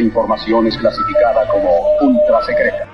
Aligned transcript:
Información 0.00 0.66
es 0.66 0.76
clasificada 0.78 1.48
como 1.48 1.96
ultra 2.00 2.40
secreta. 2.42 2.88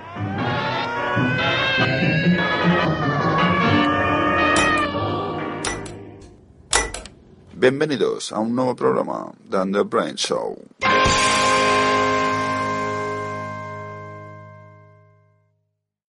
Bienvenidos 7.54 8.32
a 8.32 8.40
un 8.40 8.54
nuevo 8.54 8.74
programa 8.74 9.32
de 9.44 9.72
The 9.72 9.82
Brain 9.82 10.14
Show. 10.16 10.56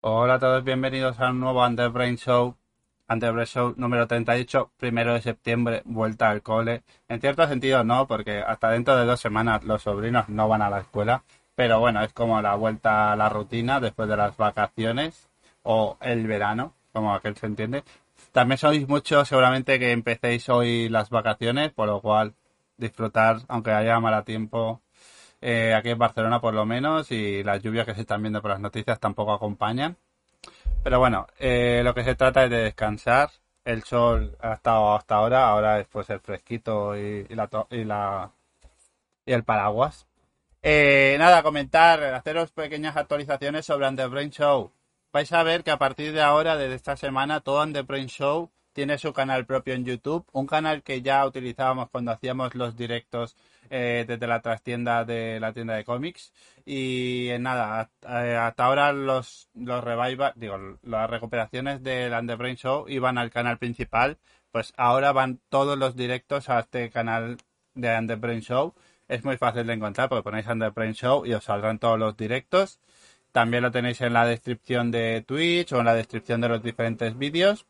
Hola 0.02 0.34
a 0.36 0.40
todos, 0.40 0.64
bienvenidos 0.64 1.20
a 1.20 1.30
un 1.30 1.40
nuevo 1.40 1.66
Under 1.66 1.90
Brain 1.90 2.18
Show. 2.18 2.61
Under 3.12 3.46
Show 3.46 3.74
número 3.76 4.08
38, 4.08 4.72
primero 4.78 5.14
de 5.14 5.22
septiembre, 5.22 5.82
vuelta 5.84 6.30
al 6.30 6.42
cole. 6.42 6.84
En 7.10 7.20
cierto 7.20 7.46
sentido 7.46 7.84
no, 7.84 8.08
porque 8.08 8.40
hasta 8.40 8.70
dentro 8.72 8.96
de 8.96 9.06
dos 9.06 9.20
semanas 9.20 9.66
los 9.66 9.82
sobrinos 9.82 10.30
no 10.30 10.48
van 10.48 10.62
a 10.62 10.70
la 10.70 10.80
escuela. 10.80 11.24
Pero 11.56 11.80
bueno, 11.82 12.02
es 12.04 12.14
como 12.14 12.42
la 12.42 12.56
vuelta 12.56 13.12
a 13.12 13.16
la 13.18 13.28
rutina 13.28 13.82
después 13.82 14.08
de 14.08 14.16
las 14.16 14.38
vacaciones 14.38 15.28
o 15.64 15.98
el 16.00 16.26
verano, 16.26 16.74
como 16.94 17.14
aquel 17.14 17.36
se 17.36 17.48
entiende. 17.48 17.84
También 18.32 18.58
sois 18.58 18.88
muchos 18.88 19.28
seguramente 19.28 19.78
que 19.78 19.92
empecéis 19.92 20.48
hoy 20.48 20.88
las 20.88 21.10
vacaciones, 21.10 21.72
por 21.74 21.88
lo 21.88 22.02
cual 22.02 22.34
disfrutar, 22.78 23.40
aunque 23.50 23.72
haya 23.72 24.00
mal 24.00 24.24
tiempo, 24.24 24.82
eh, 25.42 25.74
aquí 25.74 25.90
en 25.90 25.98
Barcelona 25.98 26.40
por 26.40 26.54
lo 26.54 26.66
menos, 26.66 27.12
y 27.12 27.44
las 27.44 27.62
lluvias 27.62 27.86
que 27.86 27.96
se 27.96 28.02
están 28.02 28.22
viendo 28.22 28.42
por 28.42 28.52
las 28.52 28.62
noticias 28.62 29.00
tampoco 29.00 29.34
acompañan. 29.34 29.98
Pero 30.84 31.00
bueno, 31.00 31.28
eh, 31.38 31.82
lo 31.84 31.94
que 31.94 32.04
se 32.04 32.16
trata 32.16 32.46
es 32.46 32.50
de 32.50 32.64
descansar. 32.64 33.30
El 33.64 33.84
sol 33.84 34.36
ha 34.42 34.54
estado 34.54 34.96
hasta 34.96 35.16
ahora, 35.16 35.48
ahora 35.48 35.76
después 35.76 36.10
el 36.10 36.20
fresquito 36.20 36.98
y, 36.98 37.28
la, 37.30 37.48
y 37.70 37.84
la 37.84 38.32
y 39.26 39.34
el 39.34 39.44
paraguas. 39.44 40.08
Eh, 40.64 41.16
nada, 41.20 41.44
comentar, 41.44 42.04
haceros 42.04 42.52
pequeñas 42.52 42.98
actualizaciones 42.98 43.66
sobre 43.66 43.86
And 43.86 43.98
The 43.98 44.08
Brain 44.08 44.30
Show. 44.32 44.72
Vais 45.12 45.32
a 45.34 45.44
ver 45.44 45.64
que 45.64 45.72
a 45.72 45.78
partir 45.78 46.14
de 46.14 46.22
ahora, 46.22 46.56
desde 46.58 46.76
esta 46.76 46.96
semana, 46.96 47.42
todo 47.42 47.62
And 47.62 47.76
The 47.76 47.82
Brain 47.84 48.08
Show 48.08 48.52
tiene 48.74 48.98
su 48.98 49.14
canal 49.14 49.46
propio 49.46 49.74
en 49.74 49.86
YouTube, 49.86 50.26
un 50.32 50.48
canal 50.48 50.82
que 50.84 51.02
ya 51.02 51.26
utilizábamos 51.26 51.90
cuando 51.90 52.12
hacíamos 52.12 52.56
los 52.56 52.76
directos 52.78 53.36
eh, 53.72 54.04
desde 54.06 54.28
la 54.28 54.42
trastienda 54.42 55.06
de 55.06 55.40
la 55.40 55.54
tienda 55.54 55.76
de 55.76 55.86
cómics. 55.86 56.34
Y 56.66 57.30
eh, 57.30 57.40
nada, 57.40 57.80
hasta, 57.80 58.28
eh, 58.28 58.36
hasta 58.38 58.66
ahora 58.66 58.92
los, 58.92 59.50
los 59.56 59.84
revival, 59.84 60.34
digo, 60.36 60.78
las 60.84 61.10
recuperaciones 61.10 61.82
del 61.82 62.14
And 62.14 62.30
The 62.30 62.36
Brain 62.36 62.58
Show 62.58 62.88
iban 62.90 63.18
al 63.18 63.32
canal 63.32 63.58
principal, 63.58 64.18
pues 64.52 64.74
ahora 64.78 65.14
van 65.14 65.40
todos 65.50 65.78
los 65.78 65.96
directos 65.96 66.50
a 66.50 66.60
este 66.60 66.90
canal 66.90 67.38
de 67.74 67.90
And 67.90 68.10
The 68.10 68.16
Brain 68.18 68.42
Show. 68.42 68.74
Es 69.08 69.24
muy 69.24 69.38
fácil 69.38 69.66
de 69.66 69.74
encontrar 69.74 70.10
porque 70.10 70.24
ponéis 70.24 70.48
And 70.48 70.62
The 70.62 70.70
Brain 70.70 70.94
Show 70.94 71.26
y 71.26 71.34
os 71.34 71.46
saldrán 71.46 71.80
todos 71.80 71.98
los 71.98 72.18
directos. 72.18 72.80
También 73.32 73.64
lo 73.64 73.72
tenéis 73.72 74.02
en 74.02 74.14
la 74.14 74.26
descripción 74.26 74.92
de 74.92 75.24
Twitch 75.26 75.72
o 75.72 75.80
en 75.80 75.86
la 75.86 75.96
descripción 75.96 76.42
de 76.42 76.50
los 76.50 76.62
diferentes 76.62 77.18
vídeos. 77.18 77.66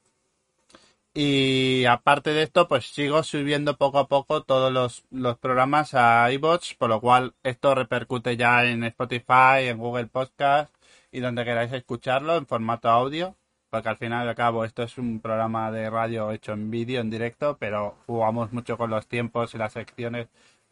Y 1.13 1.83
aparte 1.85 2.31
de 2.31 2.43
esto, 2.43 2.69
pues 2.69 2.85
sigo 2.85 3.21
subiendo 3.23 3.77
poco 3.77 3.99
a 3.99 4.07
poco 4.07 4.43
todos 4.43 4.71
los, 4.71 5.03
los 5.11 5.37
programas 5.37 5.93
a 5.93 6.31
iBots, 6.31 6.75
por 6.75 6.89
lo 6.89 7.01
cual 7.01 7.33
esto 7.43 7.75
repercute 7.75 8.37
ya 8.37 8.63
en 8.63 8.85
Spotify, 8.85 9.67
en 9.67 9.77
Google 9.77 10.07
Podcast 10.07 10.73
y 11.11 11.19
donde 11.19 11.43
queráis 11.43 11.73
escucharlo 11.73 12.37
en 12.37 12.45
formato 12.47 12.89
audio, 12.89 13.35
porque 13.69 13.89
al 13.89 13.97
final 13.97 14.27
al 14.27 14.35
cabo 14.35 14.63
esto 14.63 14.83
es 14.83 14.97
un 14.97 15.19
programa 15.19 15.69
de 15.71 15.89
radio 15.89 16.31
hecho 16.31 16.53
en 16.53 16.71
vídeo, 16.71 17.01
en 17.01 17.09
directo, 17.09 17.57
pero 17.59 17.95
jugamos 18.07 18.53
mucho 18.53 18.77
con 18.77 18.89
los 18.89 19.05
tiempos 19.07 19.53
y 19.53 19.57
las 19.57 19.73
secciones 19.73 20.27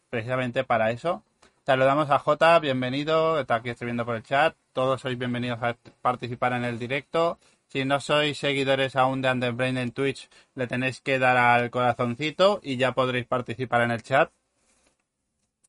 precisamente 0.10 0.64
para 0.64 0.92
eso. 0.92 1.22
Saludamos 1.66 2.10
a 2.10 2.20
Jota, 2.20 2.58
bienvenido, 2.60 3.40
está 3.40 3.56
aquí 3.56 3.70
escribiendo 3.70 4.06
por 4.06 4.16
el 4.16 4.24
chat. 4.24 4.56
Todos 4.72 5.02
sois 5.02 5.18
bienvenidos 5.18 5.62
a 5.62 5.76
participar 6.02 6.54
en 6.54 6.64
el 6.64 6.80
directo. 6.80 7.38
Si 7.72 7.86
no 7.86 8.00
sois 8.00 8.38
seguidores 8.40 8.96
aún 8.96 9.22
de 9.22 9.30
Underbrain 9.32 9.78
en 9.78 9.92
Twitch, 9.92 10.28
le 10.56 10.66
tenéis 10.66 11.02
que 11.02 11.20
dar 11.20 11.38
al 11.38 11.70
corazoncito 11.70 12.60
y 12.64 12.78
ya 12.78 12.94
podréis 12.94 13.28
participar 13.28 13.82
en 13.82 13.92
el 13.92 14.02
chat. 14.02 14.32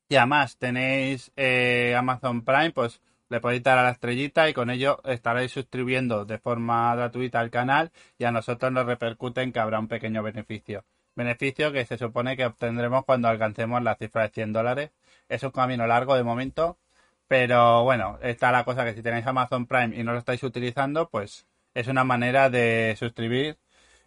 Y 0.08 0.16
además 0.16 0.56
tenéis 0.56 1.30
eh, 1.36 1.94
Amazon 1.96 2.42
Prime, 2.42 2.70
pues 2.70 3.02
le 3.28 3.40
podéis 3.40 3.62
dar 3.62 3.78
a 3.78 3.82
la 3.82 3.90
estrellita 3.90 4.48
y 4.48 4.54
con 4.54 4.70
ello 4.70 5.00
estaréis 5.04 5.52
suscribiendo 5.52 6.24
de 6.24 6.38
forma 6.38 6.94
gratuita 6.96 7.38
al 7.38 7.50
canal 7.50 7.92
y 8.18 8.24
a 8.24 8.32
nosotros 8.32 8.72
nos 8.72 8.86
repercuten 8.86 9.52
que 9.52 9.60
habrá 9.60 9.78
un 9.78 9.88
pequeño 9.88 10.22
beneficio. 10.22 10.84
Beneficio 11.14 11.70
que 11.70 11.84
se 11.84 11.98
supone 11.98 12.34
que 12.36 12.46
obtendremos 12.46 13.04
cuando 13.04 13.28
alcancemos 13.28 13.82
la 13.82 13.96
cifra 13.96 14.22
de 14.22 14.30
100 14.30 14.52
dólares. 14.54 14.90
Es 15.28 15.42
un 15.42 15.50
camino 15.50 15.86
largo 15.86 16.16
de 16.16 16.24
momento, 16.24 16.78
pero 17.28 17.84
bueno, 17.84 18.18
está 18.22 18.50
la 18.52 18.64
cosa 18.64 18.84
que 18.86 18.94
si 18.94 19.02
tenéis 19.02 19.26
Amazon 19.26 19.66
Prime 19.66 19.94
y 19.96 20.02
no 20.02 20.12
lo 20.12 20.18
estáis 20.18 20.42
utilizando, 20.42 21.10
pues 21.10 21.46
es 21.74 21.88
una 21.88 22.04
manera 22.04 22.50
de 22.50 22.96
suscribir 22.98 23.58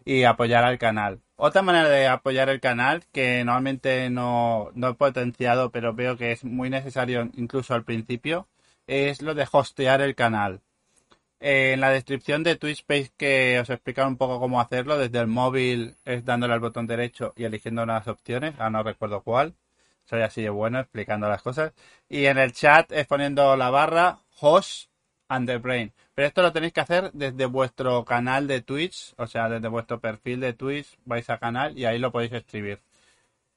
y 0.04 0.24
apoyar 0.24 0.64
al 0.64 0.78
canal. 0.78 1.20
Otra 1.36 1.62
manera 1.62 1.88
de 1.88 2.06
apoyar 2.08 2.48
el 2.48 2.60
canal 2.60 3.04
que 3.12 3.44
normalmente 3.44 4.10
no, 4.10 4.70
no 4.74 4.88
he 4.90 4.94
potenciado, 4.94 5.70
pero 5.70 5.94
veo 5.94 6.16
que 6.16 6.32
es 6.32 6.44
muy 6.44 6.70
necesario 6.70 7.30
incluso 7.36 7.74
al 7.74 7.84
principio, 7.84 8.48
es 8.86 9.22
lo 9.22 9.34
de 9.34 9.46
hostear 9.50 10.00
el 10.00 10.14
canal. 10.14 10.60
Eh, 11.40 11.72
en 11.74 11.80
la 11.80 11.90
descripción 11.90 12.42
de 12.42 12.56
Twitch 12.56 12.86
veis 12.86 13.10
que 13.18 13.58
os 13.60 13.68
explican 13.70 14.08
un 14.08 14.16
poco 14.16 14.40
cómo 14.40 14.60
hacerlo. 14.60 14.96
Desde 14.98 15.18
el 15.18 15.26
móvil 15.26 15.96
es 16.04 16.24
dándole 16.24 16.54
al 16.54 16.60
botón 16.60 16.86
derecho 16.86 17.34
y 17.36 17.44
eligiendo 17.44 17.82
unas 17.82 18.08
opciones. 18.08 18.54
Ah, 18.58 18.70
no 18.70 18.82
recuerdo 18.82 19.22
cuál. 19.22 19.54
Soy 20.04 20.22
así 20.22 20.42
de 20.42 20.50
bueno 20.50 20.80
explicando 20.80 21.28
las 21.28 21.42
cosas. 21.42 21.72
Y 22.08 22.26
en 22.26 22.38
el 22.38 22.52
chat 22.52 22.90
es 22.92 23.06
poniendo 23.06 23.56
la 23.56 23.70
barra 23.70 24.20
host 24.40 24.90
and 25.28 25.46
the 25.48 25.58
brain. 25.58 25.92
Pero 26.14 26.28
esto 26.28 26.42
lo 26.42 26.52
tenéis 26.52 26.72
que 26.72 26.80
hacer 26.80 27.10
desde 27.12 27.46
vuestro 27.46 28.04
canal 28.04 28.46
de 28.46 28.60
Twitch, 28.62 29.14
o 29.16 29.26
sea, 29.26 29.48
desde 29.48 29.68
vuestro 29.68 30.00
perfil 30.00 30.40
de 30.40 30.52
Twitch 30.52 30.96
vais 31.04 31.28
a 31.30 31.38
canal 31.38 31.76
y 31.78 31.84
ahí 31.86 31.98
lo 31.98 32.12
podéis 32.12 32.32
escribir. 32.32 32.80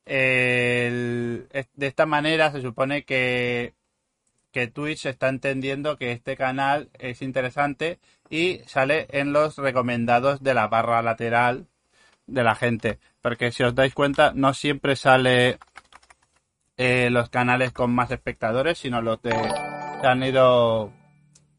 De 0.06 1.46
esta 1.80 2.06
manera 2.06 2.52
se 2.52 2.62
supone 2.62 3.04
que, 3.04 3.74
que 4.52 4.68
Twitch 4.68 5.06
está 5.06 5.30
entendiendo 5.30 5.98
que 5.98 6.12
este 6.12 6.36
canal 6.38 6.90
es 6.98 7.22
interesante 7.22 8.00
y 8.30 8.62
sale 8.66 9.08
en 9.12 9.34
los 9.34 9.58
recomendados 9.58 10.42
de 10.42 10.54
la 10.54 10.68
barra 10.68 11.02
lateral 11.02 11.68
de 12.26 12.44
la 12.44 12.56
gente. 12.56 13.00
Porque 13.22 13.52
si 13.52 13.64
os 13.64 13.76
dais 13.76 13.94
cuenta, 13.94 14.32
no 14.34 14.54
siempre 14.54 14.96
sale 14.96 15.60
eh, 16.78 17.10
los 17.12 17.30
canales 17.30 17.72
con 17.72 17.94
más 17.94 18.12
espectadores, 18.12 18.78
sino 18.78 19.02
los 19.02 19.22
de 19.22 19.32
se 20.02 20.08
han 20.08 20.24
ido 20.24 20.92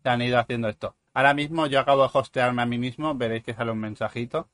se 0.02 0.08
han 0.08 0.22
ido 0.22 0.38
haciendo 0.38 0.68
esto. 0.68 0.94
Ahora 1.18 1.34
mismo 1.34 1.66
yo 1.66 1.80
acabo 1.80 2.02
de 2.04 2.10
hostearme 2.12 2.62
a 2.62 2.66
mí 2.66 2.78
mismo, 2.78 3.14
veréis 3.22 3.42
que 3.44 3.54
sale 3.54 3.72
un 3.72 3.80
mensajito. 3.80 4.48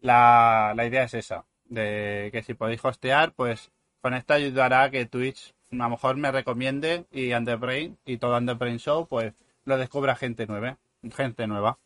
La, 0.00 0.72
la 0.76 0.86
idea 0.86 1.04
es 1.04 1.14
esa, 1.14 1.46
de 1.66 2.30
que 2.32 2.42
si 2.42 2.54
podéis 2.54 2.84
hostear, 2.84 3.32
pues 3.34 3.70
con 4.02 4.14
esto 4.14 4.34
ayudará 4.34 4.84
a 4.84 4.90
que 4.90 5.06
Twitch 5.06 5.54
a 5.72 5.76
lo 5.76 5.90
mejor 5.90 6.16
me 6.16 6.32
recomiende 6.32 7.06
y 7.12 7.32
Underbrain 7.34 7.98
y 8.04 8.18
todo 8.18 8.36
Underbrain 8.38 8.78
Show, 8.78 9.06
pues 9.08 9.34
lo 9.64 9.78
descubra 9.78 10.16
gente 10.16 10.46
nueva, 10.46 10.78
gente 11.16 11.46
nueva. 11.46 11.78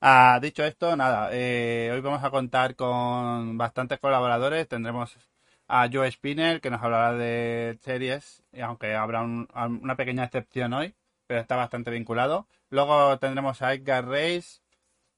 Ah, 0.00 0.38
dicho 0.42 0.64
esto, 0.64 0.96
nada, 0.96 1.30
eh, 1.32 1.90
hoy 1.92 2.00
vamos 2.00 2.22
a 2.24 2.30
contar 2.30 2.76
con 2.76 3.58
bastantes 3.58 3.98
colaboradores. 4.00 4.68
Tendremos 4.68 5.16
a 5.68 5.88
Joe 5.92 6.10
Spinner, 6.12 6.60
que 6.60 6.70
nos 6.70 6.82
hablará 6.82 7.14
de 7.14 7.78
series, 7.82 8.42
y 8.52 8.60
aunque 8.60 8.94
habrá 8.94 9.22
un- 9.22 9.48
una 9.82 9.96
pequeña 9.96 10.24
excepción 10.24 10.72
hoy, 10.72 10.94
pero 11.26 11.40
está 11.40 11.56
bastante 11.56 11.90
vinculado. 11.90 12.46
Luego 12.70 13.18
tendremos 13.18 13.62
a 13.62 13.74
Edgar 13.74 14.06
Reis, 14.06 14.62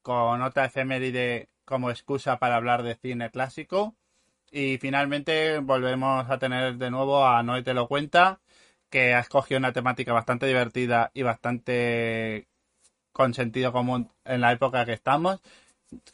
con 0.03 0.43
otra 0.43 0.67
efeméride 0.67 1.49
como 1.65 1.91
excusa 1.91 2.39
para 2.39 2.57
hablar 2.57 2.83
de 2.83 2.97
cine 2.97 3.31
clásico. 3.31 3.95
Y 4.51 4.79
finalmente 4.79 5.59
volvemos 5.61 6.29
a 6.31 6.39
tener 6.39 6.77
de 6.77 6.91
nuevo 6.91 7.27
a 7.27 7.43
Noé 7.43 7.63
Te 7.63 7.75
lo 7.75 7.89
cuenta, 7.89 8.41
que 8.91 9.15
ha 9.15 9.21
escogido 9.21 9.59
una 9.59 9.73
temática 9.73 10.13
bastante 10.13 10.47
divertida 10.47 11.11
y 11.15 11.23
bastante 11.23 12.49
con 13.13 13.35
sentido 13.35 13.73
común 13.73 14.11
en 14.25 14.41
la 14.41 14.53
época 14.53 14.85
que 14.87 14.93
estamos, 14.95 15.41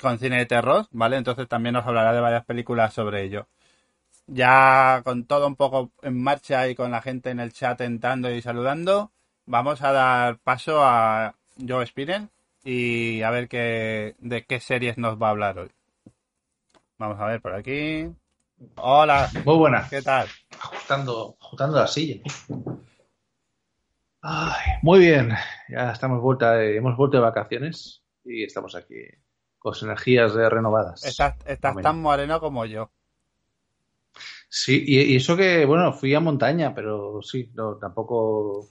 con 0.01 0.19
cine 0.19 0.39
de 0.39 0.47
terror, 0.47 0.87
¿vale? 0.91 1.17
Entonces 1.17 1.49
también 1.49 1.75
nos 1.75 1.87
hablará 1.87 2.13
de 2.13 2.21
varias 2.21 2.45
películas 2.45 2.95
sobre 2.95 3.23
ello. 3.25 3.49
Ya 4.27 5.03
con 5.05 5.27
todo 5.27 5.47
un 5.47 5.57
poco 5.57 5.93
en 6.03 6.23
marcha 6.23 6.69
y 6.69 6.75
con 6.75 6.91
la 6.91 7.03
gente 7.03 7.31
en 7.31 7.41
el 7.41 7.53
chat 7.53 7.81
entrando 7.83 8.31
y 8.31 8.43
saludando, 8.43 9.13
vamos 9.47 9.83
a 9.83 9.93
dar 9.93 10.39
paso 10.39 10.85
a 10.85 11.35
Joe 11.67 11.87
Spiren 11.87 12.31
y 12.65 13.23
a 13.23 13.31
ver 13.31 13.49
qué, 13.49 14.15
de 14.19 14.45
qué 14.45 14.61
series 14.61 14.99
nos 14.99 15.21
va 15.21 15.29
a 15.29 15.31
hablar 15.31 15.59
hoy. 15.59 15.71
Vamos 16.99 17.21
a 17.21 17.27
ver 17.27 17.41
por 17.41 17.55
aquí. 17.55 18.09
Hola. 18.77 19.31
Muy 19.45 19.57
buenas. 19.57 19.89
¿Qué 19.89 20.03
tal? 20.03 20.29
Ajustando, 20.61 21.37
ajustando 21.41 21.79
la 21.79 21.87
silla. 21.87 22.23
Ay, 24.23 24.73
muy 24.83 25.01
bien. 25.01 25.31
Ya 25.69 25.93
estamos 25.93 26.21
vuelta 26.21 26.55
de, 26.55 26.77
hemos 26.77 26.97
vuelto 26.97 27.19
de 27.19 27.23
vacaciones 27.23 28.03
y 28.25 28.43
estamos 28.45 28.75
aquí 28.75 28.97
con 29.59 29.75
energías 29.83 30.35
renovadas. 30.35 31.05
Estás, 31.05 31.37
estás 31.47 31.77
tan 31.77 32.01
moreno 32.01 32.41
como 32.41 32.65
yo. 32.65 32.91
Sí, 34.49 34.83
y, 34.87 35.17
eso 35.17 35.37
que, 35.37 35.67
bueno, 35.67 35.93
fui 35.93 36.15
a 36.15 36.21
montaña, 36.21 36.75
pero 36.75 37.21
sí, 37.21 37.51
no, 37.55 37.77
tampoco 37.77 38.69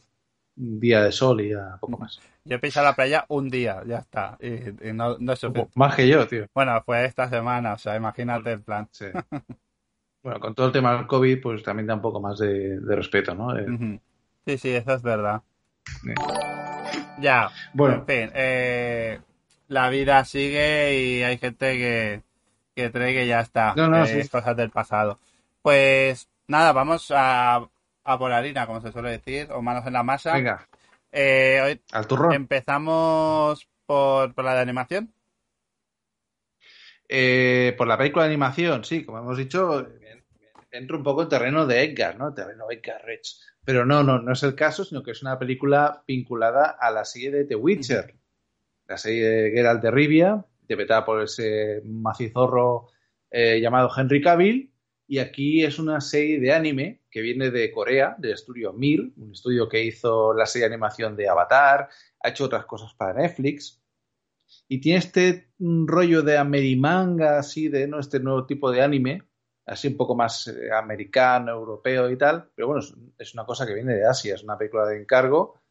un 0.58 0.80
día 0.80 1.04
de 1.04 1.12
sol 1.12 1.42
y 1.42 1.54
a 1.54 1.78
poco 1.80 1.98
más. 1.98 2.20
Yo 2.44 2.58
he 2.62 2.80
a 2.80 2.84
la 2.84 2.96
playa 2.96 3.26
un 3.30 3.50
día, 3.50 3.82
ya 3.86 3.98
está. 3.98 4.38
Y, 4.40 4.94
no, 4.94 5.18
no 5.18 5.34
Más 5.74 5.96
que 5.96 6.08
yo, 6.08 6.28
tío. 6.28 6.46
Bueno, 6.54 6.82
fue 6.86 7.06
esta 7.06 7.28
semana, 7.30 7.74
o 7.74 7.78
sea, 7.78 7.96
imagínate 7.96 8.52
el 8.54 8.62
plan. 8.62 8.88
Sí. 8.92 9.06
bueno, 10.24 10.40
con 10.40 10.54
todo 10.54 10.68
el 10.68 10.72
tema 10.72 10.96
del 10.96 11.08
COVID, 11.08 11.42
pues 11.42 11.64
también 11.64 11.88
da 11.88 11.96
un 11.96 12.02
poco 12.02 12.22
más 12.22 12.38
de, 12.38 12.80
respeto, 12.86 13.34
¿no? 13.34 13.58
Eh, 13.58 14.00
sí, 14.46 14.58
sí, 14.58 14.70
eso 14.70 14.94
es 14.94 15.02
verdad. 15.02 15.42
Ya. 17.20 17.50
Bueno. 17.74 17.96
En 17.96 18.06
fin, 18.06 18.32
eh, 18.36 19.20
la 19.68 19.90
vida 19.90 20.24
sigue 20.26 21.00
y 21.00 21.24
hay 21.24 21.38
gente 21.38 21.78
que, 21.78 22.22
que 22.76 22.92
cree 22.92 23.14
que 23.14 23.28
ya 23.28 23.40
está. 23.40 23.74
No, 23.76 23.88
no, 23.88 24.04
es 24.04 24.30
cosas 24.30 24.56
del 24.56 24.70
pasado. 24.70 25.20
Pues 25.62 26.30
nada, 26.48 26.74
vamos 26.74 27.12
a, 27.16 27.68
a 28.06 28.18
por 28.18 28.32
harina, 28.32 28.66
como 28.66 28.82
se 28.82 28.92
suele 28.92 29.12
decir, 29.12 29.52
o 29.52 29.62
manos 29.62 29.86
en 29.86 29.94
la 29.94 30.04
masa. 30.04 30.34
Venga. 30.34 30.68
Eh, 31.12 31.60
hoy 31.64 31.82
Al 31.92 32.08
turrón. 32.08 32.34
Empezamos 32.34 33.68
por, 33.86 34.34
por 34.34 34.46
la 34.46 34.54
de 34.56 34.62
animación. 34.62 35.14
Eh, 37.10 37.74
por 37.78 37.88
la 37.88 37.98
película 37.98 38.26
de 38.26 38.32
animación, 38.32 38.84
sí, 38.84 39.04
como 39.04 39.20
hemos 39.20 39.38
dicho, 39.38 39.88
entro 40.72 40.98
un 40.98 41.04
poco 41.04 41.24
en 41.24 41.30
terreno 41.30 41.66
de 41.66 41.84
Edgar, 41.84 42.18
¿no? 42.18 42.34
Terreno 42.34 42.66
Edgar 42.70 43.04
Rich. 43.06 43.40
Pero 43.64 43.86
no, 43.86 44.04
no, 44.04 44.22
no 44.22 44.34
es 44.34 44.44
el 44.44 44.56
caso, 44.56 44.84
sino 44.84 45.04
que 45.04 45.12
es 45.12 45.22
una 45.22 45.40
película 45.40 46.04
vinculada 46.08 46.78
a 46.80 46.92
la 46.92 47.06
serie 47.06 47.32
de 47.32 47.46
The 47.46 47.56
Witcher. 47.56 48.16
La 48.88 48.98
serie 48.98 49.28
de 49.28 49.52
Geralt 49.52 49.82
de 49.82 49.92
Rivia, 49.92 50.46
interpretada 50.62 51.04
por 51.06 51.24
ese 51.24 51.82
macizorro 51.86 52.90
eh, 53.32 53.60
llamado 53.60 53.90
Henry 53.96 54.22
Cavill, 54.22 54.72
y 55.08 55.20
aquí 55.20 55.64
es 55.64 55.78
una 55.78 56.02
serie 56.02 56.40
de 56.40 56.52
anime 56.52 57.02
que 57.12 57.22
viene 57.22 57.52
de 57.52 57.72
Corea, 57.72 58.16
del 58.18 58.34
estudio 58.34 58.74
Mir, 58.74 59.14
un 59.18 59.32
estudio 59.32 59.70
que 59.70 59.84
hizo 59.84 60.34
la 60.34 60.46
serie 60.46 60.68
de 60.68 60.74
animación 60.74 61.16
de 61.16 61.30
Avatar, 61.30 61.90
ha 62.22 62.30
hecho 62.30 62.46
otras 62.46 62.66
cosas 62.66 62.94
para 62.96 63.14
Netflix. 63.14 63.82
Y 64.68 64.80
tiene 64.80 65.00
este 65.00 65.50
rollo 65.60 66.22
de 66.24 66.38
amerimanga, 66.38 67.38
así, 67.38 67.68
de 67.68 67.88
¿no? 67.88 68.00
este 68.00 68.20
nuevo 68.20 68.46
tipo 68.46 68.72
de 68.72 68.82
anime, 68.82 69.24
así 69.66 69.88
un 69.88 69.98
poco 69.98 70.16
más 70.16 70.48
eh, 70.48 70.72
americano, 70.72 71.52
europeo 71.52 72.10
y 72.10 72.18
tal. 72.18 72.50
Pero 72.56 72.68
bueno, 72.68 72.84
es, 73.18 73.34
una 73.34 73.46
cosa 73.46 73.66
que 73.66 73.74
viene 73.74 73.94
de 73.94 74.06
Asia, 74.06 74.36
es 74.36 74.44
una 74.44 74.58
película 74.58 74.86
de 74.86 75.02
encargo 75.02 75.62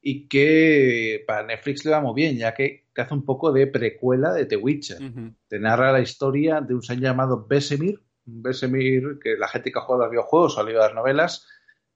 y 0.00 0.28
que 0.28 1.22
para 1.26 1.46
Netflix 1.46 1.84
le 1.84 1.92
va 1.92 2.00
muy 2.00 2.14
bien, 2.14 2.36
ya 2.36 2.54
que, 2.54 2.88
hace 2.96 3.14
un 3.14 3.24
poco 3.24 3.52
de 3.52 3.66
precuela 3.68 4.32
de 4.32 4.46
The 4.46 4.56
Witcher. 4.56 4.98
Te 5.46 5.58
narra 5.58 5.92
la 5.92 6.00
historia 6.00 6.60
de 6.60 6.74
un 6.74 6.82
señor 6.82 7.02
llamado 7.02 7.46
Besemir, 7.46 8.00
Besemir, 8.24 9.18
que 9.22 9.36
la 9.36 9.48
gente 9.48 9.72
que 9.72 9.78
ha 9.78 9.82
jugado 9.82 10.02
a 10.02 10.06
los 10.06 10.12
videojuegos 10.12 10.56
o 10.56 10.60
ha 10.60 10.64
leído 10.64 10.80
las 10.80 10.94
novelas, 10.94 11.46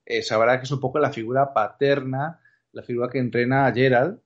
eh, 0.05 0.21
sabrá 0.21 0.57
que 0.57 0.65
es 0.65 0.71
un 0.71 0.79
poco 0.79 0.99
la 0.99 1.11
figura 1.11 1.53
paterna, 1.53 2.39
la 2.71 2.83
figura 2.83 3.09
que 3.09 3.19
entrena 3.19 3.65
a 3.65 3.73
Gerald. 3.73 4.19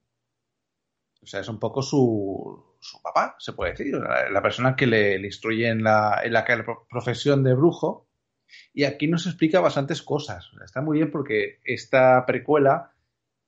O 1.22 1.26
sea, 1.26 1.40
es 1.40 1.48
un 1.48 1.60
poco 1.60 1.82
su, 1.82 2.72
su 2.80 3.02
papá, 3.02 3.36
se 3.40 3.54
puede 3.54 3.72
decir, 3.72 3.96
la, 3.96 4.42
persona 4.42 4.76
que 4.76 4.88
le, 4.88 5.16
instruye 5.18 5.70
en 5.70 5.84
la, 5.84 6.22
en 6.24 6.34
la, 6.34 6.46
profesión 6.90 7.44
de 7.44 7.54
brujo. 7.54 8.08
Y 8.74 8.84
aquí 8.84 9.08
nos 9.08 9.28
explica 9.28 9.60
bastantes 9.60 10.02
cosas. 10.02 10.52
está 10.64 10.82
muy 10.82 10.98
bien 10.98 11.12
porque 11.12 11.60
esta 11.64 12.26
precuela 12.26 12.94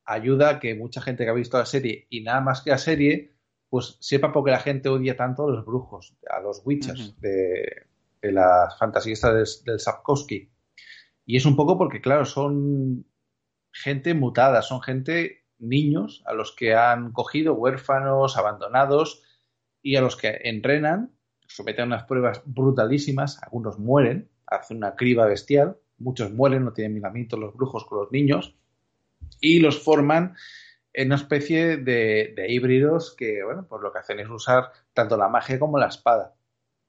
ayuda 0.06 0.50
a 0.50 0.60
que 0.60 0.76
mucha 0.76 1.02
gente 1.02 1.24
que 1.24 1.30
ha 1.30 1.34
visto 1.34 1.58
la 1.58 1.66
serie 1.66 2.08
y 2.10 2.22
nada 2.22 2.42
más 2.42 2.62
que 2.62 2.70
la 2.70 2.78
serie, 2.78 3.34
pues 3.70 3.98
sepa 4.00 4.32
por 4.32 4.46
qué 4.46 4.52
la 4.52 4.60
gente 4.60 4.90
odia 4.90 5.18
tanto 5.18 5.48
a 5.48 5.52
los 5.52 5.66
brujos, 5.66 6.16
a 6.30 6.40
los 6.40 6.62
witches 6.66 7.20
de, 7.20 7.30
de 7.30 7.88
las 8.32 8.78
fantasías 8.78 9.22
del, 9.66 9.80
Sapkowski. 9.80 10.50
Y 11.26 11.38
es 11.38 11.46
un 11.46 11.56
poco 11.56 11.78
porque, 11.78 12.02
claro, 12.02 12.26
son 12.26 13.06
gente 13.72 14.14
mutada, 14.14 14.62
son 14.62 14.82
gente, 14.82 15.46
niños, 15.60 16.24
a 16.26 16.34
los 16.34 16.56
que 16.56 16.76
han 16.76 17.12
cogido 17.12 17.54
huérfanos, 17.54 18.38
abandonados, 18.38 19.24
y 19.82 19.96
a 19.96 20.02
los 20.02 20.16
que 20.16 20.40
entrenan, 20.44 21.12
someten 21.48 21.88
unas 21.88 22.04
pruebas 22.04 22.42
brutalísimas, 22.46 23.42
algunos 23.44 23.80
mueren, 23.80 24.30
hacen 24.46 24.78
una 24.78 24.96
criba 24.96 25.26
bestial, 25.26 25.78
muchos 25.98 26.32
mueren, 26.32 26.66
no 26.66 26.74
tienen 26.74 26.94
miramientos 26.94 27.40
los 27.40 27.54
brujos 27.54 27.86
con 27.86 28.00
los 28.00 28.12
niños, 28.12 28.56
y 29.42 29.60
los 29.60 29.82
forman 29.82 30.36
en 30.94 31.08
una 31.08 31.16
especie 31.16 31.78
de, 31.78 32.34
de 32.36 32.52
híbridos 32.52 33.16
que, 33.16 33.44
bueno, 33.44 33.66
pues 33.68 33.82
lo 33.82 33.92
que 33.92 34.00
hacen 34.00 34.20
es 34.20 34.30
usar 34.30 34.72
tanto 34.94 35.18
la 35.18 35.28
magia 35.28 35.60
como 35.60 35.78
la 35.78 35.88
espada 35.88 36.36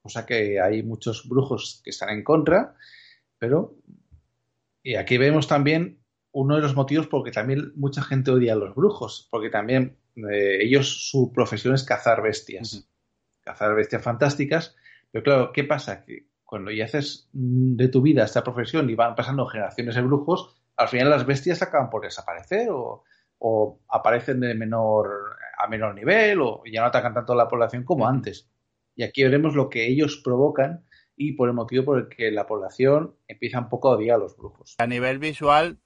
sea 0.09 0.25
que 0.25 0.59
hay 0.59 0.83
muchos 0.83 1.27
brujos 1.27 1.81
que 1.83 1.89
están 1.89 2.09
en 2.09 2.23
contra, 2.23 2.75
pero 3.37 3.75
y 4.83 4.95
aquí 4.95 5.17
vemos 5.17 5.47
también 5.47 5.99
uno 6.31 6.55
de 6.55 6.61
los 6.61 6.75
motivos 6.75 7.07
por 7.07 7.23
que 7.23 7.31
también 7.31 7.71
mucha 7.75 8.03
gente 8.03 8.29
odia 8.29 8.53
a 8.53 8.57
los 8.57 8.75
brujos, 8.75 9.27
porque 9.31 9.49
también 9.49 9.97
eh, 10.15 10.59
ellos 10.61 11.09
su 11.09 11.31
profesión 11.33 11.73
es 11.73 11.83
cazar 11.83 12.21
bestias, 12.21 12.87
cazar 13.43 13.73
bestias 13.73 14.03
fantásticas, 14.03 14.75
pero 15.11 15.23
claro, 15.23 15.51
¿qué 15.53 15.63
pasa? 15.63 16.05
Que 16.05 16.27
cuando 16.43 16.71
ya 16.71 16.85
haces 16.85 17.29
de 17.33 17.87
tu 17.87 18.01
vida 18.01 18.25
esta 18.25 18.43
profesión 18.43 18.89
y 18.89 18.95
van 18.95 19.15
pasando 19.15 19.47
generaciones 19.47 19.95
de 19.95 20.01
brujos, 20.01 20.55
al 20.77 20.87
final 20.87 21.09
las 21.09 21.25
bestias 21.25 21.61
acaban 21.61 21.89
por 21.89 22.03
desaparecer 22.03 22.69
o, 22.69 23.03
o 23.39 23.79
aparecen 23.87 24.39
de 24.41 24.53
menor 24.53 25.37
a 25.57 25.67
menor 25.67 25.95
nivel 25.95 26.41
o 26.41 26.63
ya 26.71 26.81
no 26.81 26.87
atacan 26.87 27.13
tanto 27.13 27.33
a 27.33 27.37
la 27.37 27.47
población 27.47 27.83
como 27.83 28.07
antes. 28.07 28.49
Y 28.95 29.03
aquí 29.03 29.23
veremos 29.23 29.55
lo 29.55 29.69
que 29.69 29.87
ellos 29.87 30.21
provocan 30.23 30.85
y 31.17 31.33
por 31.33 31.49
el 31.49 31.55
motivo 31.55 31.85
por 31.85 31.99
el 31.99 32.09
que 32.09 32.31
la 32.31 32.45
población 32.45 33.15
empieza 33.27 33.59
un 33.59 33.69
poco 33.69 33.89
a 33.89 33.95
odiar 33.95 34.15
a 34.15 34.19
los 34.19 34.35
brujos. 34.37 34.75
A 34.77 34.87
nivel 34.87 35.19
visual 35.19 35.77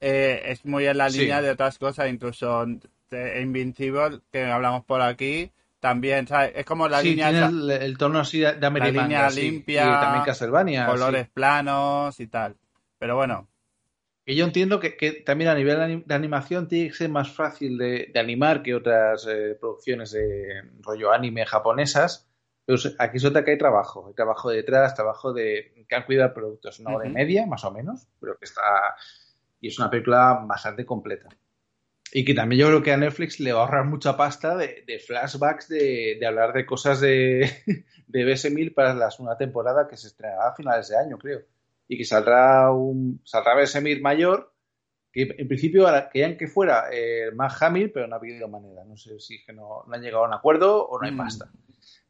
eh, 0.00 0.42
es 0.46 0.64
muy 0.64 0.86
en 0.86 0.98
la 0.98 1.08
línea 1.08 1.42
de 1.42 1.50
otras 1.50 1.78
cosas, 1.78 2.10
incluso 2.10 2.66
Invincible, 3.10 4.20
que 4.32 4.44
hablamos 4.44 4.84
por 4.84 5.00
aquí, 5.00 5.52
también, 5.78 6.26
¿sabes? 6.26 6.52
Es 6.56 6.64
como 6.66 6.88
la 6.88 7.00
línea... 7.00 7.28
el, 7.30 7.96
tono 7.96 8.18
así 8.18 8.40
de, 8.40 8.58
La 8.58 8.70
línea 8.70 9.30
limpia, 9.30 9.82
y 9.82 10.00
también 10.00 10.24
Castlevania. 10.24 10.86
Colores 10.86 11.28
planos 11.28 12.18
y 12.18 12.26
tal. 12.26 12.56
Pero 12.98 13.14
bueno, 13.16 13.48
que 14.26 14.34
yo 14.34 14.44
entiendo 14.44 14.80
que, 14.80 15.22
también 15.24 15.50
a 15.50 15.54
nivel 15.54 16.04
de 16.04 16.14
animación 16.14 16.66
tiene 16.66 16.88
que 16.88 16.96
ser 16.96 17.08
más 17.08 17.30
fácil 17.30 17.78
de, 17.78 18.10
animar 18.16 18.64
que 18.64 18.74
otras 18.74 19.24
eh, 19.28 19.56
producciones 19.58 20.10
de 20.10 20.64
rollo 20.80 21.12
anime 21.12 21.46
japonesas. 21.46 22.28
Pero 22.64 22.76
aquí 22.98 23.18
nota 23.22 23.44
que 23.44 23.52
hay 23.52 23.58
trabajo, 23.58 24.08
hay 24.08 24.14
trabajo 24.14 24.50
detrás, 24.50 24.96
trabajo 24.96 25.32
de 25.32 25.86
que 25.88 25.94
han 25.94 26.02
cuidado 26.02 26.30
el 26.30 26.34
producto. 26.34 26.70
Es 26.70 26.80
una 26.80 26.96
hora 26.96 27.08
y 27.08 27.12
media, 27.12 27.46
más 27.46 27.62
o 27.64 27.70
menos, 27.70 28.08
pero 28.18 28.36
que 28.36 28.46
está. 28.46 28.62
Y 29.60 29.68
es 29.68 29.78
una 29.78 29.88
película 29.88 30.44
bastante 30.44 30.84
completa. 30.84 31.28
Y 32.12 32.24
que 32.24 32.34
también 32.34 32.62
yo 32.62 32.66
creo 32.66 32.82
que 32.82 32.92
a 32.92 32.96
Netflix 32.96 33.38
le 33.38 33.52
va 33.52 33.60
a 33.60 33.62
ahorrar 33.62 33.84
mucha 33.84 34.16
pasta 34.16 34.56
de, 34.56 35.00
flashbacks 35.06 35.68
de, 35.68 36.18
hablar 36.26 36.52
de 36.52 36.66
cosas 36.66 37.00
de, 37.00 37.48
de 38.08 38.26
BS1000 38.26 38.74
para 38.74 38.92
la 38.92 39.12
segunda 39.12 39.36
temporada 39.36 39.86
que 39.86 39.96
se 39.96 40.08
estrenará 40.08 40.48
a 40.48 40.56
finales 40.56 40.88
de 40.88 40.98
año, 40.98 41.16
creo 41.16 41.42
y 41.88 41.98
que 41.98 42.04
saldrá 42.04 42.70
un 42.72 43.20
saldrá 43.24 43.54
Besemir 43.54 44.00
mayor 44.00 44.52
que 45.12 45.34
en 45.38 45.48
principio 45.48 45.86
querían 46.12 46.36
que 46.36 46.46
fuera 46.46 46.86
eh, 46.92 47.30
más 47.34 47.60
Hamil 47.62 47.90
pero 47.90 48.06
no 48.06 48.16
ha 48.16 48.18
habido 48.18 48.48
manera 48.48 48.84
no 48.84 48.96
sé 48.96 49.18
si 49.20 49.44
que 49.44 49.52
no, 49.52 49.84
han 49.90 50.02
llegado 50.02 50.24
a 50.24 50.28
un 50.28 50.34
acuerdo 50.34 50.86
o 50.86 50.98
no 50.98 51.06
hay 51.06 51.12
mm. 51.12 51.16
pasta 51.16 51.50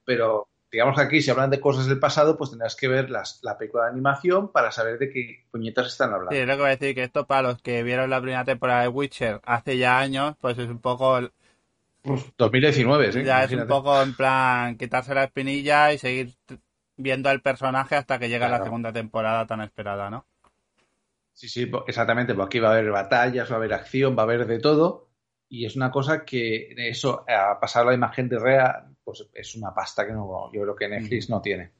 pero 0.04 0.48
digamos 0.70 0.96
que 0.96 1.02
aquí 1.02 1.22
si 1.22 1.30
hablan 1.30 1.50
de 1.50 1.60
cosas 1.60 1.86
del 1.86 2.00
pasado 2.00 2.36
pues 2.36 2.50
tendrás 2.50 2.74
que 2.74 2.88
ver 2.88 3.10
las, 3.10 3.40
la 3.42 3.56
película 3.56 3.84
de 3.84 3.90
animación 3.90 4.50
para 4.50 4.72
saber 4.72 4.98
de 4.98 5.10
qué 5.10 5.46
puñetas 5.50 5.86
están 5.86 6.12
hablando 6.12 6.32
sí, 6.32 6.38
es 6.38 6.46
lo 6.46 6.54
que 6.54 6.60
voy 6.60 6.68
a 6.68 6.76
decir 6.76 6.94
que 6.94 7.04
esto 7.04 7.26
para 7.26 7.42
los 7.48 7.62
que 7.62 7.82
vieron 7.82 8.10
la 8.10 8.20
primera 8.20 8.44
temporada 8.44 8.82
de 8.82 8.88
Witcher 8.88 9.40
hace 9.44 9.78
ya 9.78 9.98
años 9.98 10.34
pues 10.40 10.58
es 10.58 10.68
un 10.68 10.80
poco 10.80 11.20
2019, 12.38 13.12
¿sí? 13.12 13.24
Ya 13.24 13.44
es 13.44 13.52
un 13.52 13.66
poco 13.66 14.00
en 14.00 14.14
plan 14.14 14.76
quitarse 14.76 15.14
la 15.14 15.24
espinilla 15.24 15.92
y 15.92 15.98
seguir 15.98 16.34
viendo 16.96 17.28
al 17.28 17.42
personaje 17.42 17.96
hasta 17.96 18.18
que 18.18 18.28
llega 18.28 18.48
la 18.48 18.62
segunda 18.62 18.92
temporada 18.92 19.46
tan 19.46 19.60
esperada, 19.60 20.10
¿no? 20.10 20.26
Sí, 21.32 21.48
sí, 21.48 21.70
exactamente, 21.86 22.34
porque 22.34 22.56
aquí 22.56 22.60
va 22.60 22.70
a 22.70 22.72
haber 22.72 22.90
batallas, 22.90 23.50
va 23.50 23.56
a 23.56 23.58
haber 23.58 23.74
acción, 23.74 24.16
va 24.16 24.22
a 24.22 24.24
haber 24.24 24.46
de 24.46 24.58
todo, 24.58 25.10
y 25.48 25.66
es 25.66 25.76
una 25.76 25.90
cosa 25.90 26.24
que 26.24 26.74
eso, 26.76 27.24
a 27.28 27.60
pasar 27.60 27.82
a 27.82 27.90
la 27.90 27.94
imagen 27.94 28.28
de 28.28 28.38
Rea, 28.38 28.86
pues 29.04 29.28
es 29.34 29.54
una 29.54 29.74
pasta 29.74 30.06
que 30.06 30.12
no, 30.12 30.50
yo 30.52 30.62
creo 30.62 30.74
que 30.74 30.88
Netflix 30.88 31.28
no 31.28 31.42
tiene. 31.42 31.70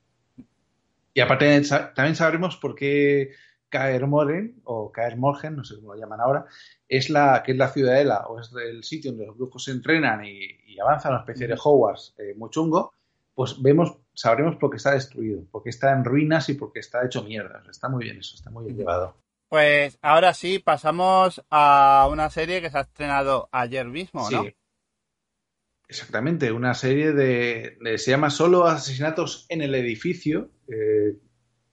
Y 1.15 1.21
aparte 1.21 1.63
también 1.95 2.15
sabremos 2.15 2.59
por 2.59 2.75
qué 2.75 3.31
Kaer 3.71 4.07
Morhen, 4.07 4.61
o 4.65 4.93
Kaer 4.93 5.17
Morhen, 5.17 5.57
no 5.57 5.65
sé 5.65 5.77
cómo 5.77 5.95
lo 5.95 6.01
llaman 6.01 6.21
ahora, 6.21 6.45
es 6.87 7.09
la, 7.09 7.43
que 7.43 7.53
es 7.53 7.59
la 7.59 7.69
ciudadela, 7.69 8.27
o 8.27 8.39
es 8.39 8.53
el 8.63 8.85
sitio 8.85 9.13
donde 9.13 9.27
los 9.27 9.37
brujos 9.39 9.65
se 9.65 9.71
entrenan 9.71 10.23
y, 10.23 10.39
y 10.67 10.79
avanzan, 10.79 11.13
una 11.13 11.21
especie 11.21 11.49
de 11.49 11.55
Hogwarts 11.55 12.15
eh, 12.19 12.35
muy 12.37 12.51
chungo, 12.51 12.93
pues 13.37 13.62
vemos, 13.62 13.99
sabremos 14.14 14.57
por 14.57 14.71
qué 14.71 14.78
está 14.78 14.93
destruido, 14.93 15.45
por 15.52 15.62
qué 15.62 15.71
está 15.71 15.93
en 15.93 16.05
ruinas 16.05 16.49
y 16.49 16.55
por 16.55 16.73
qué 16.73 16.81
está 16.81 17.05
hecho 17.05 17.23
mierda. 17.23 17.62
Está 17.71 17.88
muy 17.88 18.02
bien 18.05 18.19
eso, 18.19 18.35
está 18.35 18.50
muy 18.50 18.64
bien 18.64 18.78
llevado. 18.78 19.14
Pues 19.49 19.99
ahora 20.02 20.35
sí, 20.35 20.59
pasamos 20.59 21.45
a 21.50 22.09
una 22.11 22.31
serie 22.31 22.61
que 22.61 22.71
se 22.71 22.78
ha 22.78 22.81
estrenado 22.81 23.49
ayer 23.52 23.87
mismo, 23.87 24.28
¿no? 24.31 24.43
Sí. 24.43 24.55
Exactamente, 25.88 26.50
una 26.50 26.75
serie 26.75 27.12
de, 27.12 27.76
de- 27.81 27.99
se 27.99 28.11
llama 28.11 28.31
Solo 28.31 28.64
asesinatos 28.66 29.47
en 29.49 29.61
el 29.62 29.75
edificio. 29.75 30.50
eh, 30.69 31.16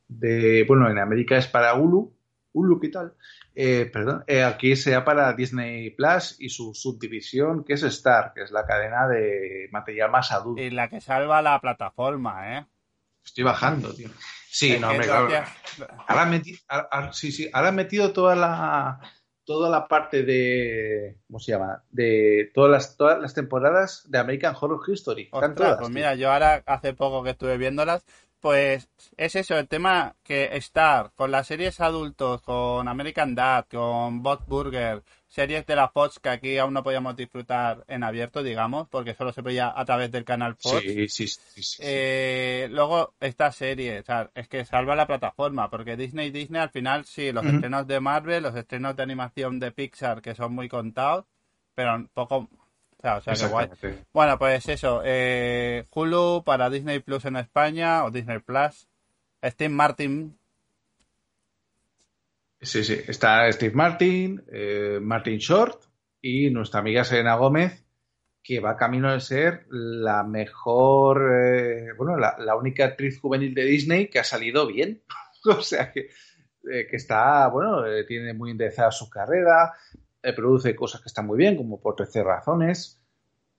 de, 0.08 0.64
bueno, 0.68 0.88
en 0.92 1.00
América 1.00 1.38
es 1.38 1.48
para 1.48 1.74
Hulu. 1.74 2.14
Hulu, 2.52 2.80
¿qué 2.80 2.90
tal? 2.90 3.14
Eh, 3.56 3.90
perdón, 3.92 4.24
eh, 4.26 4.44
aquí 4.44 4.76
sea 4.76 5.06
para 5.06 5.32
Disney 5.34 5.92
Plus 5.92 6.38
y 6.40 6.50
su 6.50 6.74
subdivisión, 6.74 7.64
que 7.64 7.74
es 7.74 7.84
Star, 7.84 8.32
que 8.34 8.42
es 8.42 8.52
la 8.52 8.66
cadena 8.66 9.08
de 9.08 9.68
material 9.72 10.10
más 10.10 10.32
adulto. 10.32 10.62
Y 10.62 10.72
la 10.72 10.90
que 10.90 11.00
salva 11.02 11.42
la 11.42 11.60
plataforma, 11.62 12.58
¿eh? 12.58 12.66
Estoy 13.24 13.44
bajando, 13.44 13.94
tío. 13.94 14.10
Sí, 14.50 14.78
no, 14.80 14.90
hombre, 14.90 15.06
claro. 15.08 15.30
Ahora 16.08 16.26
metido, 16.26 16.58
ahora- 16.68 17.14
sí, 17.14 17.32
sí, 17.32 17.50
ahora 17.54 17.70
han 17.70 17.76
metido 17.76 18.12
toda 18.12 18.36
la 18.36 19.00
toda 19.46 19.70
la 19.70 19.88
parte 19.88 20.24
de 20.24 21.18
¿cómo 21.28 21.38
se 21.40 21.52
llama? 21.52 21.84
De 21.90 22.52
todas 22.54 22.72
las 22.72 22.98
todas 22.98 23.20
las 23.20 23.34
temporadas 23.34 24.04
de 24.10 24.18
American 24.20 24.56
Horror 24.60 24.80
History. 24.88 25.30
Ostras, 25.32 25.56
todas, 25.56 25.78
pues 25.78 25.88
tío. 25.90 25.96
mira, 25.96 26.16
yo 26.16 26.32
ahora 26.32 26.64
hace 26.66 26.94
poco 26.94 27.24
que 27.24 27.32
estuve 27.32 27.58
viéndolas, 27.58 28.06
pues 28.44 28.90
es 29.16 29.38
eso, 29.38 29.58
el 29.58 29.70
tema 29.70 30.18
que 30.22 30.50
Star, 30.58 31.14
con 31.16 31.32
las 31.32 31.48
series 31.48 31.80
adultos, 31.80 32.42
con 32.42 32.90
American 32.90 33.36
Dad, 33.36 33.68
con 33.72 34.22
Bot 34.22 34.46
Burger, 34.46 35.02
series 35.30 35.66
de 35.66 35.78
la 35.78 35.88
Fox 35.88 36.20
que 36.20 36.28
aquí 36.28 36.58
aún 36.58 36.74
no 36.74 36.84
podíamos 36.84 37.16
disfrutar 37.16 37.86
en 37.88 38.04
abierto, 38.04 38.44
digamos, 38.44 38.90
porque 38.90 39.14
solo 39.14 39.32
se 39.32 39.42
veía 39.42 39.72
a 39.74 39.86
través 39.86 40.12
del 40.12 40.26
canal 40.26 40.58
Fox. 40.58 40.82
Sí, 40.82 41.08
sí, 41.08 41.28
sí, 41.28 41.40
sí, 41.56 41.64
sí. 41.64 41.84
Eh, 41.86 42.68
luego 42.70 43.14
esta 43.22 43.50
serie, 43.54 44.00
o 44.00 44.04
sea, 44.04 44.30
es 44.36 44.50
que 44.50 44.66
salva 44.66 44.94
la 44.94 45.08
plataforma, 45.08 45.70
porque 45.70 45.96
Disney 45.96 46.30
Disney 46.30 46.62
al 46.62 46.70
final 46.70 47.06
sí, 47.06 47.32
los 47.32 47.46
estrenos 47.46 47.88
de 47.88 48.02
Marvel, 48.02 48.44
los 48.44 48.56
estrenos 48.58 48.94
de 48.98 49.04
animación 49.04 49.58
de 49.58 49.72
Pixar 49.72 50.22
que 50.22 50.36
son 50.36 50.54
muy 50.54 50.68
contados, 50.68 51.24
pero 51.76 52.10
poco, 52.14 52.50
o 53.04 53.22
sea, 53.22 53.34
o 53.34 53.36
sea 53.36 53.48
que 53.48 53.52
guay. 53.52 53.70
Bueno, 54.14 54.40
pues 54.40 54.68
eso, 54.70 55.02
eh, 55.04 55.86
Hulu 55.94 56.44
para 56.46 56.70
Disney 56.70 57.00
Plus 57.00 57.26
en 57.26 57.36
España 57.36 58.06
o 58.06 58.12
Disney 58.12 58.40
Plus, 58.40 58.88
Steve 59.44 59.70
Martin, 59.70 60.38
Sí, 62.62 62.82
sí. 62.86 62.98
Está 63.08 63.52
Steve 63.52 63.76
Martin, 63.76 64.42
eh, 64.50 64.98
Martin 65.02 65.38
Short 65.38 65.84
y 66.22 66.50
nuestra 66.50 66.80
amiga 66.80 67.04
Selena 67.04 67.36
Gómez, 67.36 67.84
que 68.42 68.62
va 68.62 68.78
camino 68.78 69.12
de 69.12 69.20
ser 69.20 69.66
la 69.70 70.24
mejor, 70.24 71.30
eh, 71.44 71.92
bueno, 71.98 72.16
la, 72.16 72.38
la 72.40 72.56
única 72.56 72.86
actriz 72.86 73.20
juvenil 73.20 73.54
de 73.54 73.66
Disney 73.66 74.08
que 74.08 74.20
ha 74.20 74.24
salido 74.24 74.66
bien. 74.66 75.04
o 75.46 75.62
sea 75.62 75.92
que, 75.92 76.08
que 76.64 76.96
está, 76.96 77.50
bueno, 77.50 77.84
tiene 78.08 78.34
muy 78.34 78.52
enderezada 78.52 78.92
su 78.92 79.10
carrera, 79.10 79.74
produce 80.32 80.76
cosas 80.76 81.02
que 81.02 81.10
están 81.10 81.28
muy 81.28 81.38
bien, 81.38 81.58
como 81.58 81.82
por 81.82 81.96
13 81.96 82.24
razones. 82.24 83.04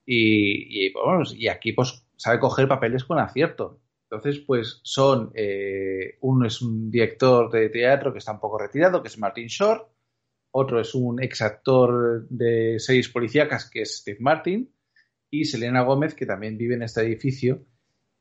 Y, 0.07 0.87
y, 0.87 0.93
bueno, 0.95 1.23
y 1.35 1.49
aquí 1.49 1.73
pues 1.73 2.07
sabe 2.17 2.41
coger 2.41 2.67
papeles 2.67 3.05
con 3.05 3.19
acierto. 3.19 3.81
Entonces, 4.15 4.43
pues 4.47 4.81
son, 4.85 5.33
eh, 5.35 6.19
uno 6.21 6.47
es 6.47 6.63
un 6.63 6.91
director 6.91 7.51
de 7.51 7.69
teatro 7.69 8.13
que 8.13 8.19
está 8.19 8.33
un 8.33 8.41
poco 8.41 8.59
retirado, 8.59 9.03
que 9.03 9.09
es 9.09 9.19
Martin 9.19 9.49
Short, 9.49 9.89
otro 10.53 10.81
es 10.81 10.95
un 10.95 11.21
ex 11.21 11.43
actor 11.43 12.29
de 12.29 12.79
series 12.79 13.09
policíacas, 13.09 13.69
que 13.69 13.83
es 13.83 13.99
Steve 13.99 14.19
Martin, 14.21 14.73
y 15.31 15.47
Selena 15.47 15.83
Gómez, 15.83 16.15
que 16.15 16.27
también 16.27 16.57
vive 16.57 16.77
en 16.77 16.83
este 16.83 17.01
edificio, 17.01 17.67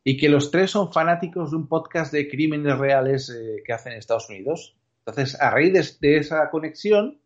y 0.03 0.17
que 0.17 0.29
los 0.29 0.49
tres 0.49 0.71
son 0.71 0.91
fanáticos 0.91 1.51
de 1.51 1.57
un 1.57 1.67
podcast 1.67 2.11
de 2.11 2.27
crímenes 2.27 2.77
reales 2.79 3.29
eh, 3.29 3.61
que 3.63 3.73
hacen 3.73 3.91
en 3.91 3.99
Estados 3.99 4.29
Unidos. 4.29 4.75
Entonces, 5.05 5.39
a 5.39 5.51
raíz 5.51 5.99
de 5.99 6.17
esa 6.17 6.49
conexión, 6.49 7.21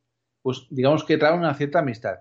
pues 0.48 0.66
digamos 0.70 1.04
que 1.04 1.18
trae 1.18 1.38
una 1.38 1.54
cierta 1.56 1.80
amistad. 1.80 2.20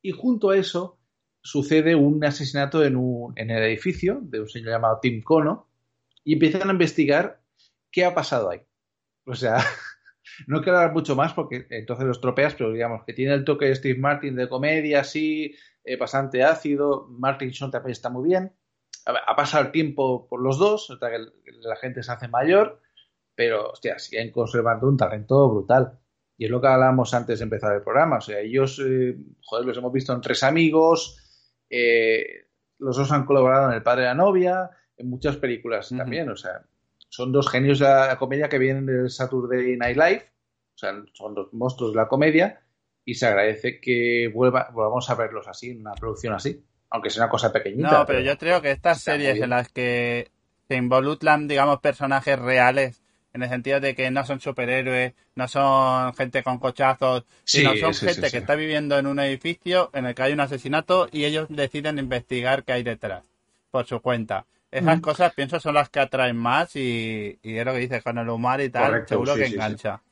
Y 0.00 0.10
junto 0.10 0.48
a 0.48 0.56
eso 0.56 0.98
sucede 1.42 1.94
un 1.94 2.24
asesinato 2.24 2.82
en, 2.82 2.96
un, 2.96 3.34
en 3.36 3.50
el 3.50 3.62
edificio 3.64 4.18
de 4.22 4.40
un 4.40 4.48
señor 4.48 4.70
llamado 4.70 4.98
Tim 5.02 5.22
Cono 5.22 5.68
y 6.24 6.32
empiezan 6.32 6.70
a 6.70 6.72
investigar 6.72 7.42
qué 7.92 8.06
ha 8.06 8.14
pasado 8.14 8.48
ahí. 8.48 8.62
O 9.26 9.34
sea, 9.34 9.58
no 10.46 10.62
quiero 10.62 10.78
hablar 10.78 10.94
mucho 10.94 11.16
más 11.16 11.34
porque 11.34 11.66
entonces 11.68 12.06
los 12.06 12.22
tropeas, 12.22 12.54
pero 12.54 12.72
digamos 12.72 13.04
que 13.04 13.12
tiene 13.12 13.34
el 13.34 13.44
toque 13.44 13.66
de 13.66 13.74
Steve 13.74 13.98
Martin 13.98 14.36
de 14.36 14.48
comedia, 14.48 15.00
así, 15.00 15.54
eh, 15.84 15.98
bastante 15.98 16.44
ácido. 16.44 17.06
Martin 17.10 17.50
Short 17.50 17.72
también 17.72 17.92
está 17.92 18.08
muy 18.08 18.26
bien. 18.26 18.56
Ha 19.04 19.36
pasado 19.36 19.66
el 19.66 19.70
tiempo 19.70 20.26
por 20.28 20.40
los 20.40 20.58
dos, 20.58 20.90
hasta 20.90 21.10
que 21.10 21.18
la 21.60 21.76
gente 21.76 22.02
se 22.02 22.10
hace 22.10 22.26
mayor, 22.26 22.80
pero, 23.34 23.72
hostia, 23.72 23.98
siguen 23.98 24.32
conservando 24.32 24.88
un 24.88 24.96
talento 24.96 25.46
brutal. 25.50 26.00
Y 26.38 26.44
es 26.44 26.50
lo 26.50 26.60
que 26.60 26.68
hablábamos 26.68 27.14
antes 27.14 27.38
de 27.38 27.44
empezar 27.44 27.74
el 27.74 27.82
programa. 27.82 28.18
O 28.18 28.20
sea, 28.20 28.40
ellos, 28.40 28.80
eh, 28.84 29.16
joder, 29.42 29.66
los 29.66 29.78
hemos 29.78 29.92
visto 29.92 30.12
en 30.12 30.20
Tres 30.20 30.42
Amigos, 30.42 31.16
eh, 31.70 32.46
los 32.78 32.96
dos 32.96 33.10
han 33.10 33.24
colaborado 33.24 33.68
en 33.68 33.74
El 33.74 33.82
Padre 33.82 34.02
de 34.02 34.08
la 34.08 34.14
Novia, 34.14 34.70
en 34.96 35.08
muchas 35.08 35.36
películas 35.36 35.88
también. 35.88 36.28
O 36.28 36.36
sea, 36.36 36.62
son 37.08 37.32
dos 37.32 37.48
genios 37.48 37.78
de 37.78 37.86
la 37.86 38.18
comedia 38.18 38.48
que 38.48 38.58
vienen 38.58 38.86
del 38.86 39.10
Saturday 39.10 39.76
Night 39.76 39.96
Live. 39.96 40.24
O 40.74 40.78
sea, 40.78 40.92
son 41.12 41.34
dos 41.34 41.52
monstruos 41.52 41.92
de 41.92 41.96
la 41.96 42.08
comedia. 42.08 42.60
Y 43.04 43.14
se 43.14 43.26
agradece 43.26 43.80
que 43.80 44.30
vuelva, 44.34 44.68
volvamos 44.72 45.08
a 45.08 45.14
verlos 45.14 45.46
así, 45.48 45.70
en 45.70 45.80
una 45.80 45.94
producción 45.94 46.34
así. 46.34 46.62
Aunque 46.90 47.08
sea 47.08 47.24
una 47.24 47.30
cosa 47.30 47.52
pequeñita. 47.52 47.98
No, 47.98 48.06
pero 48.06 48.20
yo 48.20 48.36
creo 48.36 48.60
que 48.60 48.72
estas 48.72 49.00
series 49.00 49.40
en 49.40 49.50
las 49.50 49.68
que 49.68 50.30
se 50.68 50.76
involucran, 50.76 51.46
digamos, 51.46 51.80
personajes 51.80 52.38
reales, 52.38 53.02
en 53.36 53.42
el 53.42 53.50
sentido 53.50 53.80
de 53.80 53.94
que 53.94 54.10
no 54.10 54.24
son 54.24 54.40
superhéroes, 54.40 55.12
no 55.34 55.46
son 55.46 56.14
gente 56.14 56.42
con 56.42 56.58
cochazos, 56.58 57.24
sino 57.44 57.76
son 57.76 57.92
sí, 57.94 58.08
gente 58.08 58.22
sí, 58.22 58.30
sí. 58.30 58.38
que 58.38 58.38
está 58.38 58.54
viviendo 58.54 58.98
en 58.98 59.06
un 59.06 59.18
edificio 59.20 59.90
en 59.92 60.06
el 60.06 60.14
que 60.14 60.22
hay 60.22 60.32
un 60.32 60.40
asesinato 60.40 61.08
y 61.12 61.24
ellos 61.26 61.46
deciden 61.50 61.98
investigar 61.98 62.64
qué 62.64 62.72
hay 62.72 62.82
detrás, 62.82 63.24
por 63.70 63.84
su 63.86 64.00
cuenta. 64.00 64.46
Esas 64.70 65.00
Ujú. 65.00 65.02
cosas, 65.02 65.34
pienso, 65.34 65.60
son 65.60 65.74
las 65.74 65.90
que 65.90 66.00
atraen 66.00 66.36
más 66.36 66.74
y, 66.76 67.38
y 67.42 67.56
es 67.58 67.64
lo 67.66 67.72
que 67.72 67.78
dices, 67.78 68.02
con 68.02 68.16
el 68.18 68.28
humor 68.28 68.60
y 68.62 68.70
tal, 68.70 68.92
Correcto, 68.92 69.06
seguro 69.06 69.34
sí, 69.34 69.38
que 69.38 69.44
sí, 69.44 69.60
sí. 69.60 69.76
engancha. 69.76 70.02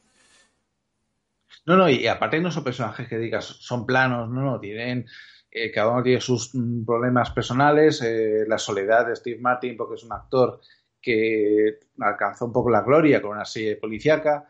No, 1.66 1.76
no, 1.76 1.88
y 1.88 2.07
aparte 2.07 2.40
no 2.40 2.50
son 2.50 2.64
personajes 2.64 3.09
que 3.09 3.19
digas 3.19 3.45
son 3.45 3.87
planos, 3.87 4.28
no, 4.28 4.43
no, 4.43 4.61
tienen, 4.61 5.07
eh, 5.50 5.71
cada 5.73 5.90
uno 5.93 6.02
tiene 6.02 6.21
sus 6.21 6.54
mm, 6.54 6.85
problemas 6.85 7.31
personales, 7.31 8.02
eh, 8.02 8.45
la 8.47 8.59
soledad 8.59 9.07
de 9.07 9.16
Steve 9.16 9.40
Martin, 9.40 9.76
porque 9.76 9.95
es 9.95 10.04
un 10.04 10.12
actor 10.12 10.61
que 11.05 11.81
alcanzó 12.01 12.47
un 12.47 12.53
poco 12.53 12.71
la 12.71 12.81
gloria 12.83 13.21
con 13.21 13.33
una 13.33 13.45
serie 13.45 13.77
policíaca 13.77 14.47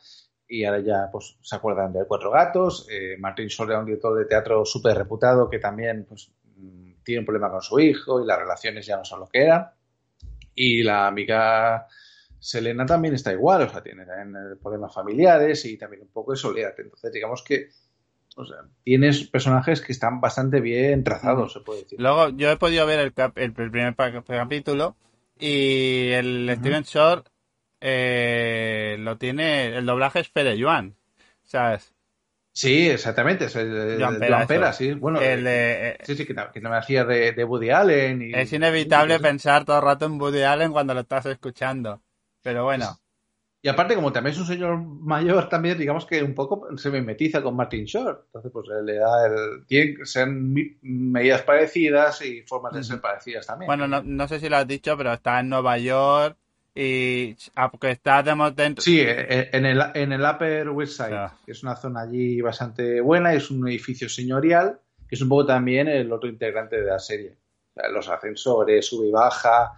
y 0.47 0.65
ahora 0.65 0.81
ya 0.81 1.09
pues 1.11 1.37
se 1.41 1.57
acuerdan 1.57 1.93
de 1.93 2.05
Cuatro 2.07 2.31
Gatos, 2.31 2.87
eh, 2.91 3.17
Martin 3.19 3.49
Short 3.49 3.71
era 3.71 3.81
un 3.81 3.87
director 3.87 4.17
de 4.17 4.27
teatro 4.27 4.65
súper 4.65 4.97
reputado 4.97 5.51
que 5.51 5.59
también 5.59 6.05
pues 6.09 6.31
mm, 6.57 7.03
tiene 7.03 7.21
un 7.21 7.27
problema 7.27 7.51
con 7.51 7.61
su 7.63 7.81
hijo 7.81 8.23
y 8.23 8.27
las 8.27 8.39
relaciones 8.39 8.87
ya 8.87 8.97
no 8.97 9.05
son 9.05 9.21
lo 9.21 9.29
que 9.29 9.43
eran 9.43 9.69
y 10.55 10.83
la 10.83 11.09
amiga 11.09 11.87
Selena 12.39 12.87
también 12.87 13.15
está 13.15 13.33
igual, 13.33 13.63
o 13.63 13.69
sea, 13.69 13.83
tiene 13.83 14.05
también 14.07 14.37
eh, 14.37 14.57
problemas 14.63 14.95
familiares 14.95 15.65
y 15.65 15.77
también 15.79 16.03
un 16.03 16.09
poco 16.09 16.33
de 16.33 16.37
soledad. 16.37 16.75
Entonces, 16.79 17.11
digamos 17.11 17.43
que 17.43 17.71
o 18.37 18.45
sea, 18.45 18.57
tienes 18.83 19.29
personajes 19.29 19.81
que 19.81 19.93
están 19.93 20.21
bastante 20.21 20.61
bien 20.61 21.05
trazados, 21.05 21.53
se 21.53 21.61
puede 21.61 21.83
decir. 21.83 22.01
Luego, 22.01 22.31
yo 22.31 22.51
he 22.51 22.57
podido 22.57 22.85
ver 22.87 22.99
el, 22.99 23.13
cap- 23.15 23.39
el 23.39 23.53
primer 23.53 23.95
capítulo 23.95 24.97
y 25.39 26.11
el. 26.11 26.55
Steven 26.59 26.83
Short 26.83 27.29
eh, 27.81 28.97
lo 28.99 29.19
tiene, 29.19 29.77
el 29.77 29.85
doblaje 29.85 30.21
es 30.21 30.29
Fede 30.31 30.57
Yuan, 30.57 30.97
¿sabes? 31.43 31.93
Sí, 32.51 32.89
exactamente, 32.89 33.47
es 33.47 33.57
el, 33.57 33.99
Joan 33.99 34.19
Pera, 34.21 34.47
Pera, 34.47 34.73
sí. 34.73 34.93
Bueno, 34.95 35.21
El, 35.21 35.45
eh, 35.47 35.99
sí, 36.03 36.17
sí, 36.17 36.25
que, 36.25 36.35
que 36.35 36.61
no 36.61 36.71
me 36.71 36.77
hacía 36.77 37.05
de, 37.05 37.33
de 37.33 37.45
Woody 37.45 37.71
Allen. 37.71 38.23
Y, 38.23 38.33
es 38.33 38.53
inevitable 38.53 39.17
y, 39.17 39.19
pensar 39.19 39.65
todo 39.65 39.77
el 39.77 39.83
rato 39.83 40.07
en 40.07 40.21
Woody 40.21 40.43
Allen 40.43 40.73
cuando 40.73 40.95
lo 40.95 41.01
estás 41.01 41.27
escuchando. 41.27 42.01
Pero 42.43 42.65
bueno, 42.65 42.97
y 43.65 43.69
aparte, 43.71 43.95
como 43.95 44.13
también 44.13 44.35
es 44.35 44.41
un 44.41 44.47
señor 44.47 44.77
mayor, 44.77 45.49
también 45.49 45.79
digamos 45.79 46.05
que 46.05 46.23
un 46.23 46.35
poco 46.35 46.69
se 46.77 46.91
mimetiza 46.91 47.43
con 47.43 47.57
Martin 47.57 47.87
Short. 47.87 48.27
Entonces, 48.27 48.53
pues 48.53 48.67
le 48.85 48.97
da 48.97 49.27
el. 49.27 49.65
Tienen 49.67 49.97
que 49.97 50.05
ser 50.05 50.29
medidas 50.29 51.41
parecidas 51.41 52.21
y 52.21 52.43
formas 52.43 52.75
de 52.75 52.85
ser 52.85 53.01
parecidas 53.01 53.47
también. 53.47 53.67
bueno, 53.67 53.89
no, 53.89 54.03
no 54.03 54.29
sé 54.29 54.39
si 54.39 54.51
lo 54.51 54.59
has 54.59 54.69
dicho, 54.69 54.99
pero 54.99 55.15
está 55.15 55.41
en 55.41 55.49
Nueva 55.49 55.79
York 55.79 56.37
Y 56.75 57.35
aunque 57.55 57.93
está 57.93 58.23
dentro... 58.23 58.83
Sí, 58.83 59.01
eh, 59.01 59.49
en 59.51 59.65
el, 59.65 59.81
en 59.95 60.13
el 60.13 60.21
Upper 60.21 60.69
West 60.69 60.99
Side, 60.99 61.11
Ya. 61.11 61.35
que 61.47 61.53
es 61.53 61.63
una 61.63 61.75
zona 61.77 62.03
allí 62.03 62.43
bastante 62.43 63.01
buena, 63.01 63.33
es 63.33 63.51
un 63.51 63.67
edificio 63.67 64.11
señorial, 64.11 64.79
que 65.09 65.15
es 65.15 65.23
un 65.23 65.31
poco 65.31 65.47
también 65.47 65.89
el 65.89 66.13
otro 66.13 66.29
integrante 66.29 66.79
de 66.83 66.87
la 66.87 66.99
serie. 66.99 67.39
Los 67.91 68.11
ascensores, 68.11 68.85
sube 68.87 69.09
y 69.09 69.11
baja, 69.11 69.73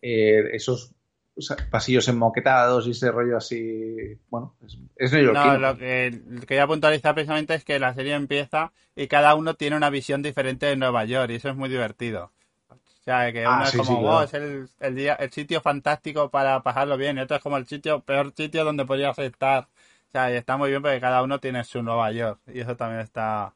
eh, 0.00 0.42
esos 0.54 0.95
o 1.36 1.42
sea, 1.42 1.56
pasillos 1.70 2.08
enmoquetados 2.08 2.86
y 2.86 2.90
ese 2.92 3.10
rollo 3.10 3.36
así, 3.36 4.18
bueno, 4.30 4.56
es, 4.64 4.78
es 4.96 5.12
neoyorquino. 5.12 5.58
No, 5.58 5.58
lo 5.58 5.76
que 5.76 6.20
quería 6.46 6.66
puntualizar 6.66 7.14
precisamente 7.14 7.54
es 7.54 7.64
que 7.64 7.78
la 7.78 7.94
serie 7.94 8.14
empieza 8.14 8.72
y 8.94 9.08
cada 9.08 9.34
uno 9.34 9.54
tiene 9.54 9.76
una 9.76 9.90
visión 9.90 10.22
diferente 10.22 10.66
de 10.66 10.76
Nueva 10.76 11.04
York 11.04 11.30
y 11.30 11.34
eso 11.36 11.48
es 11.50 11.56
muy 11.56 11.68
divertido. 11.68 12.32
O 12.70 13.02
sea, 13.04 13.32
que 13.32 13.44
Ah, 13.44 13.56
uno 13.56 13.66
sí, 13.66 13.76
es 13.78 13.86
como, 13.86 13.96
sí, 13.96 13.96
claro. 13.98 14.22
es 14.24 14.34
el, 14.34 14.68
el, 14.80 14.94
día, 14.96 15.14
el 15.14 15.30
sitio 15.32 15.60
fantástico 15.60 16.30
para 16.30 16.62
pasarlo 16.62 16.96
bien 16.96 17.18
y 17.18 17.20
otro 17.20 17.36
es 17.36 17.42
como 17.42 17.56
el 17.56 17.66
sitio, 17.66 18.00
peor 18.02 18.32
sitio 18.36 18.64
donde 18.64 18.84
podrías 18.84 19.18
estar. 19.18 19.64
O 20.08 20.10
sea, 20.12 20.32
y 20.32 20.36
está 20.36 20.56
muy 20.56 20.70
bien 20.70 20.82
porque 20.82 21.00
cada 21.00 21.22
uno 21.22 21.38
tiene 21.40 21.62
su 21.64 21.82
Nueva 21.82 22.10
York 22.12 22.40
y 22.46 22.60
eso 22.60 22.76
también 22.76 23.00
está... 23.02 23.54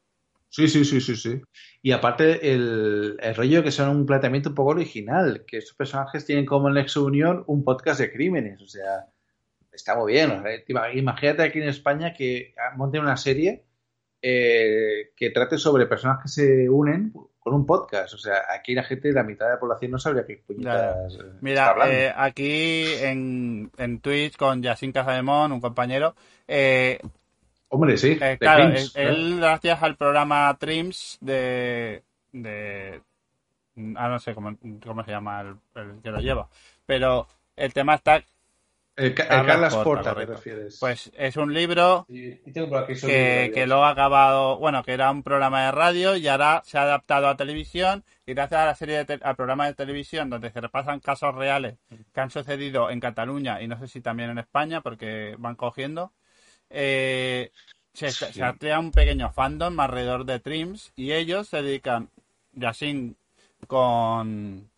Sí, 0.53 0.67
sí, 0.67 0.83
sí, 0.83 0.99
sí, 0.99 1.15
sí. 1.15 1.41
Y 1.81 1.93
aparte 1.93 2.53
el, 2.53 3.17
el 3.21 3.35
rollo 3.35 3.63
que 3.63 3.71
son 3.71 3.89
un 3.89 4.05
planteamiento 4.05 4.49
un 4.49 4.55
poco 4.55 4.71
original, 4.71 5.45
que 5.47 5.57
estos 5.59 5.75
personajes 5.75 6.25
tienen 6.25 6.45
como 6.45 6.69
nexo 6.69 7.05
unión 7.05 7.43
un 7.47 7.63
podcast 7.63 8.01
de 8.01 8.11
crímenes, 8.11 8.61
o 8.61 8.67
sea, 8.67 9.07
está 9.71 9.95
muy 9.95 10.11
bien. 10.13 10.31
o 10.31 10.41
sea, 10.43 10.93
imagínate 10.93 11.43
aquí 11.43 11.59
en 11.59 11.69
España 11.69 12.13
que 12.13 12.53
monten 12.75 13.01
una 13.01 13.15
serie 13.15 13.63
eh, 14.21 15.11
que 15.15 15.29
trate 15.31 15.57
sobre 15.57 15.87
personas 15.87 16.21
que 16.21 16.27
se 16.29 16.69
unen 16.69 17.13
con 17.39 17.53
un 17.55 17.65
podcast, 17.65 18.13
o 18.13 18.17
sea, 18.19 18.43
aquí 18.55 18.75
la 18.75 18.83
gente, 18.83 19.11
la 19.13 19.23
mitad 19.23 19.45
de 19.47 19.53
la 19.53 19.59
población 19.59 19.91
no 19.91 19.97
sabría 19.99 20.25
qué 20.27 20.43
puñetas 20.45 21.15
está 21.15 21.23
Mira, 21.39 21.69
hablando. 21.69 21.93
eh, 21.95 22.13
aquí 22.15 22.83
en, 23.01 23.71
en 23.77 23.99
Twitch 24.01 24.37
con 24.37 24.61
Yasin 24.61 24.91
Casademón, 24.91 25.51
un 25.53 25.61
compañero, 25.61 26.13
eh, 26.47 26.99
Hombre, 27.71 27.97
sí, 27.97 28.17
Eh, 28.21 28.37
claro, 28.39 28.63
él, 28.95 29.37
gracias 29.39 29.81
al 29.81 29.95
programa 29.95 30.55
Trims 30.59 31.17
de, 31.21 32.03
de 32.33 33.01
ah, 33.95 34.09
no 34.09 34.19
sé 34.19 34.35
cómo, 34.35 34.55
cómo 34.85 35.03
se 35.03 35.11
llama 35.11 35.41
el, 35.41 35.55
el 35.75 36.01
que 36.01 36.11
lo 36.11 36.19
lleva, 36.19 36.47
pero 36.85 37.27
el 37.55 37.73
tema 37.73 37.95
está, 37.95 38.21
El, 38.97 39.15
Ca- 39.15 39.23
el 39.23 39.29
Carlos 39.29 39.45
Carlas 39.47 39.73
Porta, 39.75 40.03
Porta, 40.03 40.15
te 40.25 40.25
refieres. 40.33 40.77
pues 40.79 41.11
es 41.15 41.37
un 41.37 41.53
libro 41.53 42.05
Y- 42.09 42.31
y 42.49 42.51
tengo 42.51 42.67
por 42.69 42.83
aquí 42.83 42.91
esos 42.93 43.09
que, 43.09 43.51
que 43.53 43.65
luego 43.67 43.85
ha 43.85 43.91
acabado, 43.91 44.57
bueno, 44.57 44.83
que 44.83 44.91
era 44.91 45.09
un 45.09 45.23
programa 45.23 45.65
de 45.65 45.71
radio 45.71 46.17
y 46.17 46.27
ahora 46.27 46.61
se 46.65 46.77
ha 46.77 46.83
adaptado 46.83 47.29
a 47.29 47.37
televisión 47.37 48.03
y 48.25 48.33
gracias 48.33 48.59
a 48.61 48.65
la 48.65 48.75
serie 48.75 49.05
de 49.05 49.19
al 49.23 49.35
programa 49.37 49.65
de 49.67 49.73
televisión 49.75 50.29
donde 50.29 50.51
se 50.51 50.59
repasan 50.59 50.99
casos 50.99 51.33
reales 51.35 51.77
que 52.13 52.19
han 52.21 52.29
sucedido 52.31 52.89
en 52.89 52.99
Cataluña 52.99 53.61
y 53.61 53.67
no 53.69 53.79
sé 53.79 53.87
si 53.87 54.01
también 54.01 54.29
en 54.29 54.39
España 54.39 54.81
porque 54.81 55.35
van 55.39 55.55
cogiendo, 55.55 56.11
eh, 56.73 57.51
se, 57.93 58.11
se 58.11 58.43
ha 58.43 58.53
creado 58.53 58.81
un 58.81 58.91
pequeño 58.91 59.31
fandom 59.31 59.79
alrededor 59.79 60.25
de 60.25 60.39
Trims 60.39 60.91
y 60.95 61.11
ellos 61.13 61.47
se 61.47 61.61
dedican, 61.61 62.09
Yasin 62.53 63.15
con... 63.67 64.69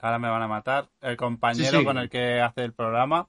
Ahora 0.00 0.18
me 0.18 0.28
van 0.28 0.42
a 0.42 0.48
matar. 0.48 0.88
El 1.00 1.16
compañero 1.16 1.70
Sí, 1.70 1.76
sí. 1.78 1.84
con 1.84 1.98
el 1.98 2.08
que 2.08 2.40
hace 2.40 2.62
el 2.62 2.72
programa. 2.72 3.26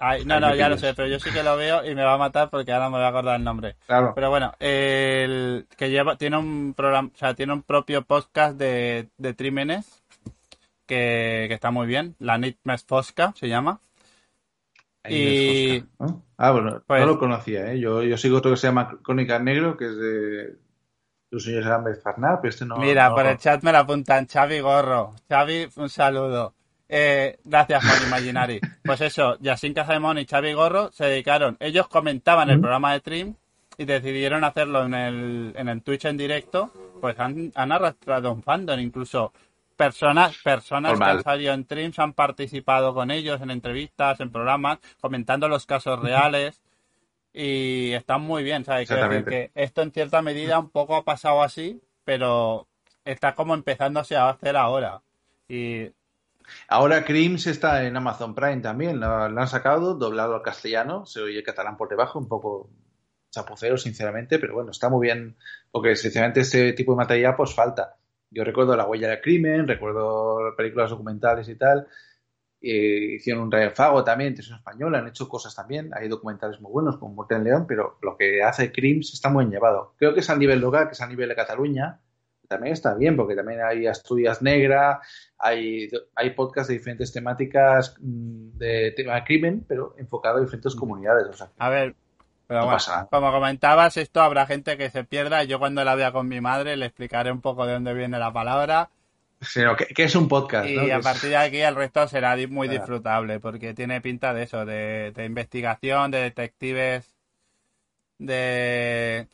Ay, 0.00 0.24
no, 0.24 0.38
no, 0.38 0.54
ya 0.54 0.68
lo 0.68 0.78
sé, 0.78 0.94
pero 0.94 1.08
yo 1.08 1.18
sí 1.18 1.30
que 1.32 1.42
lo 1.42 1.56
veo 1.56 1.84
y 1.84 1.94
me 1.94 2.04
va 2.04 2.14
a 2.14 2.18
matar 2.18 2.50
porque 2.50 2.72
ahora 2.72 2.88
me 2.88 2.96
voy 2.96 3.04
a 3.04 3.08
acordar 3.08 3.36
el 3.36 3.44
nombre. 3.44 3.74
Claro. 3.86 4.12
Pero 4.14 4.30
bueno, 4.30 4.54
el 4.60 5.66
que 5.76 5.90
lleva, 5.90 6.16
tiene 6.16 6.38
un 6.38 6.72
programa, 6.74 7.10
o 7.12 7.18
sea, 7.18 7.34
tiene 7.34 7.52
un 7.52 7.62
propio 7.62 8.02
podcast 8.02 8.56
de, 8.56 9.08
de 9.18 9.34
trímenes 9.34 10.02
que, 10.86 11.46
que 11.48 11.54
está 11.54 11.72
muy 11.72 11.86
bien. 11.88 12.14
La 12.20 12.38
Nitmes 12.38 12.84
Fosca 12.84 13.34
se 13.36 13.48
llama. 13.48 13.80
Y- 15.08 15.84
¿no? 15.98 16.22
Ah, 16.36 16.50
bueno, 16.52 16.82
Pues- 16.86 17.00
no 17.00 17.06
lo 17.06 17.18
conocía, 17.18 17.72
¿eh? 17.72 17.80
Yo, 17.80 18.02
yo 18.02 18.16
sigo 18.16 18.38
otro 18.38 18.50
que 18.52 18.56
se 18.56 18.66
llama 18.68 18.98
Crónica 19.02 19.38
Negro, 19.38 19.76
que 19.76 19.86
es 19.86 19.96
de 19.96 20.56
los 21.30 21.44
señores 21.44 22.02
Farnar, 22.02 22.38
pero 22.40 22.50
este 22.50 22.64
no. 22.64 22.76
Mira, 22.78 23.08
no 23.08 23.14
por 23.14 23.26
el 23.26 23.36
chat 23.38 23.62
me 23.62 23.72
lo 23.72 23.78
apuntan 23.78 24.26
Xavi 24.26 24.60
Gorro. 24.60 25.14
Xavi, 25.28 25.68
un 25.76 25.88
saludo. 25.88 26.54
Eh, 26.88 27.38
gracias, 27.44 27.84
Mon 27.84 28.08
Imaginary. 28.08 28.60
Pues 28.84 29.00
eso, 29.02 29.36
Yasin 29.40 29.74
Casamón 29.74 30.18
y 30.18 30.26
Xavi 30.26 30.52
Gorro 30.54 30.90
se 30.92 31.04
dedicaron. 31.04 31.56
Ellos 31.60 31.88
comentaban 31.88 32.48
el 32.50 32.60
programa 32.60 32.92
de 32.94 33.00
Trim 33.00 33.34
y 33.76 33.84
decidieron 33.84 34.42
hacerlo 34.44 34.84
en 34.86 34.94
el, 34.94 35.52
en 35.56 35.68
el 35.68 35.82
Twitch 35.82 36.06
en 36.06 36.16
directo. 36.16 36.72
Pues 37.00 37.18
han, 37.20 37.52
han 37.54 37.72
arrastrado 37.72 38.32
un 38.32 38.42
fandom. 38.42 38.80
Incluso 38.80 39.32
personas, 39.78 40.36
personas 40.42 40.98
que 40.98 41.04
han 41.04 41.22
salido 41.22 41.54
en 41.54 41.64
Trims 41.64 41.98
han 42.00 42.12
participado 42.12 42.92
con 42.92 43.10
ellos 43.10 43.40
en 43.40 43.50
entrevistas, 43.50 44.20
en 44.20 44.30
programas, 44.30 44.80
comentando 45.00 45.48
los 45.48 45.64
casos 45.64 46.00
reales. 46.00 46.60
Y 47.32 47.92
están 47.92 48.22
muy 48.22 48.42
bien, 48.42 48.64
¿sabes? 48.64 48.88
Decir 48.88 49.24
que 49.24 49.50
esto 49.54 49.82
en 49.82 49.92
cierta 49.92 50.20
medida 50.20 50.58
un 50.58 50.70
poco 50.70 50.96
ha 50.96 51.04
pasado 51.04 51.42
así, 51.42 51.80
pero 52.04 52.66
está 53.04 53.34
como 53.34 53.54
empezándose 53.54 54.16
a 54.16 54.28
hacer 54.28 54.56
ahora. 54.56 55.00
Y 55.48 55.92
Ahora 56.66 57.04
Crims 57.04 57.46
está 57.46 57.84
en 57.84 57.96
Amazon 57.96 58.34
Prime 58.34 58.60
también, 58.60 58.98
lo, 58.98 59.28
lo 59.28 59.40
han 59.40 59.48
sacado, 59.48 59.94
doblado 59.94 60.34
al 60.34 60.42
castellano, 60.42 61.04
se 61.04 61.20
oye 61.20 61.42
catalán 61.42 61.76
por 61.76 61.90
debajo, 61.90 62.18
un 62.18 62.26
poco 62.26 62.70
chapucero, 63.30 63.76
sinceramente, 63.76 64.38
pero 64.38 64.54
bueno, 64.54 64.70
está 64.70 64.88
muy 64.88 65.06
bien, 65.06 65.36
porque 65.70 65.94
sinceramente 65.94 66.40
este 66.40 66.72
tipo 66.72 66.92
de 66.92 66.96
material 66.96 67.36
pues 67.36 67.54
falta. 67.54 67.97
Yo 68.30 68.44
recuerdo 68.44 68.76
La 68.76 68.86
huella 68.86 69.08
del 69.08 69.20
crimen, 69.20 69.66
recuerdo 69.66 70.54
películas 70.56 70.90
documentales 70.90 71.48
y 71.48 71.56
tal, 71.56 71.86
eh, 72.60 73.14
hicieron 73.16 73.44
un 73.44 73.52
Rey 73.52 73.70
Fago 73.70 74.02
también, 74.02 74.34
televisión 74.34 74.58
española, 74.58 74.98
han 74.98 75.08
hecho 75.08 75.28
cosas 75.28 75.54
también, 75.54 75.90
hay 75.94 76.08
documentales 76.08 76.60
muy 76.60 76.72
buenos 76.72 76.96
como 76.98 77.14
Muerte 77.14 77.36
en 77.36 77.44
León, 77.44 77.66
pero 77.68 77.98
lo 78.02 78.16
que 78.16 78.42
hace 78.42 78.72
Crims 78.72 79.14
está 79.14 79.28
muy 79.30 79.44
bien 79.44 79.52
llevado. 79.52 79.94
Creo 79.96 80.12
que 80.12 80.20
es 80.20 80.30
a 80.30 80.36
nivel 80.36 80.60
local, 80.60 80.88
que 80.88 80.92
es 80.92 81.00
a 81.00 81.06
nivel 81.06 81.28
de 81.28 81.36
Cataluña, 81.36 82.00
también 82.48 82.72
está 82.72 82.94
bien, 82.94 83.16
porque 83.16 83.36
también 83.36 83.60
hay 83.62 83.86
Asturias 83.86 84.42
Negra, 84.42 85.00
hay, 85.38 85.88
hay 86.14 86.30
podcasts 86.30 86.68
de 86.68 86.74
diferentes 86.74 87.12
temáticas 87.12 87.94
mm, 88.00 88.58
de 88.58 88.92
tema 88.96 89.22
crimen, 89.22 89.64
pero 89.68 89.94
enfocado 89.98 90.38
a 90.38 90.40
diferentes 90.40 90.74
comunidades. 90.74 91.26
O 91.28 91.32
sea, 91.34 91.50
a 91.58 91.68
ver, 91.68 91.94
pero 92.48 92.60
No 92.60 92.66
bueno, 92.66 92.76
pasa 92.76 92.92
nada. 92.96 93.10
como 93.10 93.32
comentabas, 93.32 93.96
esto 93.96 94.22
habrá 94.22 94.46
gente 94.46 94.76
que 94.78 94.90
se 94.90 95.04
pierda. 95.04 95.44
Yo 95.44 95.58
cuando 95.60 95.84
la 95.84 95.94
vea 95.96 96.12
con 96.12 96.28
mi 96.28 96.40
madre 96.40 96.76
le 96.76 96.86
explicaré 96.86 97.32
un 97.32 97.40
poco 97.42 97.66
de 97.66 97.74
dónde 97.74 97.94
viene 97.94 98.18
la 98.18 98.32
palabra. 98.32 98.90
sino 99.40 99.76
que, 99.76 99.86
que 99.86 100.04
es 100.04 100.14
un 100.16 100.28
podcast. 100.28 100.66
Y 100.68 100.90
a 100.90 101.00
partir 101.02 101.30
de 101.30 101.36
aquí 101.36 101.58
el 101.58 101.74
resto 101.76 102.06
será 102.08 102.36
muy 102.48 102.68
Claro. 102.68 102.80
disfrutable, 102.80 103.40
porque 103.40 103.74
tiene 103.74 104.00
pinta 104.00 104.34
de 104.34 104.42
eso, 104.44 104.64
de, 104.66 105.12
de 105.12 105.24
investigación, 105.24 106.10
de 106.10 106.18
detectives, 106.22 107.16
de 108.18 109.28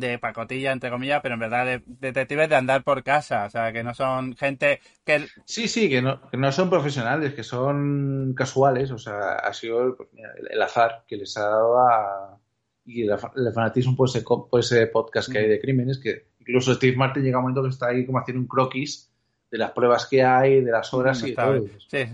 de 0.00 0.18
pacotilla, 0.18 0.72
entre 0.72 0.90
comillas, 0.90 1.20
pero 1.22 1.34
en 1.34 1.40
verdad 1.40 1.66
de 1.66 1.82
detectives 1.86 2.48
de 2.48 2.56
andar 2.56 2.82
por 2.82 3.02
casa, 3.02 3.44
o 3.46 3.50
sea, 3.50 3.72
que 3.72 3.82
no 3.84 3.94
son 3.94 4.34
gente 4.36 4.80
que 5.04 5.26
Sí, 5.44 5.68
sí, 5.68 5.88
que 5.88 6.00
no, 6.02 6.28
que 6.30 6.36
no 6.36 6.50
son 6.52 6.70
profesionales, 6.70 7.34
que 7.34 7.42
son 7.44 8.32
casuales, 8.36 8.90
o 8.90 8.98
sea, 8.98 9.34
ha 9.36 9.52
sido 9.52 9.82
el, 9.82 9.94
pues, 9.94 10.08
el- 10.14 10.48
el 10.52 10.62
azar 10.62 11.04
que 11.06 11.16
les 11.16 11.36
ha 11.36 11.42
dado 11.42 11.78
a... 11.78 12.38
Y 12.84 13.02
el, 13.02 13.16
fanatismo 13.54 13.94
por 13.94 14.08
ese, 14.08 14.22
por 14.22 14.58
ese 14.58 14.88
podcast 14.88 15.30
que 15.30 15.38
hay 15.38 15.48
de 15.48 15.60
crímenes, 15.60 15.98
que 16.00 16.26
incluso 16.40 16.74
Steve 16.74 16.96
Martin 16.96 17.22
llega 17.22 17.38
un 17.38 17.44
momento 17.44 17.62
que 17.62 17.68
está 17.68 17.88
ahí 17.88 18.04
como 18.04 18.18
haciendo 18.18 18.40
un 18.40 18.48
croquis 18.48 19.08
de 19.50 19.58
las 19.58 19.70
pruebas 19.70 20.06
que 20.06 20.24
hay, 20.24 20.62
de 20.64 20.70
las 20.72 20.92
horas 20.92 21.20
y 21.20 21.26
de 21.26 21.30
Está 21.30 21.44
todo. 21.44 21.60
bien. 21.60 21.70
Sí, 21.78 22.04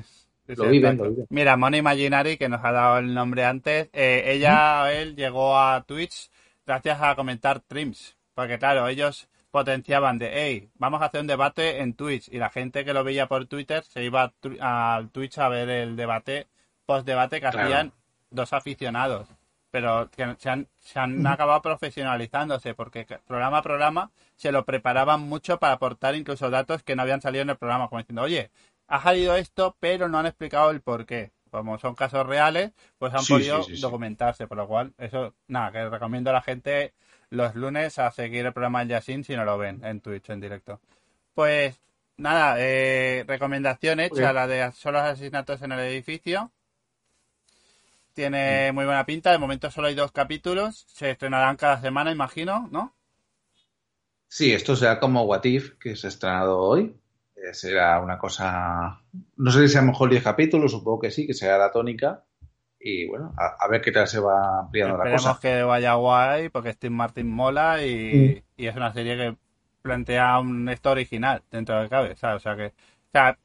sí, 0.47 0.55
Lo 0.57 0.69
viven, 0.69 0.99
lo 0.99 1.09
viven. 1.11 1.27
Mira, 1.31 1.57
Moni 1.57 1.79
Imaginary, 1.79 2.37
que 2.37 2.51
nos 2.51 2.63
ha 2.63 2.73
dado 2.73 2.99
el 2.99 3.15
nombre 3.15 3.45
antes, 3.47 3.89
eh, 3.95 4.25
ella 4.27 4.83
o 4.83 4.87
él 4.89 5.17
llegó 5.17 5.57
a 5.59 5.83
Twitch 5.85 6.31
gracias 6.69 7.01
a 7.01 7.17
comentar 7.17 7.61
Trims. 7.61 8.17
Porque 8.35 8.59
claro, 8.59 8.87
ellos 8.87 9.29
potenciaban 9.51 10.19
de, 10.19 10.31
hey, 10.33 10.71
vamos 10.75 11.01
a 11.03 11.07
hacer 11.07 11.23
un 11.23 11.27
debate 11.27 11.81
en 11.81 11.95
Twitch. 11.95 12.29
Y 12.29 12.39
la 12.39 12.51
gente 12.51 12.85
que 12.85 12.93
lo 12.93 13.03
veía 13.03 13.27
por 13.27 13.47
Twitter 13.47 13.83
se 13.83 14.05
iba 14.05 14.33
al 14.61 15.11
Twitch 15.11 15.39
a 15.39 15.49
ver 15.49 15.69
el 15.71 15.97
debate, 15.97 16.47
post-debate 16.87 17.41
que 17.41 17.49
Claro. 17.49 17.61
hacían 17.61 17.93
dos 18.31 18.53
aficionados. 18.53 19.29
Pero 19.71 20.11
que 20.11 20.37
se 20.39 20.51
han, 20.51 20.69
se 20.79 20.99
han 20.99 21.27
acabado 21.27 21.61
profesionalizándose 21.63 22.75
porque 22.75 23.07
programa 23.27 23.59
a 23.59 23.63
programa 23.63 24.11
se 24.37 24.53
lo 24.53 24.65
preparaban 24.65 25.21
mucho 25.23 25.59
para 25.59 25.75
aportar 25.75 26.15
incluso 26.15 26.49
datos 26.51 26.83
que 26.83 26.95
no 26.97 27.03
habían 27.03 27.21
salido 27.21 27.43
en 27.43 27.51
el 27.51 27.57
programa, 27.59 27.89
como 27.89 28.01
diciendo, 28.01 28.23
oye, 28.23 28.51
ha 28.87 29.03
salido 29.03 29.37
esto, 29.37 29.77
pero 29.81 30.09
no 30.09 30.19
han 30.19 30.27
explicado 30.27 30.71
el 30.71 30.81
por 30.81 31.05
qué. 31.07 31.33
Como 31.51 31.79
son 31.79 31.95
casos 31.95 32.27
reales, 32.27 32.73
pues 32.99 33.15
han 33.15 33.21
Sí, 33.25 33.27
podido 33.27 33.59
sí, 33.65 33.77
sí, 33.77 33.77
sí. 33.77 33.81
documentarse, 33.81 34.47
por 34.47 34.57
lo 34.59 34.67
cual, 34.69 34.95
eso, 34.99 35.35
nada, 35.49 35.73
que 35.73 35.89
recomiendo 35.89 36.31
a 36.31 36.35
la 36.35 36.43
gente 36.43 36.95
los 37.31 37.55
lunes 37.55 37.99
a 37.99 38.11
seguir 38.11 38.47
el 38.47 38.53
programa 38.53 38.81
del 38.81 38.89
Yasin 38.89 39.25
si 39.25 39.37
no 39.37 39.45
lo 39.45 39.59
ven 39.59 39.85
en 39.85 40.01
Twitch 40.01 40.31
en 40.31 40.41
directo. 40.41 40.81
Pues 41.35 41.81
nada, 42.19 42.57
eh, 42.59 43.25
recomendación 43.27 44.01
hecha, 44.01 44.33
la 44.35 44.47
de 44.47 44.71
solo 44.73 44.99
asesinatos 44.99 45.63
en 45.63 45.73
el 45.73 45.81
edificio. 45.81 46.53
Mm. 48.49 48.59
Tiene 48.61 48.71
muy 48.73 48.85
buena 48.85 49.07
pinta, 49.07 49.33
de 49.33 49.39
momento 49.39 49.71
solo 49.71 49.87
hay 49.89 49.95
dos 49.95 50.13
capítulos, 50.13 50.85
se 50.89 51.11
estrenarán 51.13 51.57
cada 51.57 51.81
semana, 51.81 52.11
imagino, 52.13 52.69
¿no? 52.71 52.95
Sí, 54.29 54.53
esto 54.53 54.75
será 54.77 54.99
como 55.01 55.23
What 55.25 55.45
If, 55.45 55.73
que 55.79 55.95
se 55.97 56.07
ha 56.07 56.11
estrenado 56.11 56.59
hoy. 56.59 56.99
Será 57.53 58.01
una 58.01 58.19
cosa. 58.19 59.01
No 59.37 59.51
sé 59.51 59.69
si 59.69 59.77
a 59.79 59.81
lo 59.81 59.89
mejor 59.89 60.11
10 60.11 60.23
capítulos, 60.23 60.73
supongo 60.73 61.01
que 61.01 61.11
sí, 61.11 61.27
que 61.27 61.35
será 61.35 61.59
la 61.59 61.71
tónica. 61.73 62.25
Y 62.81 63.07
bueno, 63.09 63.35
a, 63.37 63.65
a 63.65 63.69
ver 63.69 63.81
qué 63.81 63.91
tal 63.93 64.07
se 64.07 64.21
va 64.21 64.61
ampliando 64.61 64.97
la 64.97 65.05
Esperemos 65.05 65.37
cosa. 65.37 65.41
que 65.41 65.63
vaya 65.63 65.95
guay, 65.95 66.49
porque 66.51 66.73
Steve 66.73 66.95
Martin 66.95 67.29
mola 67.29 67.85
y, 67.85 68.43
y 68.57 68.67
es 68.67 68.77
una 68.77 68.93
serie 68.93 69.17
que 69.17 69.37
plantea 69.83 70.39
un 70.39 70.69
esto 70.69 70.91
original 70.91 71.43
dentro 71.51 71.81
de 71.81 71.89
cabe, 71.89 72.17
¿sabes? 72.17 72.37
O 72.37 72.41
sea 72.43 72.57
que, 72.57 72.67
o 72.67 72.73
sea, 73.13 73.39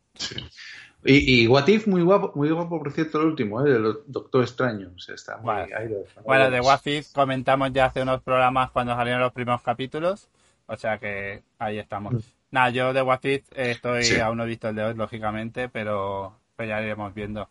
Y, 1.05 1.43
y 1.43 1.47
What 1.47 1.67
If, 1.67 1.87
muy 1.87 2.01
guapo, 2.01 2.31
muy 2.35 2.49
guapo, 2.49 2.79
por 2.79 2.91
cierto, 2.91 3.19
el 3.19 3.27
último, 3.27 3.65
¿eh? 3.65 3.69
el 3.75 3.97
Doctor 4.07 4.43
Extraño. 4.43 4.91
O 4.95 4.99
sea, 4.99 5.15
está 5.15 5.37
muy 5.37 5.53
ahí 5.73 5.89
lo- 5.89 6.03
bueno, 6.25 6.49
de 6.49 6.61
What 6.61 6.85
If 6.85 7.11
comentamos 7.11 7.71
ya 7.73 7.85
hace 7.85 8.01
unos 8.01 8.21
programas 8.21 8.71
cuando 8.71 8.95
salieron 8.95 9.21
los 9.21 9.33
primeros 9.33 9.61
capítulos, 9.61 10.29
o 10.67 10.77
sea 10.77 10.97
que 10.99 11.43
ahí 11.59 11.77
estamos. 11.77 12.13
Nada, 12.53 12.69
yo 12.69 12.93
de 12.93 13.01
What 13.01 13.23
If 13.23 13.51
eh, 13.53 13.71
estoy, 13.71 14.03
Sí. 14.03 14.19
aún 14.19 14.37
no 14.37 14.43
he 14.43 14.47
visto 14.47 14.69
el 14.69 14.75
de 14.75 14.83
hoy, 14.83 14.93
lógicamente, 14.93 15.69
pero, 15.69 16.39
pero 16.55 16.69
ya 16.69 16.83
iremos 16.83 17.11
viendo. 17.11 17.49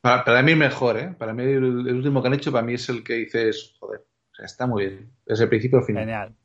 Para, 0.00 0.24
para 0.24 0.42
mí 0.42 0.54
mejor, 0.54 0.96
¿eh? 0.96 1.12
Para 1.18 1.32
mí 1.32 1.42
el, 1.42 1.56
el 1.88 1.96
último 1.96 2.22
que 2.22 2.28
han 2.28 2.34
hecho, 2.34 2.52
para 2.52 2.64
mí 2.64 2.74
es 2.74 2.88
el 2.88 3.02
que 3.02 3.14
dices, 3.14 3.74
joder, 3.80 4.06
o 4.30 4.34
sea, 4.36 4.44
está 4.44 4.68
muy 4.68 4.86
bien. 4.86 5.10
Desde 5.26 5.42
el 5.42 5.50
principio 5.50 5.80
al 5.80 5.84
final. 5.84 6.02
Genial. 6.04 6.36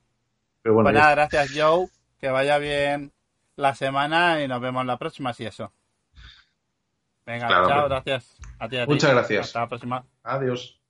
Pero 0.63 0.73
bueno, 0.73 0.88
Pues 0.89 0.95
nada, 0.95 1.13
gracias 1.13 1.51
Joe, 1.56 1.88
que 2.19 2.29
vaya 2.29 2.58
bien 2.58 3.12
la 3.58 3.75
semana 3.75 4.41
y 4.43 4.47
nos 4.47 4.60
vemos 4.60 4.84
la 4.88 4.97
próxima, 4.97 5.32
si 5.34 5.45
eso. 5.45 5.71
Venga, 7.27 7.47
Claro, 7.47 7.67
chao, 7.67 7.89
gracias. 7.89 8.38
A 8.58 8.67
ti, 8.67 8.77
a 8.77 8.86
ti. 8.86 8.91
Muchas 8.91 9.12
gracias. 9.12 9.45
Hasta 9.45 9.60
la 9.62 9.69
próxima. 9.69 10.03
Adiós. 10.23 10.83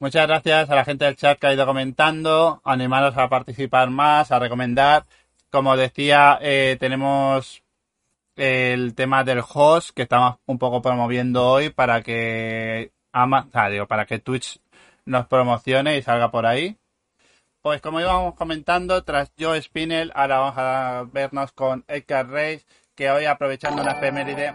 Muchas 0.00 0.28
gracias 0.28 0.70
a 0.70 0.76
la 0.76 0.84
gente 0.84 1.04
del 1.06 1.16
chat 1.16 1.40
que 1.40 1.48
ha 1.48 1.52
ido 1.52 1.66
comentando, 1.66 2.60
animaros 2.64 3.16
a 3.16 3.28
participar 3.28 3.90
más, 3.90 4.30
a 4.30 4.38
recomendar. 4.38 5.02
Como 5.50 5.76
decía, 5.76 6.38
eh, 6.40 6.76
tenemos 6.78 7.64
el 8.36 8.94
tema 8.94 9.24
del 9.24 9.42
host 9.42 9.90
que 9.90 10.02
estamos 10.02 10.36
un 10.46 10.56
poco 10.58 10.80
promoviendo 10.82 11.44
hoy 11.48 11.70
para 11.70 12.02
que 12.02 12.92
ama, 13.12 13.48
digo, 13.70 13.88
para 13.88 14.06
que 14.06 14.20
Twitch 14.20 14.60
nos 15.04 15.26
promocione 15.26 15.96
y 15.98 16.02
salga 16.02 16.30
por 16.30 16.46
ahí. 16.46 16.76
Pues 17.60 17.80
como 17.80 18.00
íbamos 18.00 18.34
comentando, 18.36 19.02
tras 19.02 19.32
Joe 19.36 19.60
Spinell, 19.60 20.12
ahora 20.14 20.38
vamos 20.38 20.54
a 20.58 21.04
vernos 21.12 21.50
con 21.50 21.84
Edgar 21.88 22.28
Reis, 22.28 22.64
que 22.94 23.10
hoy 23.10 23.24
aprovechando 23.24 23.82
una 23.82 23.92
efeméride 23.92 24.54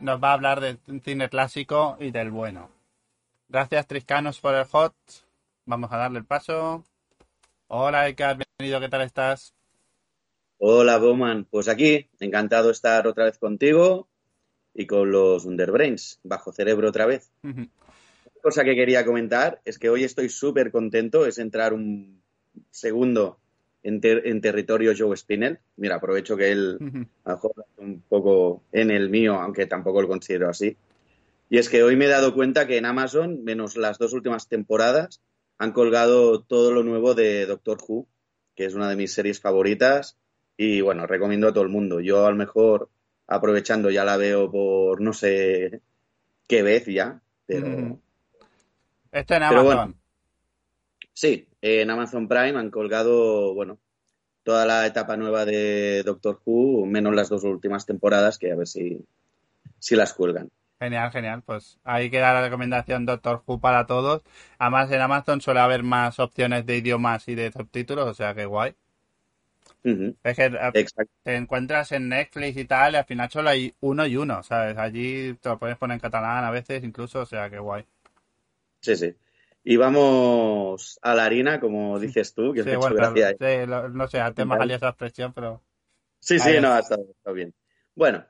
nos 0.00 0.22
va 0.22 0.30
a 0.30 0.34
hablar 0.34 0.60
del 0.60 0.78
cine 1.02 1.30
clásico 1.30 1.96
y 1.98 2.10
del 2.10 2.30
bueno. 2.30 2.73
Gracias 3.54 3.86
Triscanos 3.86 4.40
por 4.40 4.52
el 4.56 4.64
hot. 4.64 4.96
Vamos 5.64 5.92
a 5.92 5.96
darle 5.96 6.18
el 6.18 6.24
paso. 6.24 6.82
Hola 7.68 8.08
Edgar, 8.08 8.36
bienvenido, 8.36 8.80
¿qué 8.80 8.88
tal 8.88 9.02
estás? 9.02 9.54
Hola, 10.58 10.98
Bowman. 10.98 11.44
Pues 11.48 11.68
aquí, 11.68 12.08
encantado 12.18 12.66
de 12.66 12.72
estar 12.72 13.06
otra 13.06 13.26
vez 13.26 13.38
contigo 13.38 14.08
y 14.74 14.88
con 14.88 15.12
los 15.12 15.44
Underbrains, 15.44 16.18
bajo 16.24 16.50
cerebro 16.50 16.88
otra 16.88 17.06
vez. 17.06 17.30
Ujú. 17.44 17.68
cosa 18.42 18.64
que 18.64 18.74
quería 18.74 19.04
comentar 19.04 19.60
es 19.64 19.78
que 19.78 19.88
hoy 19.88 20.02
estoy 20.02 20.30
súper 20.30 20.72
contento, 20.72 21.24
es 21.24 21.38
entrar 21.38 21.74
un 21.74 22.20
segundo 22.72 23.38
en, 23.84 24.00
ter- 24.00 24.26
en 24.26 24.40
territorio 24.40 24.94
Joe 24.98 25.16
Spinell. 25.16 25.60
Mira, 25.76 25.94
aprovecho 25.94 26.36
que 26.36 26.50
él 26.50 26.78
a 27.24 27.30
lo 27.30 27.34
mejor 27.36 27.52
un 27.76 28.00
poco 28.00 28.64
en 28.72 28.90
el 28.90 29.10
mío, 29.10 29.34
aunque 29.40 29.66
tampoco 29.66 30.02
lo 30.02 30.08
considero 30.08 30.48
así. 30.48 30.76
Y 31.54 31.58
es 31.58 31.68
que 31.68 31.84
hoy 31.84 31.94
me 31.94 32.06
he 32.06 32.08
dado 32.08 32.34
cuenta 32.34 32.66
que 32.66 32.78
en 32.78 32.84
Amazon, 32.84 33.44
menos 33.44 33.76
las 33.76 33.96
dos 33.96 34.12
últimas 34.12 34.48
temporadas, 34.48 35.22
han 35.56 35.70
colgado 35.70 36.42
todo 36.42 36.72
lo 36.72 36.82
nuevo 36.82 37.14
de 37.14 37.46
Doctor 37.46 37.78
Who, 37.86 38.08
que 38.56 38.64
es 38.64 38.74
una 38.74 38.88
de 38.90 38.96
mis 38.96 39.14
series 39.14 39.40
favoritas. 39.40 40.18
Y 40.56 40.80
bueno, 40.80 41.06
recomiendo 41.06 41.46
a 41.46 41.52
todo 41.52 41.62
el 41.62 41.68
mundo. 41.70 42.00
Yo 42.00 42.26
a 42.26 42.30
lo 42.30 42.36
mejor, 42.36 42.90
aprovechando, 43.28 43.88
ya 43.88 44.04
la 44.04 44.16
veo 44.16 44.50
por 44.50 45.00
no 45.00 45.12
sé 45.12 45.80
qué 46.48 46.64
vez 46.64 46.86
ya, 46.86 47.22
pero 47.46 47.68
Ujú. 47.68 48.00
Esto 49.12 49.34
en 49.34 49.42
Pero 49.48 49.60
Amazon. 49.60 49.64
bueno. 49.64 49.94
sí, 51.12 51.46
en 51.62 51.88
Amazon 51.88 52.26
Prime 52.26 52.58
han 52.58 52.72
colgado, 52.72 53.54
bueno, 53.54 53.78
toda 54.42 54.66
la 54.66 54.88
etapa 54.88 55.16
nueva 55.16 55.44
de 55.44 56.02
Doctor 56.02 56.40
Who, 56.44 56.84
menos 56.86 57.14
las 57.14 57.28
dos 57.28 57.44
últimas 57.44 57.86
temporadas, 57.86 58.38
que 58.40 58.50
a 58.50 58.56
ver 58.56 58.66
si, 58.66 58.98
si 59.78 59.94
las 59.94 60.14
cuelgan. 60.14 60.50
Genial, 60.84 61.10
genial. 61.10 61.42
Pues 61.42 61.78
ahí 61.82 62.10
queda 62.10 62.34
la 62.34 62.42
recomendación 62.42 63.06
Doctor 63.06 63.42
Who 63.46 63.58
para 63.58 63.86
todos. 63.86 64.22
Además, 64.58 64.90
en 64.90 65.00
Amazon 65.00 65.40
suele 65.40 65.60
haber 65.60 65.82
más 65.82 66.18
opciones 66.18 66.66
de 66.66 66.76
idiomas 66.76 67.26
y 67.28 67.34
de 67.34 67.50
subtítulos, 67.52 68.06
o 68.06 68.12
sea 68.12 68.34
que 68.34 68.44
guay. 68.44 68.74
Es 69.82 70.36
que 70.36 70.44
eh, 70.44 70.70
Exacto. 70.74 71.12
te 71.22 71.36
encuentras 71.36 71.92
en 71.92 72.08
Netflix 72.10 72.56
y 72.58 72.64
tal, 72.66 72.92
y 72.92 72.96
al 72.96 73.04
final 73.06 73.30
solo 73.30 73.48
hay 73.48 73.74
uno 73.80 74.06
y 74.06 74.16
uno, 74.16 74.42
¿sabes? 74.42 74.76
Allí 74.76 75.34
te 75.40 75.48
lo 75.48 75.58
puedes 75.58 75.76
poner 75.78 75.94
en 75.94 76.00
catalán 76.00 76.44
a 76.44 76.50
veces 76.50 76.84
incluso, 76.84 77.20
o 77.20 77.26
sea 77.26 77.48
que 77.48 77.58
guay. 77.58 77.86
Sí, 78.80 78.94
sí. 78.96 79.14
Y 79.62 79.76
vamos 79.78 80.98
a 81.00 81.14
la 81.14 81.24
harina, 81.24 81.60
como 81.60 81.98
dices 81.98 82.34
tú, 82.34 82.52
que 82.52 82.62
Sí, 82.62 82.68
hecho 82.70 82.80
bueno, 82.80 82.96
gracia. 82.96 83.34
pero- 83.38 83.60
sí, 83.62 83.66
lo- 83.66 83.88
no 83.88 84.06
sé, 84.08 84.18
me 84.18 84.44
Vale. 84.44 84.60
salía 84.60 84.76
esa 84.76 84.88
expresión, 84.90 85.32
pero 85.32 85.62
Sí, 86.18 86.38
sí, 86.38 86.50
no, 86.60 86.68
es. 86.68 86.74
ha 86.74 86.78
estado, 86.80 87.02
ha 87.08 87.10
estado 87.10 87.34
bien. 87.34 87.54
Bueno, 87.94 88.24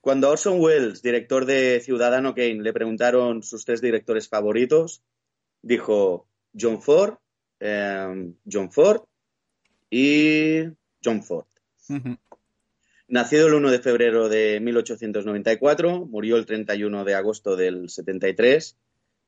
cuando 0.00 0.28
a 0.28 0.30
Orson 0.30 0.60
Welles, 0.60 1.02
director 1.02 1.44
de 1.44 1.80
Ciudadano 1.80 2.34
Kane, 2.34 2.62
le 2.62 2.72
preguntaron 2.72 3.42
sus 3.42 3.64
tres 3.64 3.80
directores 3.80 4.28
favoritos, 4.28 5.02
dijo 5.62 6.26
John 6.58 6.80
Ford, 6.80 7.14
eh, 7.60 8.32
John 8.50 8.72
Ford 8.72 9.02
y 9.90 10.62
John 11.04 11.22
Ford. 11.22 11.46
Nacido 13.08 13.48
el 13.48 13.54
1 13.54 13.70
de 13.72 13.78
febrero 13.80 14.28
de 14.28 14.60
1894, 14.60 16.06
murió 16.06 16.36
el 16.36 16.46
31 16.46 17.04
de 17.04 17.14
agosto 17.14 17.56
del 17.56 17.90
73, 17.90 18.76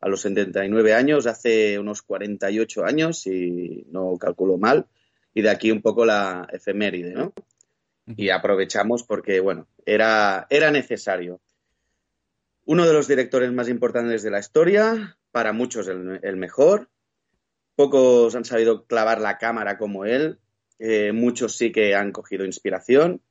a 0.01 0.09
los 0.09 0.21
79 0.23 0.95
años, 0.95 1.27
hace 1.27 1.79
unos 1.79 2.03
48 2.03 2.85
años, 2.85 3.21
si 3.21 3.85
no 3.91 4.17
calculo 4.19 4.57
mal, 4.57 4.87
y 5.35 5.43
de 5.43 5.51
aquí 5.51 5.71
un 5.71 5.83
poco 5.83 6.05
la 6.05 6.47
efeméride, 6.53 7.13
¿no? 7.13 7.33
Y 8.17 8.31
aprovechamos 8.31 9.03
porque, 9.05 9.41
bueno, 9.41 9.67
era, 9.85 10.47
era 10.51 10.71
necesario. 10.71 11.41
Uno 12.65 12.87
de 12.87 12.93
los 12.93 13.09
directores 13.09 13.53
más 13.53 13.69
importantes 13.69 14.23
de 14.23 14.31
la 14.31 14.39
historia, 14.39 15.19
para 15.33 15.53
muchos 15.53 15.89
el, 15.89 16.37
mejor. 16.37 16.91
Pocos 17.75 18.35
han 18.37 18.45
sabido 18.45 18.87
clavar 18.87 19.21
la 19.21 19.39
cámara 19.39 19.79
como 19.79 20.05
él, 20.05 20.39
eh, 20.79 21.13
muchos 21.13 21.57
sí 21.57 21.73
que 21.73 21.95
han 21.95 22.13
cogido 22.13 22.45
inspiración. 22.45 23.23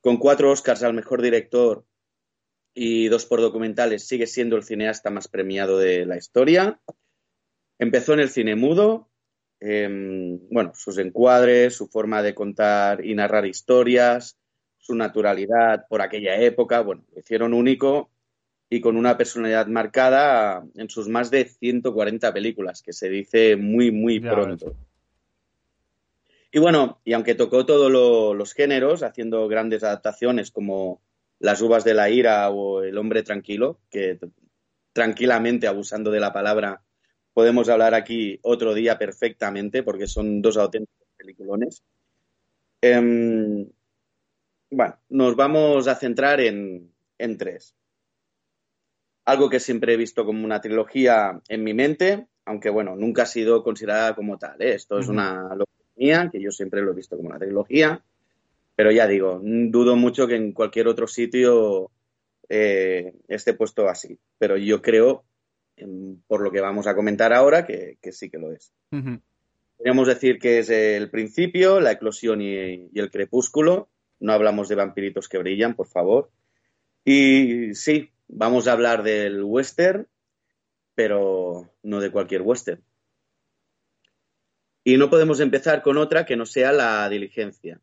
Con 0.00 0.18
cuatro 0.18 0.50
Oscars 0.50 0.82
al 0.82 0.94
mejor 0.94 1.22
director 1.22 1.84
y 2.74 3.08
dos 3.08 3.26
por 3.26 3.40
documentales, 3.40 4.06
sigue 4.06 4.26
siendo 4.26 4.56
el 4.56 4.64
cineasta 4.64 5.10
más 5.10 5.28
premiado 5.28 5.78
de 5.78 6.06
la 6.06 6.16
historia. 6.16 6.80
Empezó 7.78 8.12
en 8.14 8.20
el 8.20 8.28
cine 8.28 8.54
mudo. 8.56 9.07
Eh, 9.60 10.38
bueno, 10.50 10.72
sus 10.74 10.98
encuadres, 10.98 11.74
su 11.76 11.88
forma 11.88 12.22
de 12.22 12.34
contar 12.34 13.04
y 13.04 13.14
narrar 13.14 13.46
historias, 13.46 14.38
su 14.78 14.94
naturalidad 14.94 15.86
por 15.88 16.00
aquella 16.02 16.36
época, 16.40 16.80
bueno, 16.80 17.04
lo 17.12 17.20
hicieron 17.20 17.52
único 17.52 18.10
y 18.70 18.80
con 18.80 18.96
una 18.96 19.16
personalidad 19.16 19.66
marcada 19.66 20.64
en 20.74 20.88
sus 20.90 21.08
más 21.08 21.30
de 21.30 21.44
140 21.46 22.32
películas, 22.32 22.82
que 22.82 22.92
se 22.92 23.08
dice 23.08 23.56
muy, 23.56 23.90
muy 23.90 24.20
Ya 24.20 24.30
pronto. 24.30 24.76
Y 26.50 26.58
bueno, 26.58 27.00
y 27.04 27.12
aunque 27.12 27.34
tocó 27.34 27.66
todos 27.66 27.90
lo- 27.90 28.34
los 28.34 28.54
géneros, 28.54 29.02
haciendo 29.02 29.48
grandes 29.48 29.82
adaptaciones 29.84 30.50
como 30.50 31.00
Las 31.40 31.62
uvas 31.62 31.84
de 31.84 31.94
la 31.94 32.10
ira 32.10 32.50
o 32.50 32.82
El 32.82 32.98
hombre 32.98 33.22
tranquilo, 33.22 33.78
que 33.90 34.18
tranquilamente, 34.92 35.68
abusando 35.68 36.10
de 36.10 36.18
la 36.18 36.32
palabra, 36.32 36.82
podemos 37.38 37.68
hablar 37.68 37.94
aquí 37.94 38.40
otro 38.42 38.74
día 38.74 38.98
perfectamente, 38.98 39.84
porque 39.84 40.08
son 40.08 40.42
dos 40.42 40.56
auténticos 40.56 41.06
peliculones. 41.16 41.84
Em, 42.82 43.64
bueno, 44.72 44.96
nos 45.10 45.36
vamos 45.36 45.86
a 45.86 45.94
centrar 45.94 46.40
en, 46.40 46.92
en 47.16 47.38
tres. 47.38 47.76
Algo 49.24 49.48
que 49.48 49.60
siempre 49.60 49.94
he 49.94 49.96
visto 49.96 50.24
como 50.24 50.44
una 50.44 50.60
trilogía 50.60 51.40
en 51.48 51.62
mi 51.62 51.74
mente, 51.74 52.26
aunque 52.44 52.70
bueno, 52.70 52.96
nunca 52.96 53.22
ha 53.22 53.26
sido 53.26 53.62
considerada 53.62 54.16
como 54.16 54.36
tal. 54.36 54.60
¿eh? 54.60 54.74
Esto 54.74 54.98
es 54.98 55.06
una 55.06 55.54
locura 55.54 56.30
que 56.32 56.42
yo 56.42 56.50
siempre 56.50 56.82
lo 56.82 56.90
he 56.90 56.96
visto 56.96 57.16
como 57.16 57.28
una 57.28 57.38
trilogía. 57.38 58.02
Pero 58.74 58.90
ya 58.90 59.06
digo, 59.06 59.40
dudo 59.40 59.94
mucho 59.94 60.26
que 60.26 60.34
en 60.34 60.50
cualquier 60.50 60.88
otro 60.88 61.06
sitio 61.06 61.92
eh, 62.48 63.12
esté 63.28 63.54
puesto 63.54 63.88
así. 63.88 64.18
Pero 64.38 64.56
yo 64.56 64.82
creo, 64.82 65.22
por 66.26 66.40
lo 66.42 66.50
que 66.50 66.60
vamos 66.60 66.86
a 66.86 66.94
comentar 66.94 67.32
ahora, 67.32 67.66
que, 67.66 67.98
que 68.00 68.12
sí 68.12 68.30
que 68.30 68.38
lo 68.38 68.52
es. 68.52 68.72
Podríamos 69.76 70.08
decir 70.08 70.38
que 70.38 70.58
es 70.58 70.70
el 70.70 71.10
principio, 71.10 71.80
la 71.80 71.92
eclosión 71.92 72.40
y, 72.40 72.88
y 72.92 72.98
el 72.98 73.10
crepúsculo. 73.10 73.88
No 74.20 74.32
hablamos 74.32 74.68
de 74.68 74.74
vampiritos 74.74 75.28
que 75.28 75.38
brillan, 75.38 75.74
por 75.74 75.86
favor. 75.86 76.30
Y 77.04 77.74
sí, 77.74 78.10
vamos 78.26 78.66
a 78.66 78.72
hablar 78.72 79.02
del 79.02 79.42
western, 79.44 80.08
pero 80.94 81.70
no 81.82 82.00
de 82.00 82.10
cualquier 82.10 82.42
western. 82.42 82.82
Y 84.84 84.96
no 84.96 85.10
podemos 85.10 85.38
empezar 85.40 85.82
con 85.82 85.98
otra 85.98 86.26
que 86.26 86.36
no 86.36 86.46
sea 86.46 86.72
la 86.72 87.08
diligencia. 87.08 87.80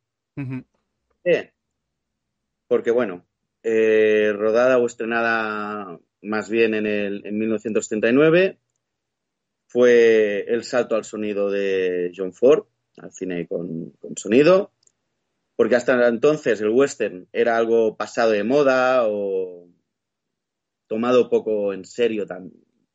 Porque, 2.68 2.92
bueno, 2.92 3.26
eh, 3.64 4.34
rodada 4.36 4.78
o 4.80 4.86
estrenada 4.86 6.00
más 6.26 6.50
bien 6.50 6.74
en, 6.74 6.86
el, 6.86 7.26
en 7.26 7.38
1939, 7.38 8.60
fue 9.68 10.46
el 10.48 10.64
salto 10.64 10.96
al 10.96 11.06
sonido 11.06 11.50
de 11.50 12.12
John 12.16 12.34
Ford, 12.34 12.66
al 12.98 13.12
cine 13.12 13.48
con, 13.48 13.92
con 13.92 14.18
sonido, 14.18 14.72
porque 15.56 15.76
hasta 15.76 16.08
entonces 16.08 16.62
el 16.62 16.70
western 16.70 17.28
era 17.32 17.58
algo 17.58 17.96
pasado 17.96 18.32
de 18.32 18.44
moda 18.44 19.08
o 19.08 19.70
tomado 20.88 21.30
poco 21.30 21.74
en 21.74 21.86
serio, 21.86 22.26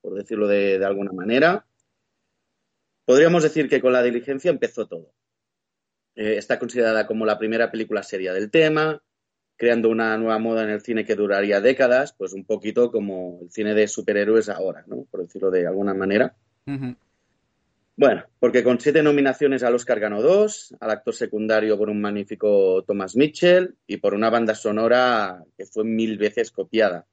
por 0.01 0.15
decirlo 0.15 0.49
de, 0.49 0.79
de, 0.79 0.85
alguna 0.85 1.13
manera. 1.13 1.67
Podríamos 3.05 3.43
decir 3.43 3.69
que 3.69 3.81
con 3.81 3.93
la 3.93 4.03
diligencia 4.03 4.51
empezó 4.51 4.87
todo. 4.87 5.13
Eh, 6.15 6.37
está 6.37 6.59
considerada 6.59 7.07
como 7.07 7.27
la 7.27 7.39
primera 7.39 7.71
película 7.71 8.03
seria 8.03 8.33
del 8.33 8.51
tema, 8.51 9.03
creando 9.61 9.91
una 9.91 10.17
nueva 10.17 10.39
moda 10.39 10.63
en 10.63 10.71
el 10.71 10.81
cine 10.81 11.05
que 11.05 11.15
duraría 11.15 11.61
décadas, 11.61 12.15
pues 12.15 12.33
un 12.33 12.45
poquito 12.47 12.91
como 12.91 13.41
el 13.43 13.51
cine 13.51 13.75
de 13.75 13.89
superhéroes 13.89 14.49
ahora, 14.49 14.85
¿no? 14.87 15.05
Por 15.11 15.21
decirlo 15.21 15.51
de 15.51 15.67
alguna 15.67 15.93
manera. 15.93 16.35
Uh 16.67 16.71
-huh. 16.71 16.97
Bueno, 17.95 18.25
porque 18.39 18.65
con 18.65 18.81
siete 18.81 19.03
nominaciones 19.03 19.63
al 19.63 19.75
Oscar 19.75 20.01
ganó 20.01 20.23
dos, 20.23 20.75
al 20.81 20.91
actor 20.93 21.15
secundario 21.15 21.77
por 21.77 21.91
un 21.91 22.01
magnífico 22.01 22.83
Thomas 22.87 23.15
Mitchell 23.17 23.75
y 23.87 23.99
por 23.99 24.15
una 24.15 24.31
banda 24.31 24.55
sonora 24.55 25.45
que 25.59 25.67
fue 25.67 25.85
mil 25.85 26.17
veces 26.17 26.51
copiada, 26.51 27.05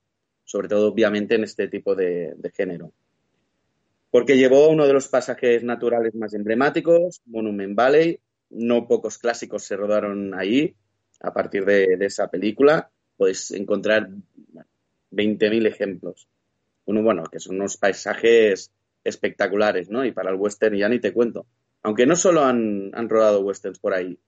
sobre 0.45 0.69
todo 0.69 0.87
obviamente 0.87 1.35
en 1.35 1.43
este 1.43 1.67
tipo 1.67 1.95
de, 1.95 2.33
de 2.37 2.49
género. 2.51 2.93
Porque 4.09 4.37
llevó 4.37 4.69
uno 4.69 4.87
de 4.87 4.93
los 4.93 5.09
pasajes 5.09 5.65
naturales 5.65 6.15
más 6.15 6.33
emblemáticos, 6.33 7.21
Monument 7.25 7.75
Valley, 7.75 8.21
no 8.51 8.87
pocos 8.87 9.17
clásicos 9.17 9.65
se 9.65 9.75
rodaron 9.75 10.33
ahí 10.33 10.77
a 11.19 11.33
partir 11.33 11.65
de, 11.65 11.97
de 11.97 12.05
esa 12.05 12.29
película, 12.29 12.89
podéis 13.17 13.51
encontrar 13.51 14.09
20.000 15.11 15.67
ejemplos. 15.67 16.27
Uno, 16.85 17.01
bueno, 17.03 17.23
que 17.25 17.39
son 17.39 17.55
unos 17.55 17.77
paisajes 17.77 18.71
espectaculares, 19.03 19.89
¿no? 19.89 20.05
Y 20.05 20.11
para 20.11 20.31
el 20.31 20.37
western 20.37 20.75
ya 20.75 20.89
ni 20.89 20.99
te 20.99 21.13
cuento. 21.13 21.45
Aunque 21.83 22.05
no 22.05 22.15
solo 22.15 22.43
han, 22.43 22.91
han 22.93 23.09
rodado 23.09 23.41
westerns 23.41 23.79
por 23.79 23.93
ahí. 23.93 24.19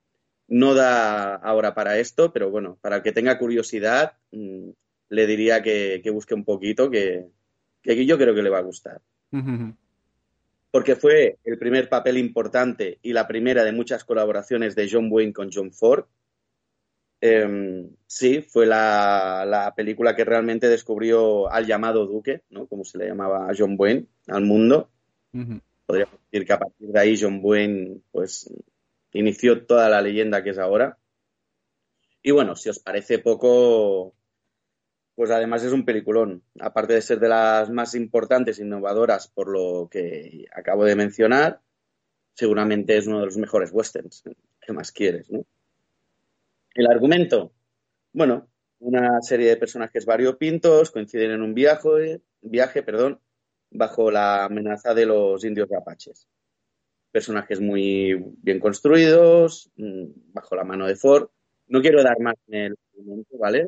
No 0.47 0.73
da 0.73 1.35
ahora 1.35 1.73
para 1.75 1.99
esto, 1.99 2.31
pero 2.31 2.49
bueno, 2.49 2.77
para 2.81 2.97
el 2.97 3.01
que 3.03 3.11
tenga 3.11 3.37
curiosidad, 3.37 4.13
mmm, 4.31 4.69
le 5.09 5.27
diría 5.27 5.61
que, 5.61 6.01
que, 6.03 6.09
busque 6.09 6.33
un 6.33 6.45
poquito, 6.45 6.89
que, 6.89 7.25
que, 7.81 8.05
yo 8.05 8.17
creo 8.17 8.33
que 8.33 8.41
le 8.41 8.49
va 8.49 8.59
a 8.59 8.63
gustar. 8.63 9.01
Uh 9.31 9.37
-huh. 9.37 9.75
Porque 10.71 10.95
fue 10.95 11.37
el 11.43 11.57
primer 11.57 11.89
papel 11.89 12.17
importante 12.17 12.99
y 13.01 13.13
la 13.13 13.27
primera 13.27 13.63
de 13.63 13.71
muchas 13.71 14.03
colaboraciones 14.03 14.75
de 14.75 14.87
John 14.89 15.09
Wayne 15.11 15.33
con 15.33 15.49
John 15.51 15.71
Ford. 15.71 16.05
Eh, 17.21 17.89
sí, 18.07 18.41
fue 18.41 18.65
la, 18.65 19.45
la, 19.45 19.75
película 19.75 20.15
que 20.15 20.23
realmente 20.23 20.69
descubrió 20.69 21.51
al 21.51 21.65
llamado 21.65 22.05
Duque, 22.05 22.43
¿no? 22.49 22.67
Como 22.67 22.85
se 22.85 22.97
le 22.97 23.07
llamaba 23.07 23.49
a 23.49 23.53
John 23.57 23.75
Wayne, 23.77 24.05
al 24.27 24.43
mundo. 24.43 24.89
Uh 25.33 25.39
-huh. 25.39 25.61
Podríamos 25.85 26.19
decir 26.31 26.47
que 26.47 26.53
a 26.53 26.59
partir 26.59 26.87
de 26.89 26.99
ahí 26.99 27.19
John 27.19 27.39
Wayne, 27.41 28.01
pues, 28.11 28.49
inició 29.13 29.65
toda 29.65 29.89
la 29.89 30.01
leyenda 30.01 30.43
que 30.43 30.51
es 30.51 30.57
ahora. 30.57 30.97
Y 32.21 32.31
bueno, 32.31 32.55
si 32.55 32.69
os 32.69 32.79
parece 32.79 33.19
poco, 33.19 34.13
pues 35.15 35.31
además 35.31 35.63
es 35.63 35.71
un 35.73 35.85
peliculón. 35.85 36.43
Aparte 36.59 36.93
de 36.93 37.01
ser 37.01 37.19
de 37.19 37.29
las 37.29 37.69
más 37.69 37.95
importantes 37.95 38.59
e 38.59 38.63
innovadoras 38.63 39.27
por 39.27 39.49
lo 39.49 39.89
que 39.89 40.45
acabo 40.53 40.85
de 40.85 40.95
mencionar, 40.95 41.61
seguramente 42.33 42.97
es 42.97 43.07
uno 43.07 43.19
de 43.19 43.25
los 43.25 43.37
mejores 43.37 43.71
westerns. 43.71 44.23
¿Qué 44.61 44.73
más 44.73 44.91
quieres, 44.91 45.29
no? 45.31 45.45
El 46.79 46.87
argumento, 46.87 47.51
bueno, 48.13 48.47
una 48.79 49.21
serie 49.21 49.49
de 49.49 49.57
personajes 49.57 50.05
variopintos 50.05 50.91
coinciden 50.91 51.31
en 51.31 51.41
un 51.41 51.53
viaje, 51.53 52.21
viaje 52.39 52.83
perdón, 52.83 53.19
bajo 53.69 54.09
la 54.09 54.45
amenaza 54.45 54.93
de 54.93 55.05
los 55.05 55.43
indios 55.43 55.69
apaches. 55.73 56.29
Personajes 57.11 57.59
muy 57.59 58.15
bien 58.41 58.61
construidos, 58.61 59.69
mm, 59.75 60.05
bajo 60.31 60.55
la 60.55 60.63
mano 60.63 60.87
de 60.87 60.95
Ford. 60.95 61.27
No 61.67 61.81
quiero 61.81 62.01
dar 62.01 62.17
más 62.21 62.35
en 62.47 62.55
el 62.67 62.77
argumento, 62.93 63.37
¿vale? 63.37 63.67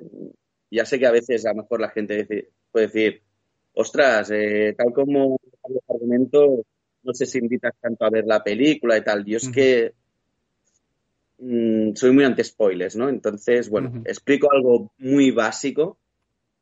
Ya 0.70 0.86
sé 0.86 0.98
que 0.98 1.08
a 1.08 1.12
veces 1.12 1.46
a 1.46 1.50
lo 1.50 1.64
mejor 1.64 1.82
la 1.82 1.90
gente 1.90 2.50
puede 2.72 2.86
decir, 2.88 3.24
ostras, 3.74 4.32
eh, 4.32 4.74
tal 4.78 4.94
como 4.94 5.38
el 5.68 5.80
argumento, 5.86 6.64
no 7.04 7.14
sé 7.14 7.26
si 7.26 7.40
invitas 7.40 7.74
tanto 7.82 8.06
a 8.06 8.10
ver 8.10 8.24
la 8.26 8.42
película 8.42 8.98
y 8.98 9.04
tal. 9.04 9.26
Yo 9.26 9.36
es 9.36 9.50
que 9.50 9.96
mmm, 11.42 11.94
soy 11.96 12.12
muy 12.12 12.24
anti 12.24 12.44
spoilers, 12.44 12.96
¿no? 12.96 13.10
Entonces, 13.10 13.70
bueno, 13.70 13.90
uh 13.90 13.94
-huh. 13.98 14.10
explico 14.10 14.52
algo 14.52 14.92
muy 14.98 15.32
básico 15.32 15.98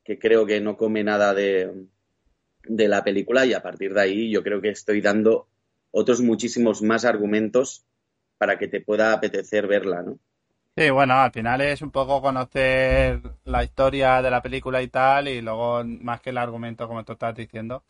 que 0.03 0.17
creo 0.17 0.45
que 0.45 0.59
no 0.59 0.75
come 0.75 1.03
nada 1.03 1.33
de, 1.33 1.71
de 2.63 2.87
la 2.87 3.03
película 3.03 3.45
y 3.45 3.53
a 3.53 3.61
partir 3.61 3.93
de 3.93 4.01
ahí 4.01 4.31
yo 4.31 4.41
creo 4.41 4.61
que 4.61 4.69
estoy 4.69 5.01
dando 5.01 5.47
otros 5.91 6.21
muchísimos 6.21 6.81
más 6.81 7.05
argumentos 7.05 7.85
para 8.37 8.57
que 8.57 8.67
te 8.67 8.81
pueda 8.81 9.13
apetecer 9.13 9.67
verla, 9.67 10.01
¿no? 10.01 10.17
Sí, 10.75 10.89
bueno, 10.91 11.15
al 11.15 11.31
final 11.31 11.59
es 11.61 11.81
un 11.81 11.91
poco 11.91 12.21
conocer 12.21 13.21
la 13.43 13.63
historia 13.63 14.21
de 14.21 14.31
la 14.31 14.41
película 14.41 14.81
y 14.81 14.87
tal, 14.87 15.27
y 15.27 15.41
luego 15.41 15.83
más 15.83 16.21
que 16.21 16.29
el 16.29 16.37
argumento, 16.37 16.87
como 16.87 17.03
tú 17.03 17.13
estás 17.13 17.35
diciendo, 17.35 17.83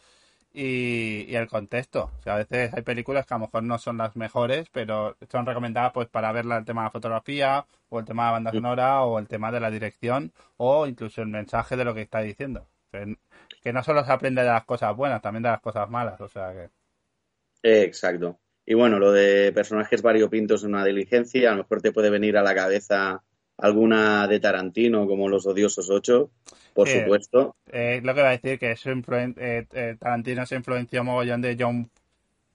y, 0.59 1.25
y, 1.29 1.35
el 1.35 1.47
contexto. 1.47 2.11
O 2.19 2.21
sea, 2.21 2.35
a 2.35 2.37
veces 2.39 2.73
hay 2.73 2.81
películas 2.81 3.25
que 3.25 3.33
a 3.33 3.37
lo 3.37 3.45
mejor 3.45 3.63
no 3.63 3.77
son 3.77 3.97
las 3.97 4.15
mejores, 4.17 4.67
pero 4.71 5.15
son 5.31 5.45
recomendadas 5.45 5.93
pues 5.93 6.09
para 6.09 6.31
verla 6.33 6.57
el 6.57 6.65
tema 6.65 6.81
de 6.81 6.85
la 6.87 6.91
fotografía, 6.91 7.65
o 7.87 7.99
el 7.99 8.05
tema 8.05 8.23
de 8.23 8.27
la 8.27 8.31
banda 8.33 8.51
sonora, 8.51 9.01
o 9.03 9.19
el 9.19 9.27
tema 9.27 9.51
de 9.51 9.59
la 9.61 9.71
dirección, 9.71 10.33
o 10.57 10.85
incluso 10.85 11.21
el 11.21 11.29
mensaje 11.29 11.77
de 11.77 11.85
lo 11.85 11.93
que 11.93 12.01
está 12.01 12.19
diciendo. 12.19 12.67
Que, 12.91 13.15
que 13.61 13.71
no 13.71 13.83
solo 13.83 14.03
se 14.03 14.11
aprende 14.11 14.41
de 14.41 14.49
las 14.49 14.65
cosas 14.65 14.95
buenas, 14.95 15.21
también 15.21 15.43
de 15.43 15.49
las 15.49 15.61
cosas 15.61 15.89
malas. 15.89 16.19
O 16.19 16.27
sea 16.27 16.51
que. 16.51 16.69
Exacto. 17.63 18.37
Y 18.65 18.73
bueno, 18.73 18.99
lo 18.99 19.11
de 19.11 19.51
personajes 19.53 20.01
variopintos 20.01 20.63
en 20.63 20.75
una 20.75 20.85
diligencia, 20.85 21.49
a 21.49 21.55
lo 21.55 21.63
mejor 21.63 21.81
te 21.81 21.91
puede 21.91 22.09
venir 22.09 22.37
a 22.37 22.43
la 22.43 22.53
cabeza 22.53 23.23
alguna 23.61 24.27
de 24.27 24.39
Tarantino, 24.39 25.07
como 25.07 25.29
Los 25.29 25.45
Odiosos 25.45 25.89
8, 25.89 26.29
por 26.73 26.87
eh, 26.87 27.01
supuesto. 27.01 27.55
Eh, 27.71 28.01
lo 28.03 28.13
que 28.15 28.21
va 28.21 28.29
a 28.29 28.37
decir 28.37 28.57
que 28.59 28.71
eso 28.71 28.89
eh, 28.91 29.65
eh, 29.71 29.95
Tarantino 29.99 30.45
se 30.45 30.55
influenció 30.55 31.03
mogollón 31.03 31.41
de 31.41 31.57
John 31.59 31.89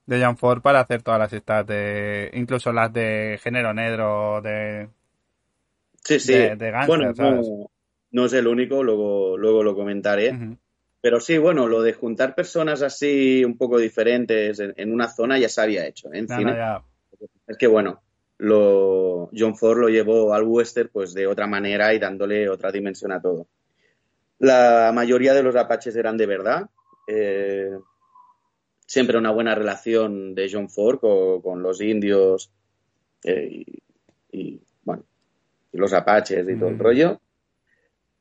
de 0.05 0.23
John 0.23 0.37
Ford 0.37 0.61
para 0.61 0.81
hacer 0.81 1.01
todas 1.01 1.19
las 1.19 1.33
estas 1.33 1.65
de 1.65 2.29
incluso 2.33 2.71
las 2.71 2.93
de 2.93 3.39
género 3.41 3.73
negro 3.73 4.39
de 4.39 4.87
sí 6.03 6.19
sí 6.19 6.33
de, 6.33 6.55
de 6.55 6.69
gangster, 6.69 7.13
bueno 7.15 7.41
no, 7.41 7.71
no, 8.11 8.25
es 8.25 8.33
el 8.33 8.45
único 8.45 8.83
luego 8.83 9.35
luego 9.35 9.63
lo 9.63 9.73
comentaré 9.73 10.29
uh 10.29 10.35
-huh. 10.35 10.57
Pero 11.05 11.19
sí, 11.19 11.37
bueno, 11.37 11.67
lo 11.67 11.83
de 11.83 11.93
juntar 11.93 12.33
personas 12.33 12.81
así 12.81 13.45
un 13.45 13.59
poco 13.59 13.77
diferentes 13.77 14.59
en, 14.59 14.73
en 14.75 14.91
una 14.91 15.07
zona 15.07 15.37
ya 15.37 15.49
se 15.49 15.61
había 15.61 15.85
hecho 15.85 16.11
¿eh? 16.11 16.17
en 16.17 16.25
no, 16.25 16.35
cine. 16.35 16.51
No, 16.51 16.57
ya. 16.57 16.83
Es 17.45 17.57
que 17.59 17.67
bueno, 17.67 18.01
lo, 18.37 19.29
John 19.35 19.55
Ford 19.55 19.79
lo 19.79 19.89
llevó 19.89 20.33
al 20.33 20.43
western 20.43 20.89
pues 20.91 21.13
de 21.13 21.27
otra 21.27 21.47
manera 21.47 21.93
y 21.93 21.99
dándole 21.99 22.49
otra 22.49 22.71
dimensión 22.71 23.11
a 23.11 23.21
todo. 23.21 23.47
La 24.39 24.91
mayoría 24.93 25.33
de 25.33 25.43
los 25.43 25.55
apaches 25.55 25.95
eran 25.95 26.17
de 26.17 26.25
verdad. 26.25 26.69
Eh, 27.07 27.71
siempre 28.85 29.17
una 29.17 29.31
buena 29.31 29.55
relación 29.55 30.35
de 30.35 30.49
John 30.51 30.69
Ford 30.69 30.99
con, 30.99 31.41
con 31.41 31.63
los 31.63 31.81
indios 31.81 32.51
eh, 33.23 33.49
y, 33.51 33.83
y, 34.31 34.61
bueno, 34.83 35.03
y 35.71 35.77
los 35.77 35.93
apaches 35.93 36.47
y 36.47 36.53
mm. 36.53 36.59
todo 36.59 36.69
el 36.69 36.79
rollo. 36.79 37.21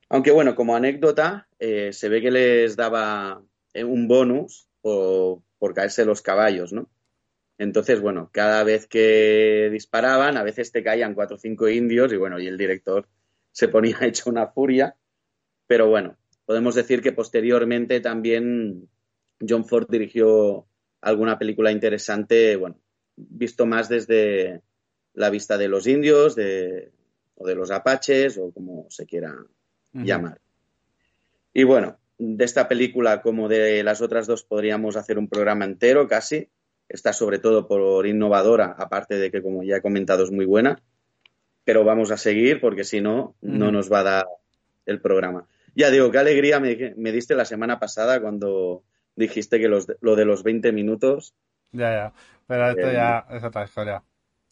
Aunque 0.09 0.31
bueno, 0.31 0.55
como 0.55 0.77
anécdota, 0.77 1.49
eh, 1.59 1.93
se 1.93 2.09
ve 2.09 2.21
que 2.21 2.31
les 2.31 2.77
daba 2.77 3.43
un 3.75 4.07
bonus 4.07 4.69
por, 4.81 5.41
por, 5.59 5.75
caerse 5.75 6.05
los 6.05 6.23
caballos, 6.23 6.73
¿no? 6.73 6.89
Entonces, 7.59 8.01
bueno, 8.01 8.31
cada 8.33 8.65
vez 8.65 8.87
que 8.87 9.69
disparaban, 9.73 10.37
a 10.37 10.43
veces 10.43 10.73
te 10.73 10.83
caían 10.83 11.15
cuatro 11.15 11.37
o 11.37 11.39
cinco 11.39 11.69
indios 11.69 12.13
y 12.13 12.17
bueno, 12.17 12.41
y 12.41 12.47
el 12.47 12.59
director 12.59 13.07
se 13.53 13.69
ponía 13.69 13.99
hecho 14.03 14.31
una 14.31 14.49
furia. 14.49 14.97
Pero 15.67 15.89
bueno, 15.89 16.17
podemos 16.45 16.75
decir 16.75 17.01
que 17.01 17.13
posteriormente 17.13 18.01
también 18.01 18.89
John 19.47 19.65
Ford 19.65 19.87
dirigió 19.89 20.67
alguna 21.01 21.39
película 21.39 21.71
interesante, 21.71 22.57
bueno, 22.57 22.79
visto 23.17 23.67
más 23.67 23.89
desde 23.89 24.63
la 25.13 25.31
vista 25.31 25.57
de 25.57 25.69
los 25.69 25.87
indios, 25.87 26.35
de, 26.35 26.93
o 27.37 27.47
de 27.47 27.55
los 27.55 27.71
apaches, 27.71 28.37
o 28.39 28.51
como 28.53 28.87
se 28.91 29.07
quiera 29.07 29.33
uh 29.33 29.99
-huh. 29.99 30.05
llamar. 30.05 30.41
Y 31.53 31.63
bueno, 31.63 31.99
de 32.19 32.45
esta 32.45 32.69
película 32.69 33.23
como 33.23 33.49
de 33.49 33.83
las 33.83 34.01
otras 34.03 34.27
dos 34.27 34.43
podríamos 34.43 34.97
hacer 34.97 35.19
un 35.19 35.29
programa 35.29 35.65
entero 35.65 36.09
casi. 36.09 36.49
Está 36.95 37.13
sobre 37.13 37.41
todo 37.41 37.67
por 37.67 38.07
innovadora, 38.07 38.77
aparte 38.79 39.17
de 39.17 39.33
que 39.33 39.43
como 39.43 39.65
ya 39.65 39.79
he 39.79 39.83
comentado 39.83 40.23
es 40.23 40.31
muy 40.31 40.47
buena. 40.47 40.81
Pero 41.65 41.83
vamos 41.83 42.13
a 42.13 42.17
seguir 42.17 42.61
porque 42.61 42.85
si 42.85 43.01
no, 43.01 43.35
no 43.41 43.73
nos 43.73 43.93
va 43.93 43.99
a 43.99 44.05
dar 44.05 44.27
el 44.87 45.01
programa. 45.01 45.49
Ya 45.75 45.91
digo, 45.91 46.13
qué 46.13 46.19
alegría 46.19 46.61
me, 46.61 46.95
me 46.97 47.11
diste 47.11 47.35
la 47.35 47.47
semana 47.47 47.81
pasada 47.81 48.21
cuando 48.21 48.85
dijiste 49.17 49.59
que 49.59 49.67
los, 49.67 49.89
lo 50.03 50.15
de 50.15 50.25
los 50.25 50.45
20 50.45 50.71
minutos. 50.71 51.35
Ya, 51.73 51.91
ya. 51.91 52.13
Pero 52.47 52.69
esto 52.71 52.89
eh, 52.89 52.93
ya 52.93 53.27
es 53.29 53.43
otra 53.43 53.65
historia. 53.65 54.05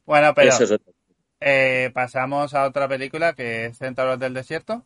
Bueno, 0.05 0.35
pero. 0.35 0.49
Eso 0.49 0.65
es 0.65 0.73
otra 0.73 0.93
Eh, 1.39 1.93
pasamos 1.95 2.55
a 2.55 2.67
otra 2.67 2.89
película 2.89 3.35
que 3.35 3.67
es 3.67 3.79
Centauros 3.79 4.19
del 4.19 4.35
Desierto. 4.35 4.85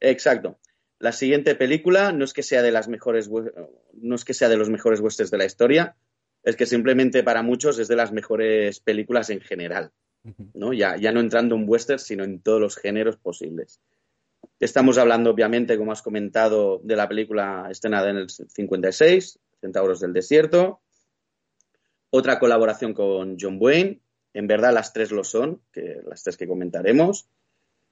Exacto. 0.00 0.58
La 0.98 1.12
siguiente 1.12 1.54
película 1.54 2.12
no 2.12 2.26
es 2.26 2.34
que 2.34 2.42
sea 2.42 2.60
de 2.60 2.72
las 2.72 2.88
mejores, 2.88 3.30
no 3.30 4.14
es 4.14 4.24
que 4.26 4.34
sea 4.34 4.50
de 4.50 4.58
los 4.58 4.68
mejores 4.68 5.00
westerns 5.00 5.30
de 5.30 5.38
la 5.38 5.46
historia, 5.46 5.96
es 6.46 6.54
que 6.54 6.64
simplemente 6.64 7.24
para 7.24 7.42
muchos 7.42 7.80
es 7.80 7.88
de 7.88 7.96
las 7.96 8.12
mejores 8.12 8.78
películas 8.78 9.30
en 9.30 9.40
general, 9.40 9.90
¿no? 10.54 10.72
Ya, 10.72 10.96
ya 10.96 11.10
no 11.10 11.18
entrando 11.18 11.56
en 11.56 11.68
westerns, 11.68 12.04
sino 12.04 12.22
en 12.22 12.40
todos 12.40 12.60
los 12.60 12.76
géneros 12.76 13.16
posibles. 13.16 13.80
Estamos 14.60 14.96
hablando, 14.96 15.30
obviamente, 15.30 15.76
como 15.76 15.90
has 15.90 16.02
comentado, 16.02 16.80
de 16.84 16.94
la 16.94 17.08
película 17.08 17.66
estrenada 17.68 18.10
en 18.10 18.18
el 18.18 18.30
56, 18.30 19.40
Centauros 19.60 19.98
del 19.98 20.12
Desierto. 20.12 20.80
Otra 22.10 22.38
colaboración 22.38 22.94
con 22.94 23.36
John 23.40 23.58
Wayne. 23.60 24.00
En 24.32 24.46
verdad, 24.46 24.72
las 24.72 24.92
tres 24.92 25.10
lo 25.10 25.24
son, 25.24 25.62
que, 25.72 26.00
las 26.06 26.22
tres 26.22 26.36
que 26.36 26.46
comentaremos. 26.46 27.26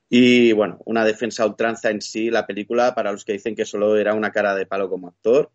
Y 0.09 0.53
bueno, 0.53 0.79
una 0.85 1.05
defensa 1.05 1.43
a 1.43 1.47
ultranza 1.47 1.91
en 1.91 2.01
sí, 2.01 2.31
la 2.31 2.47
película, 2.47 2.95
para 2.95 3.11
los 3.11 3.25
que 3.25 3.33
dicen 3.33 3.57
que 3.57 3.65
solo 3.65 3.97
era 3.97 4.15
una 4.15 4.31
cara 4.31 4.55
de 4.55 4.65
palo 4.65 4.89
como 4.89 5.09
actor. 5.09 5.51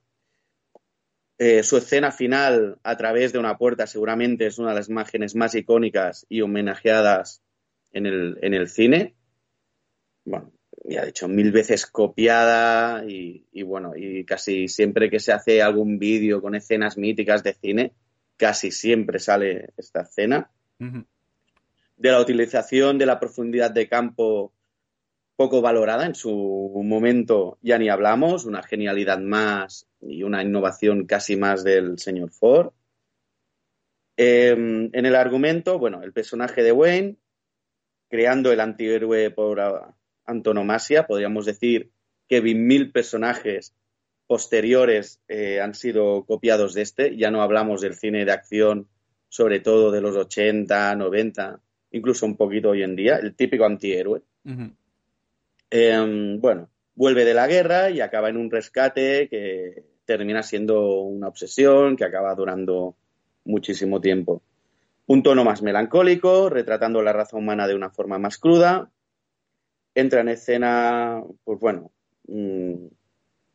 Eh, 1.42 1.64
su 1.64 1.78
escena 1.78 2.12
final 2.12 2.78
a 2.84 2.98
través 2.98 3.32
de 3.32 3.40
una 3.40 3.58
puerta 3.58 3.88
seguramente 3.88 4.46
es 4.46 4.60
una 4.60 4.70
de 4.70 4.76
las 4.76 4.90
imágenes 4.90 5.36
más 5.36 5.56
icónicas 5.56 6.26
y 6.28 6.42
homenajeadas 6.42 7.42
en 7.94 8.06
el, 8.06 8.38
en 8.42 8.54
el 8.54 8.68
cine. 8.68 9.16
Bueno, 10.26 10.52
ya 10.84 11.04
he 11.04 11.06
dicho, 11.08 11.30
mil 11.30 11.54
veces 11.54 11.86
copiada 11.86 13.06
y, 13.06 13.46
y 13.54 13.64
bueno, 13.64 13.94
y 13.96 14.26
casi 14.26 14.68
siempre 14.68 15.10
que 15.10 15.22
se 15.22 15.32
hace 15.32 15.62
algún 15.62 15.98
vídeo 15.98 16.42
con 16.42 16.56
escenas 16.56 16.98
míticas 16.98 17.42
de 17.42 17.54
cine, 17.54 17.94
casi 18.36 18.72
siempre 18.72 19.20
sale 19.20 19.70
esta 19.78 20.02
escena 20.02 20.52
de 20.78 22.12
la 22.12 22.20
utilización 22.20 22.98
de 22.98 23.06
la 23.06 23.18
profundidad 23.18 23.72
de 23.72 23.88
campo 23.88 24.52
poco 25.40 25.62
valorada 25.62 26.06
en 26.06 26.16
su 26.16 26.30
momento, 26.84 27.58
ya 27.62 27.78
ni 27.78 27.88
hablamos, 27.88 28.44
una 28.44 28.62
genialidad 28.62 29.20
más 29.20 29.88
y 30.02 30.24
una 30.24 30.44
innovación 30.44 31.06
casi 31.06 31.38
más 31.38 31.64
del 31.64 31.98
señor 31.98 32.30
Ford. 32.30 32.74
Eh, 34.18 34.50
en 34.50 35.06
el 35.06 35.16
argumento, 35.16 35.80
bueno, 35.80 36.04
el 36.04 36.12
personaje 36.12 36.62
de 36.62 36.74
Wayne, 36.74 37.16
creando 38.10 38.52
el 38.52 38.60
antihéroe 38.60 39.32
por 39.32 39.62
a- 39.62 39.96
antonomasia, 40.26 41.08
podríamos 41.08 41.46
decir 41.46 41.90
que 42.28 42.42
mil 42.42 42.92
personajes 42.92 43.74
posteriores 44.28 45.22
eh, 45.30 45.62
han 45.62 45.74
sido 45.74 46.26
copiados 46.26 46.74
de 46.74 46.82
este, 46.82 47.16
ya 47.16 47.32
no 47.32 47.42
hablamos 47.42 47.80
del 47.80 47.94
cine 47.96 48.26
de 48.26 48.34
acción, 48.34 48.90
sobre 49.30 49.62
todo 49.62 49.90
de 49.92 50.02
los 50.02 50.18
80, 50.18 50.96
90, 50.96 51.62
incluso 51.92 52.26
un 52.26 52.36
poquito 52.36 52.72
hoy 52.72 52.84
en 52.84 52.98
día, 52.98 53.16
el 53.16 53.36
típico 53.36 53.64
antihéroe. 53.64 54.22
Eh, 55.72 56.38
bueno, 56.40 56.70
vuelve 56.96 57.26
de 57.26 57.34
la 57.34 57.48
guerra 57.48 57.90
y 57.90 58.02
acaba 58.02 58.30
en 58.30 58.38
un 58.38 58.52
rescate 58.52 59.28
que 59.30 59.84
termina 60.06 60.44
siendo 60.44 61.02
una 61.02 61.28
obsesión, 61.28 61.96
que 61.96 62.06
acaba 62.06 62.34
durando 62.36 62.96
muchísimo 63.46 64.02
tiempo. 64.02 64.42
Un 65.06 65.24
tono 65.24 65.44
más 65.44 65.62
melancólico, 65.62 66.50
retratando 66.50 67.02
la 67.02 67.14
raza 67.14 67.38
humana 67.38 67.68
de 67.68 67.76
una 67.76 67.90
forma 67.90 68.20
más 68.20 68.38
cruda. 68.38 68.92
Entra 69.96 70.22
en 70.22 70.30
escena, 70.30 71.24
pues 71.44 71.60
bueno, 71.60 71.92
mm, 72.28 72.88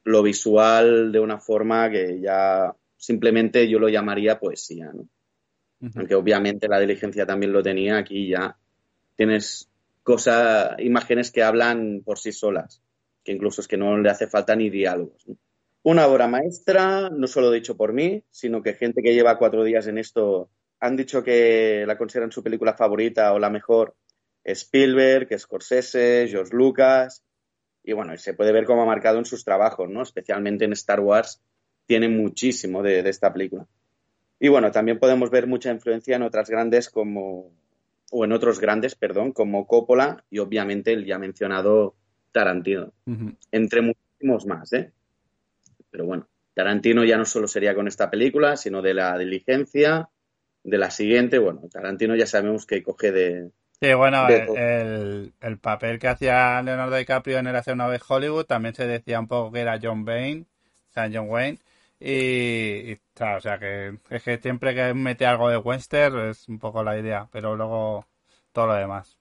lo 0.04 0.22
visual 0.22 1.12
de 1.12 1.20
una 1.20 1.38
forma 1.38 1.90
que 1.90 2.20
ya 2.20 2.74
simplemente 2.96 3.68
yo 3.68 3.78
lo 3.78 3.88
llamaría 3.88 4.38
poesía, 4.38 4.90
¿no? 4.92 5.08
Aunque 5.96 6.14
obviamente 6.14 6.66
la 6.66 6.80
diligencia 6.80 7.26
también 7.26 7.52
lo 7.52 7.62
tenía, 7.62 7.98
aquí 7.98 8.28
ya 8.28 8.56
tienes 9.16 9.68
cosas, 10.04 10.76
imágenes 10.78 11.32
que 11.32 11.42
hablan 11.42 12.02
por 12.04 12.18
sí 12.18 12.30
solas, 12.30 12.80
que 13.24 13.32
incluso 13.32 13.62
es 13.62 13.66
que 13.66 13.76
no 13.76 13.98
le 13.98 14.10
hace 14.10 14.28
falta 14.28 14.54
ni 14.54 14.70
diálogos. 14.70 15.26
Una 15.82 16.06
obra 16.06 16.28
maestra, 16.28 17.10
no 17.10 17.26
solo 17.26 17.50
dicho 17.50 17.76
por 17.76 17.92
mí, 17.92 18.22
sino 18.30 18.62
que 18.62 18.74
gente 18.74 19.02
que 19.02 19.14
lleva 19.14 19.38
cuatro 19.38 19.64
días 19.64 19.86
en 19.86 19.98
esto 19.98 20.50
han 20.78 20.96
dicho 20.96 21.24
que 21.24 21.84
la 21.86 21.98
consideran 21.98 22.30
su 22.30 22.42
película 22.42 22.74
favorita 22.74 23.32
o 23.32 23.38
la 23.38 23.50
mejor. 23.50 23.96
Spielberg, 24.44 25.28
Scorsese, 25.38 26.26
George 26.28 26.54
Lucas. 26.54 27.24
Y 27.82 27.92
bueno, 27.92 28.16
se 28.18 28.34
puede 28.34 28.52
ver 28.52 28.66
cómo 28.66 28.82
ha 28.82 28.86
marcado 28.86 29.18
en 29.18 29.24
sus 29.24 29.44
trabajos, 29.44 29.88
¿no? 29.88 30.02
Especialmente 30.02 30.66
en 30.66 30.72
Star 30.72 31.00
Wars, 31.00 31.42
tiene 31.86 32.08
muchísimo 32.08 32.82
de 32.82 33.00
esta 33.08 33.32
película. 33.32 33.66
Y 34.38 34.48
bueno, 34.48 34.70
también 34.70 34.98
podemos 34.98 35.30
ver 35.30 35.46
mucha 35.46 35.70
influencia 35.70 36.16
en 36.16 36.22
otras 36.22 36.50
grandes 36.50 36.90
como, 36.90 37.50
o 38.16 38.24
en 38.24 38.32
otros 38.32 38.60
grandes, 38.60 38.94
perdón, 38.94 39.32
como 39.32 39.66
Coppola 39.66 40.24
y 40.30 40.38
obviamente 40.38 40.92
el 40.92 41.04
ya 41.04 41.18
mencionado 41.18 41.94
Tarantino, 42.32 42.92
entre 43.50 43.80
muchísimos 43.82 44.46
más, 44.46 44.72
¿eh? 44.72 44.92
Pero 45.90 46.06
bueno, 46.06 46.28
Tarantino 46.54 47.04
ya 47.04 47.16
no 47.16 47.24
solo 47.24 47.48
sería 47.48 47.74
con 47.74 47.88
esta 47.88 48.10
película, 48.10 48.56
sino 48.56 48.82
de 48.82 48.94
la 48.94 49.18
diligencia, 49.18 50.08
de 50.62 50.78
la 50.78 50.90
siguiente, 50.90 51.38
bueno, 51.38 51.62
Tarantino 51.72 52.14
ya 52.16 52.26
sabemos 52.26 52.66
que 52.66 52.82
coge 52.82 53.10
de... 53.12 53.50
Sí, 53.80 53.92
bueno, 53.94 54.26
de 54.28 54.36
el, 54.44 54.56
el- 54.56 55.32
el 55.40 55.58
papel 55.58 55.98
que 55.98 56.08
hacía 56.08 56.62
Leonardo 56.62 56.96
DiCaprio 56.96 57.38
en 57.38 57.48
el 57.48 57.56
hacer 57.56 57.74
una 57.74 57.88
vez 57.88 58.02
Hollywood 58.08 58.44
también 58.46 58.74
se 58.74 58.86
decía 58.86 59.18
un 59.18 59.26
poco 59.28 59.50
que 59.52 59.60
era 59.60 59.78
John 59.82 60.06
Wayne, 60.06 60.46
o 60.90 60.92
sea, 60.92 61.10
John 61.12 61.28
Wayne. 61.28 61.58
Y, 62.06 62.92
y, 62.92 63.00
claro, 63.14 63.38
o 63.38 63.40
sea, 63.40 63.58
que 63.58 63.98
es 64.10 64.22
que 64.22 64.36
siempre 64.36 64.74
que 64.74 64.92
mete 64.92 65.24
algo 65.24 65.48
de 65.48 65.56
western 65.56 66.28
es 66.28 66.46
un 66.50 66.58
poco 66.58 66.84
la 66.84 66.98
idea, 66.98 67.26
pero 67.32 67.56
luego 67.56 68.06
todo 68.52 68.66
lo 68.66 68.74
demás. 68.74 69.16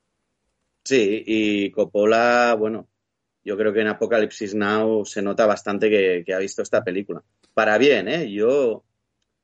Sí, 0.83 1.23
y 1.25 1.71
Coppola, 1.71 2.57
bueno, 2.59 2.89
yo 3.41 3.55
creo 3.55 3.71
que 3.71 3.79
en 3.79 3.87
Apocalipsis 3.87 4.53
Now 4.53 5.05
se 5.05 5.21
nota 5.21 5.45
bastante 5.45 5.89
que, 5.89 6.23
que 6.25 6.33
ha 6.33 6.39
visto 6.39 6.61
esta 6.61 6.83
película. 6.83 7.23
Para 7.53 7.77
bien, 7.77 8.09
¿eh? 8.09 8.29
Yo 8.29 8.83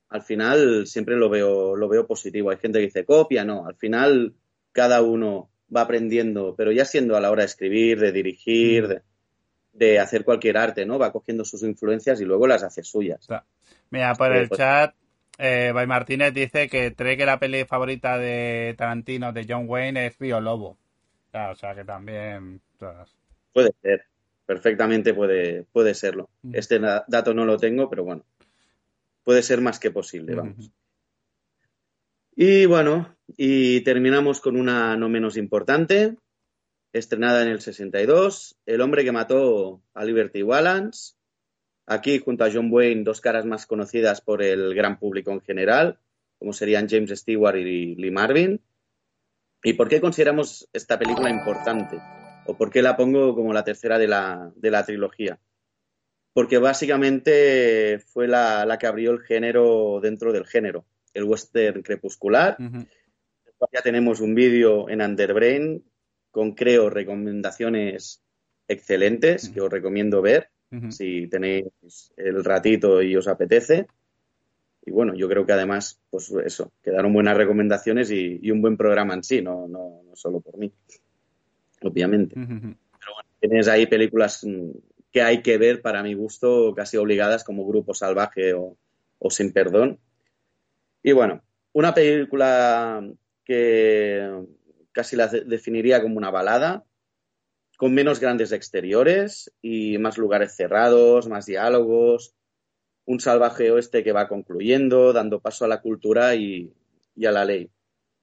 al 0.09 0.21
final 0.21 0.85
siempre 0.85 1.15
lo 1.15 1.29
veo, 1.29 1.77
lo 1.77 1.87
veo 1.87 2.05
positivo. 2.05 2.49
Hay 2.49 2.57
gente 2.57 2.79
que 2.79 2.87
dice 2.87 3.05
copia, 3.05 3.45
no. 3.45 3.65
Al 3.65 3.75
final 3.75 4.35
cada 4.73 5.01
uno 5.01 5.49
va 5.73 5.81
aprendiendo, 5.81 6.55
pero 6.57 6.73
ya 6.73 6.83
siendo 6.83 7.15
a 7.15 7.21
la 7.21 7.31
hora 7.31 7.43
de 7.43 7.47
escribir, 7.47 8.01
de 8.01 8.11
dirigir, 8.11 8.87
de, 8.89 9.01
de 9.79 9.97
hacer 9.97 10.25
cualquier 10.25 10.57
arte, 10.57 10.85
¿no? 10.85 10.99
Va 10.99 11.11
cogiendo 11.11 11.45
sus 11.45 11.63
influencias 11.63 12.19
y 12.19 12.25
luego 12.25 12.45
las 12.45 12.63
hace 12.63 12.83
suyas. 12.83 13.25
Mira, 13.89 14.13
por 14.13 14.35
el 14.35 14.49
pues- 14.49 14.59
chat, 14.59 14.93
eh, 15.37 15.71
Bay 15.73 15.87
Martínez 15.87 16.33
dice 16.33 16.67
que 16.67 16.93
cree 16.93 17.15
que 17.15 17.25
la 17.25 17.39
peli 17.39 17.63
favorita 17.63 18.17
de 18.17 18.75
Tarantino, 18.77 19.31
de 19.31 19.45
John 19.47 19.65
Wayne, 19.67 20.07
es 20.07 20.19
Río 20.19 20.41
Lobo. 20.41 20.77
Claro, 21.31 21.53
o 21.53 21.55
sea, 21.55 21.73
que 21.73 21.85
también... 21.85 22.59
Puede 23.53 23.73
ser, 23.81 24.05
perfectamente 24.45 25.13
puede, 25.13 25.63
puede 25.71 25.93
serlo. 25.93 26.29
Mm. 26.43 26.55
Este 26.55 26.79
dato 26.79 27.33
no 27.33 27.45
lo 27.45 27.57
tengo, 27.57 27.89
pero 27.89 28.03
bueno, 28.03 28.23
puede 29.23 29.41
ser 29.43 29.61
más 29.61 29.79
que 29.79 29.91
posible, 29.91 30.35
vamos. 30.35 30.57
ujú. 30.57 30.71
Y 32.35 32.65
bueno, 32.65 33.15
y 33.35 33.81
terminamos 33.81 34.39
con 34.39 34.55
una 34.55 34.95
no 34.95 35.09
menos 35.09 35.35
importante, 35.35 36.15
estrenada 36.93 37.41
en 37.43 37.49
el 37.49 37.61
62, 37.61 38.57
El 38.65 38.81
hombre 38.81 39.03
que 39.03 39.11
mató 39.11 39.81
a 39.93 40.03
Liberty 40.03 40.41
Valance. 40.41 41.13
Aquí, 41.85 42.19
junto 42.19 42.43
a 42.43 42.51
John 42.51 42.69
Wayne, 42.71 43.03
dos 43.03 43.21
caras 43.21 43.45
más 43.45 43.65
conocidas 43.65 44.21
por 44.21 44.43
el 44.43 44.75
gran 44.75 44.99
público 44.99 45.31
en 45.31 45.41
general, 45.41 45.99
como 46.37 46.53
serían 46.53 46.87
James 46.87 47.09
Stewart 47.11 47.57
y 47.57 47.95
Lee 47.95 48.11
Marvin. 48.11 48.61
¿Y 49.63 49.73
por 49.73 49.89
qué 49.89 49.99
consideramos 49.99 50.69
esta 50.71 50.99
película 50.99 51.29
importante? 51.29 51.99
¿O 52.45 52.55
por 52.55 52.69
qué 52.69 52.81
la 52.81 52.95
pongo 52.95 53.35
como 53.35 53.53
la 53.53 53.63
tercera 53.63 53.97
de 53.97 54.07
la, 54.07 54.51
de 54.55 54.71
la 54.71 54.85
trilogía? 54.85 55.39
Porque 56.33 56.59
básicamente 56.59 57.99
fue 57.99 58.27
la, 58.27 58.65
la 58.65 58.77
que 58.77 58.87
abrió 58.87 59.11
el 59.11 59.21
género 59.21 59.99
dentro 60.01 60.31
del 60.31 60.45
género, 60.45 60.85
el 61.13 61.23
western 61.23 61.81
crepuscular. 61.81 62.55
Ya 63.73 63.81
tenemos 63.81 64.21
un 64.21 64.35
vídeo 64.35 64.89
en 64.89 65.01
Underbrain 65.01 65.83
con, 66.31 66.53
creo, 66.53 66.89
recomendaciones 66.89 68.21
excelentes 68.67 69.49
que 69.49 69.61
os 69.61 69.71
recomiendo 69.71 70.21
ver 70.21 70.49
si 70.89 71.27
tenéis 71.27 71.65
el 72.15 72.43
ratito 72.43 73.01
y 73.01 73.15
os 73.15 73.27
apetece. 73.27 73.87
Y 74.85 74.91
bueno, 74.91 75.13
yo 75.15 75.27
creo 75.27 75.45
que 75.45 75.53
además, 75.53 75.99
pues 76.09 76.31
eso, 76.45 76.71
quedaron 76.81 77.11
buenas 77.11 77.35
recomendaciones 77.35 78.11
y, 78.11 78.39
y 78.41 78.51
un 78.51 78.61
buen 78.61 78.77
programa 78.77 79.13
en 79.13 79.23
sí, 79.23 79.41
no, 79.41 79.67
no, 79.67 80.03
no 80.07 80.15
solo 80.15 80.39
por 80.39 80.57
mí, 80.57 80.71
obviamente. 81.81 82.39
Ujú, 82.39 82.53
ujú. 82.53 82.75
Tienes 83.39 83.67
ahí 83.67 83.87
películas 83.87 84.43
mm, 84.43 84.71
que 85.11 85.21
hay 85.21 85.41
que 85.41 85.57
ver 85.57 85.81
para 85.81 86.03
mi 86.03 86.13
gusto, 86.13 86.73
casi 86.75 86.97
obligadas, 86.97 87.43
como 87.43 87.67
Grupo 87.67 87.93
Salvaje 87.93 88.53
o, 88.53 88.77
o 89.17 89.29
Sin 89.29 89.51
Perdón. 89.51 89.99
Y 91.03 91.11
bueno, 91.11 91.41
una 91.73 91.93
película 91.93 93.03
que 93.43 94.45
casi 94.91 95.15
la 95.15 95.27
de- 95.27 95.41
definiría 95.41 96.01
como 96.01 96.17
una 96.17 96.31
balada, 96.31 96.85
con 97.77 97.93
menos 97.93 98.19
grandes 98.19 98.51
exteriores 98.51 99.51
y 99.61 99.97
más 99.97 100.17
lugares 100.17 100.55
cerrados, 100.55 101.27
más 101.27 101.45
diálogos, 101.45 102.35
un 103.05 103.19
salvaje 103.19 103.71
oeste 103.71 104.03
que 104.03 104.11
va 104.11 104.27
concluyendo, 104.27 105.13
dando 105.13 105.39
paso 105.39 105.65
a 105.65 105.67
la 105.69 105.81
cultura 105.81 106.35
y, 106.35 106.73
y 107.15 107.25
a 107.25 107.31
la 107.31 107.45
ley. 107.45 107.69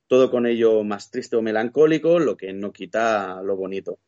todo 0.09 0.31
con 0.31 0.47
ello 0.47 0.85
más 0.85 1.11
triste 1.11 1.37
o 1.37 1.43
melancólico, 1.43 2.19
lo 2.21 2.37
que 2.37 2.53
no 2.53 2.73
quita 2.73 3.43
lo 3.43 3.57
bonito. 3.57 3.99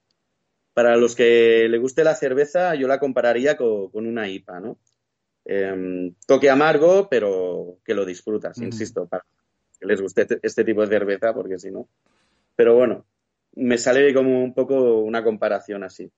Para 0.74 0.96
los 0.96 1.16
que 1.16 1.66
le 1.68 1.78
guste 1.78 2.04
la 2.04 2.14
cerveza, 2.14 2.74
yo 2.76 2.86
la 2.86 3.00
compararía 3.00 3.56
con, 3.56 3.90
con 3.90 4.06
una 4.06 4.28
IPA, 4.28 4.60
¿no? 4.60 4.78
Em, 5.44 6.14
toque 6.26 6.50
amargo, 6.50 7.08
pero 7.08 7.78
que 7.84 7.94
lo 7.94 8.04
disfrutas, 8.04 8.60
insisto, 8.60 9.06
para 9.08 9.24
que 9.80 9.86
les 9.86 10.00
guste 10.00 10.22
este, 10.22 10.38
este 10.42 10.64
tipo 10.64 10.82
de 10.82 10.88
cerveza, 10.88 11.34
porque 11.34 11.58
si 11.58 11.70
no. 11.70 11.88
Pero 12.58 12.74
bueno, 12.74 13.06
me 13.54 13.78
sale 13.78 14.12
como 14.12 14.42
un 14.42 14.52
poco 14.52 14.98
una 15.02 15.22
comparación 15.22 15.84
así. 15.84 16.10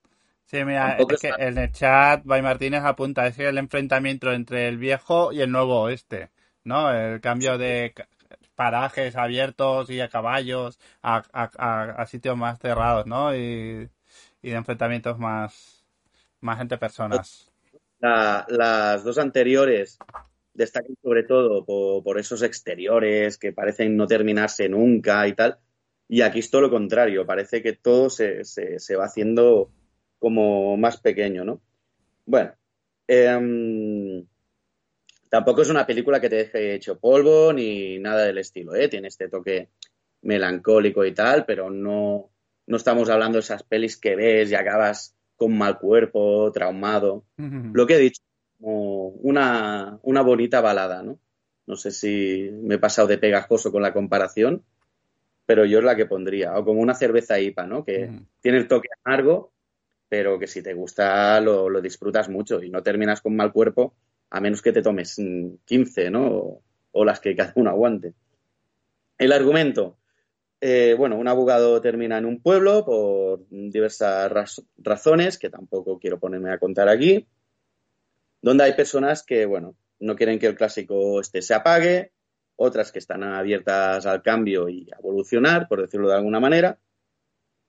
Sí, 0.46 0.64
mira, 0.64 0.98
es 0.98 1.06
que 1.06 1.14
está- 1.14 1.36
en 1.38 1.58
el 1.58 1.70
chat 1.72 2.22
Bay 2.24 2.42
Martínez 2.42 2.82
apunta, 2.84 3.26
es 3.26 3.36
que 3.36 3.46
el 3.48 3.58
enfrentamiento 3.58 4.32
entre 4.32 4.68
el 4.68 4.78
viejo 4.78 5.32
y 5.32 5.42
el 5.42 5.52
nuevo 5.52 5.82
oeste, 5.82 6.30
¿no? 6.64 6.90
El 6.92 7.20
cambio 7.20 7.58
de 7.58 7.94
parajes 8.56 9.16
abiertos 9.16 9.90
y 9.90 10.00
a 10.00 10.08
caballos 10.08 10.78
a, 11.02 11.22
a- 11.32 11.50
a- 11.58 11.90
a 12.02 12.06
sitios 12.06 12.36
más 12.36 12.58
cerrados, 12.58 13.06
¿no? 13.06 13.34
Y, 13.36 13.90
y 14.42 14.50
de 14.50 14.56
enfrentamientos 14.56 15.18
más, 15.18 15.84
más 16.40 16.60
entre 16.60 16.78
personas. 16.78 17.52
La- 18.00 18.46
las 18.48 19.04
dos 19.04 19.18
anteriores 19.18 19.98
destacan 20.54 20.96
sobre 21.02 21.22
todo 21.24 21.64
por, 21.64 22.02
por 22.02 22.18
esos 22.18 22.42
exteriores 22.42 23.38
que 23.38 23.52
parecen 23.52 23.96
no 23.96 24.06
terminarse 24.06 24.68
nunca 24.68 25.26
y 25.28 25.34
tal. 25.34 25.58
Y 26.12 26.22
aquí 26.22 26.40
es 26.40 26.50
todo 26.50 26.62
lo 26.62 26.70
contrario, 26.70 27.24
parece 27.24 27.62
que 27.62 27.72
todo 27.74 28.10
se, 28.10 28.42
se- 28.44 28.80
se 28.80 28.96
va 28.96 29.04
haciendo 29.04 29.70
como 30.18 30.76
más 30.76 30.96
pequeño, 31.00 31.44
¿no? 31.44 31.60
Bueno, 32.26 32.52
em, 33.06 34.26
tampoco 35.28 35.62
es 35.62 35.68
una 35.70 35.86
película 35.86 36.20
que 36.20 36.28
te 36.28 36.36
deje 36.36 36.74
hecho 36.74 36.98
polvo 36.98 37.52
ni 37.52 37.98
nada 37.98 38.24
del 38.24 38.38
estilo, 38.38 38.74
¿eh? 38.74 38.88
Tiene 38.88 39.08
este 39.08 39.28
toque 39.28 39.68
melancólico 40.22 41.04
y 41.04 41.12
tal, 41.14 41.44
pero 41.46 41.70
no, 41.70 42.30
no 42.66 42.76
estamos 42.76 43.08
hablando 43.08 43.36
de 43.36 43.40
esas 43.40 43.62
pelis 43.62 43.96
que 43.96 44.16
ves 44.16 44.50
y 44.50 44.54
acabas 44.54 45.16
con 45.36 45.56
mal 45.56 45.78
cuerpo, 45.78 46.50
traumado. 46.52 47.24
Lo 47.72 47.86
que 47.86 47.94
he 47.94 47.98
dicho, 47.98 48.22
como 48.60 49.08
una, 49.08 49.98
una 50.02 50.22
bonita 50.22 50.60
balada, 50.60 51.02
¿no? 51.02 51.18
No 51.66 51.76
sé 51.76 51.92
si 51.92 52.50
me 52.52 52.74
he 52.74 52.78
pasado 52.78 53.06
de 53.08 53.16
pegajoso 53.18 53.70
con 53.72 53.80
la 53.82 53.92
comparación, 53.92 54.64
pero 55.50 55.64
yo 55.64 55.80
es 55.80 55.84
la 55.84 55.96
que 55.96 56.06
pondría. 56.06 56.56
O 56.56 56.64
como 56.64 56.80
una 56.80 56.94
cerveza 56.94 57.40
IPA, 57.40 57.66
¿no? 57.66 57.84
Que 57.84 58.08
tiene 58.40 58.58
el 58.58 58.68
toque 58.68 58.86
amargo, 59.02 59.52
pero 60.08 60.38
que 60.38 60.46
si 60.46 60.62
te 60.62 60.74
gusta 60.74 61.40
lo, 61.40 61.68
lo 61.68 61.80
disfrutas 61.80 62.28
mucho 62.28 62.62
y 62.62 62.70
no 62.70 62.84
terminas 62.84 63.20
con 63.20 63.34
mal 63.34 63.52
cuerpo, 63.52 63.96
a 64.30 64.40
menos 64.40 64.62
que 64.62 64.70
te 64.70 64.80
tomes 64.80 65.18
mm, 65.18 65.54
15, 65.64 66.08
¿no? 66.08 66.28
O, 66.28 66.62
o 66.92 67.04
las 67.04 67.18
que 67.18 67.34
cada 67.34 67.52
uno 67.56 67.68
aguante. 67.70 68.14
El 69.18 69.32
argumento. 69.32 69.96
Eh, 70.60 70.94
bueno, 70.96 71.16
un 71.18 71.26
abogado 71.26 71.80
termina 71.80 72.16
en 72.18 72.26
un 72.26 72.40
pueblo 72.40 72.84
por 72.84 73.40
diversas 73.50 74.30
raz- 74.30 74.64
razones 74.78 75.36
que 75.36 75.50
tampoco 75.50 75.98
quiero 75.98 76.20
ponerme 76.20 76.52
a 76.52 76.58
contar 76.58 76.88
aquí, 76.88 77.26
donde 78.40 78.62
hay 78.62 78.74
personas 78.74 79.24
que, 79.24 79.46
bueno, 79.46 79.74
no 79.98 80.14
quieren 80.14 80.38
que 80.38 80.46
el 80.46 80.54
clásico 80.54 81.20
este 81.20 81.42
se 81.42 81.54
apague, 81.54 82.12
otras 82.62 82.92
que 82.92 82.98
están 82.98 83.22
abiertas 83.22 84.04
al 84.04 84.20
cambio 84.20 84.68
y 84.68 84.86
a 84.92 84.98
evolucionar, 84.98 85.66
por 85.66 85.80
decirlo 85.80 86.10
de 86.10 86.16
alguna 86.16 86.40
manera, 86.40 86.78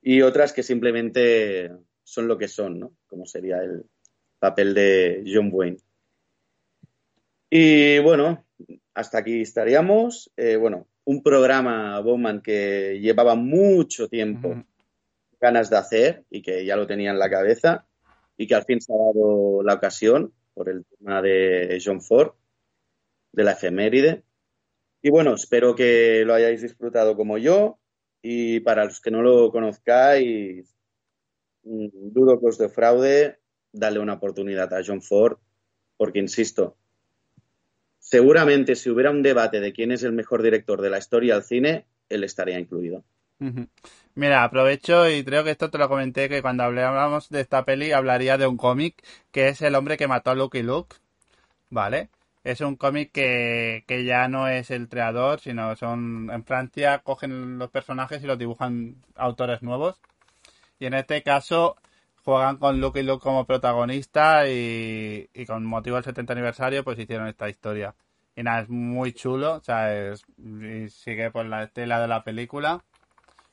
y 0.01 0.21
otras 0.21 0.51
que 0.51 0.63
simplemente 0.63 1.71
son 2.03 2.27
lo 2.27 2.37
que 2.37 2.49
son, 2.49 2.77
¿no? 2.77 2.91
Como 3.07 3.25
sería 3.25 3.59
el 3.59 3.85
papel 4.37 4.73
de 4.73 5.23
John 5.25 5.49
Wayne. 5.49 5.77
Y 7.49 7.99
bueno, 7.99 8.43
hasta 8.93 9.19
aquí 9.19 9.39
estaríamos. 9.41 10.29
Eh, 10.35 10.57
bueno, 10.57 10.87
un 11.05 11.23
programa 11.23 11.97
Bowman 12.01 12.41
que 12.41 12.99
llevaba 12.99 13.35
mucho 13.35 14.09
tiempo 14.09 14.61
ganas 15.39 15.69
de 15.69 15.77
hacer 15.77 16.25
y 16.29 16.41
que 16.41 16.65
ya 16.65 16.75
lo 16.75 16.85
tenía 16.85 17.11
en 17.11 17.19
la 17.19 17.29
cabeza 17.29 17.87
y 18.35 18.45
que 18.45 18.55
al 18.55 18.65
fin 18.65 18.81
se 18.81 18.91
ha 18.91 18.97
dado 18.97 19.63
la 19.63 19.75
ocasión 19.75 20.33
por 20.53 20.67
el 20.67 20.83
tema 20.85 21.21
de 21.21 21.81
John 21.83 22.01
Ford, 22.01 22.33
de 23.31 23.43
la 23.45 23.53
efeméride. 23.53 24.23
Y 25.01 25.09
bueno, 25.09 25.33
espero 25.33 25.75
que 25.75 26.23
lo 26.25 26.33
hayáis 26.33 26.61
disfrutado 26.61 27.15
como 27.15 27.37
yo 27.37 27.79
y 28.21 28.59
para 28.59 28.85
los 28.85 29.01
que 29.01 29.11
no 29.11 29.21
lo 29.21 29.51
conozcáis, 29.51 30.75
mm, 31.63 31.87
dudo 31.91 32.39
que 32.39 32.47
os 32.47 32.57
defraude, 32.57 33.39
darle 33.71 33.99
una 33.99 34.13
oportunidad 34.13 34.73
a 34.73 34.83
John 34.85 35.01
Ford, 35.01 35.37
porque 35.97 36.19
insisto, 36.19 36.77
seguramente 37.99 38.75
si 38.75 38.89
hubiera 38.89 39.11
un 39.11 39.23
debate 39.23 39.59
de 39.59 39.73
quién 39.73 39.91
es 39.91 40.03
el 40.03 40.11
mejor 40.11 40.43
director 40.43 40.81
de 40.81 40.89
la 40.89 40.99
historia 40.99 41.35
del 41.35 41.43
cine, 41.43 41.85
él 42.09 42.23
estaría 42.23 42.59
incluido. 42.59 43.03
Mira, 44.13 44.43
aprovecho 44.43 45.09
y 45.09 45.23
creo 45.23 45.43
que 45.43 45.49
esto 45.49 45.71
te 45.71 45.79
lo 45.79 45.89
comenté 45.89 46.29
que 46.29 46.43
cuando 46.43 46.63
hablamos 46.63 47.29
de 47.29 47.41
esta 47.41 47.65
peli 47.65 47.91
hablaría 47.91 48.37
de 48.37 48.45
un 48.45 48.57
cómic 48.57 49.01
que 49.31 49.47
es 49.47 49.61
El 49.63 49.73
hombre 49.73 49.97
que 49.97 50.07
mató 50.07 50.29
a 50.29 50.35
Lucky 50.35 50.61
Luke, 50.61 50.97
¿vale? 51.71 52.09
Es 52.43 52.61
un 52.61 52.75
cómic 52.75 53.11
que, 53.11 53.83
que 53.87 54.03
ya 54.03 54.27
no 54.27 54.47
es 54.47 54.71
el 54.71 54.89
creador, 54.89 55.39
sino 55.39 55.75
son 55.75 56.29
en 56.31 56.43
Francia 56.43 56.99
cogen 56.99 57.59
los 57.59 57.69
personajes 57.69 58.23
y 58.23 58.27
los 58.27 58.37
dibujan 58.39 58.95
autores 59.15 59.61
nuevos. 59.61 60.01
Y 60.79 60.85
en 60.87 60.93
este 60.95 61.23
caso 61.23 61.77
juegan 62.23 62.57
con 62.57 62.81
Lucky 62.81 63.03
Luke 63.03 63.23
como 63.23 63.45
protagonista 63.45 64.47
y, 64.49 65.29
y 65.33 65.45
con 65.45 65.65
motivo 65.65 65.95
del 65.97 66.05
70 66.05 66.33
aniversario 66.33 66.83
pues 66.83 66.99
hicieron 66.99 67.27
esta 67.27 67.49
historia. 67.49 67.95
Y 68.35 68.43
nada, 68.43 68.61
es 68.61 68.69
muy 68.69 69.13
chulo, 69.13 69.55
o 69.55 69.61
sea, 69.63 69.93
es- 69.95 70.25
y 70.37 70.89
sigue 70.89 71.31
por 71.31 71.45
la 71.45 71.63
estela 71.63 71.99
de 72.01 72.07
la 72.07 72.23
película 72.23 72.83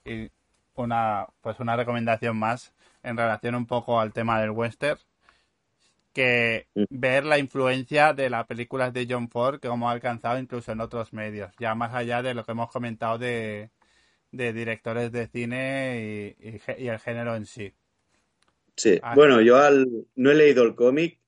y 0.04 0.30
una 0.74 1.26
pues 1.42 1.60
una 1.60 1.76
recomendación 1.76 2.36
más 2.38 2.74
en 3.02 3.16
relación 3.16 3.54
un 3.54 3.66
poco 3.66 4.00
al 4.00 4.12
tema 4.12 4.40
del 4.40 4.50
western 4.50 4.98
que 6.12 6.68
Mm. 6.74 6.84
ver 6.90 7.24
la 7.24 7.38
influencia 7.38 8.12
de 8.14 8.30
las 8.30 8.46
películas 8.46 8.92
de 8.92 9.06
John 9.08 9.28
Ford 9.30 9.60
que 9.60 9.68
como 9.68 9.88
ha 9.88 9.92
alcanzado 9.92 10.38
incluso 10.38 10.72
en 10.72 10.80
otros 10.80 11.12
medios 11.12 11.52
ya 11.58 11.74
más 11.74 11.94
allá 11.94 12.22
de 12.22 12.34
lo 12.34 12.44
que 12.44 12.52
hemos 12.52 12.70
comentado 12.70 13.18
de, 13.18 13.70
de 14.32 14.52
directores 14.52 15.12
de 15.12 15.26
cine 15.28 16.34
y, 16.40 16.48
y 16.48 16.84
y 16.84 16.88
el 16.88 16.98
género 16.98 17.36
en 17.36 17.46
sí 17.46 17.72
Sí, 18.76 18.98
Ah. 19.02 19.14
bueno, 19.14 19.40
yo 19.40 19.56
al, 19.56 19.88
no 20.14 20.30
he 20.30 20.34
leído 20.34 20.62
el 20.62 20.74
cómic, 20.76 21.18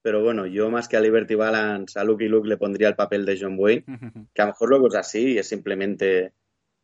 pero 0.00 0.22
bueno, 0.22 0.46
yo 0.46 0.70
más 0.70 0.88
que 0.88 0.96
a 0.96 1.00
Liberty 1.00 1.34
Balance, 1.34 1.98
a 1.98 2.04
Lucky 2.04 2.28
Luke 2.28 2.48
le 2.48 2.56
pondría 2.56 2.88
el 2.88 2.96
papel 2.96 3.26
de 3.26 3.38
John 3.38 3.56
Wayne, 3.58 3.84
que 4.34 4.42
a 4.42 4.46
lo 4.46 4.52
mejor 4.52 4.68
luego 4.70 4.88
es 4.88 4.94
así, 4.94 5.36
es 5.36 5.46
simplemente 5.46 6.32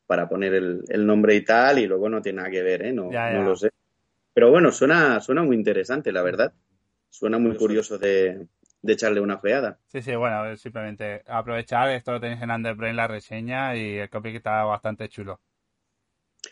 para 0.06 0.28
poner 0.28 0.52
el, 0.54 0.82
el 0.88 1.06
nombre 1.06 1.34
y 1.36 1.44
tal, 1.44 1.78
y 1.78 1.86
luego 1.86 2.08
no 2.08 2.20
tiene 2.20 2.38
nada 2.38 2.50
que 2.50 2.62
ver, 2.62 2.82
¿eh? 2.82 2.92
No, 2.92 3.10
Ya, 3.10 3.32
no 3.32 3.44
lo 3.44 3.56
sé. 3.56 3.70
Pero 4.34 4.50
bueno, 4.50 4.72
suena, 4.72 5.20
suena 5.20 5.42
muy 5.42 5.56
interesante, 5.56 6.12
la 6.12 6.22
verdad. 6.22 6.52
Suena 7.10 7.38
muy 7.38 7.56
curioso 7.56 7.98
de, 7.98 8.46
de 8.82 8.92
echarle 8.92 9.20
una 9.20 9.38
feada. 9.38 9.78
sí 9.86 10.00
sí 10.00 10.14
bueno 10.16 10.56
simplemente 10.56 11.22
aprovechar 11.26 11.90
esto 11.90 12.12
lo 12.12 12.20
tenéis 12.20 12.40
en 12.42 12.50
Underbrain 12.50 12.96
la 12.96 13.08
reseña 13.08 13.76
y 13.76 13.98
el 13.98 14.08
cómic 14.08 14.36
está 14.36 14.64
bastante 14.64 15.08
chulo 15.08 15.40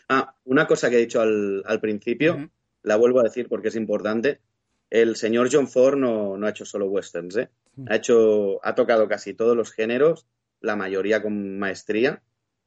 Ah, 0.07 0.35
una 0.45 0.67
cosa 0.67 0.89
que 0.89 0.97
he 0.97 0.99
dicho 0.99 1.21
al, 1.21 1.63
al 1.65 1.79
principio, 1.81 2.49
la 2.83 2.95
vuelvo 2.95 3.19
a 3.19 3.23
decir 3.23 3.47
porque 3.47 3.69
es 3.69 3.75
importante. 3.75 4.39
El 4.89 5.15
señor 5.15 5.49
John 5.51 5.67
Ford 5.67 5.97
no, 5.97 6.37
no 6.37 6.45
ha 6.45 6.51
hecho 6.51 6.65
solo 6.65 6.87
westerns, 6.87 7.37
¿eh? 7.37 7.49
Ha 7.87 7.95
hecho, 7.95 8.59
ha 8.65 8.75
tocado 8.75 9.07
casi 9.07 9.33
todos 9.33 9.55
los 9.55 9.71
géneros, 9.71 10.27
la 10.61 10.75
mayoría 10.75 11.21
con 11.21 11.57
maestría. 11.59 12.21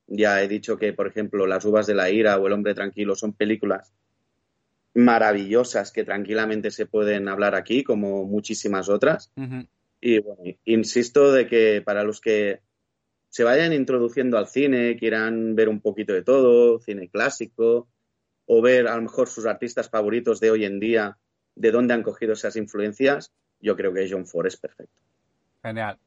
Ya 0.07 0.43
he 0.43 0.49
dicho 0.49 0.76
que, 0.78 0.93
por 0.93 1.07
ejemplo, 1.07 1.47
Las 1.47 1.64
uvas 1.64 1.86
de 1.86 1.95
la 1.95 2.11
ira 2.11 2.38
o 2.38 2.47
El 2.47 2.53
hombre 2.55 2.74
tranquilo 2.74 3.14
son 3.14 3.32
películas 3.34 3.93
maravillosas 4.95 5.93
que 5.93 6.05
tranquilamente 6.05 6.70
se 6.70 6.86
pueden 6.86 7.28
hablar 7.28 7.55
aquí, 7.55 7.82
como 7.82 8.24
muchísimas 8.24 8.88
otras. 8.88 9.32
Y 10.01 10.18
bueno, 10.18 10.43
insisto 10.64 11.32
de 11.32 11.47
que 11.47 11.82
para 11.82 12.05
los 12.05 12.20
que 12.20 12.61
se 13.28 13.45
vayan 13.45 13.72
introduciendo 13.72 14.36
al 14.36 14.49
cine, 14.49 14.97
quieran 14.97 15.55
ver 15.55 15.68
un 15.68 15.80
poquito 15.80 16.12
de 16.12 16.22
todo, 16.22 16.80
cine 16.80 17.09
clásico, 17.09 17.88
o 18.47 18.61
ver 18.61 18.88
a 18.88 18.97
lo 18.97 19.03
mejor 19.03 19.28
sus 19.28 19.47
artistas 19.47 19.88
favoritos 19.88 20.40
de 20.40 20.51
hoy 20.51 20.64
en 20.64 20.80
día, 20.80 21.16
de 21.55 21.70
dónde 21.70 21.95
han 21.95 22.03
cogido 22.03 22.34
esas 22.34 22.57
influencias, 22.57 23.32
yo 23.61 23.76
creo 23.76 23.95
que 23.95 24.09
John 24.11 24.26
Ford 24.26 24.47
es 24.47 24.57
perfecto. 24.57 24.93
Genial. 25.62 25.99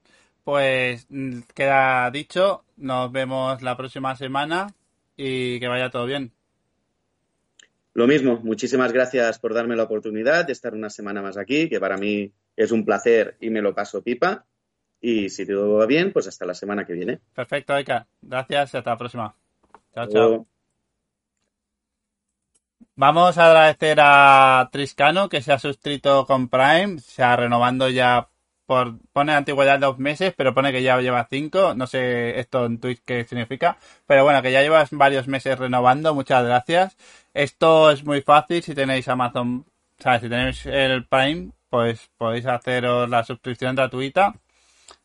Pues 0.43 1.07
mm, 1.09 1.39
queda 1.55 2.11
dicho, 2.11 2.63
nos 2.77 3.11
vemos 3.11 3.61
la 3.63 3.75
próxima 3.75 4.15
semana 4.15 4.67
y 5.17 5.59
que 5.59 5.67
vaya 5.67 5.89
todo 5.89 6.05
bien. 6.05 6.34
Lo 7.95 8.07
mismo, 8.07 8.41
muchísimas 8.43 8.91
gracias 8.91 9.39
por 9.39 9.53
darme 9.53 9.77
la 9.77 9.83
oportunidad 9.83 10.45
de 10.45 10.51
estar 10.51 10.73
una 10.73 10.89
semana 10.89 11.21
más 11.21 11.37
aquí, 11.37 11.69
que 11.69 11.79
para 11.79 11.95
mí 11.95 12.29
es 12.57 12.73
un 12.73 12.83
placer 12.83 13.37
y 13.39 13.49
me 13.49 13.61
lo 13.61 13.73
paso 13.73 14.03
pipa. 14.03 14.45
Y 14.99 15.29
si 15.29 15.45
todo 15.45 15.75
va 15.75 15.85
bien, 15.85 16.11
pues 16.11 16.27
hasta 16.27 16.45
la 16.45 16.53
semana 16.53 16.85
que 16.85 16.91
viene. 16.91 17.21
Perfecto, 17.33 17.73
Aika. 17.73 18.05
Gracias 18.21 18.73
y 18.73 18.77
hasta 18.77 18.89
la 18.89 18.97
próxima. 18.97 19.35
Chao, 19.93 20.07
chao. 20.09 20.47
Vamos 22.95 23.37
a 23.37 23.45
agradecer 23.47 23.97
a 24.01 24.67
Triscano 24.73 25.29
que 25.29 25.41
se 25.41 25.53
ha 25.53 25.59
suscrito 25.59 26.25
con 26.25 26.49
Prime, 26.49 26.99
se 26.99 27.23
ha 27.23 27.37
renovando 27.37 27.87
ya 27.87 28.29
por 28.66 28.99
pone 29.13 29.34
antigüedad 29.34 29.80
dos 29.80 29.97
meses, 29.99 30.34
pero 30.36 30.53
pone 30.53 30.72
que 30.72 30.84
ya 30.84 30.99
lleva 30.99 31.28
cinco. 31.30 31.74
No 31.76 31.88
sé 31.88 32.39
esto 32.39 32.66
en 32.66 32.80
Twitch 32.80 33.01
qué 33.05 33.26
significa, 33.26 33.78
pero 34.07 34.24
bueno, 34.24 34.41
que 34.41 34.51
ya 34.51 34.61
llevas 34.61 34.89
varios 34.91 35.28
meses 35.28 35.57
renovando. 35.59 36.13
Muchas 36.16 36.43
gracias. 36.45 36.97
Esto 37.34 37.91
es 37.91 38.03
muy 38.05 38.22
fácil 38.22 38.63
si 38.63 38.74
tenéis 38.76 39.07
Amazon, 39.07 39.66
o 39.99 40.03
sea, 40.03 40.20
si 40.20 40.30
tenéis 40.30 40.66
el 40.66 41.05
Prime, 41.05 41.51
pues 41.70 42.09
podéis 42.18 42.45
haceros 42.45 43.09
la 43.09 43.24
suscripción 43.24 43.76
gratuita. 43.76 44.36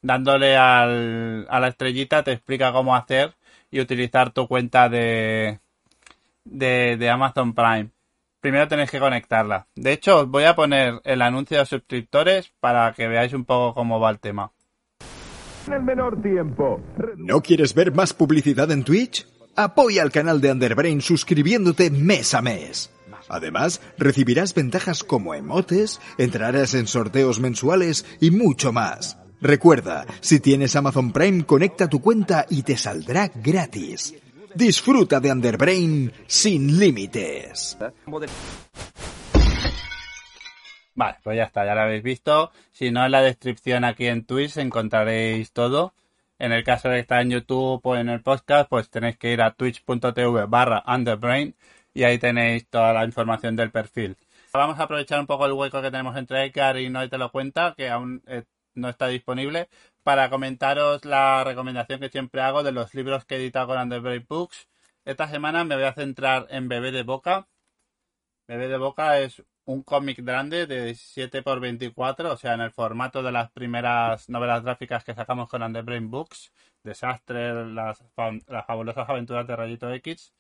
Dándole 0.02 0.56
al, 0.56 1.46
a 1.50 1.60
la 1.60 1.68
estrellita 1.68 2.22
te 2.22 2.32
explica 2.32 2.72
cómo 2.72 2.96
hacer 2.96 3.34
y 3.70 3.80
utilizar 3.80 4.30
tu 4.30 4.46
cuenta 4.48 4.88
de, 4.88 5.60
de, 6.44 6.96
de 6.98 7.10
Amazon 7.10 7.54
Prime 7.54 7.90
primero 8.40 8.68
tenéis 8.68 8.90
que 8.90 8.98
conectarla. 8.98 9.66
De 9.74 9.92
hecho, 9.92 10.20
os 10.20 10.28
voy 10.28 10.44
a 10.44 10.56
poner 10.56 11.00
el 11.04 11.22
anuncio 11.22 11.58
de 11.58 11.66
suscriptores 11.66 12.52
para 12.60 12.92
que 12.92 13.08
veáis 13.08 13.32
un 13.32 13.44
poco 13.44 13.74
cómo 13.74 14.00
va 14.00 14.10
el 14.10 14.18
tema. 14.18 14.52
En 15.66 15.74
el 15.74 15.82
menor 15.82 16.20
tiempo. 16.20 16.80
¿No 17.16 17.42
quieres 17.42 17.74
ver 17.74 17.92
más 17.94 18.14
publicidad 18.14 18.70
en 18.70 18.82
Twitch? 18.82 19.26
Apoya 19.56 20.02
al 20.02 20.10
canal 20.10 20.40
de 20.40 20.50
Underbrain 20.50 21.00
suscribiéndote 21.00 21.90
mes 21.90 22.34
a 22.34 22.40
mes. 22.42 22.90
Además, 23.28 23.80
recibirás 23.96 24.54
ventajas 24.54 25.04
como 25.04 25.34
emotes, 25.34 26.00
entrarás 26.18 26.74
en 26.74 26.86
sorteos 26.86 27.38
mensuales 27.38 28.04
y 28.20 28.30
mucho 28.30 28.72
más. 28.72 29.18
Recuerda, 29.40 30.06
si 30.20 30.40
tienes 30.40 30.76
Amazon 30.76 31.12
Prime, 31.12 31.44
conecta 31.44 31.88
tu 31.88 32.00
cuenta 32.00 32.46
y 32.50 32.62
te 32.62 32.76
saldrá 32.76 33.30
gratis. 33.34 34.14
Disfruta 34.54 35.20
de 35.20 35.32
Underbrain 35.32 36.12
sin 36.26 36.78
límites. 36.78 37.78
Vale, 40.94 41.16
pues 41.22 41.36
ya 41.36 41.44
está, 41.44 41.64
ya 41.64 41.74
lo 41.74 41.80
habéis 41.82 42.02
visto. 42.02 42.50
Si 42.72 42.90
no, 42.90 43.04
en 43.04 43.12
la 43.12 43.22
descripción 43.22 43.84
aquí 43.84 44.06
en 44.06 44.24
Twitch 44.24 44.56
encontraréis 44.56 45.52
todo. 45.52 45.94
En 46.38 46.52
el 46.52 46.64
caso 46.64 46.88
de 46.88 46.96
que 46.96 47.00
está 47.00 47.20
en 47.20 47.30
YouTube 47.30 47.80
o 47.82 47.96
en 47.96 48.08
el 48.08 48.22
podcast, 48.22 48.68
pues 48.68 48.88
tenéis 48.88 49.18
que 49.18 49.32
ir 49.32 49.42
a 49.42 49.52
twitch.tv 49.52 50.46
barra 50.46 50.82
underbrain 50.86 51.54
y 51.92 52.04
ahí 52.04 52.18
tenéis 52.18 52.66
toda 52.68 52.92
la 52.92 53.04
información 53.04 53.56
del 53.56 53.70
perfil. 53.70 54.16
Vamos 54.52 54.78
a 54.80 54.84
aprovechar 54.84 55.20
un 55.20 55.26
poco 55.26 55.46
el 55.46 55.52
hueco 55.52 55.80
que 55.80 55.90
tenemos 55.90 56.16
entre 56.16 56.44
Edgar 56.44 56.78
y 56.78 56.88
No 56.88 57.08
te 57.08 57.18
lo 57.18 57.30
cuenta, 57.30 57.74
que 57.76 57.88
aún 57.88 58.22
eh, 58.26 58.44
no 58.74 58.88
está 58.88 59.06
disponible, 59.08 59.68
para 60.02 60.30
comentaros 60.30 61.04
la 61.04 61.44
recomendación 61.44 62.00
que 62.00 62.08
siempre 62.08 62.40
hago 62.42 62.62
de 62.62 62.72
los 62.72 62.94
libros 62.94 63.24
que 63.24 63.36
he 63.36 63.38
editado 63.38 63.68
con 63.68 63.78
Underbrain 63.78 64.26
Books. 64.28 64.68
Esta 65.04 65.28
semana 65.28 65.64
me 65.64 65.76
voy 65.76 65.84
a 65.84 65.94
centrar 65.94 66.46
en 66.50 66.68
Bebé 66.68 66.92
de 66.92 67.02
Boca. 67.02 67.48
Bebé 68.48 68.68
de 68.68 68.78
Boca 68.78 69.18
es 69.20 69.42
un 69.64 69.82
cómic 69.82 70.18
grande 70.22 70.66
de 70.66 70.92
7x24, 70.92 72.32
o 72.32 72.36
sea, 72.36 72.54
en 72.54 72.60
el 72.60 72.72
formato 72.72 73.22
de 73.22 73.32
las 73.32 73.50
primeras 73.52 74.28
novelas 74.28 74.62
gráficas 74.62 75.04
que 75.04 75.14
sacamos 75.14 75.48
con 75.48 75.62
Underbrain 75.62 76.10
Books, 76.10 76.52
Desastre, 76.82 77.66
las, 77.66 78.02
las 78.48 78.66
fabulosas 78.66 79.08
aventuras 79.08 79.46
de 79.46 79.56
Rayito 79.56 79.92
X. 79.92 80.32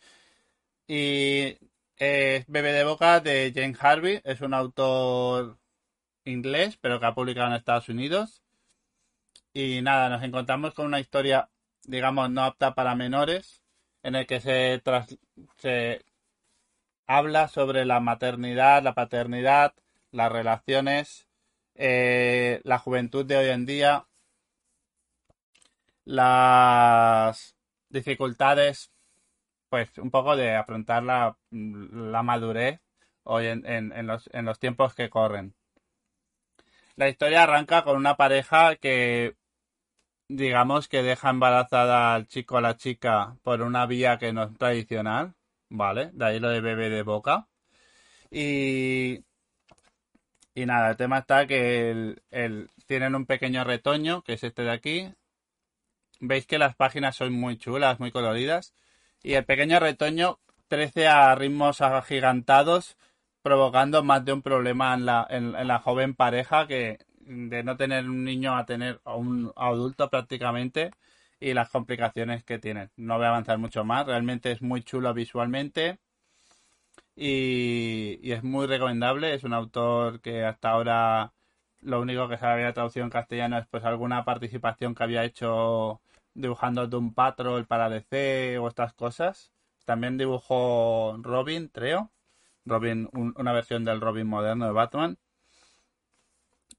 Y 0.88 1.58
es 1.96 2.46
Bebé 2.48 2.72
de 2.72 2.84
Boca 2.84 3.20
de 3.20 3.52
Jane 3.54 3.76
Harvey, 3.78 4.20
es 4.24 4.40
un 4.40 4.54
autor 4.54 5.58
inglés, 6.24 6.76
pero 6.80 6.98
que 6.98 7.06
ha 7.06 7.14
publicado 7.14 7.48
en 7.48 7.54
Estados 7.54 7.88
Unidos. 7.88 8.42
Y 9.52 9.82
nada, 9.82 10.08
nos 10.08 10.22
encontramos 10.22 10.74
con 10.74 10.86
una 10.86 11.00
historia, 11.00 11.50
digamos, 11.84 12.30
no 12.30 12.44
apta 12.44 12.74
para 12.74 12.94
menores, 12.94 13.62
en 14.02 14.14
el 14.14 14.26
que 14.26 14.40
se, 14.40 14.80
se 15.56 16.04
habla 17.06 17.48
sobre 17.48 17.84
la 17.84 17.98
maternidad, 18.00 18.82
la 18.82 18.94
paternidad, 18.94 19.74
las 20.12 20.30
relaciones, 20.30 21.26
eh, 21.74 22.60
la 22.64 22.78
juventud 22.78 23.26
de 23.26 23.36
hoy 23.38 23.48
en 23.48 23.66
día, 23.66 24.06
las 26.04 27.56
dificultades, 27.88 28.92
pues 29.68 29.96
un 29.98 30.10
poco 30.10 30.36
de 30.36 30.54
afrontar 30.54 31.02
la, 31.02 31.36
la 31.50 32.22
madurez 32.22 32.80
hoy 33.24 33.46
en, 33.46 33.66
en, 33.66 34.06
los, 34.06 34.30
en 34.32 34.44
los 34.44 34.58
tiempos 34.58 34.94
que 34.94 35.10
corren. 35.10 35.54
La 36.96 37.08
historia 37.08 37.42
arranca 37.44 37.82
con 37.82 37.96
una 37.96 38.16
pareja 38.16 38.76
que 38.76 39.36
digamos 40.30 40.88
que 40.88 41.02
deja 41.02 41.30
embarazada 41.30 42.14
al 42.14 42.28
chico 42.28 42.56
a 42.56 42.60
la 42.60 42.76
chica 42.76 43.36
por 43.42 43.62
una 43.62 43.86
vía 43.86 44.18
que 44.18 44.32
no 44.32 44.44
es 44.44 44.56
tradicional, 44.56 45.34
¿vale? 45.68 46.10
De 46.12 46.24
ahí 46.24 46.40
lo 46.40 46.50
de 46.50 46.60
bebé 46.60 46.88
de 46.88 47.02
boca. 47.02 47.48
Y, 48.30 49.24
y 50.54 50.66
nada, 50.66 50.90
el 50.90 50.96
tema 50.96 51.18
está 51.18 51.46
que 51.46 52.16
el, 52.30 52.70
tienen 52.86 53.16
un 53.16 53.26
pequeño 53.26 53.64
retoño, 53.64 54.22
que 54.22 54.34
es 54.34 54.44
este 54.44 54.62
de 54.62 54.70
aquí. 54.70 55.12
Veis 56.20 56.46
que 56.46 56.58
las 56.58 56.76
páginas 56.76 57.16
son 57.16 57.32
muy 57.32 57.58
chulas, 57.58 57.98
muy 57.98 58.12
coloridas. 58.12 58.74
Y 59.22 59.34
el 59.34 59.44
pequeño 59.44 59.80
retoño 59.80 60.38
crece 60.68 61.08
a 61.08 61.34
ritmos 61.34 61.80
agigantados, 61.80 62.96
provocando 63.42 64.04
más 64.04 64.24
de 64.24 64.32
un 64.32 64.42
problema 64.42 64.94
en 64.94 65.06
la, 65.06 65.26
en 65.28 65.66
la 65.66 65.80
joven 65.80 66.14
pareja 66.14 66.68
que 66.68 66.98
de 67.30 67.62
no 67.62 67.76
tener 67.76 68.08
un 68.08 68.24
niño 68.24 68.56
a 68.56 68.66
tener 68.66 69.00
a 69.04 69.14
un 69.16 69.52
adulto 69.56 70.10
prácticamente 70.10 70.90
y 71.38 71.54
las 71.54 71.70
complicaciones 71.70 72.44
que 72.44 72.58
tienen. 72.58 72.90
No 72.96 73.16
voy 73.16 73.26
a 73.26 73.28
avanzar 73.28 73.58
mucho 73.58 73.84
más, 73.84 74.06
realmente 74.06 74.52
es 74.52 74.62
muy 74.62 74.82
chulo 74.82 75.14
visualmente 75.14 75.98
y, 77.16 78.32
es 78.32 78.42
muy 78.42 78.66
recomendable. 78.66 79.34
Es 79.34 79.44
un 79.44 79.52
autor 79.54 80.20
que 80.20 80.44
hasta 80.44 80.70
ahora 80.70 81.32
lo 81.80 82.00
único 82.00 82.28
que 82.28 82.38
se 82.38 82.46
había 82.46 82.72
traducido 82.72 83.04
en 83.04 83.10
castellano 83.10 83.58
es 83.58 83.66
pues 83.68 83.84
alguna 83.84 84.24
participación 84.24 84.94
que 84.94 85.02
había 85.04 85.24
hecho 85.24 86.00
dibujando 86.34 86.86
Doom 86.86 87.14
Patrol 87.14 87.66
para 87.66 87.88
DC 87.90 88.58
o 88.58 88.68
estas 88.68 88.94
cosas. 88.94 89.52
También 89.84 90.18
dibujó 90.18 91.16
Robin, 91.22 91.68
creo. 91.68 92.10
Robin, 92.64 93.08
una 93.12 93.52
versión 93.52 93.84
del 93.84 94.00
Robin 94.00 94.26
moderno 94.26 94.66
de 94.66 94.72
Batman. 94.72 95.18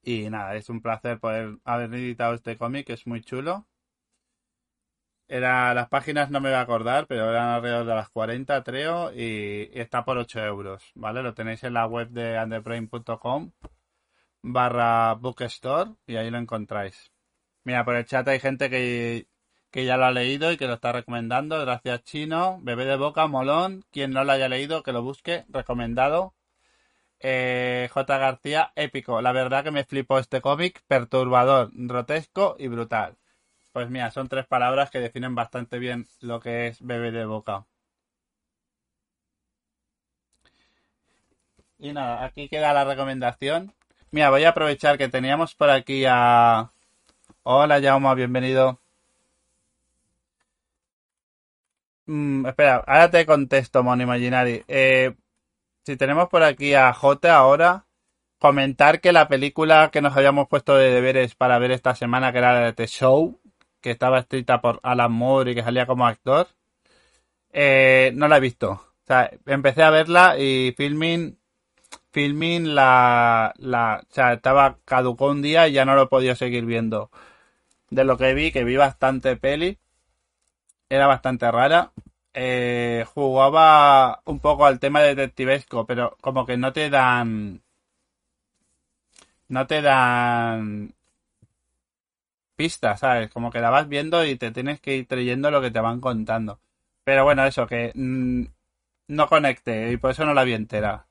Y 0.04 0.30
nada, 0.30 0.56
es 0.56 0.70
un 0.70 0.82
placer 0.82 1.20
poder 1.20 1.58
haber 1.64 1.93
editado 1.93 2.34
este 2.34 2.58
cómic, 2.58 2.89
es 2.89 3.08
muy 3.08 3.22
chulo. 3.22 3.68
Era, 5.28 5.74
las 5.74 5.88
páginas 5.88 6.30
no 6.30 6.41
me 6.41 6.49
voy 6.49 6.58
a 6.58 6.62
acordar, 6.62 7.08
pero 7.08 7.30
eran 7.30 7.49
alrededor 7.49 7.86
de 7.86 7.95
las 7.95 8.10
40, 8.10 8.64
creo, 8.64 9.14
y, 9.14 9.70
está 9.74 10.04
por 10.04 10.18
8 10.18 10.39
euros, 10.45 10.91
¿vale? 10.93 11.24
Lo 11.24 11.34
tenéis 11.34 11.64
en 11.64 11.74
la 11.74 11.88
web 11.88 12.10
de 12.10 12.38
underbrain.com 12.38 13.52
barra 14.43 15.14
bookstore 15.16 15.91
y 16.08 16.16
ahí 16.16 16.30
lo 16.30 16.38
encontráis. 16.38 17.12
Mira, 17.64 17.86
por 17.86 17.95
el 17.95 18.06
chat 18.06 18.28
hay 18.28 18.39
gente 18.39 18.70
que, 18.70 19.28
que 19.72 19.86
ya 19.86 19.97
lo 19.97 20.06
ha 20.06 20.12
leído 20.12 20.52
y 20.52 20.58
que 20.58 20.68
lo 20.68 20.74
está 20.76 20.91
recomendando. 20.91 21.60
Gracias, 21.62 22.04
Chino. 22.04 22.60
Bebé 22.62 22.86
de 22.86 22.97
boca, 22.97 23.28
molón. 23.28 23.86
Quien 23.91 24.12
no 24.12 24.24
lo 24.24 24.32
haya 24.32 24.49
leído, 24.49 24.84
que 24.84 24.93
lo 24.93 25.04
busque. 25.04 25.45
Recomendado. 25.49 26.34
Eh, 27.24 27.89
J. 27.93 28.17
García, 28.17 28.72
épico. 28.76 29.22
La 29.22 29.32
verdad 29.32 29.63
que 29.63 29.72
me 29.72 29.84
flipó 29.84 30.19
este 30.19 30.41
cómic, 30.41 30.82
perturbador, 30.88 31.69
grotesco 31.74 32.55
y 32.59 32.67
brutal. 32.67 33.17
Pues 33.74 33.89
mira, 33.89 34.11
son 34.11 34.28
tres 34.28 34.45
palabras 34.47 34.91
que 34.91 34.99
definen 34.99 35.36
bastante 35.36 35.80
bien 35.80 36.07
lo 36.22 36.39
que 36.39 36.67
es 36.67 36.82
bebé 36.82 37.11
de 37.11 37.26
boca. 37.26 37.65
Y 41.80 41.91
nada, 41.93 42.24
aquí 42.26 42.47
queda 42.47 42.74
la 42.74 42.86
recomendación. 42.86 43.74
Mira, 44.11 44.30
voy 44.30 44.43
a 44.43 44.49
aprovechar 44.49 44.97
que 44.97 45.09
teníamos 45.09 45.55
por 45.55 45.69
aquí 45.69 46.05
a... 46.07 46.72
Hola, 47.43 47.82
Jaume, 47.82 48.13
bienvenido. 48.15 48.80
Mm, 52.05 52.45
espera, 52.45 52.84
ahora 52.86 53.09
te 53.09 53.26
contesto, 53.26 53.84
Mon 53.84 54.01
Imaginary. 54.01 54.63
Eh, 54.67 55.15
si 55.86 55.97
tenemos 55.97 56.29
por 56.29 56.43
aquí 56.43 56.73
a 56.73 56.93
J 56.93 57.36
ahora, 57.36 57.86
comentar 58.39 59.01
que 59.01 59.11
la 59.11 59.27
película 59.27 59.89
que 59.91 60.01
nos 60.01 60.15
habíamos 60.15 60.47
puesto 60.47 60.75
de 60.75 60.91
deberes 60.91 61.36
para 61.36 61.59
ver 61.59 61.71
esta 61.71 61.95
semana, 61.95 62.32
que 62.32 62.39
era 62.39 62.53
la 62.53 62.59
de 62.61 62.73
The 62.73 62.88
Show, 62.88 63.39
que 63.82 63.91
estaba 63.91 64.19
escrita 64.19 64.61
por 64.61 64.79
Alan 64.84 65.11
Moore 65.11 65.51
y 65.51 65.55
que 65.55 65.63
salía 65.63 65.86
como 65.88 66.07
actor, 66.07 66.47
eh, 67.51 68.11
no 68.15 68.27
la 68.27 68.38
he 68.38 68.39
visto. 68.39 68.71
O 68.71 69.05
sea, 69.05 69.32
empecé 69.45 69.84
a 69.84 69.89
verla 69.89 70.38
y 70.39 70.73
filming, 70.77 71.38
filming 72.11 72.75
la, 72.75 73.53
la, 73.57 74.03
o 74.09 74.13
sea, 74.13 74.34
estaba 74.34 74.77
caducó 74.86 75.27
un 75.27 75.41
día 75.41 75.67
y 75.67 75.73
ya 75.73 75.86
no 75.86 75.95
lo 75.95 76.03
he 76.03 76.07
podido 76.07 76.36
seguir 76.36 76.65
viendo. 76.65 77.11
De 77.89 78.05
lo 78.05 78.17
que 78.17 78.34
vi, 78.34 78.51
que 78.51 78.63
vi 78.63 78.77
bastante 78.77 79.36
peli, 79.38 79.77
era 80.89 81.07
bastante 81.07 81.49
rara 81.51 81.91
eh, 82.34 83.05
jugaba 83.13 84.21
un 84.25 84.39
poco 84.39 84.65
al 84.65 84.79
tema 84.79 85.01
detectivesco, 85.01 85.86
pero 85.86 86.17
como 86.21 86.45
que 86.45 86.57
no 86.57 86.73
te 86.73 86.89
dan. 86.89 87.61
No 89.49 89.67
te 89.67 89.82
dan 89.82 90.93
pistas, 92.55 92.99
¿sabes? 92.99 93.29
Como 93.32 93.51
que 93.51 93.59
la 93.59 93.69
vas 93.69 93.88
viendo 93.89 94.25
y 94.25 94.36
te 94.38 94.51
tienes 94.51 94.79
que 94.79 94.95
ir 94.97 95.07
trayendo 95.07 95.51
lo 95.51 95.61
que 95.61 95.71
te 95.71 95.79
van 95.79 95.99
contando. 95.99 96.59
Pero 97.03 97.23
bueno, 97.23 97.45
eso, 97.45 97.67
que 97.67 97.91
mm, 97.95 98.43
no 99.09 99.27
conecte 99.27 99.91
y 99.91 99.97
por 99.97 100.11
eso 100.11 100.25
no 100.25 100.34
la 100.34 100.43
vi 100.43 100.53
entera. 100.53 101.07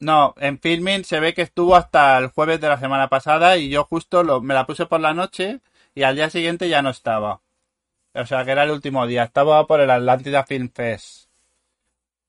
No, 0.00 0.34
en 0.38 0.58
filming 0.58 1.04
se 1.04 1.20
ve 1.20 1.34
que 1.34 1.42
estuvo 1.42 1.76
hasta 1.76 2.18
el 2.18 2.28
jueves 2.28 2.60
de 2.60 2.68
la 2.68 2.78
semana 2.78 3.08
pasada 3.08 3.56
y 3.56 3.68
yo 3.68 3.84
justo 3.84 4.22
lo, 4.24 4.40
me 4.40 4.54
la 4.54 4.66
puse 4.66 4.86
por 4.86 5.00
la 5.00 5.14
noche 5.14 5.60
y 5.94 6.02
al 6.02 6.16
día 6.16 6.30
siguiente 6.30 6.68
ya 6.68 6.82
no 6.82 6.90
estaba. 6.90 7.41
O 8.14 8.26
sea 8.26 8.44
que 8.44 8.50
era 8.52 8.64
el 8.64 8.70
último 8.70 9.06
día. 9.06 9.24
Estaba 9.24 9.66
por 9.66 9.80
el 9.80 9.90
Atlántida 9.90 10.44
Film 10.44 10.70
Fest. 10.70 11.28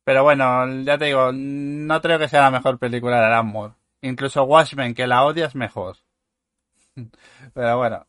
Pero 0.03 0.23
bueno, 0.23 0.83
ya 0.83 0.97
te 0.97 1.05
digo, 1.05 1.31
no 1.33 2.01
creo 2.01 2.19
que 2.19 2.27
sea 2.27 2.41
la 2.41 2.51
mejor 2.51 2.77
película 2.77 3.19
de 3.19 3.25
Alan. 3.25 3.75
Incluso 4.01 4.43
Watchmen, 4.43 4.93
que 4.93 5.07
la 5.07 5.23
odia, 5.23 5.45
es 5.45 5.55
mejor. 5.55 5.97
Pero 7.53 7.77
bueno. 7.77 8.05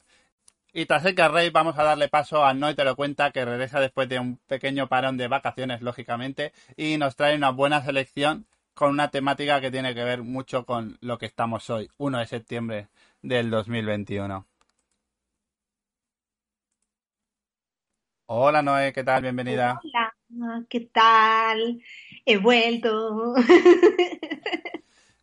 Y 0.73 0.87
tras 0.87 1.05
el 1.05 1.17
Rey 1.17 1.51
vamos 1.51 1.79
a 1.79 1.85
darle 1.85 2.09
paso 2.09 2.45
a 2.45 2.53
No 2.53 2.69
y 2.69 2.75
te 2.75 2.85
lo 2.85 2.97
cuenta, 2.97 3.31
que 3.31 3.45
regresa 3.45 3.79
después 3.79 4.09
de 4.09 4.19
un 4.19 4.39
pequeño 4.49 4.89
parón 4.89 5.17
de 5.17 5.29
vacaciones, 5.29 5.83
lógicamente, 5.83 6.53
y 6.77 6.99
nos 6.99 7.15
trae 7.15 7.37
una 7.37 7.51
buena 7.51 7.81
selección 7.85 8.47
con 8.75 8.91
una 8.91 9.09
temática 9.09 9.61
que 9.61 9.71
tiene 9.71 9.95
que 9.95 10.03
ver 10.03 10.25
mucho 10.25 10.67
con 10.67 10.99
lo 11.01 11.17
que 11.17 11.27
estamos 11.27 11.71
hoy, 11.71 11.89
1 11.99 12.19
de 12.19 12.27
septiembre 12.27 12.89
del 13.23 13.51
2021. 13.51 14.47
Hola 18.27 18.63
Noé, 18.63 18.95
¿qué 18.95 19.05
tal? 19.05 19.21
Bienvenida. 19.21 19.81
Hola, 19.85 20.65
¿qué 20.71 20.89
tal? 20.93 21.83
He 22.25 22.39
vuelto. 22.39 23.35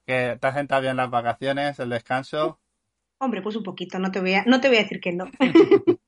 ¿Qué, 0.06 0.38
¿Te 0.39 0.47
has 0.47 0.54
sentado 0.54 0.84
bien 0.84 0.97
las 0.97 1.10
vacaciones, 1.10 1.80
el 1.80 1.89
descanso? 1.89 2.60
Hombre, 3.18 3.41
pues 3.41 3.56
un 3.56 3.64
poquito, 3.64 3.97
no 3.97 4.12
te 4.12 4.20
voy 4.20 4.36
a, 4.36 4.43
no 4.45 4.62
te 4.62 4.68
voy 4.68 4.78
a 4.78 4.84
decir 4.84 4.99
que 4.99 5.14
no. 5.14 5.26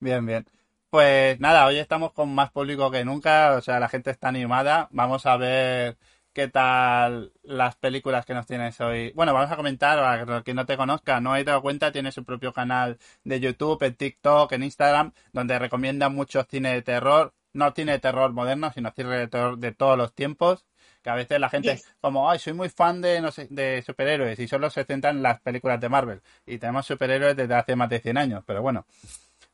bien, 0.00 0.26
bien. 0.26 0.44
Pues 0.90 1.40
nada, 1.40 1.64
hoy 1.66 1.78
estamos 1.78 2.12
con 2.12 2.34
más 2.34 2.50
público 2.50 2.90
que 2.90 3.02
nunca, 3.02 3.54
o 3.56 3.62
sea, 3.62 3.80
la 3.80 3.88
gente 3.88 4.10
está 4.10 4.28
animada. 4.28 4.88
Vamos 4.90 5.24
a 5.24 5.38
ver 5.38 5.96
qué 6.32 6.48
tal 6.48 7.32
las 7.42 7.76
películas 7.76 8.24
que 8.24 8.34
nos 8.34 8.46
tienes 8.46 8.80
hoy. 8.80 9.12
Bueno, 9.14 9.34
vamos 9.34 9.50
a 9.50 9.56
comentar, 9.56 9.98
para 9.98 10.42
quien 10.42 10.56
no 10.56 10.66
te 10.66 10.76
conozca, 10.76 11.20
no 11.20 11.36
he 11.36 11.44
dado 11.44 11.62
cuenta, 11.62 11.92
tiene 11.92 12.12
su 12.12 12.24
propio 12.24 12.52
canal 12.52 12.98
de 13.24 13.40
YouTube, 13.40 13.82
en 13.82 13.94
TikTok, 13.94 14.52
en 14.52 14.62
Instagram, 14.62 15.12
donde 15.32 15.58
recomienda 15.58 16.08
mucho 16.08 16.44
cine 16.44 16.72
de 16.74 16.82
terror, 16.82 17.34
no 17.52 17.72
cine 17.72 17.92
de 17.92 17.98
terror 17.98 18.32
moderno, 18.32 18.72
sino 18.72 18.92
cine 18.92 19.10
de 19.10 19.28
terror 19.28 19.58
de 19.58 19.72
todos 19.72 19.98
los 19.98 20.14
tiempos. 20.14 20.66
Que 21.02 21.08
a 21.08 21.14
veces 21.14 21.40
la 21.40 21.48
gente, 21.48 21.80
como, 22.02 22.30
ay, 22.30 22.38
soy 22.38 22.52
muy 22.52 22.68
fan 22.68 23.00
de, 23.00 23.22
no 23.22 23.30
sé, 23.30 23.46
de 23.48 23.82
superhéroes 23.82 24.38
y 24.38 24.46
solo 24.46 24.68
se 24.68 24.84
centran 24.84 25.16
en 25.16 25.22
las 25.22 25.40
películas 25.40 25.80
de 25.80 25.88
Marvel. 25.88 26.20
Y 26.44 26.58
tenemos 26.58 26.84
superhéroes 26.84 27.34
desde 27.34 27.54
hace 27.54 27.74
más 27.74 27.88
de 27.88 28.00
100 28.00 28.18
años, 28.18 28.44
pero 28.46 28.60
bueno, 28.60 28.84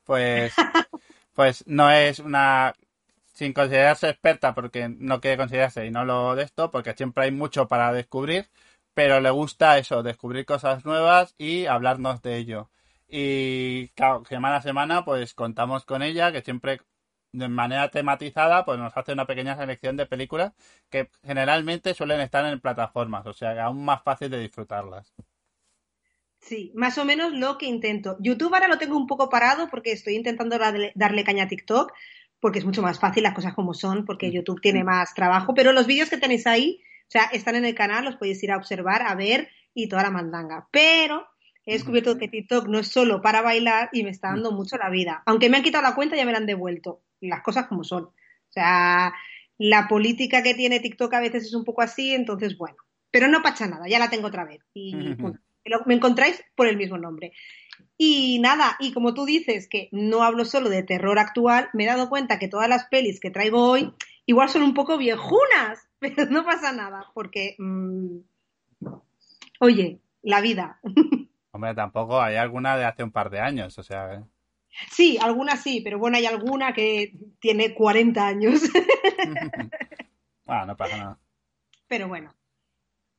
pues, 0.05 0.53
pues 1.35 1.64
no 1.68 1.89
es 1.89 2.18
una 2.18 2.74
sin 3.37 3.53
considerarse 3.53 4.09
experta 4.09 4.55
porque 4.55 4.89
no 4.89 5.20
quiere 5.20 5.37
considerarse 5.37 5.87
y 5.87 5.91
no 5.91 6.07
lo 6.07 6.34
de 6.34 6.45
esto, 6.45 6.70
porque 6.70 6.95
siempre 6.95 7.24
hay 7.24 7.32
mucho 7.32 7.68
para 7.68 7.93
descubrir, 7.93 8.49
pero 8.95 9.20
le 9.20 9.30
gusta 9.30 9.76
eso, 9.78 10.03
descubrir 10.03 10.47
cosas 10.47 10.87
nuevas 10.87 11.34
y 11.37 11.66
hablarnos 11.66 12.22
de 12.22 12.39
ello. 12.39 12.70
Y 13.09 13.89
claro, 13.89 14.24
semana 14.26 14.57
a 14.57 14.62
semana 14.62 15.05
pues 15.05 15.34
contamos 15.34 15.84
con 15.84 16.03
ella, 16.03 16.32
que 16.32 16.41
siempre 16.41 16.80
de 17.32 17.49
manera 17.49 17.91
tematizada 17.91 18.64
pues 18.64 18.78
nos 18.78 18.97
hace 18.97 19.12
una 19.12 19.26
pequeña 19.26 19.55
selección 19.57 19.99
de 19.99 20.07
películas 20.07 20.55
que 20.91 21.11
generalmente 21.22 21.93
suelen 21.93 22.20
estar 22.22 22.45
en 22.47 22.61
plataformas, 22.61 23.26
o 23.26 23.34
sea 23.34 23.64
aún 23.64 23.84
más 23.84 24.03
fácil 24.03 24.30
de 24.30 24.41
disfrutarlas. 24.41 25.14
Sí, 26.41 26.72
más 26.74 26.97
o 26.97 27.05
menos 27.05 27.32
lo 27.32 27.59
que 27.59 27.66
intento. 27.66 28.16
YouTube 28.20 28.55
ahora 28.55 28.68
lo 28.68 28.78
tengo 28.78 28.97
un 28.97 29.07
poco 29.07 29.28
parado 29.28 29.68
porque 29.68 29.93
estoy 29.93 30.14
intentando 30.14 30.59
darle, 30.59 30.93
darle 30.95 31.24
caña 31.24 31.45
a 31.45 31.49
TikTok, 31.49 31.93
porque 32.41 32.59
es 32.59 32.64
mucho 32.64 32.82
más 32.82 32.99
fácil 33.01 33.22
las 33.22 33.34
cosas 33.34 33.55
como 33.55 33.74
son, 33.74 34.05
porque 34.05 34.30
YouTube 34.30 34.61
tiene 34.61 34.84
más 34.84 35.14
trabajo, 35.14 35.55
pero 35.55 35.72
los 35.72 35.87
vídeos 35.87 36.11
que 36.11 36.18
tenéis 36.18 36.47
ahí, 36.47 36.80
o 37.03 37.11
sea, 37.11 37.24
están 37.32 37.55
en 37.57 37.64
el 37.64 37.74
canal, 37.74 38.05
los 38.05 38.16
podéis 38.16 38.43
ir 38.43 38.53
a 38.53 38.57
observar, 38.57 39.03
a 39.03 39.14
ver 39.14 39.49
y 39.74 39.89
toda 39.89 40.03
la 40.03 40.11
mandanga. 40.11 40.68
Pero 40.70 41.26
he 41.64 41.74
descubierto 41.74 42.18
que 42.18 42.28
TikTok 42.28 42.68
no 42.68 42.78
es 42.78 42.89
solo 42.89 43.22
para 43.22 43.43
bailar 43.43 43.91
y 43.93 44.03
me 44.03 44.11
está 44.11 44.28
dando 44.28 44.53
mucho 44.53 44.76
la 44.76 44.91
vida. 44.91 45.22
Aunque 45.26 45.49
me 45.49 45.57
han 45.57 45.62
quitado 45.62 45.82
la 45.82 45.95
cuenta, 45.95 46.16
ya 46.16 46.24
me 46.24 46.32
la 46.32 46.39
han 46.39 46.47
devuelto. 46.47 47.03
Las 47.20 47.43
cosas 47.43 47.66
como 47.66 47.84
son. 47.84 48.05
O 48.05 48.53
sea, 48.53 49.12
la 49.59 49.89
política 49.89 50.43
que 50.43 50.55
tiene 50.55 50.80
TikTok 50.80 51.12
a 51.14 51.20
veces 51.20 51.45
es 51.45 51.55
un 51.55 51.64
poco 51.64 51.82
así, 51.82 52.14
entonces 52.14 52.57
bueno. 52.57 52.76
Pero 53.11 53.28
no 53.28 53.43
pasa 53.43 53.66
nada, 53.66 53.89
ya 53.89 53.99
la 53.99 54.11
tengo 54.11 54.28
otra 54.28 54.45
vez. 54.45 54.61
Y 54.74 55.14
bueno, 55.14 55.41
me 55.87 55.95
encontráis 55.95 56.43
por 56.55 56.66
el 56.66 56.76
mismo 56.76 56.99
nombre. 56.99 57.32
Y 57.99 58.39
nada, 58.41 58.77
y 58.79 58.93
como 58.93 59.14
tú 59.14 59.24
dices 59.24 59.68
que 59.68 59.89
no 59.91 60.22
hablo 60.22 60.45
solo 60.45 60.68
de 60.68 60.83
terror 60.83 61.18
actual, 61.18 61.70
me 61.72 61.85
he 61.85 61.87
dado 61.87 62.09
cuenta 62.09 62.39
que 62.39 62.49
todas 62.49 62.68
las 62.68 62.85
pelis 62.87 63.20
que 63.20 63.31
traigo 63.31 63.70
hoy 63.70 63.95
igual 64.27 64.49
son 64.49 64.62
un 64.62 64.74
poco 64.74 64.99
viejunas, 64.99 65.89
pero 65.99 66.27
no 66.27 66.45
pasa 66.45 66.72
nada, 66.72 67.11
porque, 67.14 67.57
mm, 67.59 68.18
oye, 69.61 70.01
la 70.22 70.41
vida. 70.41 70.81
Hombre, 71.53 71.74
tampoco 71.74 72.20
hay 72.20 72.37
alguna 72.37 72.77
de 72.77 72.85
hace 72.85 73.03
un 73.03 73.12
par 73.12 73.31
de 73.31 73.41
años, 73.41 73.79
o 73.79 73.83
sea. 73.83 74.14
¿eh? 74.14 74.24
Sí, 74.91 75.16
alguna 75.18 75.57
sí, 75.57 75.81
pero 75.83 75.99
bueno, 75.99 76.18
hay 76.18 76.27
alguna 76.27 76.74
que 76.74 77.14
tiene 77.39 77.72
40 77.72 78.27
años. 78.27 78.61
ah, 80.47 80.66
no 80.66 80.77
pasa 80.77 80.99
nada. 80.99 81.18
Pero 81.89 82.09
bueno, 82.09 82.35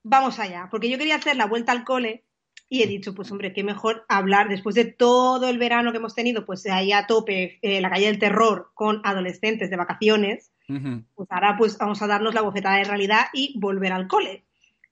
vamos 0.03 0.37
allá, 0.37 0.67
porque 0.69 0.89
yo 0.89 0.99
quería 0.99 1.15
hacer 1.15 1.35
la 1.35 1.47
vuelta 1.47 1.71
al 1.71 1.83
cole 1.83 2.26
y 2.69 2.83
he 2.83 2.87
dicho, 2.87 3.15
pues 3.15 3.31
hombre, 3.31 3.53
qué 3.53 3.63
mejor 3.63 4.05
hablar 4.09 4.49
después 4.49 4.75
de 4.75 4.85
todo 4.85 5.47
el 5.49 5.57
verano 5.57 5.91
que 5.91 5.99
hemos 5.99 6.15
tenido, 6.15 6.45
pues 6.45 6.65
ahí 6.67 6.91
a 6.91 7.07
tope 7.07 7.59
eh, 7.61 7.79
la 7.79 7.89
calle 7.89 8.07
del 8.07 8.19
terror 8.19 8.71
con 8.73 9.01
adolescentes 9.03 9.69
de 9.69 9.77
vacaciones, 9.77 10.51
pues 11.15 11.31
ahora 11.31 11.55
pues 11.57 11.77
vamos 11.77 12.01
a 12.01 12.07
darnos 12.07 12.33
la 12.33 12.41
bofetada 12.41 12.75
de 12.75 12.83
realidad 12.83 13.27
y 13.31 13.57
volver 13.57 13.93
al 13.93 14.07
cole. 14.07 14.43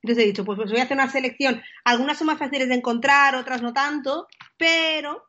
Entonces 0.02 0.24
he 0.24 0.28
dicho, 0.28 0.46
pues, 0.46 0.56
pues 0.56 0.72
voy 0.72 0.80
a 0.80 0.84
hacer 0.84 0.96
una 0.96 1.10
selección. 1.10 1.62
Algunas 1.84 2.18
son 2.18 2.28
más 2.28 2.38
fáciles 2.38 2.70
de 2.70 2.76
encontrar, 2.76 3.36
otras 3.36 3.62
no 3.62 3.74
tanto, 3.74 4.28
pero 4.56 5.26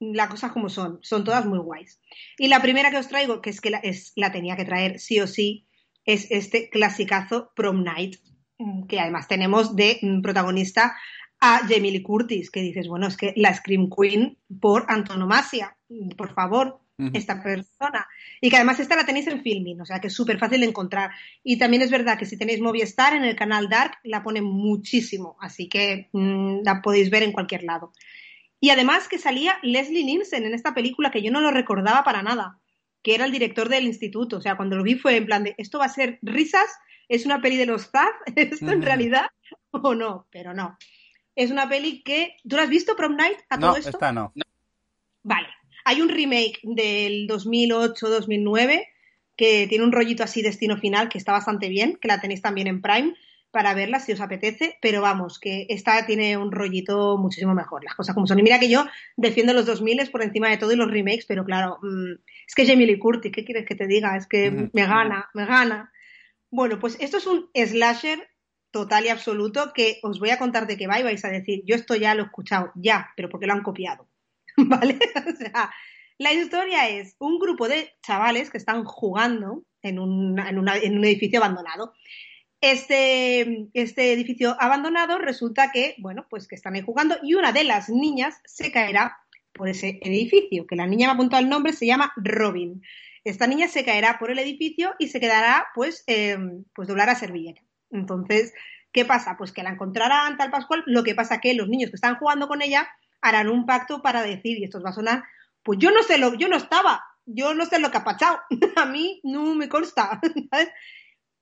las 0.00 0.28
cosas 0.28 0.52
como 0.52 0.68
son, 0.68 0.98
son 1.00 1.24
todas 1.24 1.46
muy 1.46 1.60
guays. 1.60 2.00
Y 2.36 2.48
la 2.48 2.60
primera 2.60 2.90
que 2.90 2.98
os 2.98 3.08
traigo, 3.08 3.40
que 3.40 3.50
es 3.50 3.60
que 3.60 3.70
la, 3.70 3.78
es, 3.78 4.12
la 4.16 4.32
tenía 4.32 4.56
que 4.56 4.64
traer 4.64 4.98
sí 4.98 5.20
o 5.20 5.26
sí, 5.26 5.66
es 6.04 6.30
este 6.30 6.68
clasicazo 6.68 7.52
Prom 7.54 7.84
Night, 7.84 8.16
que 8.88 9.00
además 9.00 9.28
tenemos 9.28 9.74
de 9.76 9.98
protagonista 10.22 10.96
a 11.46 11.58
Jamie 11.68 11.92
Lee 11.92 12.02
Curtis, 12.02 12.50
que 12.50 12.62
dices, 12.62 12.88
bueno, 12.88 13.06
es 13.06 13.18
que 13.18 13.34
la 13.36 13.52
Scream 13.52 13.90
Queen 13.90 14.38
por 14.62 14.86
antonomasia, 14.88 15.76
por 16.16 16.32
favor, 16.32 16.80
esta 17.12 17.42
persona. 17.42 18.06
Y 18.40 18.48
que 18.48 18.56
además 18.56 18.80
esta 18.80 18.96
la 18.96 19.04
tenéis 19.04 19.26
en 19.26 19.42
filming, 19.42 19.78
o 19.78 19.84
sea 19.84 20.00
que 20.00 20.06
es 20.06 20.14
súper 20.14 20.38
fácil 20.38 20.60
de 20.60 20.68
encontrar. 20.68 21.10
Y 21.42 21.58
también 21.58 21.82
es 21.82 21.90
verdad 21.90 22.18
que 22.18 22.24
si 22.24 22.38
tenéis 22.38 22.62
Movistar 22.62 23.12
en 23.12 23.24
el 23.24 23.36
canal 23.36 23.68
Dark 23.68 23.98
la 24.04 24.22
pone 24.22 24.40
muchísimo, 24.40 25.36
así 25.38 25.68
que 25.68 26.08
mm, 26.12 26.62
la 26.64 26.80
podéis 26.80 27.10
ver 27.10 27.22
en 27.22 27.32
cualquier 27.32 27.62
lado. 27.62 27.92
Y 28.58 28.70
además 28.70 29.06
que 29.06 29.18
salía 29.18 29.58
Leslie 29.62 30.04
Nielsen 30.04 30.46
en 30.46 30.54
esta 30.54 30.72
película 30.72 31.10
que 31.10 31.22
yo 31.22 31.30
no 31.30 31.42
lo 31.42 31.50
recordaba 31.50 32.04
para 32.04 32.22
nada, 32.22 32.58
que 33.02 33.14
era 33.14 33.26
el 33.26 33.32
director 33.32 33.68
del 33.68 33.84
instituto. 33.84 34.38
O 34.38 34.40
sea, 34.40 34.56
cuando 34.56 34.76
lo 34.76 34.82
vi 34.82 34.94
fue 34.94 35.16
en 35.16 35.26
plan 35.26 35.44
de, 35.44 35.54
esto 35.58 35.78
va 35.78 35.84
a 35.84 35.90
ser 35.90 36.18
risas, 36.22 36.70
es 37.06 37.26
una 37.26 37.42
peli 37.42 37.58
de 37.58 37.66
los 37.66 37.90
Zaz, 37.90 38.14
esto 38.34 38.70
en 38.70 38.80
realidad 38.80 39.26
o 39.72 39.94
no, 39.94 40.26
pero 40.30 40.54
no 40.54 40.78
es 41.36 41.50
una 41.50 41.68
peli 41.68 42.02
que. 42.02 42.36
¿Tú 42.48 42.56
la 42.56 42.62
has 42.62 42.68
visto, 42.68 42.96
Prom 42.96 43.16
Night? 43.16 43.38
A 43.48 43.58
todo 43.58 43.72
no, 43.72 43.76
esto? 43.76 43.90
esta 43.90 44.12
no. 44.12 44.32
Vale. 45.22 45.48
Hay 45.84 46.00
un 46.00 46.08
remake 46.08 46.60
del 46.62 47.28
2008-2009 47.28 48.86
que 49.36 49.66
tiene 49.68 49.84
un 49.84 49.92
rollito 49.92 50.22
así 50.22 50.42
destino 50.42 50.76
final 50.76 51.08
que 51.08 51.18
está 51.18 51.32
bastante 51.32 51.68
bien, 51.68 51.98
que 52.00 52.08
la 52.08 52.20
tenéis 52.20 52.40
también 52.40 52.68
en 52.68 52.80
Prime 52.80 53.14
para 53.54 53.72
verla 53.72 54.00
si 54.00 54.10
os 54.10 54.20
apetece, 54.20 54.78
pero 54.82 55.00
vamos, 55.00 55.38
que 55.38 55.66
esta 55.68 56.04
tiene 56.06 56.36
un 56.36 56.50
rollito 56.50 57.16
muchísimo 57.18 57.54
mejor, 57.54 57.84
las 57.84 57.94
cosas 57.94 58.12
como 58.12 58.26
son. 58.26 58.40
Y 58.40 58.42
mira 58.42 58.58
que 58.58 58.68
yo 58.68 58.84
defiendo 59.16 59.52
los 59.52 59.64
2000 59.64 60.10
por 60.10 60.22
encima 60.22 60.48
de 60.50 60.56
todo 60.56 60.72
y 60.72 60.76
los 60.76 60.90
remakes, 60.90 61.24
pero 61.26 61.44
claro, 61.44 61.78
mm, 61.80 62.14
es 62.48 62.54
que 62.56 62.66
Jamie 62.66 62.86
Lee 62.86 62.98
Curtis, 62.98 63.30
¿qué 63.30 63.44
quieres 63.44 63.64
que 63.64 63.76
te 63.76 63.86
diga? 63.86 64.16
Es 64.16 64.26
que 64.26 64.50
me 64.50 64.86
gana, 64.86 65.30
me 65.34 65.46
gana. 65.46 65.92
Bueno, 66.50 66.80
pues 66.80 66.96
esto 66.98 67.18
es 67.18 67.28
un 67.28 67.48
slasher 67.54 68.28
total 68.74 69.04
y 69.04 69.08
absoluto 69.08 69.72
que 69.72 70.00
os 70.02 70.18
voy 70.18 70.30
a 70.30 70.38
contar 70.38 70.66
de 70.66 70.76
qué 70.76 70.88
va 70.88 70.98
y 70.98 71.04
vais 71.04 71.24
a 71.24 71.28
decir, 71.28 71.62
yo 71.64 71.76
esto 71.76 71.94
ya 71.94 72.12
lo 72.16 72.24
he 72.24 72.26
escuchado, 72.26 72.72
ya, 72.74 73.12
pero 73.16 73.28
porque 73.28 73.46
lo 73.46 73.52
han 73.52 73.62
copiado. 73.62 74.08
¿Vale? 74.56 74.98
o 75.16 75.36
sea, 75.36 75.70
la 76.18 76.32
historia 76.32 76.88
es 76.88 77.14
un 77.20 77.38
grupo 77.38 77.68
de 77.68 77.92
chavales 78.02 78.50
que 78.50 78.58
están 78.58 78.82
jugando 78.84 79.62
en, 79.80 79.98
en 79.98 80.58
un 80.58 81.04
edificio 81.04 81.38
abandonado. 81.38 81.94
Este, 82.60 83.68
este, 83.74 84.12
edificio 84.12 84.56
abandonado 84.58 85.18
resulta 85.18 85.70
que, 85.70 85.94
bueno, 85.98 86.26
pues 86.28 86.48
que 86.48 86.56
están 86.56 86.74
ahí 86.74 86.82
jugando 86.82 87.16
y 87.22 87.34
una 87.34 87.52
de 87.52 87.62
las 87.62 87.88
niñas 87.88 88.40
se 88.44 88.72
caerá 88.72 89.18
por 89.52 89.68
ese 89.68 90.00
edificio, 90.02 90.66
que 90.66 90.74
la 90.74 90.86
niña 90.86 91.06
me 91.06 91.10
ha 91.12 91.14
apuntado 91.14 91.44
el 91.44 91.48
nombre, 91.48 91.74
se 91.74 91.86
llama 91.86 92.12
Robin. 92.16 92.82
Esta 93.22 93.46
niña 93.46 93.68
se 93.68 93.84
caerá 93.84 94.18
por 94.18 94.32
el 94.32 94.40
edificio 94.40 94.94
y 94.98 95.08
se 95.08 95.20
quedará, 95.20 95.66
pues, 95.76 96.02
eh, 96.08 96.36
pues 96.74 96.88
doblar 96.88 97.08
a 97.08 97.14
servilleta. 97.14 97.62
Entonces, 97.94 98.52
¿qué 98.92 99.04
pasa? 99.04 99.36
Pues 99.38 99.52
que 99.52 99.62
la 99.62 99.70
encontrarán 99.70 100.36
tal 100.36 100.50
Pascual, 100.50 100.82
lo 100.86 101.02
que 101.02 101.14
pasa 101.14 101.40
que 101.40 101.54
los 101.54 101.68
niños 101.68 101.90
que 101.90 101.96
están 101.96 102.16
jugando 102.16 102.48
con 102.48 102.60
ella 102.60 102.88
harán 103.22 103.48
un 103.48 103.64
pacto 103.64 104.02
para 104.02 104.22
decir, 104.22 104.58
y 104.58 104.64
esto 104.64 104.78
os 104.78 104.84
va 104.84 104.90
a 104.90 104.94
sonar, 104.94 105.24
pues 105.62 105.78
yo 105.78 105.90
no 105.90 106.02
sé 106.02 106.18
lo, 106.18 106.34
yo 106.34 106.48
no 106.48 106.56
estaba, 106.56 107.02
yo 107.24 107.54
no 107.54 107.64
sé 107.64 107.78
lo 107.78 107.90
que 107.90 107.96
ha 107.98 108.04
pasado, 108.04 108.40
a 108.76 108.84
mí 108.84 109.20
no 109.24 109.54
me 109.54 109.68
consta. 109.68 110.20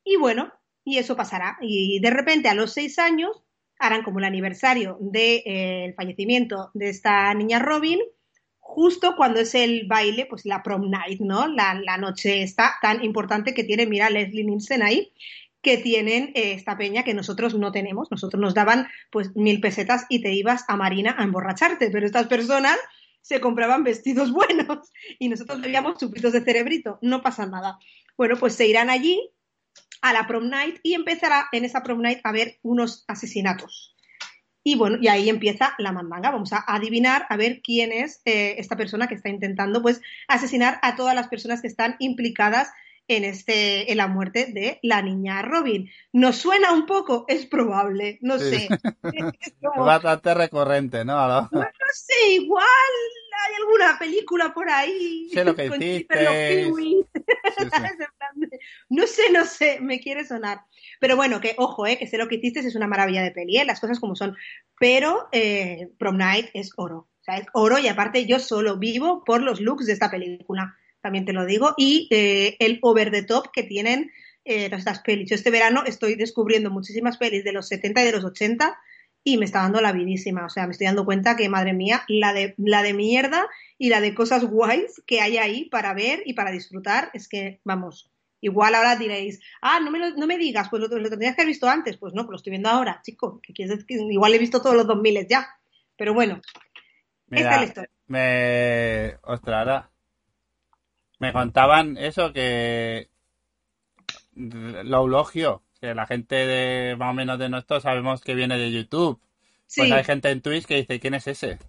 Y 0.05 0.17
bueno, 0.17 0.53
y 0.85 0.99
eso 0.99 1.15
pasará. 1.17 1.59
Y 1.61 2.01
de 2.01 2.11
repente 2.11 2.49
a 2.49 2.55
los 2.55 2.73
seis 2.73 2.99
años 2.99 3.45
harán 3.79 4.03
como 4.03 4.19
el 4.19 4.25
aniversario 4.25 4.97
del 5.01 5.13
de, 5.45 5.95
fallecimiento 5.97 6.71
de 6.75 6.89
esta 6.89 7.33
niña 7.35 7.61
Robin, 7.61 8.01
justo 8.59 9.15
cuando 9.17 9.41
es 9.41 9.55
el 9.55 9.87
baile, 9.87 10.27
pues 10.27 10.45
la 10.45 10.63
prom 10.63 10.91
night, 10.91 11.21
¿no? 11.21 11.47
La, 11.47 11.75
la 11.75 11.99
noche 11.99 12.43
esta 12.43 12.75
tan 12.81 13.05
importante 13.05 13.55
que 13.55 13.65
tiene, 13.65 13.87
mira, 13.87 14.11
Leslie 14.11 14.45
Nielsen 14.45 14.83
ahí, 14.83 15.13
que 15.63 15.79
tienen 15.79 16.33
eh, 16.35 16.53
esta 16.53 16.77
peña 16.77 17.05
que 17.05 17.15
nosotros 17.15 17.55
no 17.55 17.73
tenemos. 17.73 18.11
Nosotros 18.11 18.41
nos 18.41 18.55
daban 18.55 18.89
pues 19.11 19.35
mil 19.37 19.61
pesetas 19.61 20.07
y 20.09 20.21
te 20.21 20.33
ibas 20.33 20.65
a 20.69 20.77
Marina 20.77 21.15
a 21.17 21.25
emborracharte, 21.25 21.91
pero 21.91 22.05
estas 22.05 22.27
personas 22.27 22.77
se 23.23 23.41
compraban 23.41 23.85
vestidos 23.85 24.33
buenos 24.33 24.91
y 25.19 25.29
nosotros 25.29 25.61
veíamos 25.61 25.99
chupitos 25.99 26.33
de 26.33 26.43
cerebrito. 26.43 26.99
No 27.01 27.23
pasa 27.23 27.47
nada. 27.47 27.79
Bueno, 28.17 28.37
pues 28.37 28.55
se 28.55 28.67
irán 28.67 28.91
allí 28.91 29.31
a 30.03 30.13
la 30.13 30.27
prom 30.27 30.49
night 30.51 30.81
y 30.83 30.95
empezará 30.95 31.49
en 31.53 31.65
esa 31.65 31.83
prom 31.83 32.03
night 32.03 32.19
a 32.25 32.31
haber 32.31 32.59
unos 32.63 33.05
asesinatos. 33.07 33.97
Y 34.65 34.77
bueno, 34.77 34.99
y 35.01 35.09
ahí 35.09 35.29
empieza 35.29 35.75
la 35.79 35.93
mandanga. 35.93 36.31
Vamos 36.31 36.53
a 36.53 36.65
adivinar 36.67 37.27
a 37.31 37.37
ver 37.37 37.63
quién 37.63 37.91
es 37.93 38.21
eh, 38.25 38.57
esta 38.59 38.77
persona 38.77 39.09
que 39.09 39.15
está 39.15 39.29
intentando 39.29 39.83
pues 39.83 40.01
asesinar 40.29 40.79
a 40.83 40.95
todas 40.95 41.15
las 41.15 41.29
personas 41.29 41.63
que 41.63 41.69
están 41.69 41.97
implicadas 41.99 42.71
en, 43.09 43.25
este, 43.25 43.91
en 43.91 43.99
la 43.99 44.07
muerte 44.07 44.47
de 44.47 44.79
la 44.83 45.03
niña 45.03 45.43
Robin. 45.43 45.91
¿Nos 46.13 46.37
suena 46.37 46.73
un 46.73 46.87
poco? 46.87 47.25
Es 47.29 47.47
probable, 47.47 48.19
no 48.23 48.39
sé. 48.39 48.69
Es 49.03 49.55
bastante 49.77 50.35
recurrente, 50.35 51.05
¿no? 51.05 51.27
¿no? 51.27 51.51
No, 51.53 51.95
sé, 51.95 52.35
igual 52.35 52.65
hay 52.65 53.55
alguna 53.57 53.99
película 53.99 54.55
por 54.55 54.71
ahí. 54.71 55.29
Sé 55.33 55.45
lo 55.45 55.55
que 55.55 55.67
hiciste. 55.67 56.71
no 58.89 59.07
sé, 59.07 59.31
no 59.31 59.45
sé, 59.45 59.79
me 59.81 60.01
quiere 60.01 60.25
sonar. 60.25 60.63
Pero 61.01 61.17
bueno, 61.17 61.41
que 61.41 61.55
ojo, 61.59 61.87
eh, 61.87 61.99
que 61.99 62.07
sé 62.07 62.17
lo 62.17 62.29
que 62.29 62.37
hiciste, 62.37 62.61
es 62.61 62.77
una 62.77 62.87
maravilla 62.87 63.23
de 63.23 63.31
peli, 63.31 63.59
eh, 63.59 63.65
las 63.65 63.81
cosas 63.81 64.01
como 64.01 64.17
son. 64.17 64.37
Pero 64.79 65.29
eh, 65.33 65.91
Prom 65.99 66.17
Night 66.17 66.49
es 66.55 66.73
oro. 66.77 67.09
O 67.21 67.25
sea, 67.25 67.37
es 67.37 67.47
oro 67.53 67.79
y 67.79 67.89
aparte 67.89 68.27
yo 68.27 68.39
solo 68.39 68.79
vivo 68.79 69.23
por 69.25 69.43
los 69.43 69.61
looks 69.61 69.87
de 69.87 69.93
esta 69.93 70.11
película 70.11 70.77
también 71.03 71.25
te 71.25 71.33
lo 71.33 71.45
digo, 71.45 71.75
y 71.77 72.09
eh, 72.11 72.57
el 72.61 72.79
over 72.81 73.11
the 73.11 73.25
top 73.25 73.51
que 73.53 73.65
tienen 73.65 74.11
eh, 74.45 74.71
estas 74.73 75.01
pelis. 75.01 75.29
Yo 75.29 75.35
este 75.35 75.51
verano 75.51 75.83
estoy 75.85 76.15
descubriendo 76.15 76.71
muchísimas 76.71 77.19
pelis 77.19 77.45
de 77.45 77.53
los 77.53 77.69
70 77.69 78.03
y 78.03 78.05
de 78.07 78.13
los 78.13 78.25
80 78.25 78.77
y 79.25 79.37
me 79.37 79.45
está 79.45 79.61
dando 79.63 79.81
la 79.81 79.93
vidísima. 79.93 80.47
O 80.47 80.49
sea, 80.49 80.67
me 80.67 80.73
estoy 80.73 80.87
dando 80.87 81.05
cuenta 81.05 81.37
que, 81.37 81.49
madre 81.49 81.75
mía, 81.75 82.05
la 82.09 82.33
de, 82.33 82.55
la 82.57 82.83
de 82.83 82.95
mierda 82.95 83.47
y 83.79 83.89
la 83.89 84.01
de 84.01 84.15
cosas 84.15 84.45
guays 84.45 85.03
que 85.07 85.21
hay 85.21 85.39
ahí 85.39 85.69
para 85.69 85.93
ver 85.95 86.23
y 86.25 86.35
para 86.35 86.51
disfrutar, 86.51 87.11
es 87.15 87.29
que, 87.29 87.61
vamos, 87.65 88.11
igual 88.41 88.75
ahora 88.75 88.97
diréis, 88.97 89.41
ah, 89.61 89.81
no 89.81 89.91
me, 89.91 89.99
lo, 89.99 90.11
no 90.11 90.27
me 90.27 90.39
digas, 90.39 90.69
pues 90.71 90.83
lo, 90.83 90.89
lo, 90.89 91.11
tendrías 91.11 91.35
que 91.35 91.43
haber 91.43 91.53
visto 91.53 91.69
antes. 91.69 91.97
Pues 91.97 92.15
no, 92.15 92.23
pues 92.23 92.31
lo 92.31 92.37
estoy 92.37 92.51
viendo 92.51 92.69
ahora, 92.69 93.01
chico, 93.05 93.41
que 93.43 93.53
quieres 93.53 93.79
decir? 93.79 94.01
Igual 94.11 94.35
he 94.35 94.39
visto 94.39 94.61
todos 94.61 94.77
los 94.77 94.87
2000 94.87 95.27
ya. 95.29 95.49
Pero 95.97 96.15
bueno, 96.15 96.41
Mira, 97.27 97.43
esta 97.43 97.55
es 97.55 97.61
la 97.61 97.67
historia. 97.67 97.91
Me... 98.07 99.17
Ostras, 99.23 99.59
ahora 99.59 99.92
me 101.23 101.33
contaban 101.33 101.97
eso 101.99 102.33
que 102.33 103.09
lo 104.35 104.99
eulogio, 104.99 105.63
que 105.81 105.95
la 105.95 106.05
gente 106.05 106.35
de 106.35 106.97
más 106.97 107.11
o 107.11 107.15
menos 107.15 107.39
de 107.39 107.49
nosotros 107.49 107.85
sabemos 107.85 108.23
que 108.23 108.35
viene 108.35 108.59
de 108.59 108.73
YouTube. 108.73 109.21
Sí. 109.69 109.83
Pues 109.83 109.93
hay 109.93 110.03
gente 110.03 110.31
en 110.31 110.41
Twitch 110.41 110.67
que 110.67 110.79
dice, 110.79 110.99
¿quién 110.99 111.15
es 111.15 111.29
ese? 111.29 111.61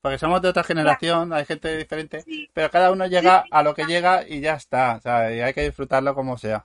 Porque 0.00 0.16
somos 0.16 0.40
de 0.40 0.48
otra 0.48 0.64
generación, 0.64 1.34
hay 1.34 1.44
gente 1.44 1.76
diferente, 1.76 2.22
sí. 2.22 2.48
pero 2.54 2.70
cada 2.70 2.90
uno 2.90 3.06
llega 3.06 3.44
a 3.50 3.62
lo 3.62 3.74
que 3.74 3.84
llega 3.84 4.26
y 4.26 4.40
ya 4.40 4.54
está, 4.54 4.96
o 4.96 5.00
sea, 5.02 5.36
y 5.36 5.42
hay 5.42 5.52
que 5.52 5.64
disfrutarlo 5.64 6.14
como 6.14 6.38
sea. 6.38 6.64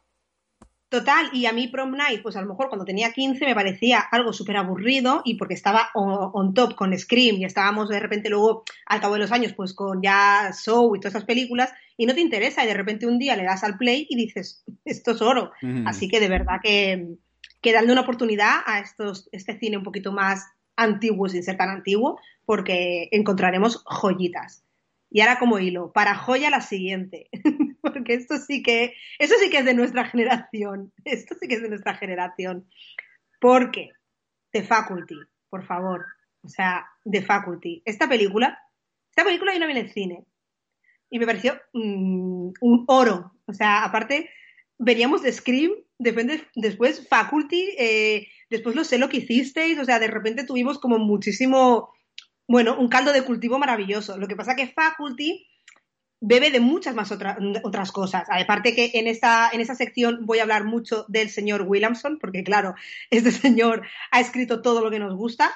Total, 0.93 1.31
y 1.33 1.47
a 1.47 1.53
mí 1.53 1.69
Prom 1.69 1.95
Night, 1.95 2.21
pues 2.21 2.35
a 2.35 2.41
lo 2.41 2.47
mejor 2.47 2.69
cuando 2.69 2.85
tenía 2.85 3.11
15 3.11 3.43
me 3.47 3.55
parecía 3.55 3.99
algo 3.99 4.31
súper 4.31 4.57
aburrido 4.57 5.23
y 5.25 5.37
porque 5.37 5.55
estaba 5.55 5.89
on, 5.95 6.29
on, 6.33 6.53
top 6.53 6.75
con 6.75 6.95
Scream 6.95 7.37
y 7.37 7.45
estábamos 7.45 7.89
de 7.89 7.99
repente 7.99 8.29
luego 8.29 8.63
al 8.85 9.01
cabo 9.01 9.15
de 9.15 9.21
los 9.21 9.31
años 9.31 9.53
pues 9.53 9.73
con 9.73 10.03
ya 10.03 10.51
Show 10.53 10.95
y 10.95 10.99
todas 10.99 11.15
esas 11.15 11.25
películas 11.25 11.71
y 11.97 12.05
no 12.05 12.13
te 12.13 12.21
interesa 12.21 12.63
y 12.63 12.67
de 12.67 12.75
repente 12.75 13.07
un 13.07 13.17
día 13.17 13.35
le 13.35 13.43
das 13.43 13.63
al 13.63 13.75
play 13.79 14.05
y 14.07 14.15
dices, 14.15 14.63
esto 14.85 15.13
es 15.13 15.21
oro. 15.23 15.51
Mm. 15.63 15.87
Así 15.87 16.07
que 16.07 16.19
de 16.19 16.29
verdad 16.29 16.59
que, 16.61 17.15
que 17.59 17.73
dando 17.73 17.91
una 17.91 18.03
oportunidad 18.03 18.57
a 18.63 18.77
estos, 18.77 19.29
este 19.31 19.57
cine 19.57 19.77
un 19.77 19.83
poquito 19.83 20.11
más 20.11 20.45
antiguo 20.75 21.27
sin 21.27 21.41
ser 21.41 21.57
tan 21.57 21.69
antiguo 21.69 22.19
porque 22.45 23.09
encontraremos 23.11 23.83
joyitas. 23.85 24.63
Y 25.09 25.21
ahora 25.21 25.39
como 25.39 25.57
hilo, 25.57 25.91
para 25.91 26.13
joya 26.13 26.51
la 26.51 26.61
siguiente. 26.61 27.31
Porque 28.03 28.15
esto 28.15 28.35
sí 28.37 28.61
que, 28.61 28.95
eso 29.17 29.35
sí 29.41 29.49
que 29.49 29.59
es 29.59 29.65
de 29.65 29.73
nuestra 29.73 30.03
generación. 30.03 30.91
Esto 31.05 31.35
sí 31.39 31.47
que 31.47 31.55
es 31.55 31.61
de 31.61 31.69
nuestra 31.69 31.95
generación. 31.95 32.67
Porque 33.39 33.91
The 34.51 34.63
Faculty, 34.63 35.15
por 35.49 35.65
favor. 35.65 36.05
O 36.41 36.49
sea, 36.49 36.85
The 37.09 37.21
Faculty. 37.21 37.81
Esta 37.85 38.09
película, 38.09 38.59
esta 39.09 39.23
película 39.23 39.53
yo 39.53 39.59
no 39.59 39.67
vi 39.67 39.71
en 39.71 39.77
el 39.77 39.93
cine. 39.93 40.25
Y 41.09 41.17
me 41.17 41.25
pareció 41.25 41.53
mmm, 41.71 42.51
un 42.59 42.83
oro. 42.87 43.31
O 43.45 43.53
sea, 43.53 43.85
aparte, 43.85 44.29
veníamos 44.77 45.21
de 45.21 45.31
Scream, 45.31 45.71
después, 45.97 46.43
después 46.55 47.07
Faculty, 47.07 47.73
eh, 47.77 48.27
después 48.49 48.75
lo 48.75 48.83
sé 48.83 48.97
lo 48.97 49.07
que 49.07 49.17
hicisteis. 49.17 49.79
O 49.79 49.85
sea, 49.85 49.99
de 49.99 50.07
repente 50.07 50.45
tuvimos 50.45 50.77
como 50.77 50.99
muchísimo 50.99 51.93
bueno, 52.49 52.77
un 52.77 52.89
caldo 52.89 53.13
de 53.13 53.23
cultivo 53.23 53.57
maravilloso. 53.59 54.17
Lo 54.17 54.27
que 54.27 54.35
pasa 54.35 54.57
que 54.57 54.67
Faculty 54.67 55.47
bebe 56.25 56.51
de 56.51 56.61
muchas 56.61 56.95
más 56.95 57.11
otra, 57.11 57.37
otras 57.63 57.91
cosas. 57.91 58.25
Aparte 58.29 58.73
que 58.73 58.91
en 58.93 59.07
esta, 59.07 59.49
en 59.51 59.59
esta 59.59 59.75
sección 59.75 60.25
voy 60.25 60.39
a 60.39 60.43
hablar 60.43 60.63
mucho 60.63 61.05
del 61.09 61.29
señor 61.29 61.63
Williamson, 61.67 62.17
porque 62.17 62.43
claro, 62.43 62.75
este 63.09 63.31
señor 63.31 63.85
ha 64.09 64.21
escrito 64.21 64.61
todo 64.61 64.81
lo 64.81 64.89
que 64.89 64.99
nos 64.99 65.15
gusta. 65.15 65.51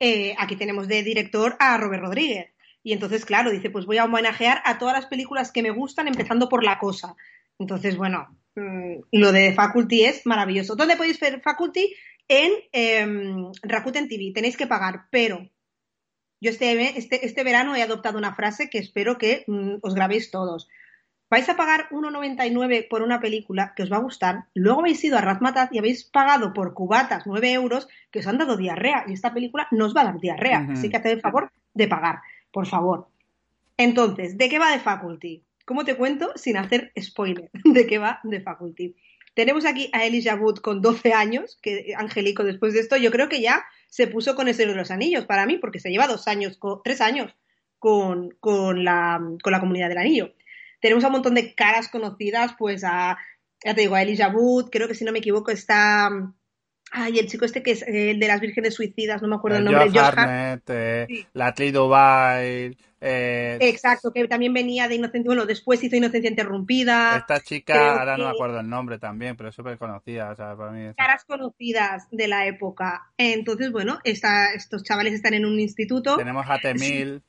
Eh, 0.00 0.34
aquí 0.38 0.56
tenemos 0.56 0.88
de 0.88 1.02
director 1.02 1.56
a 1.60 1.76
Robert 1.78 2.02
Rodríguez. 2.02 2.52
Y 2.82 2.92
entonces, 2.92 3.24
claro, 3.24 3.50
dice, 3.50 3.70
pues 3.70 3.86
voy 3.86 3.98
a 3.98 4.04
homenajear 4.04 4.62
a 4.64 4.78
todas 4.78 4.94
las 4.94 5.06
películas 5.06 5.52
que 5.52 5.62
me 5.62 5.70
gustan, 5.70 6.08
empezando 6.08 6.48
por 6.48 6.64
La 6.64 6.78
Cosa. 6.78 7.14
Entonces, 7.58 7.96
bueno, 7.96 8.28
mmm, 8.54 9.00
lo 9.12 9.32
de 9.32 9.52
Faculty 9.52 10.04
es 10.04 10.26
maravilloso. 10.26 10.74
¿Dónde 10.74 10.96
podéis 10.96 11.20
ver 11.20 11.40
Faculty? 11.42 11.94
En 12.28 12.52
eh, 12.72 13.06
Rakuten 13.62 14.08
TV. 14.08 14.32
Tenéis 14.34 14.56
que 14.56 14.66
pagar, 14.66 15.06
pero 15.10 15.48
yo 16.40 16.50
este, 16.50 16.98
este, 16.98 17.26
este, 17.26 17.44
verano 17.44 17.74
he 17.74 17.82
adoptado 17.82 18.18
una 18.18 18.34
frase 18.34 18.70
que 18.70 18.78
espero 18.78 19.18
que 19.18 19.44
mm, 19.46 19.76
os 19.82 19.94
grabéis 19.94 20.30
todos. 20.30 20.68
Vais 21.30 21.48
a 21.48 21.56
pagar 21.56 21.88
1,99 21.90 22.88
por 22.88 23.02
una 23.02 23.20
película 23.20 23.74
que 23.76 23.82
os 23.82 23.92
va 23.92 23.98
a 23.98 24.02
gustar, 24.02 24.44
luego 24.54 24.80
habéis 24.80 25.04
ido 25.04 25.18
a 25.18 25.20
Razmataz 25.20 25.68
y 25.72 25.78
habéis 25.78 26.04
pagado 26.04 26.54
por 26.54 26.72
cubatas 26.72 27.26
9 27.26 27.52
euros 27.52 27.86
que 28.10 28.20
os 28.20 28.26
han 28.26 28.38
dado 28.38 28.56
diarrea 28.56 29.04
y 29.06 29.12
esta 29.12 29.34
película 29.34 29.68
no 29.70 29.86
os 29.86 29.94
va 29.94 30.02
a 30.02 30.04
dar 30.04 30.20
diarrea, 30.20 30.60
uh 30.60 30.66
-huh. 30.68 30.72
así 30.72 30.88
que 30.88 30.96
haced 30.96 31.10
el 31.10 31.20
favor 31.20 31.52
de 31.74 31.86
pagar, 31.86 32.20
por 32.50 32.66
favor. 32.66 33.08
Entonces, 33.76 34.38
¿de 34.38 34.48
qué 34.48 34.58
va 34.58 34.72
de 34.72 34.80
Faculty? 34.80 35.44
¿Cómo 35.66 35.84
te 35.84 35.96
cuento 35.96 36.32
sin 36.34 36.56
hacer 36.56 36.92
spoiler 36.98 37.50
de 37.64 37.86
qué 37.86 37.98
va 37.98 38.20
de 38.22 38.40
Faculty? 38.40 38.96
Tenemos 39.34 39.66
aquí 39.66 39.90
a 39.92 40.04
Elijah 40.04 40.34
Wood 40.34 40.60
con 40.60 40.80
12 40.80 41.12
años, 41.12 41.58
que 41.62 41.94
Angélico 41.96 42.42
después 42.42 42.72
de 42.72 42.80
esto 42.80 42.96
yo 42.96 43.10
creo 43.10 43.28
que 43.28 43.40
ya 43.40 43.64
se 43.88 44.06
puso 44.06 44.34
con 44.34 44.48
el 44.48 44.54
Señor 44.54 44.72
de 44.72 44.78
los 44.78 44.90
Anillos 44.90 45.24
para 45.24 45.46
mí, 45.46 45.58
porque 45.58 45.80
se 45.80 45.90
lleva 45.90 46.06
dos 46.06 46.28
años, 46.28 46.58
tres 46.84 47.00
años 47.00 47.34
con, 47.78 48.30
con, 48.38 48.84
la, 48.84 49.20
con 49.42 49.52
la 49.52 49.60
comunidad 49.60 49.88
del 49.88 49.98
anillo. 49.98 50.34
Tenemos 50.80 51.04
a 51.04 51.08
un 51.08 51.14
montón 51.14 51.34
de 51.34 51.54
caras 51.54 51.88
conocidas, 51.88 52.52
pues 52.58 52.84
a, 52.84 53.18
ya 53.64 53.74
te 53.74 53.80
digo, 53.80 53.94
a 53.94 54.02
Elijah 54.02 54.28
Wood, 54.28 54.70
creo 54.70 54.88
que 54.88 54.94
si 54.94 55.04
no 55.04 55.12
me 55.12 55.18
equivoco 55.18 55.50
está... 55.50 56.10
Ay, 56.90 57.18
el 57.18 57.28
chico 57.28 57.44
este 57.44 57.62
que 57.62 57.72
es 57.72 57.82
el 57.82 58.18
de 58.18 58.28
las 58.28 58.40
vírgenes 58.40 58.74
suicidas, 58.74 59.20
no 59.20 59.28
me 59.28 59.36
acuerdo 59.36 59.58
el, 59.58 59.66
el 59.66 59.72
nombre. 59.72 59.90
Josh 59.90 59.98
Hartnett, 59.98 60.70
eh, 60.70 61.06
sí. 61.08 61.70
Dubai. 61.70 62.76
Eh, 63.00 63.58
Exacto, 63.60 64.12
que 64.12 64.26
también 64.26 64.52
venía 64.52 64.88
de 64.88 64.96
Inocencia, 64.96 65.28
bueno, 65.28 65.46
después 65.46 65.82
hizo 65.84 65.94
Inocencia 65.96 66.30
Interrumpida. 66.30 67.16
Esta 67.18 67.40
chica, 67.40 67.98
ahora 67.98 68.16
que... 68.16 68.22
no 68.22 68.28
me 68.28 68.34
acuerdo 68.34 68.60
el 68.60 68.68
nombre 68.68 68.98
también, 68.98 69.36
pero 69.36 69.50
es 69.50 69.54
súper 69.54 69.78
conocida, 69.78 70.30
o 70.30 70.34
sea, 70.36 70.56
para 70.56 70.72
mí. 70.72 70.86
Es... 70.86 70.96
Caras 70.96 71.24
conocidas 71.24 72.08
de 72.10 72.26
la 72.26 72.46
época. 72.46 73.10
Entonces, 73.16 73.70
bueno, 73.70 73.98
esta, 74.02 74.52
estos 74.52 74.82
chavales 74.82 75.14
están 75.14 75.34
en 75.34 75.44
un 75.44 75.60
instituto. 75.60 76.16
Tenemos 76.16 76.46
a 76.48 76.58
Temil. 76.58 77.22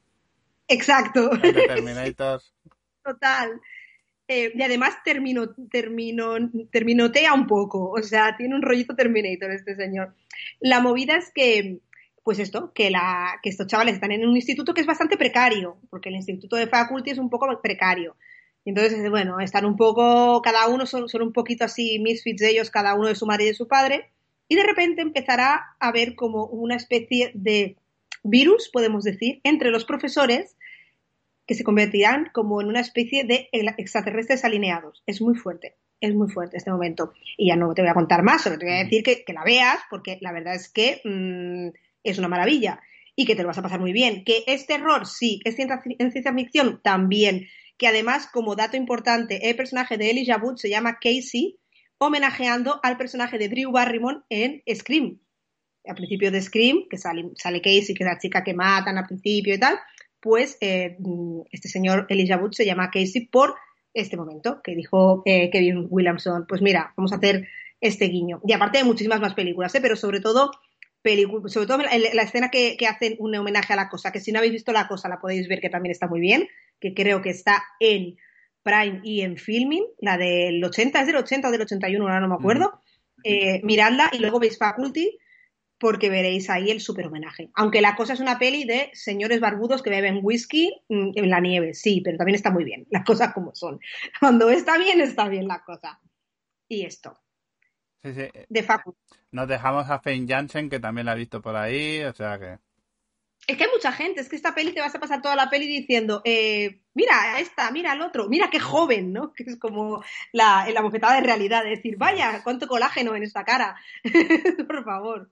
Exacto. 0.68 1.32
El 1.34 1.53
de 1.53 1.62
Terminator. 1.68 2.41
Total. 3.03 3.62
Eh, 4.32 4.52
y 4.54 4.62
además 4.62 4.94
termino, 5.04 5.56
termino, 5.72 6.36
terminotea 6.72 7.34
un 7.34 7.48
poco, 7.48 7.90
o 7.90 8.04
sea, 8.04 8.38
tiene 8.38 8.54
un 8.54 8.62
rollito 8.62 8.96
Terminator 8.96 9.50
este 9.50 9.76
señor. 9.76 10.14
La 10.60 10.82
movida 10.82 11.18
es 11.18 11.32
que, 11.34 11.80
pues 12.24 12.38
esto, 12.38 12.72
que, 12.72 12.92
la, 12.92 13.40
que 13.42 13.50
estos 13.50 13.66
chavales 13.66 13.96
están 13.96 14.12
en 14.12 14.28
un 14.28 14.36
instituto 14.36 14.76
que 14.76 14.82
es 14.82 14.88
bastante 14.88 15.18
precario, 15.18 15.80
porque 15.90 16.10
el 16.10 16.16
instituto 16.16 16.58
de 16.58 16.68
faculty 16.68 17.10
es 17.10 17.18
un 17.18 17.32
poco 17.32 17.48
precario. 17.60 18.18
Entonces, 18.66 19.10
bueno, 19.10 19.40
están 19.40 19.66
un 19.66 19.76
poco, 19.76 20.44
cada 20.44 20.68
uno 20.68 20.86
son, 20.86 21.10
son 21.10 21.24
un 21.24 21.34
poquito 21.34 21.66
así 21.66 21.98
misfits 21.98 22.40
de 22.40 22.52
ellos, 22.52 22.70
cada 22.70 22.94
uno 22.94 23.08
de 23.08 23.16
su 23.16 23.26
madre 23.26 23.46
y 23.46 23.48
de 23.48 23.56
su 23.56 23.68
padre, 23.68 24.12
y 24.48 24.56
de 24.56 24.64
repente 24.64 25.02
empezará 25.02 25.76
a 25.80 25.88
haber 25.88 26.14
como 26.14 26.46
una 26.46 26.76
especie 26.76 27.32
de 27.34 27.78
virus, 28.24 28.70
podemos 28.72 29.04
decir, 29.04 29.42
entre 29.44 29.72
los 29.72 29.86
profesores 29.86 30.56
que 31.50 31.56
se 31.56 31.64
convertirán 31.64 32.30
como 32.32 32.62
en 32.62 32.68
una 32.68 32.80
especie 32.80 33.24
de 33.24 33.50
extraterrestres 33.52 34.45
alineados. 34.45 35.02
Es 35.08 35.20
muy 35.20 35.34
fuerte. 35.34 35.78
es 36.00 36.14
muy 36.14 36.30
fuerte 36.30 36.58
este 36.58 36.70
momento. 36.70 37.12
Y 37.38 37.47
ya 37.47 37.56
no 37.56 37.74
te 37.74 37.82
voy 37.82 37.89
a 37.89 37.95
contar 37.95 38.22
más, 38.22 38.43
solo 38.43 38.60
te 38.60 38.68
voy 38.68 38.76
a 38.76 38.84
decir 38.84 39.02
que, 39.02 39.24
que 39.24 39.34
la 39.34 39.43
veas, 39.43 39.80
porque 39.89 40.20
la 40.22 40.32
verdad 40.32 40.54
es 40.54 40.70
que 40.70 41.02
mmm, 41.04 41.70
es 42.04 42.20
una 42.20 42.28
maravilla 42.28 42.82
y 43.16 43.26
que 43.26 43.36
te 43.36 43.41
lo 43.41 43.47
vas 43.47 43.58
a 43.58 43.64
pasar 43.64 43.80
muy 43.80 43.93
bien. 43.93 44.24
Que 44.26 44.43
es 44.45 44.68
terror, 44.68 45.08
sí, 45.08 45.41
es 45.43 45.56
ciencia, 45.56 45.82
ciencia 45.82 46.36
ficción, 46.36 46.82
también. 46.84 47.47
Que 47.80 47.88
además, 47.88 48.30
como 48.32 48.56
dato 48.56 48.78
importante, 48.78 49.50
el 49.50 49.56
personaje 49.56 49.97
de 49.97 50.12
Elijah 50.12 50.38
Wood 50.38 50.58
se 50.58 50.70
llama 50.70 51.00
Casey, 51.02 51.58
homenajeando 51.97 52.80
al 52.84 52.95
personaje 52.95 53.39
de 53.39 53.50
Drew 53.50 53.72
Barrymore 53.72 54.20
en 54.30 54.62
Scream. 54.72 55.20
Al 55.84 55.95
principio 55.95 56.30
de 56.30 56.43
Scream, 56.43 56.84
que 56.88 56.97
sale, 57.00 57.32
sale 57.34 57.60
Casey, 57.60 57.95
que 57.95 58.04
es 58.04 58.10
la 58.10 58.20
chica 58.20 58.43
que 58.43 58.54
matan 58.54 59.00
al 59.00 59.08
principio 59.08 59.56
y 59.56 59.60
tal, 59.60 59.80
pues 60.20 60.58
eh, 60.62 60.98
este 61.52 61.70
señor 61.70 62.06
Elijah 62.10 62.38
Wood 62.38 62.54
se 62.54 62.66
llama 62.66 62.92
Casey 62.92 63.28
por 63.28 63.56
este 63.94 64.18
momento, 64.18 64.62
que 64.62 64.76
dijo 64.76 65.24
eh, 65.26 65.50
Kevin 65.50 65.88
Williamson, 65.90 66.46
pues 66.48 66.62
mira, 66.62 66.94
vamos 66.96 67.12
a 67.12 67.16
hacer 67.16 67.48
este 67.82 68.06
guiño. 68.06 68.42
Y 68.46 68.54
aparte 68.54 68.80
de 68.80 68.84
muchísimas 68.84 69.22
más 69.22 69.34
películas, 69.34 69.74
¿eh? 69.76 69.82
pero 69.82 69.96
sobre 69.96 70.20
todo, 70.20 70.52
sobre 71.48 71.68
todo 71.68 71.78
la, 71.78 71.92
la 72.14 72.22
escena 72.24 72.52
que, 72.52 72.76
que, 72.78 72.88
hacen 72.88 73.16
un 73.20 73.36
homenaje 73.36 73.74
a 73.74 73.76
la 73.76 73.90
cosa, 73.90 74.12
que 74.12 74.20
si 74.20 74.32
no 74.32 74.40
habéis 74.40 74.54
visto 74.54 74.72
la 74.72 74.88
cosa 74.88 75.10
la 75.10 75.20
podéis 75.20 75.48
ver 75.48 75.62
que 75.62 75.70
también 75.70 75.92
está 75.92 76.08
muy 76.08 76.20
bien, 76.20 76.48
que 76.80 76.94
creo 76.94 77.22
que 77.22 77.30
está 77.30 77.64
en 77.80 78.18
Prime 78.64 79.02
y 79.04 79.22
en 79.22 79.38
Filming, 79.38 79.86
la 80.00 80.18
del 80.18 80.64
80, 80.64 81.02
es 81.02 81.08
del 81.08 81.16
80 81.16 81.48
o 81.48 81.52
del 81.52 81.62
81, 81.62 82.04
ahora 82.04 82.20
no 82.20 82.28
me 82.28 82.36
acuerdo. 82.36 82.82
Eh, 83.24 83.62
miradla 83.64 84.10
y 84.14 84.20
luego 84.20 84.40
veis 84.40 84.58
Faculty, 84.58 85.18
porque 85.80 86.10
veréis 86.10 86.50
ahí 86.50 86.70
el 86.70 86.82
super 86.82 87.08
homenaje. 87.08 87.50
Aunque 87.56 87.82
la 87.82 87.96
cosa 87.96 88.14
es 88.14 88.20
una 88.20 88.38
peli 88.38 88.66
de 88.66 88.92
señores 88.94 89.40
barbudos 89.40 89.82
que 89.82 89.90
beben 89.90 90.20
whisky 90.22 90.84
en 90.90 91.30
la 91.30 91.40
nieve, 91.40 91.74
sí, 91.74 92.02
pero 92.04 92.18
también 92.18 92.36
está 92.36 92.52
muy 92.52 92.66
bien, 92.66 92.86
las 92.90 93.06
cosas 93.06 93.34
como 93.34 93.56
son. 93.56 93.80
Cuando 94.20 94.50
está 94.50 94.78
bien, 94.78 95.00
está 95.00 95.30
bien 95.30 95.48
la 95.48 95.64
cosa. 95.64 96.00
Y 96.68 96.86
esto. 96.86 97.18
Sí, 98.04 98.14
sí. 98.14 98.30
De 98.48 98.64
Facu. 98.64 98.96
Nos 99.32 99.48
dejamos 99.48 99.90
a 99.90 100.00
Fane 100.00 100.26
Jansen, 100.28 100.70
que 100.70 100.80
también 100.80 101.06
la 101.06 101.14
ha 101.14 101.16
visto 101.16 101.42
por 101.42 101.56
ahí, 101.56 102.04
o 102.04 102.14
sea 102.14 102.38
que... 102.38 102.60
Es 103.48 103.58
que 103.58 103.64
hay 103.64 103.70
mucha 103.74 103.92
gente, 103.92 104.20
es 104.20 104.30
que 104.30 104.36
esta 104.36 104.54
peli 104.54 104.74
te 104.74 104.82
vas 104.82 104.94
a 104.94 105.00
pasar 105.00 105.22
toda 105.22 105.36
la 105.36 105.50
peli 105.50 105.66
diciendo, 105.66 106.22
eh, 106.26 106.82
mira 106.94 107.36
a 107.36 107.40
esta, 107.40 107.72
mira 107.72 107.94
al 107.94 108.02
otro, 108.02 108.28
mira 108.28 108.50
qué 108.52 108.60
joven, 108.60 109.12
¿no? 109.14 109.34
Que 109.34 109.44
es 109.44 109.58
como 109.58 110.04
la, 110.34 110.70
la 110.72 110.82
bofetada 110.82 111.16
de 111.16 111.22
realidad, 111.22 111.64
de 111.64 111.72
decir, 111.72 111.98
vaya, 111.98 112.44
cuánto 112.44 112.68
colágeno 112.68 113.16
en 113.16 113.24
esta 113.24 113.46
cara, 113.46 113.76
por 114.68 114.84
favor 114.84 115.32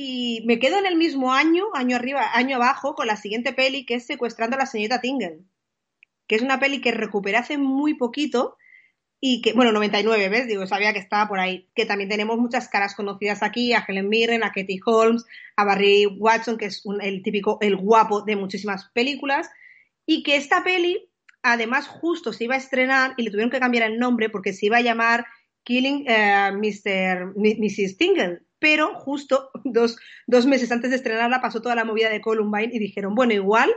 y 0.00 0.42
me 0.46 0.60
quedo 0.60 0.78
en 0.78 0.86
el 0.86 0.94
mismo 0.94 1.32
año, 1.32 1.64
año 1.74 1.96
arriba, 1.96 2.30
año 2.32 2.54
abajo, 2.54 2.94
con 2.94 3.08
la 3.08 3.16
siguiente 3.16 3.52
peli 3.52 3.84
que 3.84 3.94
es 3.94 4.06
Secuestrando 4.06 4.54
a 4.54 4.60
la 4.60 4.66
señorita 4.66 5.00
Tingle, 5.00 5.40
que 6.28 6.36
es 6.36 6.42
una 6.42 6.60
peli 6.60 6.80
que 6.80 6.92
recuperé 6.92 7.36
hace 7.36 7.58
muy 7.58 7.94
poquito 7.94 8.56
y 9.18 9.42
que, 9.42 9.54
bueno, 9.54 9.72
99, 9.72 10.28
¿ves? 10.28 10.46
Digo, 10.46 10.68
sabía 10.68 10.92
que 10.92 11.00
estaba 11.00 11.26
por 11.26 11.40
ahí, 11.40 11.68
que 11.74 11.84
también 11.84 12.08
tenemos 12.08 12.38
muchas 12.38 12.68
caras 12.68 12.94
conocidas 12.94 13.42
aquí, 13.42 13.72
a 13.72 13.84
Helen 13.88 14.08
Mirren, 14.08 14.44
a 14.44 14.52
Katie 14.52 14.78
Holmes, 14.86 15.24
a 15.56 15.64
Barry 15.64 16.06
Watson, 16.06 16.58
que 16.58 16.66
es 16.66 16.86
un, 16.86 17.02
el 17.02 17.20
típico, 17.24 17.58
el 17.60 17.74
guapo 17.74 18.22
de 18.22 18.36
muchísimas 18.36 18.88
películas, 18.94 19.50
y 20.06 20.22
que 20.22 20.36
esta 20.36 20.62
peli, 20.62 21.10
además, 21.42 21.88
justo 21.88 22.32
se 22.32 22.44
iba 22.44 22.54
a 22.54 22.58
estrenar 22.58 23.14
y 23.16 23.24
le 23.24 23.30
tuvieron 23.32 23.50
que 23.50 23.58
cambiar 23.58 23.90
el 23.90 23.98
nombre 23.98 24.30
porque 24.30 24.52
se 24.52 24.66
iba 24.66 24.76
a 24.76 24.82
llamar 24.82 25.26
Killing 25.64 26.06
uh, 26.08 26.56
Mr. 26.56 27.34
Mrs. 27.34 27.96
Tingle, 27.98 28.42
pero 28.58 28.94
justo 28.94 29.50
dos, 29.64 29.98
dos, 30.26 30.46
meses 30.46 30.72
antes 30.72 30.90
de 30.90 30.96
estrenarla 30.96 31.40
pasó 31.40 31.60
toda 31.60 31.74
la 31.74 31.84
movida 31.84 32.10
de 32.10 32.20
Columbine 32.20 32.70
y 32.72 32.78
dijeron, 32.78 33.14
bueno, 33.14 33.32
igual 33.32 33.70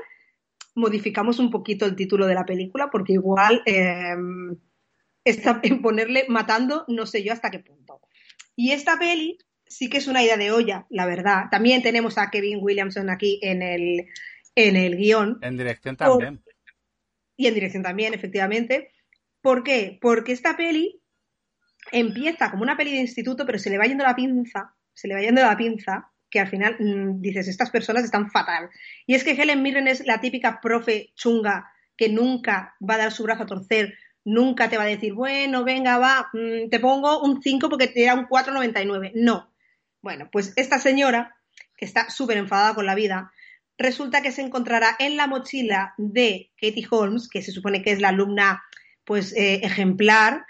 modificamos 0.75 1.39
un 1.39 1.51
poquito 1.51 1.85
el 1.85 1.95
título 1.95 2.27
de 2.27 2.35
la 2.35 2.45
película 2.45 2.89
porque 2.89 3.13
igual 3.13 3.61
eh, 3.65 4.15
está 5.25 5.59
en 5.63 5.81
ponerle 5.81 6.25
matando 6.29 6.85
no 6.87 7.05
sé 7.05 7.23
yo 7.23 7.33
hasta 7.33 7.51
qué 7.51 7.59
punto. 7.59 8.01
Y 8.55 8.71
esta 8.71 8.97
peli 8.97 9.37
sí 9.71 9.89
que 9.89 9.97
es 9.97 10.07
una 10.07 10.23
idea 10.23 10.37
de 10.37 10.51
olla, 10.51 10.85
la 10.89 11.05
verdad. 11.05 11.45
También 11.49 11.81
tenemos 11.81 12.17
a 12.17 12.29
Kevin 12.29 12.59
Williamson 12.61 13.09
aquí 13.09 13.39
en 13.41 13.61
el, 13.61 14.07
en 14.55 14.75
el 14.75 14.97
guion. 14.97 15.39
En 15.41 15.57
dirección 15.57 15.95
también. 15.95 16.37
Por, 16.37 16.53
y 17.37 17.47
en 17.47 17.53
dirección 17.53 17.83
también, 17.83 18.13
efectivamente. 18.13 18.91
¿Por 19.41 19.63
qué? 19.63 19.97
Porque 20.01 20.33
esta 20.33 20.55
peli 20.55 21.00
empieza 21.91 22.51
como 22.51 22.63
una 22.63 22.77
peli 22.77 22.91
de 22.91 23.01
instituto, 23.01 23.45
pero 23.45 23.59
se 23.59 23.69
le 23.69 23.77
va 23.77 23.85
yendo 23.85 24.03
la 24.03 24.15
pinza, 24.15 24.73
se 24.93 25.07
le 25.07 25.15
va 25.15 25.21
yendo 25.21 25.41
la 25.41 25.57
pinza, 25.57 26.11
que 26.29 26.39
al 26.39 26.47
final 26.47 26.77
mmm, 26.79 27.21
dices, 27.21 27.47
estas 27.47 27.69
personas 27.69 28.03
están 28.03 28.31
fatal. 28.31 28.69
Y 29.05 29.15
es 29.15 29.23
que 29.23 29.31
Helen 29.31 29.61
Mirren 29.61 29.87
es 29.87 30.05
la 30.05 30.21
típica 30.21 30.59
profe 30.61 31.11
chunga 31.15 31.71
que 31.97 32.09
nunca 32.09 32.75
va 32.87 32.95
a 32.95 32.99
dar 32.99 33.11
su 33.11 33.23
brazo 33.23 33.43
a 33.43 33.47
torcer, 33.47 33.95
nunca 34.23 34.69
te 34.69 34.77
va 34.77 34.83
a 34.83 34.87
decir, 34.87 35.13
bueno, 35.13 35.63
venga, 35.63 35.97
va, 35.97 36.29
mmm, 36.33 36.69
te 36.69 36.79
pongo 36.79 37.21
un 37.21 37.41
5 37.41 37.69
porque 37.69 37.87
te 37.87 38.05
da 38.05 38.15
un 38.15 38.27
4,99. 38.27 39.11
No. 39.15 39.51
Bueno, 40.01 40.29
pues 40.31 40.53
esta 40.55 40.79
señora, 40.79 41.35
que 41.77 41.85
está 41.85 42.09
súper 42.09 42.37
enfadada 42.37 42.73
con 42.73 42.85
la 42.85 42.95
vida, 42.95 43.31
resulta 43.77 44.21
que 44.21 44.31
se 44.31 44.41
encontrará 44.41 44.95
en 44.99 45.17
la 45.17 45.27
mochila 45.27 45.93
de 45.97 46.51
Katie 46.59 46.87
Holmes, 46.89 47.27
que 47.29 47.41
se 47.41 47.51
supone 47.51 47.81
que 47.81 47.91
es 47.91 47.99
la 47.99 48.09
alumna 48.09 48.63
pues 49.03 49.33
eh, 49.35 49.61
ejemplar, 49.63 50.45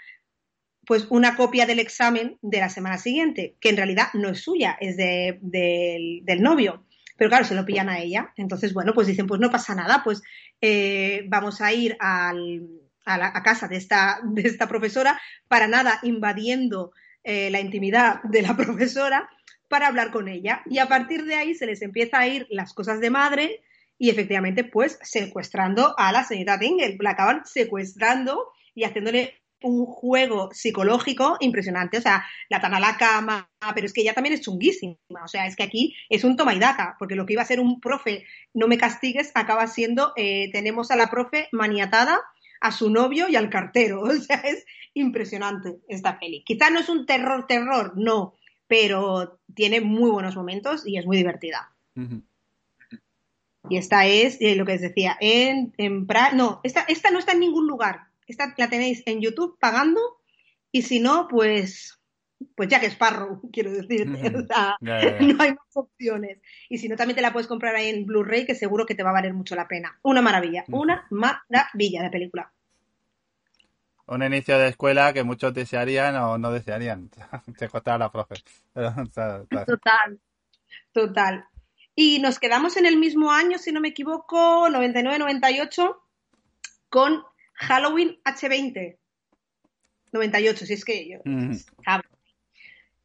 pues 0.86 1.06
una 1.10 1.36
copia 1.36 1.66
del 1.66 1.78
examen 1.78 2.38
de 2.42 2.58
la 2.58 2.68
semana 2.68 2.98
siguiente, 2.98 3.56
que 3.60 3.70
en 3.70 3.76
realidad 3.76 4.08
no 4.14 4.30
es 4.30 4.40
suya, 4.40 4.76
es 4.80 4.96
de, 4.96 5.38
de, 5.40 6.20
del 6.22 6.42
novio. 6.42 6.84
Pero 7.16 7.30
claro, 7.30 7.44
se 7.44 7.54
lo 7.54 7.64
pillan 7.64 7.88
a 7.88 8.00
ella. 8.00 8.32
Entonces, 8.36 8.72
bueno, 8.74 8.92
pues 8.94 9.06
dicen, 9.06 9.26
pues 9.26 9.40
no 9.40 9.50
pasa 9.50 9.74
nada, 9.74 10.02
pues 10.02 10.22
eh, 10.60 11.24
vamos 11.28 11.60
a 11.60 11.72
ir 11.72 11.96
al, 12.00 12.66
a, 13.04 13.18
la, 13.18 13.32
casa 13.42 13.68
de 13.68 13.76
esta, 13.76 14.20
de 14.24 14.42
esta 14.42 14.66
profesora, 14.66 15.20
para 15.46 15.68
nada 15.68 16.00
invadiendo 16.02 16.92
eh, 17.22 17.50
la 17.50 17.60
intimidad 17.60 18.22
de 18.24 18.42
la 18.42 18.56
profesora, 18.56 19.28
para 19.68 19.86
hablar 19.86 20.10
con 20.10 20.28
ella. 20.28 20.62
Y 20.66 20.78
a 20.78 20.88
partir 20.88 21.24
de 21.24 21.34
ahí 21.34 21.54
se 21.54 21.66
les 21.66 21.80
empieza 21.82 22.18
a 22.18 22.26
ir 22.26 22.46
las 22.50 22.74
cosas 22.74 23.00
de 23.00 23.10
madre 23.10 23.62
y 23.98 24.10
efectivamente, 24.10 24.64
pues 24.64 24.98
secuestrando 25.02 25.94
a 25.96 26.10
la 26.10 26.24
señorita 26.24 26.58
Tingle. 26.58 26.98
La 27.00 27.10
acaban 27.10 27.42
secuestrando 27.44 28.48
y 28.74 28.84
haciéndole 28.84 29.41
un 29.62 29.86
juego 29.86 30.50
psicológico 30.52 31.36
impresionante. 31.40 31.98
O 31.98 32.00
sea, 32.00 32.24
la 32.48 32.60
tan 32.60 32.74
a 32.74 32.80
la 32.80 32.96
cama, 32.96 33.50
pero 33.74 33.86
es 33.86 33.92
que 33.92 34.02
ella 34.02 34.14
también 34.14 34.34
es 34.34 34.42
chunguísima. 34.42 34.96
O 35.24 35.28
sea, 35.28 35.46
es 35.46 35.56
que 35.56 35.62
aquí 35.62 35.94
es 36.08 36.24
un 36.24 36.36
toma 36.36 36.54
y 36.54 36.58
daca, 36.58 36.96
porque 36.98 37.14
lo 37.14 37.26
que 37.26 37.34
iba 37.34 37.42
a 37.42 37.46
ser 37.46 37.60
un 37.60 37.80
profe, 37.80 38.24
no 38.54 38.68
me 38.68 38.78
castigues, 38.78 39.32
acaba 39.34 39.66
siendo, 39.66 40.12
eh, 40.16 40.50
tenemos 40.52 40.90
a 40.90 40.96
la 40.96 41.10
profe 41.10 41.48
maniatada, 41.52 42.20
a 42.60 42.72
su 42.72 42.90
novio 42.90 43.28
y 43.28 43.36
al 43.36 43.50
cartero. 43.50 44.02
O 44.12 44.14
sea, 44.14 44.36
es 44.36 44.64
impresionante 44.94 45.78
esta 45.88 46.18
peli. 46.18 46.44
Quizá 46.44 46.70
no 46.70 46.80
es 46.80 46.88
un 46.88 47.06
terror, 47.06 47.46
terror, 47.46 47.94
no, 47.96 48.34
pero 48.66 49.40
tiene 49.54 49.80
muy 49.80 50.10
buenos 50.10 50.36
momentos 50.36 50.86
y 50.86 50.98
es 50.98 51.06
muy 51.06 51.16
divertida. 51.16 51.72
Uh 51.96 52.00
-huh. 52.00 52.22
Y 53.68 53.76
esta 53.76 54.06
es 54.06 54.38
eh, 54.40 54.56
lo 54.56 54.66
que 54.66 54.72
les 54.72 54.80
decía, 54.80 55.16
en, 55.20 55.72
en 55.78 56.06
pra... 56.06 56.32
no, 56.32 56.60
esta, 56.64 56.84
esta 56.88 57.10
no 57.10 57.18
está 57.18 57.32
en 57.32 57.40
ningún 57.40 57.66
lugar 57.66 58.11
esta 58.26 58.54
la 58.56 58.68
tenéis 58.68 59.02
en 59.06 59.20
YouTube 59.20 59.58
pagando 59.58 60.00
y 60.70 60.82
si 60.82 61.00
no, 61.00 61.28
pues 61.28 62.02
pues 62.56 62.68
Jack 62.68 62.84
Sparrow, 62.84 63.40
quiero 63.52 63.70
decirte. 63.70 64.32
O 64.36 64.46
sea, 64.46 64.76
yeah, 64.80 65.00
yeah. 65.00 65.20
no 65.20 65.42
hay 65.42 65.50
más 65.50 65.76
opciones. 65.76 66.38
Y 66.68 66.78
si 66.78 66.88
no, 66.88 66.96
también 66.96 67.16
te 67.16 67.22
la 67.22 67.32
puedes 67.32 67.46
comprar 67.46 67.74
ahí 67.74 67.88
en 67.88 68.06
Blu-ray, 68.06 68.46
que 68.46 68.54
seguro 68.54 68.86
que 68.86 68.94
te 68.94 69.02
va 69.02 69.10
a 69.10 69.14
valer 69.14 69.34
mucho 69.34 69.54
la 69.54 69.68
pena. 69.68 69.98
Una 70.02 70.22
maravilla, 70.22 70.64
mm. 70.66 70.74
una 70.74 71.06
maravilla 71.10 72.02
de 72.02 72.10
película. 72.10 72.52
Un 74.06 74.22
inicio 74.22 74.58
de 74.58 74.68
escuela 74.68 75.12
que 75.12 75.22
muchos 75.22 75.54
desearían 75.54 76.16
o 76.16 76.38
no 76.38 76.50
desearían. 76.52 77.08
Te 77.58 77.68
costaba 77.68 77.98
la 77.98 78.10
profe. 78.12 78.34
Total, 78.74 80.20
total. 80.92 81.46
Y 81.94 82.18
nos 82.20 82.38
quedamos 82.38 82.76
en 82.76 82.86
el 82.86 82.96
mismo 82.96 83.30
año, 83.30 83.58
si 83.58 83.70
no 83.70 83.80
me 83.80 83.88
equivoco, 83.88 84.68
99-98, 84.68 85.96
con 86.88 87.22
Halloween 87.62 88.18
H20. 88.24 88.96
98, 90.12 90.66
si 90.66 90.72
es 90.74 90.84
que 90.84 91.08
yo. 91.08 91.18
Mm. 91.24 91.56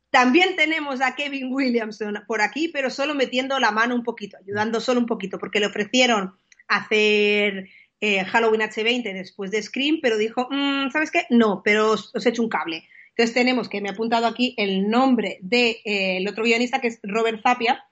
También 0.09 0.55
tenemos 0.55 1.01
a 1.01 1.15
Kevin 1.15 1.53
Williamson 1.53 2.23
por 2.27 2.41
aquí, 2.41 2.69
pero 2.69 2.89
solo 2.89 3.13
metiendo 3.13 3.59
la 3.59 3.71
mano 3.71 3.95
un 3.95 4.03
poquito, 4.03 4.37
ayudando 4.37 4.79
solo 4.79 4.99
un 4.99 5.05
poquito, 5.05 5.37
porque 5.37 5.59
le 5.59 5.67
ofrecieron 5.67 6.35
hacer 6.67 7.69
eh, 7.99 8.23
Halloween 8.25 8.61
H20 8.61 9.13
después 9.13 9.51
de 9.51 9.61
Scream, 9.61 9.99
pero 10.01 10.17
dijo, 10.17 10.47
mmm, 10.49 10.89
¿sabes 10.91 11.11
qué? 11.11 11.25
No, 11.29 11.61
pero 11.63 11.91
os, 11.91 12.15
os, 12.15 12.25
he 12.25 12.29
hecho 12.29 12.43
un 12.43 12.49
cable. 12.49 12.87
Entonces 13.09 13.33
tenemos 13.33 13.69
que 13.69 13.81
me 13.81 13.89
ha 13.89 13.93
apuntado 13.93 14.27
aquí 14.27 14.53
el 14.57 14.89
nombre 14.89 15.39
del 15.41 15.75
de, 15.83 16.17
eh, 16.19 16.25
otro 16.29 16.43
guionista, 16.43 16.79
que 16.79 16.87
es 16.87 16.99
Robert 17.03 17.41
Zapia, 17.41 17.83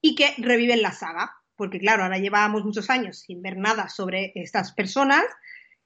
y 0.00 0.14
que 0.14 0.34
revive 0.38 0.76
la 0.76 0.92
saga, 0.92 1.32
porque 1.56 1.78
claro, 1.78 2.02
ahora 2.02 2.18
llevábamos 2.18 2.64
muchos 2.64 2.90
años 2.90 3.20
sin 3.20 3.40
ver 3.40 3.56
nada 3.56 3.88
sobre 3.88 4.32
estas 4.34 4.72
personas, 4.72 5.24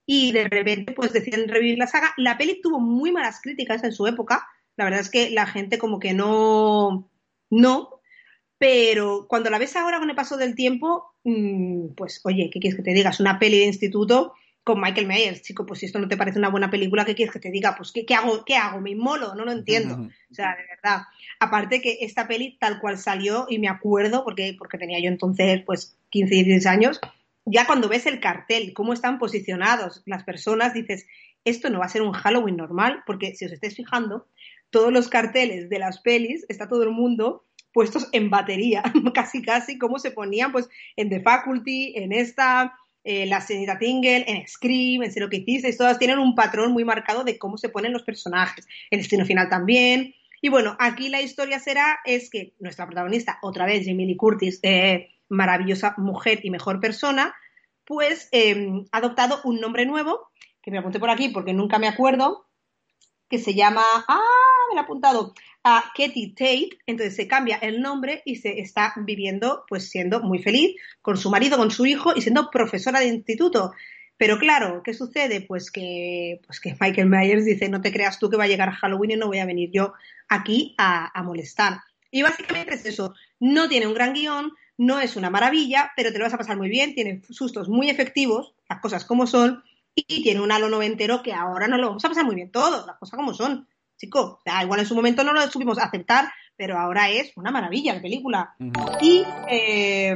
y 0.06 0.32
de 0.32 0.48
repente 0.48 0.92
pues 0.92 1.12
deciden 1.12 1.48
revivir 1.48 1.78
la 1.78 1.88
saga. 1.88 2.14
La 2.16 2.38
peli 2.38 2.60
tuvo 2.62 2.78
muy 2.80 3.12
malas 3.12 3.40
críticas 3.42 3.84
en 3.84 3.92
su 3.92 4.06
época, 4.06 4.46
la 4.76 4.84
verdad 4.84 5.00
es 5.00 5.10
que 5.10 5.30
la 5.30 5.46
gente 5.46 5.78
como 5.78 5.98
que 5.98 6.14
no, 6.14 7.10
no, 7.50 8.00
pero 8.58 9.26
cuando 9.28 9.50
la 9.50 9.58
ves 9.58 9.76
ahora 9.76 9.98
con 9.98 10.08
el 10.08 10.16
paso 10.16 10.36
del 10.36 10.54
tiempo, 10.54 11.14
mmm, 11.24 11.88
pues 11.96 12.20
oye, 12.24 12.50
¿qué 12.52 12.60
quieres 12.60 12.76
que 12.76 12.84
te 12.84 12.94
digas? 12.94 13.20
Una 13.20 13.38
peli 13.38 13.58
de 13.58 13.66
instituto 13.66 14.34
con 14.64 14.80
Michael 14.80 15.06
Myers, 15.06 15.42
chico, 15.42 15.64
pues 15.64 15.80
si 15.80 15.86
esto 15.86 16.00
no 16.00 16.08
te 16.08 16.16
parece 16.16 16.40
una 16.40 16.48
buena 16.48 16.70
película, 16.70 17.04
¿qué 17.04 17.14
quieres 17.14 17.32
que 17.32 17.38
te 17.38 17.52
diga? 17.52 17.76
Pues 17.76 17.92
¿qué, 17.92 18.04
qué 18.04 18.14
hago? 18.14 18.44
¿Qué 18.44 18.56
hago? 18.56 18.80
¿Me 18.80 18.90
inmolo? 18.90 19.34
No 19.36 19.44
lo 19.44 19.52
entiendo. 19.52 19.94
O 19.94 20.34
sea, 20.34 20.56
de 20.56 20.64
verdad. 20.66 21.02
Aparte 21.38 21.80
que 21.80 21.98
esta 22.00 22.26
peli 22.26 22.58
tal 22.58 22.80
cual 22.80 22.98
salió, 22.98 23.46
y 23.48 23.60
me 23.60 23.68
acuerdo, 23.68 24.24
porque, 24.24 24.56
porque 24.58 24.76
tenía 24.76 24.98
yo 24.98 25.08
entonces 25.08 25.62
pues 25.64 25.96
15, 26.10 26.34
16 26.34 26.66
años, 26.66 27.00
ya 27.46 27.64
cuando 27.66 27.88
ves 27.88 28.06
el 28.06 28.20
cartel, 28.20 28.74
cómo 28.74 28.92
están 28.92 29.18
posicionados 29.18 30.02
las 30.04 30.24
personas, 30.24 30.74
dices, 30.74 31.06
esto 31.44 31.70
no 31.70 31.78
va 31.78 31.86
a 31.86 31.88
ser 31.88 32.02
un 32.02 32.12
Halloween 32.12 32.56
normal, 32.56 33.04
porque 33.06 33.34
si 33.34 33.44
os 33.44 33.52
estáis 33.52 33.76
fijando, 33.76 34.26
todos 34.70 34.92
los 34.92 35.08
carteles 35.08 35.70
de 35.70 35.78
las 35.78 36.00
pelis, 36.00 36.44
está 36.48 36.68
todo 36.68 36.82
el 36.82 36.90
mundo 36.90 37.44
puestos 37.72 38.08
en 38.12 38.30
batería, 38.30 38.82
casi 39.14 39.42
casi, 39.42 39.78
como 39.78 39.98
se 39.98 40.10
ponían 40.10 40.50
pues 40.50 40.68
en 40.96 41.08
The 41.08 41.20
Faculty, 41.20 41.92
en 41.96 42.12
esta, 42.12 42.74
eh, 43.04 43.26
la 43.26 43.40
señorita 43.40 43.78
Tingle, 43.78 44.24
en 44.26 44.48
Scream, 44.48 45.04
en 45.04 45.12
Sé 45.12 45.20
lo 45.20 45.28
que 45.28 45.36
hicisteis, 45.36 45.76
todas 45.76 45.98
tienen 45.98 46.18
un 46.18 46.34
patrón 46.34 46.72
muy 46.72 46.84
marcado 46.84 47.22
de 47.22 47.38
cómo 47.38 47.58
se 47.58 47.68
ponen 47.68 47.92
los 47.92 48.02
personajes. 48.02 48.66
El 48.90 48.98
destino 48.98 49.24
final 49.24 49.48
también. 49.48 50.14
Y 50.40 50.48
bueno, 50.48 50.76
aquí 50.80 51.08
la 51.08 51.22
historia 51.22 51.60
será 51.60 51.98
es 52.04 52.28
que 52.28 52.54
nuestra 52.58 52.86
protagonista, 52.86 53.38
otra 53.42 53.66
vez 53.66 53.86
Jamie 53.86 54.16
Curtis, 54.16 54.58
eh, 54.62 55.10
maravillosa 55.28 55.94
mujer 55.98 56.40
y 56.42 56.50
mejor 56.50 56.80
persona, 56.80 57.34
pues 57.84 58.28
eh, 58.32 58.84
ha 58.92 58.98
adoptado 58.98 59.40
un 59.44 59.60
nombre 59.60 59.86
nuevo, 59.86 60.30
que 60.62 60.70
me 60.70 60.78
apunté 60.78 60.98
por 60.98 61.10
aquí 61.10 61.28
porque 61.28 61.52
nunca 61.52 61.78
me 61.78 61.88
acuerdo, 61.88 62.46
que 63.28 63.38
se 63.38 63.54
llama, 63.54 63.82
ah, 64.08 64.20
me 64.68 64.74
lo 64.74 64.80
he 64.80 64.84
apuntado, 64.84 65.34
a 65.64 65.92
Katie 65.96 66.32
Tate, 66.36 66.78
entonces 66.86 67.16
se 67.16 67.26
cambia 67.26 67.56
el 67.56 67.80
nombre 67.80 68.22
y 68.24 68.36
se 68.36 68.60
está 68.60 68.94
viviendo, 68.98 69.64
pues 69.68 69.88
siendo 69.88 70.20
muy 70.20 70.38
feliz 70.38 70.76
con 71.02 71.16
su 71.16 71.28
marido, 71.28 71.56
con 71.56 71.72
su 71.72 71.86
hijo 71.86 72.12
y 72.14 72.20
siendo 72.20 72.50
profesora 72.50 73.00
de 73.00 73.08
instituto. 73.08 73.72
Pero 74.16 74.38
claro, 74.38 74.82
¿qué 74.84 74.94
sucede? 74.94 75.40
Pues 75.40 75.70
que, 75.70 76.40
pues 76.46 76.60
que 76.60 76.76
Michael 76.80 77.08
Myers 77.08 77.44
dice, 77.44 77.68
no 77.68 77.80
te 77.80 77.92
creas 77.92 78.18
tú 78.18 78.30
que 78.30 78.36
va 78.36 78.44
a 78.44 78.48
llegar 78.48 78.70
Halloween 78.70 79.10
y 79.10 79.16
no 79.16 79.26
voy 79.26 79.40
a 79.40 79.46
venir 79.46 79.70
yo 79.72 79.92
aquí 80.28 80.74
a, 80.78 81.10
a 81.18 81.22
molestar. 81.22 81.80
Y 82.10 82.22
básicamente 82.22 82.74
es 82.74 82.86
eso, 82.86 83.14
no 83.40 83.68
tiene 83.68 83.88
un 83.88 83.94
gran 83.94 84.14
guion, 84.14 84.52
no 84.78 85.00
es 85.00 85.16
una 85.16 85.30
maravilla, 85.30 85.92
pero 85.96 86.12
te 86.12 86.18
lo 86.18 86.24
vas 86.24 86.34
a 86.34 86.38
pasar 86.38 86.56
muy 86.56 86.68
bien, 86.68 86.94
tiene 86.94 87.22
sustos 87.30 87.68
muy 87.68 87.88
efectivos, 87.90 88.54
las 88.68 88.80
cosas 88.80 89.04
como 89.04 89.26
son, 89.26 89.62
y 89.94 90.22
tiene 90.22 90.40
un 90.40 90.52
halo 90.52 90.68
noventero 90.68 91.22
que 91.22 91.32
ahora 91.32 91.68
no 91.68 91.78
lo 91.78 91.88
vamos 91.88 92.04
a 92.04 92.08
pasar 92.08 92.24
muy 92.26 92.34
bien 92.34 92.50
todos, 92.50 92.86
las 92.86 92.96
cosas 92.96 93.16
como 93.16 93.32
son, 93.32 93.66
chico. 93.96 94.20
O 94.20 94.40
sea, 94.44 94.62
igual 94.62 94.80
en 94.80 94.86
su 94.86 94.94
momento 94.94 95.24
no 95.24 95.32
lo 95.32 95.40
supimos 95.50 95.78
aceptar, 95.78 96.30
pero 96.56 96.78
ahora 96.78 97.08
es 97.10 97.32
una 97.36 97.50
maravilla 97.50 97.94
la 97.94 98.02
película. 98.02 98.54
Y 99.00 99.24
eh, 99.50 100.14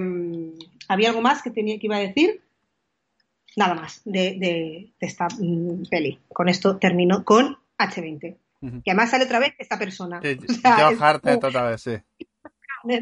había 0.88 1.08
algo 1.08 1.22
más 1.22 1.40
que 1.42 1.50
tenía 1.50 1.78
que 1.78 1.86
iba 1.86 1.96
a 1.96 2.00
decir. 2.00 2.42
Nada 3.56 3.74
más 3.74 4.02
de, 4.04 4.36
de, 4.38 4.92
de 5.00 5.06
esta 5.06 5.26
mm, 5.38 5.84
peli. 5.90 6.18
Con 6.28 6.48
esto 6.48 6.76
termino 6.76 7.24
con 7.24 7.56
H20. 7.78 8.36
Y 8.84 8.90
además 8.90 9.11
sale 9.11 9.24
otra 9.24 9.38
vez 9.38 9.54
esta 9.58 9.78
persona. 9.78 10.20
Sí, 10.22 10.38
O 10.48 10.52
sea, 10.52 10.76
Josh 10.76 10.92
es 10.94 11.00
Hartnett 11.02 11.40
como- 11.40 11.48
otra 11.48 11.62
vez, 11.70 11.80
sí. 11.82 11.92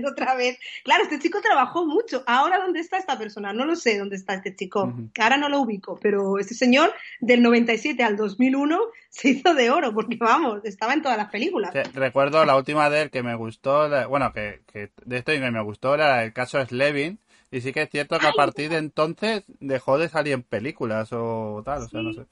Otra 0.06 0.34
vez. 0.34 0.58
Claro, 0.84 1.02
este 1.04 1.18
chico 1.18 1.40
trabajó 1.40 1.86
mucho. 1.86 2.22
Ahora, 2.26 2.58
¿dónde 2.58 2.80
está 2.80 2.98
esta 2.98 3.18
persona? 3.18 3.52
No 3.52 3.64
lo 3.64 3.76
sé 3.76 3.98
dónde 3.98 4.16
está 4.16 4.34
este 4.34 4.54
chico. 4.54 4.92
Ahora 5.18 5.36
no 5.36 5.48
lo 5.48 5.60
ubico, 5.60 5.98
pero 6.00 6.38
este 6.38 6.54
señor 6.54 6.92
del 7.20 7.42
97 7.42 8.02
al 8.02 8.16
2001 8.16 8.78
se 9.10 9.30
hizo 9.30 9.54
de 9.54 9.70
oro, 9.70 9.92
porque 9.94 10.16
vamos, 10.20 10.60
estaba 10.64 10.92
en 10.94 11.02
todas 11.02 11.16
las 11.18 11.30
películas. 11.30 11.72
Sí, 11.72 11.90
Recuerdo 11.94 12.44
la 12.44 12.56
última 12.56 12.90
de 12.90 13.02
él 13.02 13.10
que 13.10 13.22
me 13.22 13.34
gustó, 13.34 13.88
la- 13.88 14.06
bueno, 14.06 14.32
que, 14.32 14.60
que 14.72 14.90
de 15.04 15.16
esto 15.18 15.32
y 15.32 15.40
que 15.40 15.50
me 15.50 15.62
gustó 15.62 15.94
era 15.94 16.24
el 16.24 16.32
caso 16.32 16.64
Slevin. 16.64 17.18
Y 17.50 17.62
sí 17.62 17.72
que 17.72 17.82
es 17.82 17.90
cierto 17.90 18.18
que 18.18 18.26
a 18.26 18.32
partir 18.32 18.68
de 18.68 18.76
entonces 18.76 19.44
dejó 19.60 19.96
de 19.96 20.10
salir 20.10 20.34
en 20.34 20.42
películas 20.42 21.08
o 21.12 21.62
tal, 21.64 21.82
o 21.82 21.88
sea, 21.88 22.02
no 22.02 22.12
sé. 22.12 22.26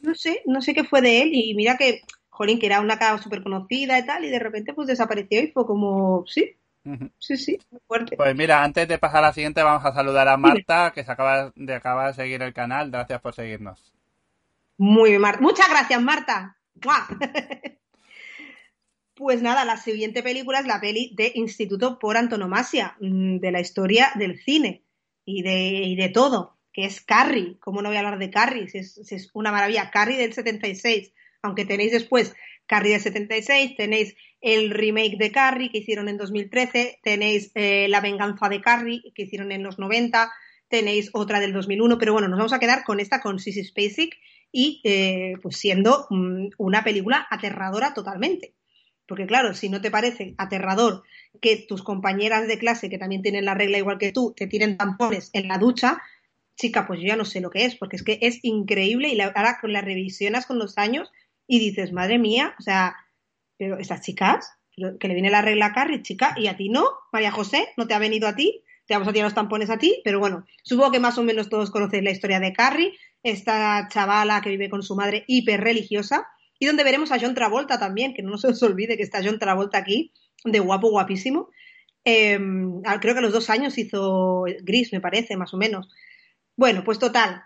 No 0.00 0.14
sé, 0.14 0.42
no 0.46 0.62
sé 0.62 0.72
qué 0.74 0.84
fue 0.84 1.02
de 1.02 1.22
él 1.22 1.30
y 1.34 1.54
mira 1.54 1.76
que, 1.76 2.02
jolín, 2.28 2.58
que 2.60 2.66
era 2.66 2.80
una 2.80 2.98
cara 2.98 3.18
súper 3.18 3.42
conocida 3.42 3.98
y 3.98 4.06
tal, 4.06 4.24
y 4.24 4.30
de 4.30 4.38
repente 4.38 4.72
pues 4.72 4.86
desapareció 4.86 5.42
y 5.42 5.48
fue 5.48 5.66
como, 5.66 6.24
sí. 6.26 6.54
Sí, 7.18 7.36
sí, 7.36 7.58
muy 7.70 7.80
fuerte. 7.86 8.16
Pues 8.16 8.34
mira, 8.36 8.62
antes 8.62 8.88
de 8.88 8.98
pasar 8.98 9.18
a 9.18 9.28
la 9.28 9.32
siguiente 9.32 9.62
vamos 9.62 9.84
a 9.84 9.92
saludar 9.92 10.28
a 10.28 10.36
Marta, 10.36 10.92
que 10.94 11.04
se 11.04 11.12
acaba 11.12 11.52
de 11.54 11.74
acabar 11.74 12.08
de 12.08 12.14
seguir 12.14 12.42
el 12.42 12.52
canal. 12.52 12.90
Gracias 12.90 13.20
por 13.20 13.34
seguirnos. 13.34 13.92
Muy 14.78 15.10
bien, 15.10 15.20
Marta. 15.20 15.40
Muchas 15.40 15.68
gracias, 15.68 16.00
Marta. 16.00 16.56
¡Mua! 16.84 17.06
Pues 19.20 19.42
nada, 19.42 19.66
la 19.66 19.76
siguiente 19.76 20.22
película 20.22 20.60
es 20.60 20.66
la 20.66 20.80
peli 20.80 21.12
de 21.14 21.30
Instituto 21.34 21.98
por 21.98 22.16
antonomasia, 22.16 22.96
mm, 23.00 23.36
de 23.36 23.52
la 23.52 23.60
historia 23.60 24.12
del 24.14 24.38
cine 24.38 24.82
y 25.26 25.42
de, 25.42 25.82
y 25.84 25.94
de 25.94 26.08
todo, 26.08 26.56
que 26.72 26.86
es 26.86 27.02
Carrie. 27.02 27.58
¿Cómo 27.60 27.82
no 27.82 27.90
voy 27.90 27.96
a 27.96 28.00
hablar 28.00 28.18
de 28.18 28.30
Carrie? 28.30 28.68
Si 28.68 28.78
es, 28.78 28.94
si 28.94 29.14
es 29.14 29.28
una 29.34 29.52
maravilla. 29.52 29.90
Carrie 29.90 30.16
del 30.16 30.32
76, 30.32 31.12
aunque 31.42 31.66
tenéis 31.66 31.92
después 31.92 32.34
Carrie 32.64 32.92
del 32.92 33.02
76, 33.02 33.76
tenéis 33.76 34.16
el 34.40 34.70
remake 34.70 35.16
de 35.18 35.30
Carrie 35.30 35.70
que 35.70 35.78
hicieron 35.78 36.08
en 36.08 36.16
2013, 36.16 37.00
tenéis 37.02 37.50
eh, 37.54 37.88
La 37.88 38.00
venganza 38.00 38.48
de 38.48 38.60
Carrie 38.60 39.02
que 39.14 39.22
hicieron 39.22 39.52
en 39.52 39.62
los 39.62 39.78
90, 39.78 40.30
tenéis 40.68 41.10
otra 41.12 41.40
del 41.40 41.52
2001, 41.52 41.98
pero 41.98 42.12
bueno, 42.12 42.28
nos 42.28 42.38
vamos 42.38 42.52
a 42.52 42.58
quedar 42.58 42.84
con 42.84 43.00
esta, 43.00 43.20
con 43.20 43.38
Sissy 43.38 43.64
Spacek, 43.64 44.16
y 44.52 44.80
eh, 44.84 45.34
pues 45.42 45.56
siendo 45.56 46.06
mm, 46.10 46.48
una 46.58 46.82
película 46.84 47.26
aterradora 47.30 47.94
totalmente. 47.94 48.54
Porque 49.06 49.26
claro, 49.26 49.54
si 49.54 49.68
no 49.68 49.80
te 49.80 49.90
parece 49.90 50.34
aterrador 50.38 51.02
que 51.40 51.56
tus 51.56 51.82
compañeras 51.82 52.46
de 52.46 52.58
clase, 52.58 52.88
que 52.88 52.98
también 52.98 53.22
tienen 53.22 53.44
la 53.44 53.54
regla 53.54 53.78
igual 53.78 53.98
que 53.98 54.12
tú, 54.12 54.32
te 54.36 54.46
tiren 54.46 54.76
tampones 54.76 55.30
en 55.32 55.48
la 55.48 55.58
ducha, 55.58 56.00
chica, 56.56 56.86
pues 56.86 57.00
yo 57.00 57.06
ya 57.06 57.16
no 57.16 57.24
sé 57.24 57.40
lo 57.40 57.50
que 57.50 57.64
es, 57.64 57.74
porque 57.74 57.96
es 57.96 58.04
que 58.04 58.18
es 58.22 58.38
increíble 58.42 59.08
y 59.08 59.16
la, 59.16 59.26
ahora 59.26 59.58
la 59.64 59.80
revisionas 59.80 60.46
con 60.46 60.58
los 60.58 60.78
años 60.78 61.10
y 61.46 61.58
dices, 61.58 61.92
madre 61.92 62.18
mía, 62.18 62.54
o 62.58 62.62
sea, 62.62 62.94
pero 63.60 63.78
estas 63.78 64.00
chicas, 64.00 64.54
que 64.74 65.06
le 65.06 65.12
viene 65.12 65.28
la 65.28 65.42
regla 65.42 65.66
a 65.66 65.72
Carrie, 65.74 66.00
chica, 66.00 66.34
y 66.38 66.46
a 66.46 66.56
ti 66.56 66.70
no, 66.70 66.86
María 67.12 67.30
José, 67.30 67.68
no 67.76 67.86
te 67.86 67.92
ha 67.92 67.98
venido 67.98 68.26
a 68.26 68.34
ti, 68.34 68.64
te 68.86 68.94
vamos 68.94 69.06
a 69.06 69.12
tirar 69.12 69.26
los 69.26 69.34
tampones 69.34 69.68
a 69.68 69.76
ti, 69.76 70.00
pero 70.02 70.18
bueno, 70.18 70.46
supongo 70.62 70.92
que 70.92 70.98
más 70.98 71.18
o 71.18 71.22
menos 71.22 71.50
todos 71.50 71.70
conocéis 71.70 72.02
la 72.02 72.10
historia 72.10 72.40
de 72.40 72.54
Carrie, 72.54 72.94
esta 73.22 73.86
chavala 73.92 74.40
que 74.40 74.48
vive 74.48 74.70
con 74.70 74.82
su 74.82 74.96
madre 74.96 75.24
hiper 75.26 75.60
religiosa, 75.60 76.26
y 76.58 76.64
donde 76.64 76.84
veremos 76.84 77.12
a 77.12 77.20
John 77.20 77.34
Travolta 77.34 77.78
también, 77.78 78.14
que 78.14 78.22
no 78.22 78.38
se 78.38 78.48
os 78.48 78.62
olvide 78.62 78.96
que 78.96 79.02
está 79.02 79.20
John 79.22 79.38
Travolta 79.38 79.76
aquí, 79.76 80.14
de 80.42 80.58
guapo, 80.58 80.88
guapísimo. 80.88 81.50
Eh, 82.06 82.40
creo 83.02 83.12
que 83.12 83.18
a 83.18 83.22
los 83.22 83.34
dos 83.34 83.50
años 83.50 83.76
hizo 83.76 84.44
Gris, 84.62 84.90
me 84.90 85.02
parece, 85.02 85.36
más 85.36 85.52
o 85.52 85.58
menos. 85.58 85.90
Bueno, 86.56 86.82
pues 86.82 86.98
total, 86.98 87.42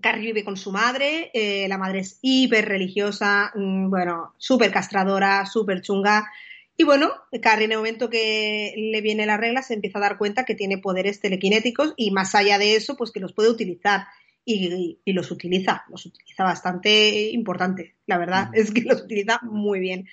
Carrie 0.00 0.26
vive 0.26 0.44
con 0.44 0.56
su 0.56 0.70
madre, 0.72 1.30
eh, 1.34 1.66
la 1.68 1.78
madre 1.78 2.00
es 2.00 2.18
hiper 2.22 2.66
religiosa, 2.66 3.50
mmm, 3.54 3.90
bueno, 3.90 4.34
súper 4.38 4.70
castradora, 4.70 5.46
súper 5.46 5.80
chunga. 5.80 6.28
Y 6.76 6.84
bueno, 6.84 7.10
Carrie 7.42 7.64
en 7.64 7.72
el 7.72 7.78
momento 7.78 8.08
que 8.08 8.74
le 8.76 9.00
viene 9.00 9.26
la 9.26 9.36
regla 9.36 9.62
se 9.62 9.74
empieza 9.74 9.98
a 9.98 10.02
dar 10.02 10.18
cuenta 10.18 10.44
que 10.44 10.54
tiene 10.54 10.78
poderes 10.78 11.20
telequinéticos 11.20 11.94
y 11.96 12.10
más 12.12 12.34
allá 12.34 12.58
de 12.58 12.76
eso, 12.76 12.96
pues 12.96 13.10
que 13.10 13.20
los 13.20 13.32
puede 13.32 13.50
utilizar. 13.50 14.06
Y, 14.44 14.66
y, 14.72 15.00
y 15.04 15.12
los 15.12 15.30
utiliza, 15.30 15.84
los 15.90 16.06
utiliza 16.06 16.42
bastante 16.42 17.28
importante, 17.32 17.96
la 18.06 18.16
verdad, 18.16 18.48
es 18.54 18.72
que 18.72 18.80
los 18.80 19.02
utiliza 19.02 19.40
muy 19.42 19.78
bien. 19.78 20.06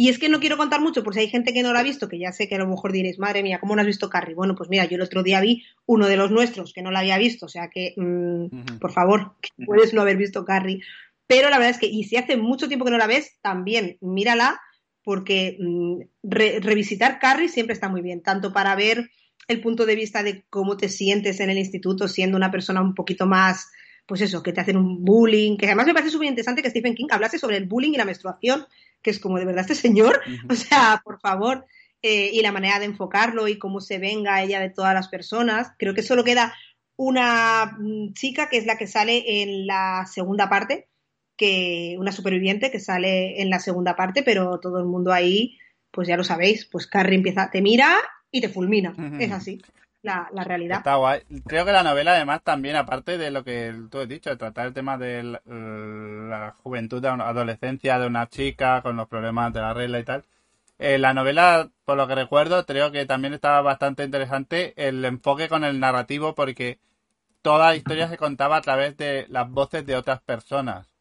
Y 0.00 0.10
es 0.10 0.20
que 0.20 0.28
no 0.28 0.38
quiero 0.38 0.56
contar 0.56 0.80
mucho, 0.80 1.02
por 1.02 1.12
si 1.12 1.18
hay 1.18 1.28
gente 1.28 1.52
que 1.52 1.64
no 1.64 1.72
lo 1.72 1.78
ha 1.80 1.82
visto, 1.82 2.08
que 2.08 2.20
ya 2.20 2.30
sé 2.30 2.46
que 2.46 2.54
a 2.54 2.58
lo 2.58 2.68
mejor 2.68 2.92
diréis, 2.92 3.18
madre 3.18 3.42
mía, 3.42 3.58
¿cómo 3.58 3.74
no 3.74 3.80
has 3.80 3.86
visto 3.88 4.08
Carrie? 4.08 4.36
Bueno, 4.36 4.54
pues 4.54 4.70
mira, 4.70 4.84
yo 4.84 4.94
el 4.94 5.02
otro 5.02 5.24
día 5.24 5.40
vi 5.40 5.64
uno 5.86 6.06
de 6.06 6.16
los 6.16 6.30
nuestros 6.30 6.72
que 6.72 6.82
no 6.82 6.92
la 6.92 7.00
había 7.00 7.18
visto, 7.18 7.46
o 7.46 7.48
sea 7.48 7.68
que, 7.68 7.94
mmm, 7.96 8.44
uh 8.44 8.48
-huh. 8.48 8.78
por 8.78 8.92
favor, 8.92 9.32
puedes 9.66 9.92
no 9.92 10.02
haber 10.02 10.16
visto 10.16 10.44
Carrie. 10.44 10.82
Pero 11.26 11.50
la 11.50 11.58
verdad 11.58 11.72
es 11.72 11.78
que, 11.78 11.86
y 11.88 12.04
si 12.04 12.16
hace 12.16 12.36
mucho 12.36 12.68
tiempo 12.68 12.84
que 12.84 12.92
no 12.92 12.96
la 12.96 13.08
ves, 13.08 13.38
también 13.42 13.98
mírala, 14.00 14.60
porque 15.02 15.56
mmm, 15.58 16.02
re 16.22 16.60
revisitar 16.60 17.18
Carrie 17.18 17.48
siempre 17.48 17.74
está 17.74 17.88
muy 17.88 18.00
bien, 18.00 18.22
tanto 18.22 18.52
para 18.52 18.76
ver 18.76 19.10
el 19.48 19.60
punto 19.60 19.84
de 19.84 19.96
vista 19.96 20.22
de 20.22 20.44
cómo 20.48 20.76
te 20.76 20.88
sientes 20.88 21.40
en 21.40 21.50
el 21.50 21.58
instituto 21.58 22.06
siendo 22.06 22.36
una 22.36 22.52
persona 22.52 22.80
un 22.82 22.94
poquito 22.94 23.26
más, 23.26 23.68
pues 24.06 24.20
eso, 24.20 24.44
que 24.44 24.52
te 24.52 24.60
hacen 24.60 24.76
un 24.76 25.04
bullying, 25.04 25.56
que 25.56 25.66
además 25.66 25.86
me 25.86 25.94
parece 25.94 26.12
súper 26.12 26.28
interesante 26.28 26.62
que 26.62 26.70
Stephen 26.70 26.94
King 26.94 27.08
hablase 27.10 27.36
sobre 27.36 27.56
el 27.56 27.66
bullying 27.66 27.94
y 27.94 27.96
la 27.96 28.04
menstruación, 28.04 28.64
que 29.02 29.10
es 29.10 29.18
como 29.20 29.38
de 29.38 29.44
verdad 29.44 29.62
este 29.62 29.74
señor, 29.74 30.20
uh 30.26 30.30
-huh. 30.30 30.52
o 30.52 30.54
sea, 30.54 31.00
por 31.04 31.20
favor, 31.20 31.66
eh, 32.02 32.30
y 32.32 32.40
la 32.42 32.52
manera 32.52 32.78
de 32.78 32.84
enfocarlo 32.84 33.48
y 33.48 33.58
cómo 33.58 33.80
se 33.80 33.98
venga 33.98 34.42
ella 34.42 34.60
de 34.60 34.70
todas 34.70 34.94
las 34.94 35.08
personas. 35.08 35.72
Creo 35.78 35.94
que 35.94 36.02
solo 36.02 36.22
queda 36.24 36.54
una 36.96 37.76
mm, 37.78 38.12
chica 38.12 38.48
que 38.48 38.58
es 38.58 38.66
la 38.66 38.76
que 38.76 38.86
sale 38.86 39.42
en 39.42 39.66
la 39.66 40.06
segunda 40.06 40.48
parte, 40.48 40.88
que 41.36 41.96
una 41.98 42.12
superviviente 42.12 42.70
que 42.70 42.80
sale 42.80 43.40
en 43.40 43.50
la 43.50 43.58
segunda 43.60 43.96
parte, 43.96 44.22
pero 44.22 44.58
todo 44.60 44.78
el 44.78 44.86
mundo 44.86 45.12
ahí, 45.12 45.58
pues 45.90 46.08
ya 46.08 46.16
lo 46.16 46.24
sabéis, 46.24 46.66
pues 46.66 46.86
Carrie 46.86 47.16
empieza, 47.16 47.50
te 47.50 47.62
mira 47.62 47.96
y 48.30 48.40
te 48.40 48.48
fulmina, 48.48 48.90
uh 48.90 49.00
-huh. 49.00 49.22
es 49.22 49.32
así. 49.32 49.62
La, 50.02 50.28
la, 50.32 50.44
realidad. 50.44 50.78
Está 50.78 50.94
guay. 50.94 51.22
Creo 51.46 51.64
que 51.64 51.72
la 51.72 51.82
novela, 51.82 52.12
además, 52.12 52.42
también, 52.44 52.76
aparte 52.76 53.18
de 53.18 53.30
lo 53.30 53.42
que 53.42 53.74
tú 53.90 54.00
has 54.00 54.08
dicho, 54.08 54.30
de 54.30 54.36
tratar 54.36 54.66
el 54.66 54.74
tema 54.74 54.96
de 54.96 55.22
la, 55.24 55.42
la 55.44 56.54
juventud, 56.62 57.02
de 57.02 57.10
una 57.10 57.28
adolescencia 57.28 57.98
de 57.98 58.06
una 58.06 58.28
chica 58.28 58.80
con 58.82 58.96
los 58.96 59.08
problemas 59.08 59.52
de 59.52 59.60
la 59.60 59.74
regla 59.74 59.98
y 59.98 60.04
tal. 60.04 60.24
Eh, 60.78 60.98
la 60.98 61.12
novela, 61.12 61.70
por 61.84 61.96
lo 61.96 62.06
que 62.06 62.14
recuerdo, 62.14 62.64
creo 62.64 62.92
que 62.92 63.04
también 63.04 63.34
estaba 63.34 63.60
bastante 63.62 64.04
interesante 64.04 64.74
el 64.76 65.04
enfoque 65.04 65.48
con 65.48 65.64
el 65.64 65.80
narrativo, 65.80 66.36
porque 66.36 66.78
toda 67.42 67.70
la 67.70 67.76
historia 67.76 68.08
se 68.08 68.16
contaba 68.16 68.56
a 68.56 68.62
través 68.62 68.96
de 68.96 69.26
las 69.28 69.50
voces 69.50 69.84
de 69.84 69.96
otras 69.96 70.20
personas. 70.20 70.94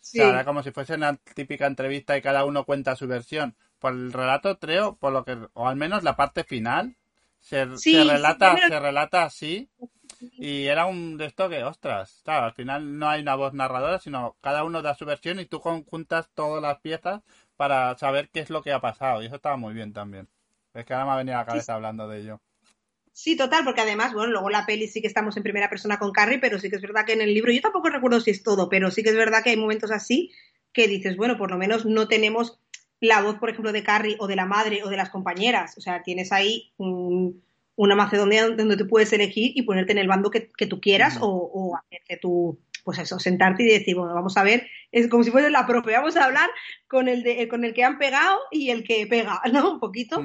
Sí. 0.00 0.20
O 0.20 0.24
sea, 0.24 0.32
era 0.32 0.44
como 0.44 0.62
si 0.62 0.70
fuese 0.70 0.94
una 0.94 1.16
típica 1.34 1.66
entrevista 1.66 2.16
y 2.16 2.22
cada 2.22 2.44
uno 2.44 2.64
cuenta 2.64 2.96
su 2.96 3.06
versión. 3.06 3.56
Por 3.78 3.92
el 3.92 4.12
relato, 4.12 4.58
creo, 4.58 4.96
por 4.96 5.12
lo 5.12 5.24
que, 5.24 5.38
o 5.54 5.66
al 5.66 5.76
menos 5.76 6.02
la 6.02 6.16
parte 6.16 6.44
final, 6.44 6.96
se, 7.42 7.66
Sí, 7.74 7.90
se 7.90 8.04
sí, 8.18 8.36
relata, 8.36 8.60
lo- 8.60 8.60
se 8.62 8.80
relata 8.80 9.24
así. 9.24 9.70
Y 10.38 10.66
era 10.66 10.86
un 10.86 11.16
de 11.18 11.26
esto 11.26 11.48
que, 11.50 11.64
ostras, 11.64 12.22
claro, 12.24 12.46
al 12.46 12.54
final 12.54 12.98
no 12.98 13.08
hay 13.08 13.22
una 13.22 13.36
voz 13.36 13.54
narradora, 13.54 13.98
sino 14.00 14.36
cada 14.42 14.64
uno 14.64 14.82
da 14.82 14.94
su 14.96 15.06
versión 15.06 15.40
y 15.40 15.46
tú 15.46 15.60
conjuntas 15.60 16.30
todas 16.34 16.62
las 16.62 16.80
piezas 16.80 17.22
para 17.56 17.96
saber 17.98 18.30
qué 18.30 18.40
es 18.40 18.50
lo 18.50 18.62
que 18.62 18.72
ha 18.72 18.80
pasado. 18.80 19.22
Y 19.22 19.26
eso 19.26 19.36
estaba 19.36 19.56
muy 19.58 19.74
bien 19.74 19.92
también. 19.94 20.28
Es 20.74 20.84
que 20.86 20.94
ahora 20.94 21.06
me 21.06 21.12
ha 21.12 21.16
venido 21.18 21.36
a 21.38 21.40
la 21.42 21.46
cabeza 21.46 21.74
hablando 21.74 22.08
de 22.08 22.20
ello. 22.20 22.40
Sí, 23.12 23.36
total, 23.36 23.64
porque 23.64 23.80
además, 23.82 24.12
bueno, 24.14 24.32
luego 24.32 24.48
la 24.50 24.64
peli 24.66 24.88
sí 24.88 25.00
que 25.00 25.06
estamos 25.06 25.36
en 25.36 25.42
primera 25.42 25.68
persona 25.68 25.98
con 25.98 26.12
Carrie, 26.12 26.38
pero 26.38 26.58
sí 26.58 26.70
que 26.70 26.76
es 26.76 26.82
verdad 26.82 27.04
que 27.04 27.12
en 27.12 27.20
el 27.20 27.34
libro, 27.34 27.52
yo 27.52 27.60
tampoco 27.60 27.90
recuerdo 27.90 28.20
si 28.20 28.30
es 28.30 28.42
todo, 28.42 28.68
pero 28.68 28.90
sí 28.90 29.02
que 29.02 29.10
es 29.10 29.16
verdad 29.16 29.42
que 29.42 29.50
hay 29.50 29.56
momentos 29.56 29.90
así 29.90 30.30
que 30.72 30.88
dices, 30.88 31.16
bueno, 31.16 31.36
por 31.36 31.50
lo 31.50 31.58
menos 31.58 31.84
no 31.84 32.08
tenemos 32.08 32.58
la 33.02 33.20
voz, 33.20 33.36
por 33.36 33.50
ejemplo, 33.50 33.72
de 33.72 33.82
Carrie 33.82 34.16
o 34.20 34.26
de 34.28 34.36
la 34.36 34.46
madre 34.46 34.82
o 34.84 34.88
de 34.88 34.96
las 34.96 35.10
compañeras. 35.10 35.76
O 35.76 35.80
sea, 35.80 36.02
tienes 36.02 36.30
ahí 36.30 36.72
mm, 36.78 37.30
una 37.76 37.96
Macedonia 37.96 38.48
donde 38.48 38.76
tú 38.76 38.86
puedes 38.86 39.12
elegir 39.12 39.52
y 39.54 39.62
ponerte 39.62 39.92
en 39.92 39.98
el 39.98 40.06
bando 40.06 40.30
que, 40.30 40.50
que 40.56 40.66
tú 40.66 40.80
quieras 40.80 41.18
o, 41.20 41.28
o 41.28 41.76
hacerte 41.76 42.18
tú, 42.18 42.60
pues 42.84 42.98
eso, 42.98 43.18
sentarte 43.18 43.64
y 43.64 43.66
decir, 43.66 43.96
bueno, 43.96 44.14
vamos 44.14 44.36
a 44.36 44.44
ver, 44.44 44.68
es 44.92 45.08
como 45.08 45.24
si 45.24 45.30
fuese 45.30 45.50
la 45.50 45.66
propia, 45.66 45.98
vamos 45.98 46.16
a 46.16 46.24
hablar 46.24 46.48
con 46.86 47.08
el, 47.08 47.24
de, 47.24 47.48
con 47.48 47.64
el 47.64 47.74
que 47.74 47.82
han 47.82 47.98
pegado 47.98 48.38
y 48.50 48.70
el 48.70 48.84
que 48.84 49.06
pega, 49.08 49.40
¿no? 49.52 49.72
Un 49.72 49.80
poquito. 49.80 50.22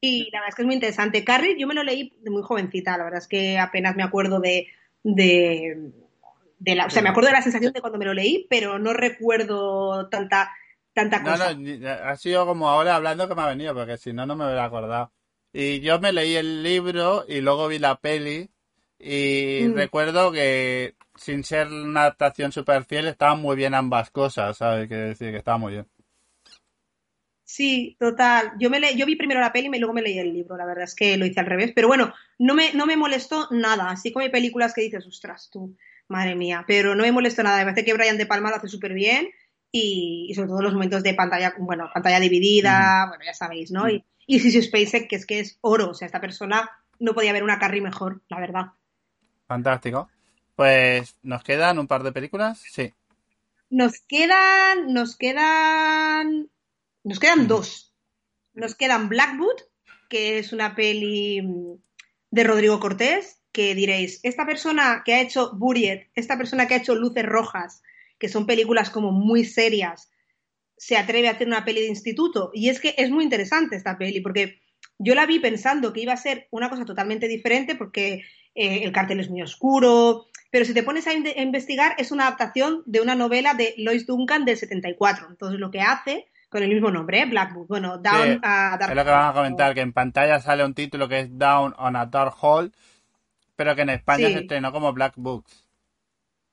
Y 0.00 0.30
la 0.30 0.40
verdad 0.40 0.48
es 0.50 0.54
que 0.54 0.62
es 0.62 0.66
muy 0.66 0.74
interesante. 0.74 1.24
Carrie, 1.24 1.56
yo 1.58 1.66
me 1.66 1.74
lo 1.74 1.82
leí 1.82 2.12
de 2.20 2.30
muy 2.30 2.42
jovencita, 2.42 2.96
la 2.96 3.04
verdad 3.04 3.20
es 3.20 3.28
que 3.28 3.58
apenas 3.58 3.96
me 3.96 4.02
acuerdo 4.02 4.40
de, 4.40 4.68
de, 5.02 5.90
de 6.58 6.74
la, 6.74 6.86
o 6.86 6.90
sea, 6.90 7.02
me 7.02 7.08
acuerdo 7.08 7.28
de 7.28 7.34
la 7.34 7.42
sensación 7.42 7.72
de 7.72 7.80
cuando 7.80 7.98
me 7.98 8.04
lo 8.04 8.14
leí, 8.14 8.46
pero 8.48 8.78
no 8.78 8.92
recuerdo 8.92 10.08
tanta, 10.08 10.52
tanta 10.94 11.22
No, 11.22 11.30
cosa. 11.30 11.52
no, 11.52 11.60
ni- 11.60 11.86
ha 11.86 12.16
sido 12.16 12.46
como 12.46 12.68
ahora 12.68 12.96
hablando 12.96 13.28
que 13.28 13.34
me 13.34 13.42
ha 13.42 13.46
venido, 13.48 13.74
porque 13.74 13.96
si 13.98 14.12
no, 14.12 14.26
no 14.26 14.36
me 14.36 14.44
hubiera 14.46 14.64
acordado. 14.64 15.12
Y 15.52 15.80
yo 15.80 16.00
me 16.00 16.12
leí 16.12 16.34
el 16.36 16.62
libro 16.62 17.24
y 17.28 17.40
luego 17.40 17.68
vi 17.68 17.78
la 17.78 17.96
peli 18.00 18.50
y 18.98 19.66
Mm. 19.66 19.74
recuerdo 19.74 20.32
que 20.32 20.94
sin 21.16 21.44
ser 21.44 21.68
una 21.68 22.02
adaptación 22.02 22.52
super 22.52 22.84
fiel 22.84 23.06
estaban 23.08 23.40
muy 23.40 23.56
bien 23.56 23.74
ambas 23.74 24.10
cosas, 24.10 24.56
¿sabes? 24.58 24.88
Quiero 24.88 25.08
decir 25.08 25.30
que 25.32 25.38
estaba 25.38 25.58
muy 25.58 25.72
bien. 25.72 25.86
Sí, 27.44 27.96
total. 27.98 28.52
Yo 28.60 28.70
me 28.70 28.78
le, 28.78 28.96
yo 28.96 29.06
vi 29.06 29.16
primero 29.16 29.40
la 29.40 29.52
peli 29.52 29.68
y 29.72 29.78
luego 29.80 29.92
me 29.92 30.02
leí 30.02 30.18
el 30.18 30.32
libro. 30.32 30.56
La 30.56 30.64
verdad 30.66 30.84
es 30.84 30.94
que 30.94 31.16
lo 31.16 31.26
hice 31.26 31.40
al 31.40 31.46
revés. 31.46 31.72
Pero 31.74 31.88
bueno, 31.88 32.14
no 32.38 32.54
me, 32.54 32.72
no 32.74 32.86
me 32.86 32.96
molestó 32.96 33.48
nada. 33.50 33.90
Así 33.90 34.12
como 34.12 34.24
hay 34.24 34.30
películas 34.30 34.72
que 34.72 34.82
dices, 34.82 35.04
ostras, 35.06 35.50
tú, 35.52 35.76
madre 36.08 36.36
mía. 36.36 36.64
Pero 36.66 36.94
no 36.94 37.02
me 37.02 37.10
molestó 37.12 37.42
nada. 37.42 37.58
Me 37.58 37.64
parece 37.72 37.84
que 37.84 37.94
Brian 37.94 38.18
De 38.18 38.26
Palma 38.26 38.50
lo 38.50 38.56
hace 38.56 38.68
súper 38.68 38.92
bien. 38.94 39.28
Y, 39.72 40.26
y 40.28 40.34
sobre 40.34 40.48
todo 40.48 40.62
los 40.62 40.72
momentos 40.72 41.02
de 41.02 41.14
pantalla, 41.14 41.54
bueno, 41.58 41.90
pantalla 41.92 42.18
dividida, 42.18 43.06
bueno, 43.08 43.24
ya 43.24 43.34
sabéis, 43.34 43.70
¿no? 43.70 43.88
Y, 43.88 44.04
y 44.26 44.38
Spacek, 44.38 45.08
que 45.08 45.16
es 45.16 45.26
que 45.26 45.40
es 45.40 45.58
oro. 45.60 45.90
O 45.90 45.94
sea, 45.94 46.06
esta 46.06 46.20
persona 46.20 46.70
no 46.98 47.14
podía 47.14 47.30
haber 47.30 47.42
una 47.42 47.58
Carrie 47.58 47.80
mejor, 47.80 48.22
la 48.28 48.40
verdad. 48.40 48.66
Fantástico. 49.46 50.08
Pues, 50.54 51.16
¿nos 51.22 51.42
quedan 51.42 51.78
un 51.78 51.88
par 51.88 52.02
de 52.02 52.12
películas? 52.12 52.62
Sí. 52.70 52.92
Nos 53.70 54.00
quedan, 54.00 54.92
nos 54.92 55.16
quedan, 55.16 56.50
nos 57.02 57.18
quedan 57.18 57.48
dos. 57.48 57.94
Nos 58.52 58.74
quedan 58.74 59.08
Blackwood, 59.08 59.62
que 60.08 60.38
es 60.38 60.52
una 60.52 60.74
peli 60.74 61.40
mm, 61.40 61.74
de 62.30 62.44
Rodrigo 62.44 62.78
Cortés, 62.78 63.40
que 63.52 63.74
diréis, 63.74 64.20
esta 64.22 64.46
persona 64.46 65.02
que 65.04 65.14
ha 65.14 65.20
hecho 65.20 65.52
Buriet, 65.54 66.10
esta 66.14 66.36
persona 66.36 66.66
que 66.66 66.74
ha 66.74 66.78
hecho 66.78 66.94
Luces 66.94 67.24
Rojas, 67.24 67.82
que 68.20 68.28
son 68.28 68.46
películas 68.46 68.90
como 68.90 69.10
muy 69.10 69.44
serias, 69.44 70.12
se 70.76 70.96
atreve 70.96 71.26
a 71.28 71.32
hacer 71.32 71.48
una 71.48 71.64
peli 71.64 71.80
de 71.80 71.88
instituto. 71.88 72.50
Y 72.54 72.68
es 72.68 72.78
que 72.80 72.94
es 72.96 73.10
muy 73.10 73.24
interesante 73.24 73.74
esta 73.74 73.98
peli, 73.98 74.20
porque 74.20 74.60
yo 74.98 75.14
la 75.16 75.26
vi 75.26 75.40
pensando 75.40 75.92
que 75.92 76.02
iba 76.02 76.12
a 76.12 76.16
ser 76.16 76.46
una 76.52 76.70
cosa 76.70 76.84
totalmente 76.84 77.26
diferente, 77.26 77.74
porque 77.74 78.22
eh, 78.54 78.84
el 78.84 78.92
cartel 78.92 79.18
es 79.20 79.28
muy 79.30 79.42
oscuro, 79.42 80.26
pero 80.52 80.64
si 80.64 80.74
te 80.74 80.82
pones 80.82 81.06
a, 81.06 81.12
in- 81.14 81.26
a 81.26 81.40
investigar, 81.42 81.94
es 81.98 82.10
una 82.12 82.26
adaptación 82.26 82.82
de 82.86 83.00
una 83.00 83.14
novela 83.14 83.54
de 83.54 83.74
Lois 83.78 84.06
Duncan 84.06 84.44
del 84.44 84.56
74. 84.56 85.28
Entonces, 85.30 85.58
lo 85.60 85.70
que 85.70 85.80
hace, 85.80 86.26
con 86.48 86.62
el 86.62 86.68
mismo 86.68 86.90
nombre, 86.90 87.20
¿eh? 87.20 87.26
Blackwood, 87.26 87.66
bueno, 87.68 87.98
Down 87.98 88.32
Sí, 88.34 88.38
a 88.42 88.76
Dark 88.78 88.90
Es 88.90 88.96
lo 88.96 89.04
que 89.04 89.10
vamos 89.10 89.30
a 89.30 89.34
comentar, 89.38 89.74
que 89.74 89.80
en 89.80 89.92
pantalla 89.92 90.40
sale 90.40 90.64
un 90.64 90.74
título 90.74 91.08
que 91.08 91.20
es 91.20 91.38
Down 91.38 91.74
on 91.78 91.94
a 91.96 92.06
Dark 92.06 92.34
Hole, 92.40 92.70
pero 93.56 93.76
que 93.76 93.82
en 93.82 93.90
España 93.90 94.26
Sí. 94.28 94.32
se 94.34 94.38
estrenó 94.40 94.72
como 94.72 94.92
Black 94.92 95.14
Books. 95.16 95.64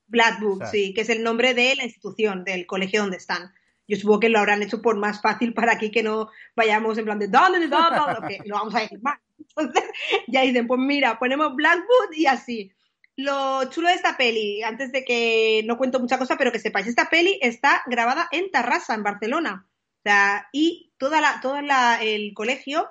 Black 0.08 0.40
Book, 0.40 0.56
O 0.56 0.58
sea. 0.60 0.68
sí, 0.68 0.94
que 0.94 1.02
es 1.02 1.10
el 1.10 1.24
nombre 1.24 1.54
de 1.54 1.76
la 1.76 1.84
institución, 1.84 2.44
del 2.44 2.66
colegio 2.66 3.02
donde 3.02 3.18
están. 3.18 3.54
Yo 3.88 3.96
supongo 3.96 4.20
que 4.20 4.30
lo 4.30 4.40
habrán 4.40 4.62
hecho 4.62 4.82
por 4.82 4.98
más 4.98 5.22
fácil 5.22 5.54
para 5.54 5.74
aquí 5.74 5.92
que 5.92 6.04
no 6.04 6.30
vayamos 6.56 6.98
en 6.98 7.06
plan 7.06 7.20
de 7.20 7.28
¿dónde, 7.28 7.68
dónde? 7.68 8.28
Que 8.28 8.40
lo 8.46 8.56
vamos 8.56 8.76
a 8.76 8.82
decir 8.82 9.02
mal. 9.02 9.18
Entonces, 9.40 9.84
ya 10.28 10.42
dicen, 10.42 10.68
pues 10.68 10.80
mira, 10.80 11.18
ponemos 11.20 11.56
Blackwood 11.56 12.14
y 12.14 12.26
así. 12.26 12.72
Lo 13.16 13.68
chulo 13.70 13.88
de 13.88 13.96
esta 13.96 14.16
peli, 14.16 14.62
antes 14.62 14.92
de 14.92 15.04
que 15.04 15.64
no 15.66 15.78
cuento 15.78 16.00
mucha 16.00 16.20
cosa, 16.20 16.38
pero 16.38 16.52
que 16.52 16.60
sepáis, 16.60 16.86
esta 16.86 17.10
peli 17.10 17.40
está 17.42 17.82
grabada 17.88 18.28
en 18.32 18.52
Tarrasa, 18.52 18.94
en 18.94 19.04
Barcelona. 19.04 19.68
O 20.00 20.02
sea, 20.04 20.48
y 20.52 20.94
toda 20.98 21.20
la, 21.20 21.40
todo 21.42 21.60
la, 21.62 22.00
el 22.02 22.34
colegio 22.36 22.88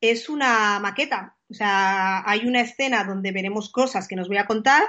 es 0.00 0.28
una 0.28 0.80
maqueta. 0.80 1.36
O 1.50 1.54
sea, 1.54 2.28
hay 2.28 2.46
una 2.46 2.62
escena 2.62 3.04
donde 3.04 3.32
veremos 3.32 3.70
cosas 3.70 4.08
que 4.08 4.16
nos 4.16 4.28
voy 4.28 4.38
a 4.38 4.46
contar, 4.46 4.82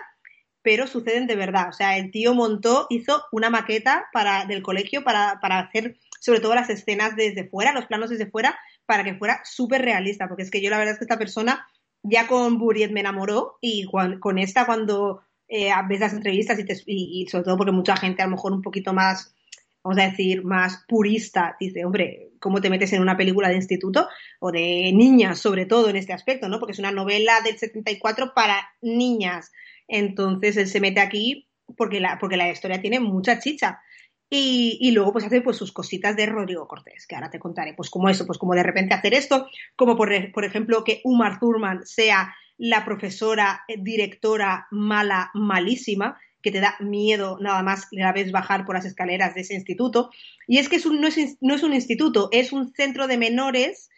pero 0.61 0.87
suceden 0.87 1.27
de 1.27 1.35
verdad. 1.35 1.69
O 1.69 1.73
sea, 1.73 1.97
el 1.97 2.11
tío 2.11 2.33
montó, 2.33 2.87
hizo 2.89 3.23
una 3.31 3.49
maqueta 3.49 4.05
para, 4.13 4.45
del 4.45 4.61
colegio 4.61 5.03
para, 5.03 5.39
para 5.41 5.59
hacer 5.59 5.97
sobre 6.19 6.39
todo 6.39 6.53
las 6.53 6.69
escenas 6.69 7.15
desde 7.15 7.47
fuera, 7.49 7.73
los 7.73 7.85
planos 7.87 8.09
desde 8.11 8.29
fuera, 8.29 8.57
para 8.85 9.03
que 9.03 9.15
fuera 9.15 9.41
súper 9.43 9.81
realista. 9.81 10.27
Porque 10.27 10.43
es 10.43 10.51
que 10.51 10.61
yo 10.61 10.69
la 10.69 10.77
verdad 10.77 10.93
es 10.93 10.99
que 10.99 11.05
esta 11.05 11.17
persona 11.17 11.67
ya 12.03 12.27
con 12.27 12.59
Buriet 12.59 12.91
me 12.91 12.99
enamoró 12.99 13.57
y 13.61 13.85
con 14.19 14.37
esta 14.39 14.65
cuando 14.65 15.21
eh, 15.47 15.69
ves 15.89 15.99
las 15.99 16.13
entrevistas 16.13 16.57
y, 16.59 16.65
te- 16.65 16.81
y- 16.85 17.21
y 17.23 17.27
sobre 17.27 17.43
todo 17.43 17.57
porque 17.57 17.71
mucha 17.71 17.95
gente 17.95 18.21
a 18.21 18.25
lo 18.25 18.31
mejor 18.31 18.53
un 18.53 18.61
poquito 18.61 18.93
más, 18.93 19.35
vamos 19.83 19.99
a 19.99 20.09
decir, 20.09 20.43
más 20.45 20.85
purista, 20.87 21.55
dice, 21.59 21.83
hombre, 21.85 22.29
¿cómo 22.39 22.61
te 22.61 22.69
metes 22.69 22.93
en 22.93 23.01
una 23.01 23.17
película 23.17 23.49
de 23.49 23.55
instituto? 23.55 24.07
O 24.39 24.51
de 24.51 24.91
niñas, 24.93 25.39
sobre 25.39 25.65
todo 25.65 25.89
en 25.89 25.95
este 25.95 26.13
aspecto, 26.13 26.47
¿no? 26.49 26.59
Porque 26.59 26.73
es 26.73 26.79
una 26.79 26.91
novela 26.91 27.41
del 27.43 27.57
74 27.57 28.33
para 28.35 28.61
niñas. 28.81 29.51
Entonces 29.91 30.55
él 30.57 30.67
se 30.67 30.79
mete 30.79 31.01
aquí 31.01 31.47
porque 31.77 31.99
la, 31.99 32.17
porque 32.19 32.37
la 32.37 32.49
historia 32.49 32.81
tiene 32.81 32.99
mucha 32.99 33.39
chicha. 33.39 33.81
Y, 34.29 34.77
y 34.79 34.91
luego 34.91 35.11
pues 35.11 35.25
hace 35.25 35.41
pues 35.41 35.57
sus 35.57 35.73
cositas 35.73 36.15
de 36.15 36.25
Rodrigo 36.25 36.65
Cortés, 36.65 37.05
que 37.05 37.15
ahora 37.15 37.29
te 37.29 37.37
contaré, 37.37 37.73
pues 37.73 37.89
como 37.89 38.07
eso, 38.07 38.25
pues 38.25 38.37
como 38.37 38.55
de 38.55 38.63
repente 38.63 38.93
hacer 38.95 39.13
esto, 39.13 39.47
como 39.75 39.97
por, 39.97 40.09
por 40.31 40.45
ejemplo 40.45 40.85
que 40.85 41.01
Umar 41.03 41.37
Thurman 41.37 41.85
sea 41.85 42.33
la 42.57 42.85
profesora, 42.85 43.63
eh, 43.67 43.75
directora 43.77 44.67
mala, 44.71 45.31
malísima, 45.33 46.17
que 46.41 46.51
te 46.51 46.61
da 46.61 46.75
miedo 46.79 47.37
nada 47.41 47.61
más 47.61 47.87
la 47.91 48.13
ves 48.13 48.31
bajar 48.31 48.65
por 48.65 48.75
las 48.75 48.85
escaleras 48.85 49.35
de 49.35 49.41
ese 49.41 49.53
instituto. 49.55 50.09
Y 50.47 50.59
es 50.59 50.69
que 50.69 50.77
es 50.77 50.85
un- 50.85 51.01
no, 51.01 51.07
es, 51.07 51.37
no 51.41 51.53
es 51.53 51.63
un 51.63 51.73
instituto, 51.73 52.29
es 52.31 52.53
un 52.53 52.71
centro 52.73 53.07
de 53.07 53.17
menores 53.17 53.89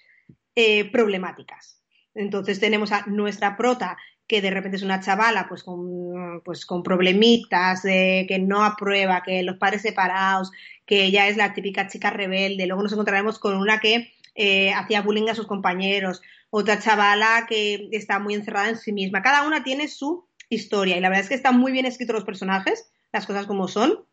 eh, 0.56 0.90
problemáticas. 0.92 1.80
Entonces 2.16 2.60
tenemos 2.60 2.92
a 2.92 3.06
nuestra 3.08 3.56
prota, 3.56 3.98
que 4.28 4.42
de 4.42 4.52
repente 4.52 4.78
es 4.78 4.84
una 4.84 5.00
chavala 5.00 5.48
pues 5.48 5.64
con, 5.64 6.42
pues 6.44 6.66
con 6.66 6.84
problemitas, 6.84 7.84
de 7.84 8.26
que 8.28 8.40
no 8.40 8.64
aprueba, 8.64 9.24
que 9.24 9.44
los 9.44 9.58
padres 9.58 9.82
separados, 9.82 10.52
que 10.86 11.06
ella 11.06 11.28
es 11.28 11.38
la 11.38 11.54
típica 11.54 11.88
chica 11.88 12.10
rebelde. 12.10 12.66
Luego 12.68 12.84
nos 12.84 12.94
encontraremos 12.94 13.40
con 13.40 13.56
una 13.58 13.80
que 13.80 14.14
eh, 14.36 14.74
hacía 14.74 15.02
bullying 15.02 15.30
a 15.30 15.36
sus 15.36 15.48
compañeros, 15.48 16.22
otra 16.50 16.80
chavala 16.80 17.46
que 17.48 17.90
está 17.92 18.20
muy 18.20 18.34
encerrada 18.34 18.70
en 18.70 18.78
sí 18.78 18.92
misma. 18.92 19.22
Cada 19.22 19.46
una 19.46 19.64
tiene 19.64 19.88
su 19.88 20.28
historia 20.50 20.98
y 20.98 21.00
la 21.00 21.10
verdad 21.10 21.24
es 21.24 21.30
que 21.30 21.36
están 21.36 21.60
muy 21.60 21.72
bien 21.72 21.86
escritos 21.86 22.16
los 22.16 22.26
personajes, 22.26 22.92
las 23.12 23.26
cosas 23.26 23.46
como 23.46 23.68
son, 23.68 24.06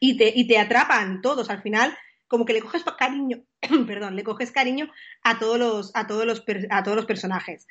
y 0.00 0.16
te, 0.16 0.32
y 0.34 0.46
te 0.46 0.58
atrapan 0.58 1.22
todos. 1.22 1.50
Al 1.50 1.62
final, 1.62 1.96
como 2.26 2.44
que 2.44 2.52
le 2.52 2.62
coges 2.62 2.82
cariño, 2.98 3.44
perdón, 3.86 4.16
le 4.16 4.24
coges 4.24 4.50
cariño 4.50 4.90
a 5.22 5.38
todos 5.38 5.58
los, 5.58 5.90
a 5.94 6.06
todos 6.06 6.26
los, 6.26 6.44
a 6.70 6.82
todos 6.82 6.96
los 6.96 7.06
personajes. 7.06 7.66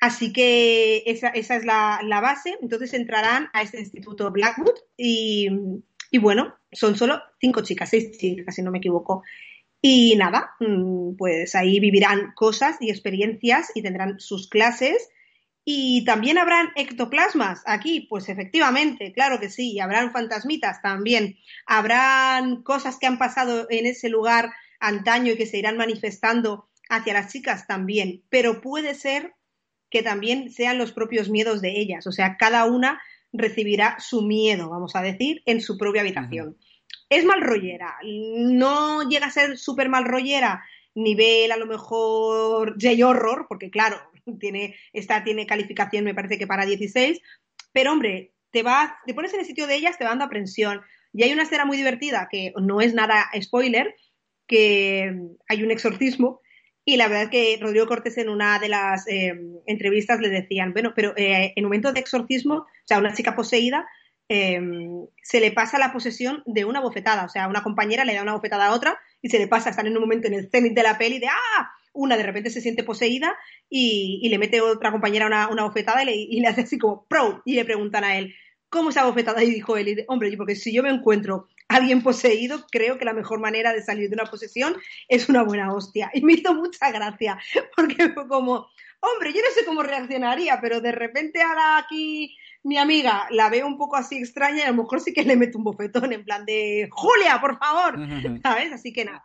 Así 0.00 0.32
que 0.32 1.02
esa, 1.06 1.28
es 1.28 1.64
la, 1.64 2.00
la 2.04 2.20
base. 2.20 2.56
Entonces 2.60 2.94
entrarán 2.94 3.48
a 3.52 3.62
este 3.62 3.80
instituto 3.80 4.30
Blackwood 4.30 4.74
y, 4.96 5.48
y 6.10 6.18
bueno, 6.18 6.54
son 6.72 6.96
solo 6.96 7.20
cinco 7.40 7.62
chicas, 7.62 7.90
seis 7.90 8.16
chicas, 8.18 8.54
si 8.54 8.62
no 8.62 8.70
me 8.70 8.78
equivoco. 8.78 9.22
Y 9.80 10.16
nada, 10.16 10.54
mm, 10.60 11.16
pues 11.16 11.54
ahí 11.54 11.80
vivirán 11.80 12.32
cosas 12.34 12.76
y 12.80 12.90
experiencias 12.90 13.70
y 13.74 13.82
tendrán 13.82 14.18
sus 14.20 14.48
clases. 14.48 15.08
Y 15.64 16.04
también 16.04 16.38
habrán 16.38 16.68
ectoplasmas 16.76 17.62
aquí, 17.66 18.06
pues 18.08 18.28
efectivamente, 18.28 19.12
claro 19.12 19.40
que 19.40 19.50
sí, 19.50 19.72
y 19.72 19.80
habrán 19.80 20.12
fantasmitas 20.12 20.80
también, 20.80 21.38
habrán 21.66 22.62
cosas 22.62 22.98
que 22.98 23.06
han 23.06 23.18
pasado 23.18 23.66
en 23.68 23.86
ese 23.86 24.08
lugar 24.08 24.52
antaño 24.78 25.32
y 25.32 25.36
que 25.36 25.46
se 25.46 25.58
irán 25.58 25.76
manifestando 25.76 26.68
hacia 26.88 27.14
las 27.14 27.32
chicas 27.32 27.66
también, 27.66 28.22
pero 28.28 28.60
puede 28.60 28.94
ser 28.94 29.34
que 29.90 30.02
también 30.02 30.50
sean 30.50 30.78
los 30.78 30.92
propios 30.92 31.28
miedos 31.28 31.60
de 31.60 31.78
ellas, 31.78 32.06
o 32.06 32.12
sea, 32.12 32.36
cada 32.36 32.64
una 32.64 33.00
recibirá 33.32 33.96
su 34.00 34.22
miedo, 34.22 34.70
vamos 34.70 34.96
a 34.96 35.02
decir, 35.02 35.42
en 35.46 35.60
su 35.60 35.76
propia 35.78 36.02
habitación. 36.02 36.56
Es 37.08 37.24
mal 37.24 37.40
rollera, 37.40 37.96
no 38.02 39.08
llega 39.08 39.26
a 39.26 39.30
ser 39.30 39.58
súper 39.58 39.88
mal 39.88 40.04
rollera, 40.04 40.64
nivel 40.94 41.52
a 41.52 41.56
lo 41.56 41.66
mejor 41.66 42.76
J-Horror, 42.80 43.46
porque 43.48 43.70
claro, 43.70 44.00
tiene, 44.40 44.74
esta 44.92 45.22
tiene 45.22 45.46
calificación 45.46 46.04
me 46.04 46.14
parece 46.14 46.38
que 46.38 46.46
para 46.46 46.66
16, 46.66 47.20
pero 47.72 47.92
hombre, 47.92 48.32
te, 48.50 48.62
va, 48.62 48.98
te 49.06 49.14
pones 49.14 49.32
en 49.34 49.40
el 49.40 49.46
sitio 49.46 49.66
de 49.66 49.76
ellas, 49.76 49.98
te 49.98 50.04
va 50.04 50.10
dando 50.10 50.24
aprensión. 50.24 50.80
Y 51.12 51.22
hay 51.22 51.32
una 51.32 51.44
escena 51.44 51.64
muy 51.64 51.76
divertida 51.76 52.28
que 52.30 52.52
no 52.60 52.80
es 52.80 52.94
nada 52.94 53.26
spoiler, 53.40 53.94
que 54.46 55.14
hay 55.48 55.62
un 55.62 55.70
exorcismo 55.70 56.40
y 56.88 56.96
la 56.96 57.08
verdad 57.08 57.24
es 57.24 57.30
que 57.30 57.58
Rodrigo 57.60 57.88
Cortés 57.88 58.16
en 58.16 58.28
una 58.28 58.60
de 58.60 58.68
las 58.68 59.08
eh, 59.08 59.34
entrevistas 59.66 60.20
le 60.20 60.30
decían, 60.30 60.72
bueno, 60.72 60.92
pero 60.94 61.14
eh, 61.16 61.52
en 61.56 61.64
momento 61.64 61.92
de 61.92 61.98
exorcismo, 61.98 62.54
o 62.54 62.66
sea, 62.84 62.98
una 62.98 63.12
chica 63.12 63.34
poseída, 63.34 63.84
eh, 64.28 64.60
se 65.20 65.40
le 65.40 65.50
pasa 65.50 65.80
la 65.80 65.92
posesión 65.92 66.44
de 66.46 66.64
una 66.64 66.80
bofetada, 66.80 67.24
o 67.24 67.28
sea, 67.28 67.48
una 67.48 67.64
compañera 67.64 68.04
le 68.04 68.14
da 68.14 68.22
una 68.22 68.34
bofetada 68.34 68.66
a 68.66 68.72
otra 68.72 69.00
y 69.20 69.30
se 69.30 69.40
le 69.40 69.48
pasa, 69.48 69.70
están 69.70 69.88
en 69.88 69.96
un 69.96 70.02
momento 70.02 70.28
en 70.28 70.34
el 70.34 70.48
cenit 70.48 70.74
de 70.74 70.82
la 70.84 70.96
peli 70.96 71.18
de 71.18 71.26
¡ah! 71.26 71.72
Una 71.92 72.16
de 72.16 72.22
repente 72.22 72.50
se 72.50 72.60
siente 72.60 72.84
poseída 72.84 73.34
y, 73.68 74.28
le 74.28 74.38
mete 74.38 74.60
otra 74.60 74.92
compañera 74.92 75.26
una, 75.26 75.48
una 75.48 75.64
bofetada 75.64 76.04
y 76.04 76.06
le, 76.06 76.14
y 76.14 76.38
le, 76.38 76.46
hace 76.46 76.60
así 76.60 76.78
como 76.78 77.04
¡pro! 77.08 77.42
Y 77.44 77.56
le 77.56 77.64
preguntan 77.64 78.04
a 78.04 78.16
él, 78.16 78.32
¿cómo 78.68 78.90
esa 78.90 79.06
bofetada? 79.06 79.42
Y 79.42 79.50
dijo 79.50 79.76
él, 79.76 80.04
hombre, 80.06 80.32
porque 80.36 80.54
si 80.54 80.72
yo 80.72 80.84
me 80.84 80.90
encuentro 80.90 81.48
alguien 81.68 82.02
poseído, 82.02 82.66
creo 82.70 82.98
que 82.98 83.04
la 83.04 83.12
mejor 83.12 83.40
manera 83.40 83.72
de 83.72 83.82
salir 83.82 84.08
de 84.08 84.14
una 84.14 84.30
posesión 84.30 84.76
es 85.08 85.28
una 85.28 85.42
buena 85.42 85.72
hostia. 85.72 86.10
Y 86.14 86.22
me 86.22 86.34
hizo 86.34 86.54
mucha 86.54 86.90
gracia, 86.90 87.38
porque 87.76 88.10
fue 88.10 88.28
como, 88.28 88.68
hombre, 89.00 89.32
yo 89.32 89.40
no 89.40 89.54
sé 89.54 89.64
cómo 89.64 89.82
reaccionaría, 89.82 90.60
pero 90.60 90.80
de 90.80 90.92
repente 90.92 91.42
ahora 91.42 91.78
aquí 91.78 92.36
mi 92.62 92.78
amiga 92.78 93.28
la 93.30 93.48
veo 93.48 93.66
un 93.66 93.78
poco 93.78 93.96
así 93.96 94.16
extraña 94.16 94.58
y 94.58 94.62
a 94.62 94.70
lo 94.70 94.82
mejor 94.82 95.00
sí 95.00 95.12
que 95.12 95.22
le 95.22 95.36
meto 95.36 95.58
un 95.58 95.64
bofetón 95.64 96.12
en 96.12 96.24
plan 96.24 96.44
de, 96.44 96.88
Julia, 96.90 97.40
por 97.40 97.58
favor, 97.58 97.96
¿sabes? 98.42 98.72
Así 98.72 98.92
que 98.92 99.04
nada, 99.04 99.24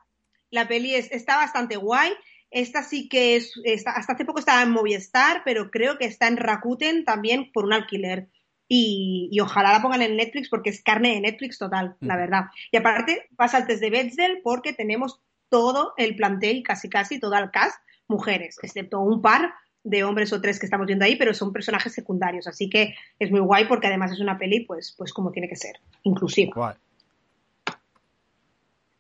la 0.52 0.68
peli 0.68 0.96
está 0.96 1.38
bastante 1.38 1.78
guay. 1.78 2.14
Esta 2.52 2.84
sí 2.84 3.08
que 3.08 3.38
es, 3.38 3.54
hasta 3.86 4.14
hace 4.14 4.26
poco 4.26 4.40
estaba 4.40 4.62
en 4.62 4.72
Movistar, 4.72 5.42
pero 5.46 5.72
creo 5.72 5.98
que 5.98 6.06
está 6.06 6.28
en 6.28 6.36
Rakuten 6.36 7.06
también 7.06 7.50
por 7.52 7.64
un 7.64 7.72
alquiler 7.72 8.28
y, 8.74 9.38
ojalá 9.42 9.74
la 9.74 9.82
pongan 9.82 10.02
en 10.02 10.16
Netflix 10.16 10.48
porque 10.48 10.70
es 10.70 10.82
carne 10.82 11.16
de 11.16 11.20
Netflix 11.20 11.58
total, 11.58 11.98
la 12.00 12.16
verdad. 12.16 12.46
Y 12.72 12.78
aparte 12.78 13.28
pasa 13.36 13.58
el 13.58 13.68
test 13.68 13.82
de 13.82 13.90
Betzel 13.90 14.40
porque 14.46 14.72
tenemos 14.72 15.20
todo 15.50 15.94
el 15.98 16.16
plantel, 16.16 16.64
casi 16.64 16.88
casi 16.88 17.20
todo 17.20 17.36
el 17.36 17.52
cast, 17.52 17.76
mujeres, 18.08 18.58
excepto 18.64 19.02
un 19.02 19.22
par 19.22 19.54
de 19.84 20.06
hombres 20.06 20.32
o 20.32 20.40
tres 20.40 20.58
que 20.58 20.68
estamos 20.68 20.88
viendo 20.88 21.04
ahí, 21.04 21.18
pero 21.18 21.34
son 21.34 21.52
personajes 21.52 21.92
secundarios, 21.92 22.48
así 22.48 22.70
que 22.70 22.96
es 23.20 23.30
muy 23.30 23.42
guay 23.42 23.66
porque 23.66 23.88
además 23.88 24.14
es 24.14 24.22
una 24.22 24.38
peli, 24.38 24.62
pues, 24.62 24.96
pues 24.98 25.12
como 25.12 25.34
tiene 25.34 25.50
que 25.50 25.58
ser, 25.58 25.76
inclusiva. 26.04 26.78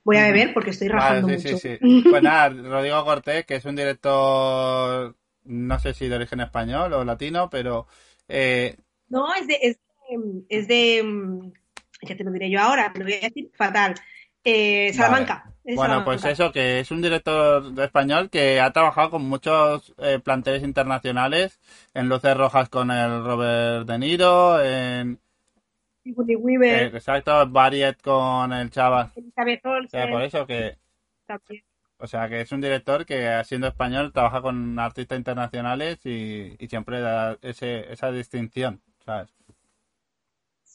Voy 0.03 0.18
a 0.18 0.23
beber 0.23 0.53
porque 0.53 0.72
estoy 0.72 0.89
rajando 0.89 1.30
mucho. 1.30 1.57
Sí, 1.57 1.77
sí. 1.80 2.03
Pues 2.10 2.22
nada, 2.22 2.49
Rodrigo 2.49 3.06
Cortés, 3.06 3.45
que 3.45 3.56
es 3.56 3.64
un 3.64 3.77
director, 3.77 5.15
no 5.45 5.80
sé 5.80 5.93
si 5.93 6.10
de 6.10 6.15
origen 6.15 6.41
español 6.41 6.91
o 6.91 7.06
latino, 7.06 7.49
pero 7.49 7.88
eh, 8.27 8.76
no, 9.11 9.33
es 9.35 9.47
de, 9.47 9.59
es 9.61 9.77
de, 9.77 10.43
es 10.49 10.67
de, 10.67 11.03
mm, 11.03 11.51
ya 12.03 12.15
te 12.15 12.23
lo 12.23 12.31
diré 12.31 12.49
yo 12.49 12.59
ahora, 12.59 12.91
lo 12.95 13.03
voy 13.03 13.13
a 13.13 13.19
decir 13.19 13.51
fatal. 13.53 13.95
Eh, 14.43 14.91
Salamanca. 14.93 15.53
Bueno, 15.63 16.03
pues 16.03 16.25
eso, 16.25 16.51
que 16.51 16.79
es 16.79 16.89
un 16.89 17.01
director 17.01 17.63
español 17.79 18.29
que 18.31 18.59
ha 18.59 18.71
trabajado 18.71 19.11
con 19.11 19.29
muchos 19.29 19.93
eh, 19.99 20.19
planteles 20.19 20.63
internacionales, 20.63 21.59
en 21.93 22.09
Luces 22.09 22.35
Rojas 22.35 22.67
con 22.69 22.89
el 22.89 23.23
Robert 23.23 23.88
De 23.88 23.99
Niro, 23.99 24.61
en... 24.63 25.19
Weaver. 26.03 26.83
Eh, 26.83 26.97
exacto, 26.97 27.47
Variet 27.47 28.01
con 28.01 28.51
el 28.53 28.71
chaval. 28.71 29.11
Elizabeth 29.15 29.65
Olsen. 29.65 30.09
por 30.09 30.21
eso 30.23 30.47
que... 30.47 30.77
O 31.97 32.07
sea, 32.07 32.27
que 32.27 32.41
es 32.41 32.51
un 32.51 32.61
director 32.61 33.05
que, 33.05 33.39
siendo 33.45 33.67
español, 33.67 34.11
trabaja 34.11 34.41
con 34.41 34.79
artistas 34.79 35.19
internacionales 35.19 36.03
y, 36.03 36.55
y 36.57 36.67
siempre 36.67 36.99
da 36.99 37.38
ese, 37.43 37.93
esa 37.93 38.11
distinción. 38.11 38.81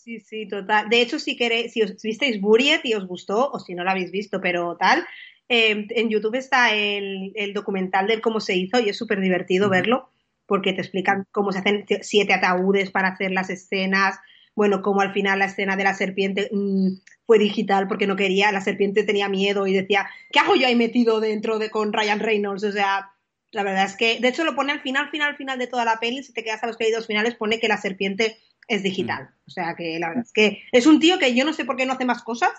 Sí, 0.06 0.20
sí, 0.20 0.46
total. 0.46 0.88
De 0.88 1.02
hecho, 1.02 1.18
si 1.18 1.36
queréis, 1.36 1.72
si 1.72 1.82
os 1.82 2.00
visteis 2.00 2.40
Buriet 2.40 2.80
y 2.84 2.94
os 2.94 3.08
gustó, 3.08 3.50
o 3.50 3.58
si 3.58 3.74
no 3.74 3.82
lo 3.82 3.90
habéis 3.90 4.12
visto, 4.12 4.40
pero 4.40 4.76
tal, 4.76 5.04
em, 5.48 5.88
en 5.90 6.08
YouTube 6.08 6.36
está 6.36 6.72
el, 6.74 7.32
documental 7.52 8.06
de 8.06 8.20
cómo 8.20 8.38
se 8.38 8.54
hizo 8.54 8.78
y 8.78 8.88
es 8.88 8.96
súper 8.96 9.20
divertido 9.20 9.68
verlo, 9.68 10.08
porque 10.46 10.72
te 10.72 10.80
explican 10.80 11.26
cómo 11.32 11.50
se 11.50 11.58
hacen 11.58 11.84
siete 12.02 12.32
ataúdes 12.34 12.92
para 12.92 13.08
hacer 13.08 13.32
las 13.32 13.50
escenas, 13.50 14.16
bueno, 14.54 14.80
cómo 14.80 15.00
al 15.00 15.12
final 15.12 15.40
la 15.40 15.46
escena 15.46 15.76
de 15.76 15.84
la 15.84 15.94
serpiente 15.94 16.50
mm, 16.52 16.98
fue 17.26 17.38
digital 17.40 17.88
porque 17.88 18.06
no 18.06 18.14
quería, 18.14 18.52
la 18.52 18.60
serpiente 18.60 19.02
tenía 19.02 19.28
miedo 19.28 19.66
y 19.66 19.74
decía, 19.74 20.08
¿qué 20.30 20.38
hago 20.38 20.54
yo 20.54 20.68
ahí 20.68 20.76
metido 20.76 21.18
dentro 21.18 21.58
de 21.58 21.70
con 21.70 21.92
Ryan 21.92 22.20
Reynolds? 22.20 22.62
O 22.62 22.70
sea, 22.70 23.10
la 23.52 23.62
verdad 23.62 23.84
es 23.84 23.96
que, 23.96 24.20
de 24.20 24.28
hecho, 24.28 24.44
lo 24.44 24.54
pone 24.54 24.72
al 24.72 24.80
final, 24.80 25.08
final, 25.10 25.36
final 25.36 25.58
de 25.58 25.66
toda 25.66 25.84
la 25.84 25.98
peli. 25.98 26.22
Si 26.22 26.32
te 26.32 26.44
quedas 26.44 26.62
a 26.62 26.66
los 26.66 26.76
créditos 26.76 27.06
finales, 27.06 27.34
pone 27.34 27.58
que 27.58 27.68
la 27.68 27.78
serpiente 27.78 28.38
es 28.68 28.82
digital. 28.82 29.30
O 29.46 29.50
sea 29.50 29.74
que 29.76 29.98
la 29.98 30.08
verdad 30.08 30.24
es 30.24 30.32
que 30.32 30.62
es 30.72 30.86
un 30.86 31.00
tío 31.00 31.18
que 31.18 31.34
yo 31.34 31.44
no 31.44 31.52
sé 31.52 31.64
por 31.64 31.76
qué 31.76 31.86
no 31.86 31.92
hace 31.92 32.04
más 32.04 32.22
cosas, 32.22 32.50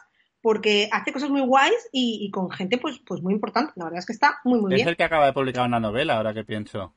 porque 0.42 0.90
hace 0.92 1.12
cosas 1.12 1.30
muy 1.30 1.42
guays 1.42 1.90
y, 1.92 2.30
con 2.32 2.50
gente 2.50 2.78
pues, 2.78 3.00
pues 3.00 3.22
muy 3.22 3.34
importante. 3.34 3.74
La 3.76 3.86
verdad 3.86 4.00
es 4.00 4.06
que 4.06 4.14
está 4.14 4.40
muy, 4.44 4.60
muy 4.60 4.70
bien. 4.70 4.82
Es 4.82 4.88
el 4.88 4.98
que 4.98 5.04
acaba 5.04 5.26
de 5.26 5.34
publicar 5.34 5.68
una 5.68 5.80
novela, 5.80 6.16
ahora 6.16 6.34
que 6.34 6.44
pienso. 6.44 6.94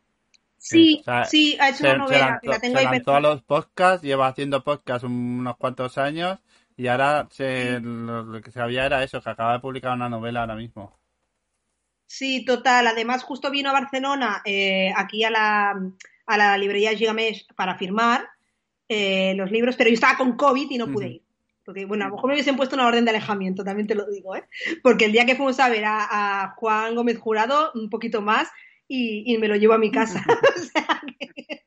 Sí, 0.56 1.02
sí, 1.28 1.56
ha 1.58 1.70
hecho 1.70 1.84
una 1.84 1.96
novela. 1.96 2.38
Se, 2.42 2.48
la 2.48 2.60
tengo 2.60 2.78
se 2.78 2.84
lanzó 2.84 3.14
a 3.14 3.20
los 3.20 3.42
podcasts, 3.42 4.04
lleva 4.04 4.28
haciendo 4.28 4.62
podcasts 4.62 5.04
unos 5.04 5.56
cuantos 5.56 5.96
años 5.96 6.38
y 6.76 6.86
ahora 6.86 7.28
se, 7.30 7.80
lo 7.80 8.40
que 8.42 8.50
sabía 8.50 8.86
era 8.86 9.02
eso, 9.02 9.20
que 9.20 9.30
acaba 9.30 9.54
de 9.54 9.60
publicar 9.60 9.94
una 9.94 10.08
novela 10.08 10.42
ahora 10.42 10.54
mismo. 10.54 10.99
Sí, 12.10 12.44
total. 12.44 12.88
Además, 12.88 13.22
justo 13.22 13.52
vino 13.52 13.70
a 13.70 13.72
Barcelona, 13.72 14.42
eh, 14.44 14.92
aquí 14.96 15.22
a 15.22 15.30
la, 15.30 15.80
a 16.26 16.36
la 16.36 16.58
librería 16.58 16.96
Gigamesh 16.96 17.46
para 17.54 17.78
firmar 17.78 18.28
eh, 18.88 19.32
los 19.36 19.52
libros, 19.52 19.76
pero 19.76 19.90
yo 19.90 19.94
estaba 19.94 20.18
con 20.18 20.36
COVID 20.36 20.68
y 20.68 20.76
no 20.76 20.90
pude 20.90 21.06
ir. 21.06 21.22
Porque, 21.64 21.84
bueno, 21.84 22.04
a 22.04 22.08
lo 22.08 22.16
mejor 22.16 22.26
me 22.26 22.34
hubiesen 22.34 22.56
puesto 22.56 22.74
una 22.74 22.88
orden 22.88 23.04
de 23.04 23.10
alejamiento, 23.10 23.62
también 23.62 23.86
te 23.86 23.94
lo 23.94 24.10
digo, 24.10 24.34
¿eh? 24.34 24.42
Porque 24.82 25.04
el 25.04 25.12
día 25.12 25.24
que 25.24 25.36
fuimos 25.36 25.60
a 25.60 25.68
ver 25.68 25.84
a, 25.86 26.52
Juan 26.56 26.96
Gómez 26.96 27.16
Jurado, 27.16 27.70
un 27.76 27.88
poquito 27.88 28.22
más, 28.22 28.48
y, 28.88 29.38
me 29.38 29.46
lo 29.46 29.54
llevo 29.54 29.74
a 29.74 29.78
mi 29.78 29.92
casa. 29.92 30.24
o 30.56 30.58
sea 30.58 31.00
que, 31.16 31.64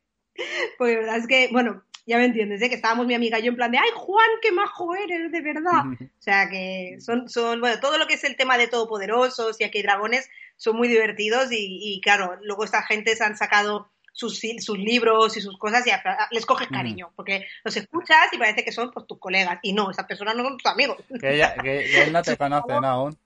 pues 0.78 0.94
la 0.94 1.00
verdad 1.00 1.18
es 1.20 1.28
que, 1.28 1.48
bueno, 1.54 1.86
ya 2.06 2.18
me 2.18 2.26
entiendes, 2.26 2.62
¿eh? 2.62 2.70
que 2.70 2.76
estábamos 2.76 3.08
mi 3.08 3.14
amiga 3.14 3.40
y 3.40 3.44
yo 3.44 3.50
en 3.50 3.56
plan 3.56 3.72
de, 3.72 3.78
ay 3.78 3.90
Juan, 3.96 4.30
qué 4.42 4.52
majo 4.52 4.94
eres, 4.96 5.32
de 5.32 5.42
verdad. 5.42 5.84
O 6.00 6.22
sea 6.22 6.50
que 6.50 6.98
son, 7.00 7.30
son, 7.30 7.62
bueno, 7.62 7.80
todo 7.80 7.98
lo 7.98 8.08
que 8.08 8.16
es 8.16 8.24
el 8.24 8.36
tema 8.36 8.58
de 8.58 8.68
Todopoderosos 8.68 9.60
y 9.60 9.64
aquí 9.64 9.78
hay 9.78 9.84
dragones 9.84 10.30
son 10.58 10.78
muy 10.78 10.88
divertidos 10.88 11.48
y, 11.52 12.00
claro, 12.04 12.38
luego 12.42 12.64
esta 12.64 12.84
gente 12.84 13.16
se 13.16 13.24
han 13.24 13.38
sacado 13.38 13.90
sus, 14.12 14.40
sus 14.60 14.78
libros 14.78 15.36
y 15.38 15.42
sus 15.42 15.58
cosas 15.58 15.86
y 15.88 15.92
les 16.32 16.46
coges 16.46 16.68
cariño, 16.68 17.12
porque 17.16 17.48
los 17.64 17.76
escuchas 17.76 18.32
y 18.32 18.38
parece 18.38 18.64
que 18.64 18.72
son 18.72 18.92
pues 18.92 19.08
tus 19.08 19.20
colegas 19.20 19.60
y 19.62 19.74
no, 19.74 19.90
esas 19.90 20.06
personas 20.06 20.36
no 20.36 20.44
son 20.44 20.58
tus 20.58 20.72
amigos. 20.72 20.98
Que, 21.20 21.36
ella, 21.36 21.56
que, 21.56 22.04
él 22.04 22.14
no 22.14 22.22
te 22.22 22.38
conoce 22.38 22.68
¿no, 22.68 22.88
aún. 22.88 23.18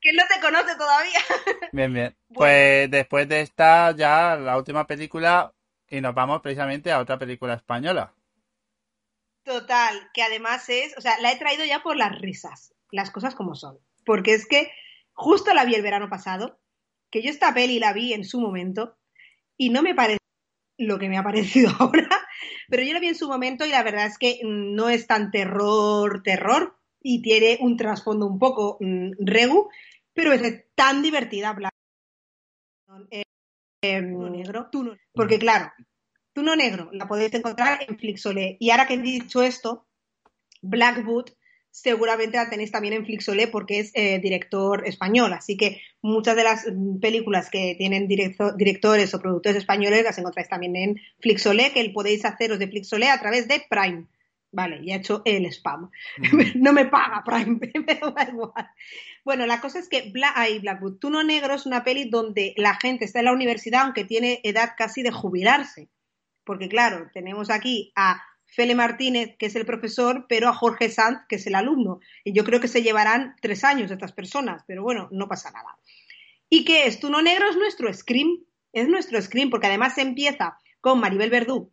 Que 0.00 0.10
él 0.10 0.16
no 0.16 0.22
te 0.32 0.40
conoce 0.40 0.76
todavía. 0.76 1.18
Bien, 1.72 1.92
bien. 1.92 2.16
Pues 2.32 2.90
después 2.90 3.28
de 3.28 3.40
esta 3.40 3.90
ya 3.96 4.36
la 4.36 4.56
última 4.56 4.86
película 4.86 5.52
y 5.90 6.00
nos 6.00 6.14
vamos 6.14 6.40
precisamente 6.42 6.92
a 6.92 7.00
otra 7.00 7.18
película 7.18 7.54
española. 7.54 8.14
Total, 9.42 10.10
que 10.12 10.22
además 10.22 10.68
es, 10.68 10.96
o 10.98 11.00
sea, 11.00 11.18
la 11.20 11.32
he 11.32 11.38
traído 11.38 11.64
ya 11.64 11.82
por 11.82 11.96
las 11.96 12.18
risas, 12.20 12.74
las 12.90 13.10
cosas 13.10 13.34
como 13.34 13.54
son. 13.54 13.78
Porque 14.04 14.34
es 14.34 14.46
que 14.46 14.70
justo 15.12 15.54
la 15.54 15.64
vi 15.64 15.74
el 15.74 15.82
verano 15.82 16.08
pasado, 16.08 16.60
que 17.10 17.22
yo 17.22 17.30
esta 17.30 17.54
peli 17.54 17.78
la 17.78 17.92
vi 17.92 18.12
en 18.12 18.24
su 18.24 18.40
momento 18.40 18.98
y 19.56 19.70
no 19.70 19.82
me 19.82 19.94
parece 19.94 20.18
lo 20.76 20.98
que 20.98 21.08
me 21.08 21.18
ha 21.18 21.22
parecido 21.22 21.70
ahora, 21.78 22.08
pero 22.68 22.82
yo 22.82 22.92
la 22.92 23.00
vi 23.00 23.08
en 23.08 23.14
su 23.14 23.28
momento 23.28 23.64
y 23.64 23.70
la 23.70 23.82
verdad 23.82 24.06
es 24.06 24.18
que 24.18 24.40
no 24.44 24.88
es 24.88 25.06
tan 25.06 25.30
terror, 25.30 26.22
terror 26.22 26.78
y 27.02 27.22
tiene 27.22 27.58
un 27.60 27.76
trasfondo 27.76 28.26
un 28.26 28.38
poco 28.38 28.76
mm, 28.80 29.12
regu, 29.18 29.70
pero 30.12 30.32
es 30.32 30.64
tan 30.74 31.02
divertida. 31.02 31.56
Eh, 33.80 33.96
Em, 33.96 34.30
negro, 34.32 34.68
tú 34.72 34.96
porque 35.14 35.38
claro, 35.38 35.70
tú 36.32 36.42
no 36.42 36.56
negro 36.56 36.90
la 36.92 37.06
podéis 37.06 37.32
encontrar 37.34 37.80
en 37.86 37.96
Flixolé. 37.96 38.56
Y 38.58 38.70
ahora 38.70 38.86
que 38.88 38.94
he 38.94 38.98
dicho 38.98 39.42
esto, 39.42 39.86
Blackwood 40.62 41.30
seguramente 41.70 42.38
la 42.38 42.50
tenéis 42.50 42.72
también 42.72 42.94
en 42.94 43.06
Flixolé 43.06 43.46
porque 43.46 43.78
es 43.78 43.92
eh, 43.94 44.18
director 44.18 44.84
español. 44.86 45.32
Así 45.32 45.56
que 45.56 45.80
muchas 46.02 46.34
de 46.34 46.42
las 46.42 46.66
mm, 46.66 46.98
películas 46.98 47.50
que 47.50 47.76
tienen 47.78 48.08
directores 48.08 49.14
o 49.14 49.20
productores 49.20 49.58
españoles 49.58 50.02
las 50.02 50.18
encontráis 50.18 50.48
también 50.48 50.74
en 50.74 50.96
Flixolé, 51.20 51.72
que 51.72 51.88
podéis 51.90 52.24
haceros 52.24 52.58
de 52.58 52.66
Flixolé 52.66 53.10
a 53.10 53.20
través 53.20 53.46
de 53.46 53.64
Prime. 53.70 54.06
Vale, 54.50 54.80
ya 54.82 54.94
he 54.94 54.98
hecho 54.98 55.22
el 55.24 55.44
spam. 55.46 55.90
no 56.56 56.72
me 56.72 56.86
paga 56.86 57.22
Prime, 57.24 57.60
da 58.14 58.28
igual. 58.28 58.70
Bueno, 59.24 59.46
la 59.46 59.60
cosa 59.60 59.78
es 59.78 59.88
que 59.88 60.10
Black, 60.10 60.32
ay, 60.36 60.58
Blackwood, 60.60 60.98
Tú 60.98 61.10
no 61.10 61.22
negro 61.22 61.54
es 61.54 61.66
una 61.66 61.84
peli 61.84 62.08
donde 62.08 62.54
la 62.56 62.74
gente 62.74 63.04
está 63.04 63.18
en 63.18 63.26
la 63.26 63.32
universidad 63.32 63.82
aunque 63.82 64.04
tiene 64.04 64.40
edad 64.44 64.72
casi 64.76 65.02
de 65.02 65.10
jubilarse. 65.10 65.90
Porque 66.44 66.68
claro, 66.68 67.10
tenemos 67.12 67.50
aquí 67.50 67.92
a 67.94 68.22
Fele 68.46 68.74
Martínez, 68.74 69.36
que 69.38 69.46
es 69.46 69.56
el 69.56 69.66
profesor, 69.66 70.24
pero 70.28 70.48
a 70.48 70.54
Jorge 70.54 70.88
Sanz, 70.88 71.20
que 71.28 71.36
es 71.36 71.46
el 71.46 71.54
alumno. 71.54 72.00
Y 72.24 72.32
yo 72.32 72.44
creo 72.44 72.60
que 72.60 72.68
se 72.68 72.82
llevarán 72.82 73.36
tres 73.42 73.64
años 73.64 73.90
estas 73.90 74.12
personas, 74.12 74.64
pero 74.66 74.82
bueno, 74.82 75.08
no 75.12 75.28
pasa 75.28 75.50
nada. 75.50 75.76
¿Y 76.48 76.64
qué 76.64 76.86
es? 76.86 76.98
Tuno 76.98 77.20
Negro 77.20 77.50
es 77.50 77.56
nuestro 77.56 77.92
Scream, 77.92 78.44
es 78.72 78.88
nuestro 78.88 79.20
Scream, 79.20 79.50
porque 79.50 79.66
además 79.66 79.94
se 79.94 80.00
empieza 80.00 80.56
con 80.80 81.00
Maribel 81.00 81.28
Verdú 81.28 81.70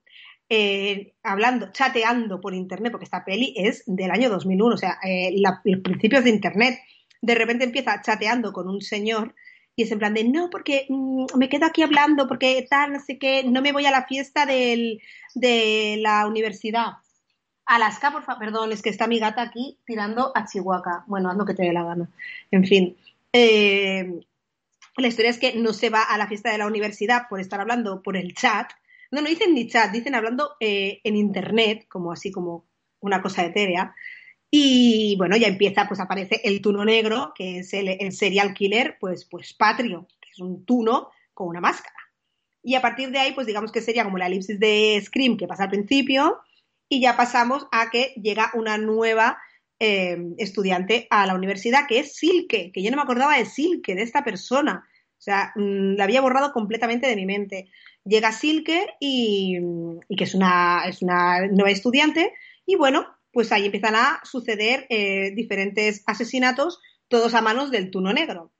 eh, 0.49 1.13
hablando, 1.23 1.71
chateando 1.71 2.39
por 2.39 2.53
internet, 2.53 2.91
porque 2.91 3.05
esta 3.05 3.25
peli 3.25 3.53
es 3.57 3.83
del 3.87 4.11
año 4.11 4.29
2001, 4.29 4.75
o 4.75 4.77
sea, 4.77 4.97
eh, 5.03 5.33
los 5.37 5.81
principios 5.81 6.23
de 6.23 6.29
internet. 6.29 6.79
De 7.21 7.35
repente 7.35 7.63
empieza 7.63 8.01
chateando 8.01 8.53
con 8.53 8.67
un 8.67 8.81
señor 8.81 9.33
y 9.75 9.83
es 9.83 9.91
en 9.91 9.99
plan 9.99 10.13
de, 10.13 10.23
no, 10.23 10.49
porque 10.49 10.85
mm, 10.89 11.25
me 11.37 11.49
quedo 11.49 11.65
aquí 11.65 11.81
hablando, 11.81 12.27
porque 12.27 12.65
tal, 12.69 12.93
no 12.93 12.99
sé 12.99 13.17
qué, 13.17 13.43
no 13.43 13.61
me 13.61 13.73
voy 13.73 13.85
a 13.85 13.91
la 13.91 14.05
fiesta 14.05 14.45
del, 14.45 15.01
de 15.33 15.97
la 15.99 16.25
universidad. 16.27 16.93
Alaska, 17.65 18.11
por 18.11 18.23
favor, 18.23 18.39
perdón, 18.39 18.71
es 18.71 18.81
que 18.81 18.89
está 18.89 19.07
mi 19.07 19.19
gata 19.19 19.41
aquí 19.41 19.79
tirando 19.85 20.31
a 20.35 20.45
Chihuahua. 20.45 21.03
Bueno, 21.07 21.29
haz 21.29 21.45
que 21.45 21.53
te 21.55 21.63
dé 21.63 21.73
la 21.73 21.83
gana. 21.83 22.09
En 22.51 22.63
fin. 22.63 22.95
Eh, 23.33 24.21
la 24.97 25.07
historia 25.07 25.31
es 25.31 25.39
que 25.39 25.55
no 25.55 25.73
se 25.73 25.89
va 25.89 26.03
a 26.03 26.17
la 26.17 26.27
fiesta 26.27 26.51
de 26.51 26.57
la 26.57 26.67
universidad 26.67 27.23
por 27.27 27.39
estar 27.39 27.59
hablando 27.59 28.01
por 28.01 28.15
el 28.15 28.33
chat. 28.33 28.71
No, 29.15 29.21
no 29.21 29.29
dicen 29.29 29.53
ni 29.53 29.67
chat, 29.67 29.91
dicen 29.91 30.13
hablando 30.13 30.57
eh, 30.59 30.99
en 31.05 31.15
internet, 31.15 31.85
como 31.87 32.11
así 32.11 32.31
como 32.31 32.67
una 32.99 33.21
cosa 33.21 33.45
etérea. 33.45 33.95
Y 34.51 35.15
bueno, 35.17 35.37
ya 35.37 35.47
empieza, 35.47 35.87
pues 35.87 36.01
aparece 36.01 36.41
el 36.43 36.61
tuno 36.61 36.83
negro, 36.83 37.31
que 37.33 37.59
es 37.59 37.73
el, 37.73 38.11
serial 38.11 38.53
killer, 38.53 38.97
pues, 38.99 39.25
pues 39.25 39.53
patrio, 39.53 40.07
que 40.19 40.31
es 40.31 40.39
un 40.39 40.65
tuno 40.65 41.09
con 41.33 41.47
una 41.47 41.61
máscara. 41.61 41.95
Y 42.61 42.75
a 42.75 42.81
partir 42.81 43.11
de 43.11 43.19
ahí, 43.19 43.33
pues 43.33 43.47
digamos 43.47 43.71
que 43.71 43.81
sería 43.81 44.03
como 44.03 44.17
la 44.17 44.27
elipsis 44.27 44.59
de 44.59 45.01
Scream 45.01 45.37
que 45.37 45.47
pasa 45.47 45.63
al 45.63 45.69
principio, 45.69 46.39
y 46.89 46.99
ya 46.99 47.15
pasamos 47.15 47.67
a 47.71 47.89
que 47.89 48.13
llega 48.21 48.51
una 48.53 48.77
nueva 48.77 49.37
eh, 49.79 50.17
estudiante 50.37 51.07
a 51.09 51.25
la 51.25 51.35
universidad, 51.35 51.87
que 51.87 51.99
es 51.99 52.15
Silke, 52.15 52.71
que 52.73 52.83
yo 52.83 52.91
no 52.91 52.97
me 52.97 53.03
acordaba 53.03 53.37
de 53.37 53.45
Silke, 53.45 53.95
de 53.95 54.01
esta 54.03 54.23
persona. 54.23 54.87
O 55.17 55.21
sea, 55.21 55.53
mm, 55.55 55.95
la 55.95 56.03
había 56.03 56.21
borrado 56.21 56.51
completamente 56.51 57.07
de 57.07 57.15
mi 57.15 57.25
mente. 57.25 57.69
Llega 58.05 58.31
Silke 58.31 58.95
y, 58.99 59.59
que 60.15 60.23
es 60.23 60.35
una, 60.35 60.85
es 60.87 61.01
una 61.01 61.47
nueva 61.47 61.71
estudiante, 61.71 62.33
y 62.65 62.75
bueno, 62.75 63.05
pues 63.31 63.51
ahí 63.51 63.65
empiezan 63.65 63.95
a 63.95 64.21
suceder 64.23 64.85
eh, 64.89 65.31
diferentes 65.35 66.03
asesinatos, 66.05 66.79
todos 67.07 67.33
a 67.33 67.41
manos 67.41 67.71
del 67.71 67.91
tuno 67.91 68.13
negro. 68.13 68.53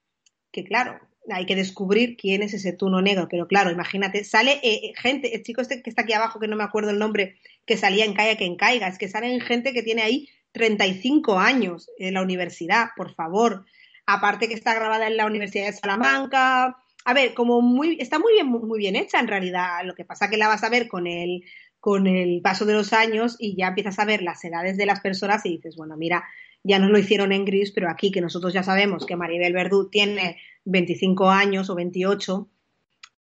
Que 0.51 0.63
claro, 0.63 0.99
hay 1.31 1.45
que 1.45 1.55
descubrir 1.55 2.17
quién 2.17 2.43
es 2.43 2.53
ese 2.53 2.73
tuno 2.73 3.01
negro, 3.01 3.27
pero 3.29 3.47
claro, 3.47 3.71
imagínate, 3.71 4.23
sale 4.23 4.59
eh, 4.63 4.93
gente, 4.97 5.35
el 5.35 5.43
chico 5.43 5.61
este 5.61 5.81
que 5.81 5.89
está 5.89 6.03
aquí 6.03 6.13
abajo, 6.13 6.39
que 6.39 6.47
no 6.47 6.55
me 6.55 6.63
acuerdo 6.63 6.89
el 6.89 6.99
nombre, 6.99 7.39
que 7.65 7.77
salía 7.77 8.05
en 8.05 8.13
Caiga 8.13 8.37
que 8.37 8.45
en 8.45 8.55
Caiga, 8.55 8.87
es 8.87 8.97
que 8.97 9.07
salen 9.07 9.39
gente 9.41 9.73
que 9.73 9.83
tiene 9.83 10.01
ahí 10.01 10.29
35 10.51 11.39
años 11.39 11.89
en 11.97 12.13
la 12.13 12.21
universidad, 12.21 12.89
por 12.95 13.13
favor. 13.13 13.65
Aparte 14.05 14.47
que 14.47 14.53
está 14.53 14.73
grabada 14.73 15.07
en 15.07 15.17
la 15.17 15.25
Universidad 15.25 15.65
de 15.65 15.73
Salamanca. 15.73 16.77
A 17.05 17.13
ver, 17.13 17.33
como 17.35 17.61
muy, 17.61 17.97
está 17.99 18.17
muy 18.17 18.33
bien, 18.33 18.47
muy 18.47 18.79
bien 18.79 18.95
hecha 18.95 19.19
en 19.19 19.27
realidad. 19.27 19.83
Lo 19.85 19.93
que 19.93 20.05
pasa 20.05 20.29
que 20.29 20.37
la 20.37 20.47
vas 20.47 20.63
a 20.63 20.69
ver 20.69 20.87
con 20.87 21.05
el, 21.05 21.43
con 21.79 22.07
el 22.07 22.41
paso 22.41 22.65
de 22.65 22.73
los 22.73 22.93
años 22.93 23.35
y 23.39 23.55
ya 23.55 23.67
empiezas 23.67 23.99
a 23.99 24.05
ver 24.05 24.23
las 24.23 24.43
edades 24.43 24.75
de 24.75 24.87
las 24.87 25.01
personas 25.01 25.45
y 25.45 25.57
dices, 25.57 25.75
bueno, 25.75 25.95
mira, 25.97 26.25
ya 26.63 26.79
nos 26.79 26.89
lo 26.89 26.97
hicieron 26.97 27.31
en 27.31 27.45
gris, 27.45 27.71
pero 27.71 27.91
aquí 27.91 28.11
que 28.11 28.21
nosotros 28.21 28.53
ya 28.53 28.63
sabemos 28.63 29.05
que 29.05 29.15
Maribel 29.15 29.53
Verdú 29.53 29.87
tiene 29.87 30.37
25 30.63 31.29
años 31.29 31.69
o 31.69 31.75
28, 31.75 32.49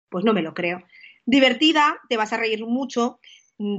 pues 0.08 0.24
no 0.24 0.32
me 0.32 0.42
lo 0.42 0.52
creo. 0.52 0.82
Divertida, 1.24 2.00
te 2.08 2.16
vas 2.16 2.32
a 2.32 2.38
reír 2.38 2.66
mucho, 2.66 3.20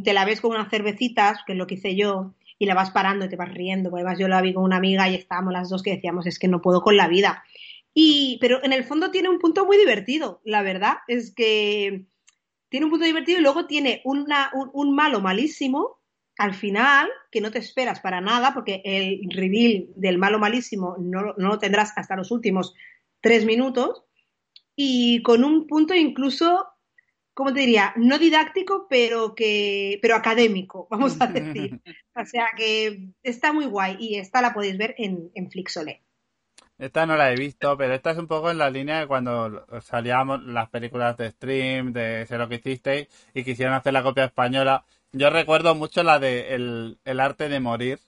te 0.05 0.13
la 0.13 0.23
ves 0.23 0.39
con 0.39 0.51
unas 0.51 0.69
cervecitas, 0.69 1.39
que 1.45 1.51
es 1.51 1.57
lo 1.57 1.67
que 1.67 1.75
hice 1.75 1.97
yo, 1.97 2.33
y 2.57 2.65
la 2.65 2.75
vas 2.75 2.91
parando 2.91 3.25
y 3.25 3.29
te 3.29 3.35
vas 3.35 3.53
riendo. 3.53 3.93
Además, 3.93 4.17
yo 4.17 4.29
la 4.29 4.41
vi 4.41 4.53
con 4.53 4.63
una 4.63 4.77
amiga 4.77 5.09
y 5.09 5.15
estábamos 5.15 5.51
las 5.51 5.67
dos 5.67 5.83
que 5.83 5.95
decíamos, 5.95 6.27
es 6.27 6.39
que 6.39 6.47
no 6.47 6.61
puedo 6.61 6.81
con 6.81 6.95
la 6.95 7.09
vida. 7.09 7.43
Y, 7.93 8.37
pero 8.39 8.63
en 8.63 8.73
el 8.73 8.83
fondo 8.85 9.11
tiene 9.11 9.29
un 9.29 9.39
punto 9.39 9.65
muy 9.65 9.77
divertido, 9.77 10.41
la 10.45 10.61
verdad, 10.61 10.97
es 11.07 11.33
que 11.33 12.05
tiene 12.69 12.85
un 12.85 12.91
punto 12.91 13.05
divertido 13.05 13.39
y 13.39 13.43
luego 13.43 13.67
tiene 13.67 14.01
una, 14.05 14.49
un, 14.53 14.95
malo 14.95 15.19
malísimo 15.19 15.99
al 16.37 16.53
final 16.53 17.09
que 17.29 17.41
no 17.41 17.51
te 17.51 17.59
esperas 17.59 17.99
para 17.99 18.21
nada 18.21 18.53
porque 18.53 18.81
el 18.85 19.29
reveal 19.29 19.87
del 19.95 20.17
malo 20.17 20.39
malísimo 20.39 20.95
no, 20.97 21.33
no 21.37 21.49
lo 21.49 21.59
tendrás 21.59 21.91
hasta 21.97 22.15
los 22.15 22.31
últimos 22.31 22.73
tres 23.19 23.45
minutos 23.45 24.05
y 24.75 25.21
con 25.21 25.43
un 25.43 25.67
punto 25.67 25.93
incluso 25.93 26.71
¿cómo 27.33 27.53
te 27.53 27.61
diría? 27.61 27.93
No 27.95 28.19
didáctico, 28.19 28.87
pero 28.89 29.35
que, 29.35 29.99
pero 30.01 30.15
académico, 30.15 30.87
vamos 30.91 31.19
a 31.19 31.27
decir. 31.27 31.81
o 32.15 32.25
sea 32.25 32.47
que 32.55 33.09
está 33.23 33.53
muy 33.53 33.65
guay 33.65 33.97
y 33.99 34.15
esta 34.15 34.41
la 34.41 34.53
podéis 34.53 34.77
ver 34.77 34.95
en, 34.97 35.31
en 35.33 35.49
Flixolé. 35.49 36.03
Esta 36.81 37.05
no 37.05 37.15
la 37.15 37.31
he 37.31 37.35
visto, 37.35 37.77
pero 37.77 37.93
esta 37.93 38.09
es 38.09 38.17
un 38.17 38.25
poco 38.25 38.49
en 38.49 38.57
la 38.57 38.71
línea 38.71 39.01
de 39.01 39.05
cuando 39.05 39.67
salíamos 39.83 40.43
las 40.45 40.67
películas 40.67 41.15
de 41.15 41.29
Stream, 41.29 41.93
de 41.93 42.25
Sé 42.25 42.39
lo 42.39 42.49
que 42.49 42.55
hicisteis, 42.55 43.07
y 43.35 43.43
quisieron 43.43 43.75
hacer 43.75 43.93
la 43.93 44.01
copia 44.01 44.25
española. 44.25 44.83
Yo 45.11 45.29
recuerdo 45.29 45.75
mucho 45.75 46.01
la 46.01 46.17
de 46.17 46.55
El, 46.55 47.19
arte 47.19 47.49
de 47.49 47.59
morir. 47.59 47.99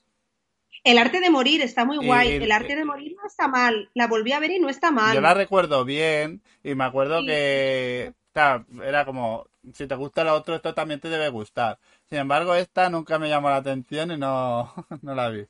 El 0.82 0.98
arte 0.98 1.20
de 1.20 1.30
morir 1.30 1.62
está 1.62 1.84
muy 1.84 2.04
guay. 2.04 2.32
el 2.32 2.50
arte 2.50 2.74
de 2.74 2.84
morir 2.84 3.14
no 3.16 3.24
está 3.28 3.46
mal. 3.46 3.90
La 3.94 4.08
volví 4.08 4.32
a 4.32 4.40
ver 4.40 4.50
y 4.50 4.58
no 4.58 4.68
está 4.68 4.90
mal. 4.90 5.14
Yo 5.14 5.20
la 5.20 5.34
recuerdo 5.34 5.84
bien 5.84 6.42
y 6.64 6.74
me 6.74 6.82
acuerdo 6.82 7.24
que 7.24 8.12
era 8.34 9.04
como, 9.04 9.46
si 9.72 9.86
te 9.86 9.94
gusta 9.94 10.24
la 10.24 10.34
otra, 10.34 10.56
esto 10.56 10.74
también 10.74 10.98
te 10.98 11.10
debe 11.10 11.28
gustar. 11.28 11.78
Sin 12.08 12.18
embargo, 12.18 12.56
esta 12.56 12.90
nunca 12.90 13.20
me 13.20 13.28
llamó 13.28 13.50
la 13.50 13.56
atención 13.56 14.10
y 14.10 14.16
no, 14.16 14.74
no 15.02 15.14
la 15.14 15.28
vi. 15.28 15.46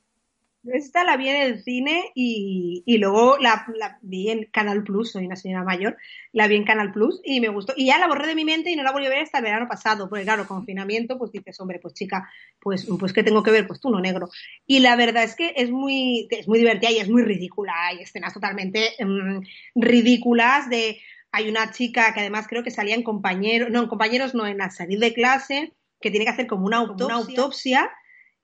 Esta 0.73 1.05
la 1.05 1.17
vi 1.17 1.29
en 1.29 1.37
el 1.37 1.63
cine 1.63 2.11
y, 2.15 2.83
luego 2.99 3.37
la, 3.39 3.67
vi 4.01 4.31
en 4.31 4.45
Canal 4.47 4.83
Plus, 4.83 5.13
soy 5.13 5.27
una 5.27 5.37
señora 5.37 5.63
mayor, 5.63 5.97
la 6.33 6.49
vi 6.49 6.57
en 6.57 6.65
Canal 6.65 6.91
Plus 6.91 7.21
y 7.23 7.41
me 7.41 7.49
gustó. 7.49 7.75
Y 7.77 7.87
ya 7.87 7.99
la 7.99 8.07
borré 8.07 8.27
de 8.27 8.35
mi 8.35 8.45
mente 8.45 8.71
y 8.71 8.77
no 8.77 8.83
la 8.83 8.93
volví 8.93 9.07
a 9.07 9.11
ver 9.11 9.23
hasta 9.23 9.39
el 9.39 9.45
verano 9.45 9.69
pasado, 9.69 10.09
porque 10.09 10.25
claro, 10.25 10.47
confinamiento, 10.47 11.19
pues 11.19 11.33
dices, 11.33 11.61
hombre, 11.61 11.81
pues 11.81 11.95
chica, 11.95 12.31
pues, 12.61 12.87
pues 12.99 13.13
¿qué 13.13 13.23
tengo 13.23 13.43
que 13.43 13.51
ver? 13.51 13.67
Pues 13.67 13.81
tú 13.81 13.91
no 13.91 14.01
negro. 14.01 14.31
Y 14.67 14.81
la 14.81 14.97
verdad 14.97 15.25
es 15.25 15.35
que 15.35 15.53
es 15.57 15.71
muy, 15.71 16.29
es 16.31 16.49
muy 16.49 16.59
divertida 16.59 16.91
y 16.91 16.99
es 16.99 17.11
muy 17.11 17.23
ridícula. 17.23 17.73
Hay 17.89 18.01
escenas 18.01 18.33
totalmente 18.33 18.93
mm, 18.99 19.41
ridículas 19.75 20.71
de... 20.71 21.01
Hay 21.31 21.49
una 21.49 21.73
chica 21.73 22.15
que 22.15 22.21
además 22.21 22.47
creo 22.49 22.63
que 22.63 22.71
salía 22.71 22.95
en 22.95 23.03
compañeros, 23.03 23.69
no, 23.69 23.83
en 23.83 23.89
compañeros 23.89 24.35
no, 24.35 24.47
en 24.47 24.59
la 24.59 24.71
salir 24.71 25.01
de 25.01 25.13
clase, 25.13 25.73
que 26.01 26.11
tiene 26.11 26.25
que 26.25 26.31
hacer 26.31 26.47
como 26.47 26.65
una 26.65 26.81
una 26.83 27.15
autopsia 27.15 27.91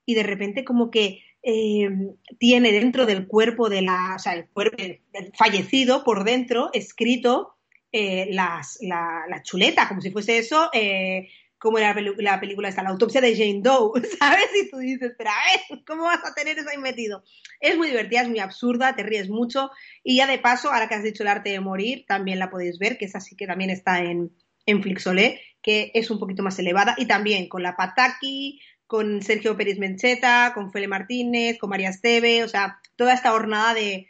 y 0.05 0.13
de 0.13 0.23
repente 0.23 0.65
como 0.65 0.91
que 0.91 1.23
eh, 1.43 1.89
tiene 2.37 2.71
dentro 2.71 3.05
del 3.05 3.27
cuerpo 3.27 3.69
de 3.69 3.81
la, 3.81 4.13
o 4.15 4.19
sea, 4.19 4.33
el 4.33 4.47
cuerpo 4.49 4.77
del 4.77 5.01
fallecido 5.37 6.03
por 6.03 6.23
dentro 6.23 6.69
escrito 6.73 7.55
eh, 7.91 8.27
las, 8.31 8.77
la, 8.81 9.25
la, 9.27 9.43
chuleta, 9.43 9.87
como 9.87 10.01
si 10.01 10.11
fuese 10.11 10.37
eso, 10.37 10.69
eh, 10.71 11.27
como 11.57 11.77
era 11.77 11.93
la, 12.17 12.39
película 12.39 12.69
esta, 12.69 12.83
la 12.83 12.89
autopsia 12.89 13.21
de 13.21 13.35
Jane 13.35 13.61
Doe, 13.61 14.01
¿sabes? 14.19 14.47
Y 14.59 14.69
tú 14.69 14.77
dices, 14.77 15.13
pero 15.17 15.29
a 15.29 15.69
ver, 15.73 15.83
¿cómo 15.85 16.03
vas 16.03 16.23
a 16.23 16.33
tener 16.33 16.57
eso 16.57 16.69
ahí 16.69 16.77
metido? 16.77 17.23
Es 17.59 17.77
muy 17.77 17.89
divertida, 17.89 18.21
es 18.21 18.29
muy 18.29 18.39
absurda, 18.39 18.95
te 18.95 19.03
ríes 19.03 19.29
mucho. 19.29 19.71
Y 20.03 20.17
ya 20.17 20.27
de 20.27 20.39
paso, 20.39 20.71
ahora 20.71 20.87
que 20.87 20.95
has 20.95 21.03
dicho 21.03 21.23
el 21.23 21.29
arte 21.29 21.49
de 21.49 21.59
morir, 21.59 22.05
también 22.07 22.39
la 22.39 22.49
podéis 22.49 22.79
ver, 22.79 22.97
que 22.97 23.05
es 23.05 23.15
así 23.15 23.35
que 23.35 23.45
también 23.45 23.69
está 23.69 23.99
en, 23.99 24.31
en 24.65 24.81
Flixolé, 24.81 25.41
que 25.61 25.91
es 25.93 26.09
un 26.09 26.17
poquito 26.17 26.43
más 26.43 26.57
elevada. 26.59 26.95
Y 26.97 27.05
también 27.05 27.49
con 27.49 27.61
la 27.61 27.75
Pataki, 27.75 28.61
con 28.91 29.21
Sergio 29.21 29.55
Pérez 29.55 29.79
Mencheta, 29.79 30.51
con 30.53 30.69
Fele 30.69 30.89
Martínez, 30.89 31.57
con 31.57 31.69
María 31.69 31.87
Esteve, 31.87 32.43
o 32.43 32.49
sea, 32.49 32.81
toda 32.97 33.13
esta 33.13 33.31
jornada 33.31 33.73
de, 33.73 34.05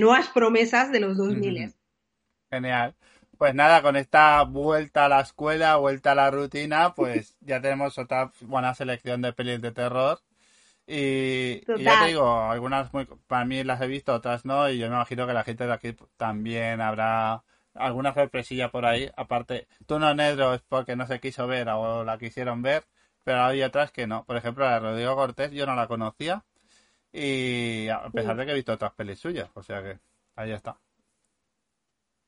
nuevas 0.00 0.26
promesas 0.30 0.90
de 0.90 0.98
los 0.98 1.16
2000. 1.16 1.72
Genial. 2.50 2.96
Pues 3.38 3.54
nada, 3.54 3.82
con 3.82 3.94
esta 3.94 4.42
vuelta 4.42 5.04
a 5.04 5.08
la 5.08 5.20
escuela, 5.20 5.76
vuelta 5.76 6.10
a 6.10 6.14
la 6.16 6.32
rutina, 6.32 6.92
pues 6.92 7.36
ya 7.40 7.60
tenemos 7.60 7.98
otra 7.98 8.32
buena 8.40 8.74
selección 8.74 9.22
de 9.22 9.32
pelis 9.32 9.62
de 9.62 9.70
terror. 9.70 10.18
Y, 10.88 11.60
ya 11.80 12.00
te 12.00 12.08
digo, 12.08 12.50
algunas 12.50 12.92
muy, 12.92 13.06
para 13.28 13.44
mí 13.44 13.62
las 13.62 13.80
he 13.80 13.86
visto, 13.86 14.12
otras 14.12 14.44
no, 14.44 14.68
y 14.68 14.78
yo 14.78 14.88
me 14.88 14.96
imagino 14.96 15.28
que 15.28 15.34
la 15.34 15.44
gente 15.44 15.68
de 15.68 15.72
aquí 15.72 15.96
también 16.16 16.80
habrá 16.80 17.44
alguna 17.74 18.12
sorpresilla 18.12 18.72
por 18.72 18.86
ahí. 18.86 19.08
Aparte, 19.16 19.68
tú 19.86 20.00
no 20.00 20.12
negro 20.16 20.52
es 20.52 20.62
porque 20.62 20.96
no 20.96 21.06
se 21.06 21.20
quiso 21.20 21.46
ver 21.46 21.68
o 21.68 22.02
la 22.02 22.18
quisieron 22.18 22.60
ver, 22.62 22.86
pero 23.26 23.42
hay 23.42 23.60
otras 23.64 23.90
que 23.90 24.06
no. 24.06 24.24
Por 24.24 24.36
ejemplo, 24.36 24.64
la 24.64 24.74
de 24.74 24.78
Rodrigo 24.78 25.16
Cortés 25.16 25.50
yo 25.50 25.66
no 25.66 25.74
la 25.74 25.88
conocía 25.88 26.44
y 27.12 27.88
a 27.88 28.08
pesar 28.10 28.36
de 28.36 28.46
que 28.46 28.52
he 28.52 28.54
visto 28.54 28.72
otras 28.72 28.92
pelis 28.92 29.18
suyas, 29.18 29.50
o 29.54 29.64
sea 29.64 29.82
que 29.82 29.98
ahí 30.36 30.52
está. 30.52 30.78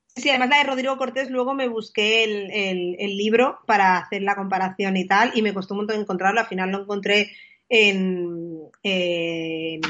Sí, 0.09 0.29
además 0.29 0.49
la 0.49 0.59
de 0.59 0.65
Rodrigo 0.65 0.97
Cortés, 0.97 1.31
luego 1.31 1.55
me 1.55 1.69
busqué 1.69 2.25
el, 2.25 3.17
libro 3.17 3.61
para 3.65 3.99
hacer 3.99 4.23
la 4.23 4.35
comparación 4.35 4.97
y 4.97 5.07
tal, 5.07 5.31
y 5.37 5.43
me 5.43 5.55
costó 5.55 5.75
un 5.75 5.83
montón 5.83 6.01
encontrarlo, 6.01 6.41
al 6.41 6.49
final 6.49 6.73
lo 6.73 6.83
encontré 6.83 7.31
en, 7.69 8.59
en, 8.83 9.81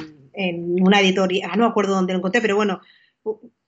una 0.82 1.00
editorial, 1.00 1.52
no 1.52 1.64
me 1.64 1.70
acuerdo 1.70 1.94
dónde 1.94 2.12
lo 2.12 2.18
encontré, 2.18 2.42
pero 2.42 2.56
bueno, 2.56 2.82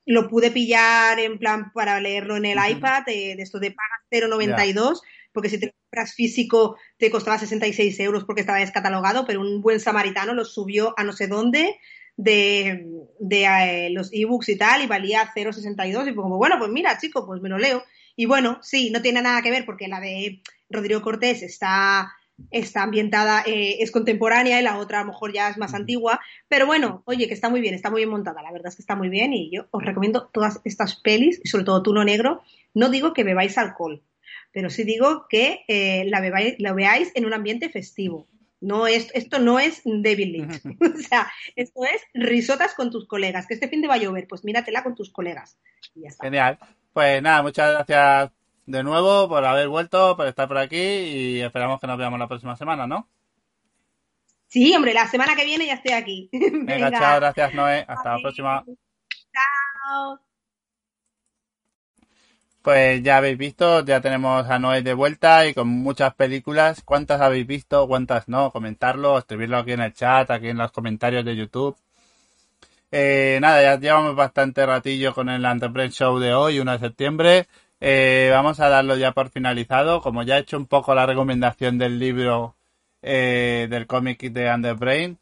lo 0.05 0.29
pude 0.29 0.51
pillar 0.51 1.19
en 1.19 1.39
plan 1.39 1.73
para 1.73 2.01
leerlo 2.01 2.37
en 2.37 2.45
el 2.45 2.59
iPad, 2.71 3.05
de, 3.07 3.33
esto 3.33 3.59
de 3.59 3.71
paga 3.71 4.29
0.92, 4.29 5.01
porque 5.33 5.49
si 5.49 5.59
te 5.59 5.73
compras 5.73 6.15
físico 6.15 6.77
te 6.99 7.11
costaba 7.11 7.39
66 7.39 7.99
euros 8.01 8.25
porque 8.25 8.41
estaba 8.41 8.59
descatalogado, 8.59 9.27
pero 9.27 9.41
un 9.41 9.63
buen 9.63 9.81
samaritano 9.81 10.35
lo 10.35 10.45
subió 10.45 10.95
a 10.97 11.05
no 11.05 11.13
sé 11.13 11.27
dónde 11.27 11.79
de, 12.17 12.87
de 13.19 13.45
eh, 13.45 13.91
los 13.91 14.11
ebooks 14.13 14.49
y 14.51 14.57
tal 14.57 14.83
y 14.83 14.87
valía 14.87 15.31
0,62 15.35 16.11
y 16.11 16.15
como, 16.15 16.37
bueno, 16.37 16.57
pues 16.59 16.71
mira, 16.71 16.99
chico, 16.99 17.27
pues 17.27 17.41
me 17.41 17.49
lo 17.49 17.59
leo. 17.59 17.83
Y 18.17 18.27
bueno, 18.27 18.59
sí, 18.63 18.91
no 18.91 19.01
tiene 19.01 19.23
nada 19.23 19.41
que 19.41 19.51
ver 19.51 19.65
porque 19.65 19.89
la 19.89 20.01
de 20.01 20.43
Rodrigo 20.69 21.01
Cortés 21.01 21.43
está 21.43 22.13
está 22.51 22.83
ambientada, 22.83 23.43
eh, 23.47 23.77
es 23.81 23.91
contemporánea 23.91 24.61
y 24.61 24.63
la 24.63 24.79
otra 24.79 25.01
a 25.01 25.03
lo 25.03 25.09
mejor 25.09 25.33
ya 25.33 25.49
es 25.51 25.59
más 25.59 25.75
antigua, 25.75 26.21
pero 26.49 26.67
bueno, 26.67 27.03
oye, 27.05 27.29
que 27.29 27.35
está 27.35 27.49
muy 27.49 27.61
bien, 27.61 27.75
está 27.75 27.91
muy 27.91 28.01
bien 28.01 28.11
montada, 28.11 28.43
la 28.43 28.53
verdad 28.53 28.69
es 28.69 28.77
que 28.77 28.83
está 28.83 28.97
muy 28.97 29.09
bien 29.09 29.33
y 29.33 29.51
yo 29.55 29.67
os 29.71 29.85
recomiendo 29.85 30.31
todas 30.33 30.61
estas 30.65 30.97
pelis, 30.97 31.41
y 31.45 31.49
sobre 31.49 31.65
todo 31.65 31.83
Tuno 31.83 32.05
Negro, 32.05 32.43
no 32.75 32.89
digo 32.89 33.13
que 33.13 33.25
bebáis 33.25 33.59
alcohol, 33.59 34.03
pero 34.53 34.71
sí 34.71 34.85
digo 34.85 35.27
que 35.29 35.65
eh, 35.69 36.05
la, 36.07 36.21
bebáis, 36.21 36.55
la 36.59 36.73
veáis 36.73 37.13
en 37.15 37.27
un 37.27 37.35
ambiente 37.35 37.69
festivo. 37.69 38.29
No 38.61 38.87
es, 38.87 39.11
esto 39.15 39.39
no 39.39 39.59
es 39.59 39.81
David 39.85 40.33
Lynch. 40.33 40.61
o 40.95 40.99
sea, 40.99 41.31
esto 41.57 41.81
es 41.85 42.03
risotas 42.13 42.75
con 42.75 42.91
tus 42.91 43.07
colegas. 43.07 43.47
Que 43.47 43.55
este 43.55 43.69
fin 43.69 43.81
de 43.81 43.89
va 43.89 43.95
a 43.95 43.99
llover, 43.99 44.27
pues 44.29 44.45
míratela 44.45 44.83
con 44.83 44.95
tus 44.95 45.11
colegas. 45.11 45.59
Genial. 46.21 46.59
Pues 46.93 47.23
nada, 47.23 47.43
muchas 47.43 47.73
gracias 47.73 48.31
de 48.67 48.83
nuevo 48.83 49.29
por 49.29 49.45
haber 49.45 49.69
vuelto, 49.69 50.17
por 50.17 50.27
estar 50.27 50.49
por 50.49 50.59
aquí 50.59 50.77
y 50.77 51.41
esperamos 51.41 51.81
que 51.81 51.87
nos 51.87 51.99
veamos 51.99 52.19
la 52.19 52.29
próxima 52.29 52.57
semana, 52.57 52.87
¿no? 52.87 53.09
Sí, 54.47 54.75
hombre, 54.75 54.93
la 54.93 55.07
semana 55.07 55.37
que 55.37 55.45
viene 55.45 55.67
ya 55.67 55.75
estoy 55.75 55.93
aquí. 55.93 56.29
Venga, 56.33 56.91
chao, 56.91 57.21
gracias 57.21 57.55
Noé, 57.55 57.85
hasta 57.87 58.17
la 58.17 58.23
próxima. 58.23 58.65
Chao. 59.33 60.30
Pues 62.63 63.03
ya 63.03 63.17
habéis 63.17 63.39
visto, 63.39 63.85
ya 63.87 64.01
tenemos 64.03 64.49
a 64.49 64.59
Noé 64.59 64.83
de 64.83 64.93
vuelta 64.93 65.47
y 65.47 65.55
con 65.55 65.69
muchas 65.69 66.15
películas. 66.15 66.83
¿Cuántas 66.85 67.21
habéis 67.21 67.47
visto? 67.47 67.89
¿Cuántas 67.89 68.29
no? 68.29 68.51
Comentarlo, 68.51 69.19
escribirlo 69.19 69.59
aquí 69.59 69.73
en 69.73 69.81
el 69.81 69.95
chat, 69.95 70.31
aquí 70.31 70.49
en 70.49 70.59
los 70.59 70.71
comentarios 70.71 71.25
de 71.25 71.37
YouTube. 71.37 71.77
Eh, 72.93 73.39
nada, 73.41 73.63
ya 73.63 73.79
llevamos 73.79 74.15
bastante 74.15 74.67
ratillo 74.67 75.15
con 75.15 75.29
el 75.29 75.45
Entrepreneur 75.45 75.91
Show 75.91 76.19
de 76.19 76.35
hoy, 76.35 76.59
1 76.61 76.73
de 76.73 76.79
septiembre. 76.79 77.47
Eh, 77.81 78.29
vamos 78.33 78.61
a 78.61 78.69
darlo 78.69 78.97
ya 78.97 79.13
por 79.13 79.31
finalizado. 79.31 80.03
Como 80.03 80.23
ya 80.23 80.37
he 80.37 80.41
hecho 80.41 80.57
un 80.59 80.67
poco 80.67 80.95
la 80.95 81.07
recomendación 81.07 81.79
del 81.79 81.99
libro 81.99 82.57
eh, 83.03 83.69
del 83.71 83.87
cómic 83.87 84.21
de 84.21 84.53
Underbrain, 84.53 85.19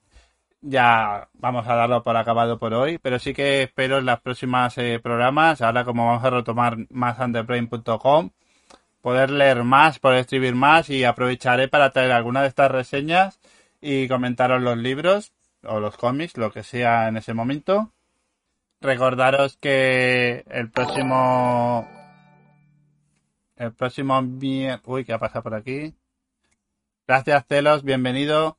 ya 0.60 1.28
vamos 1.34 1.66
a 1.68 1.74
darlo 1.74 2.02
por 2.02 2.16
acabado 2.16 2.58
por 2.58 2.74
hoy. 2.74 2.98
Pero 2.98 3.18
sí 3.18 3.34
que 3.34 3.62
espero 3.62 3.98
en 3.98 4.06
los 4.06 4.20
próximos 4.20 4.76
eh, 4.78 5.00
programas, 5.02 5.62
ahora 5.62 5.84
como 5.84 6.06
vamos 6.06 6.24
a 6.24 6.30
retomar 6.30 6.76
más 6.90 7.18
underbrain.com, 7.18 8.30
poder 9.00 9.30
leer 9.30 9.64
más, 9.64 9.98
poder 9.98 10.20
escribir 10.20 10.54
más 10.54 10.90
y 10.90 11.04
aprovecharé 11.04 11.68
para 11.68 11.90
traer 11.90 12.12
alguna 12.12 12.42
de 12.42 12.48
estas 12.48 12.70
reseñas 12.70 13.40
y 13.80 14.08
comentaros 14.08 14.62
los 14.62 14.76
libros 14.76 15.32
o 15.64 15.80
los 15.80 15.96
cómics, 15.96 16.36
lo 16.36 16.52
que 16.52 16.62
sea 16.62 17.08
en 17.08 17.16
ese 17.16 17.34
momento. 17.34 17.92
Recordaros 18.80 19.56
que 19.56 20.44
el 20.50 20.70
próximo 20.70 21.88
el 23.56 23.72
próximo 23.72 24.20
Uy, 24.84 25.04
¿qué 25.04 25.12
ha 25.12 25.18
pasado 25.18 25.42
por 25.42 25.54
aquí? 25.54 25.94
Gracias, 27.06 27.44
Celos. 27.48 27.82
Bienvenido. 27.82 28.58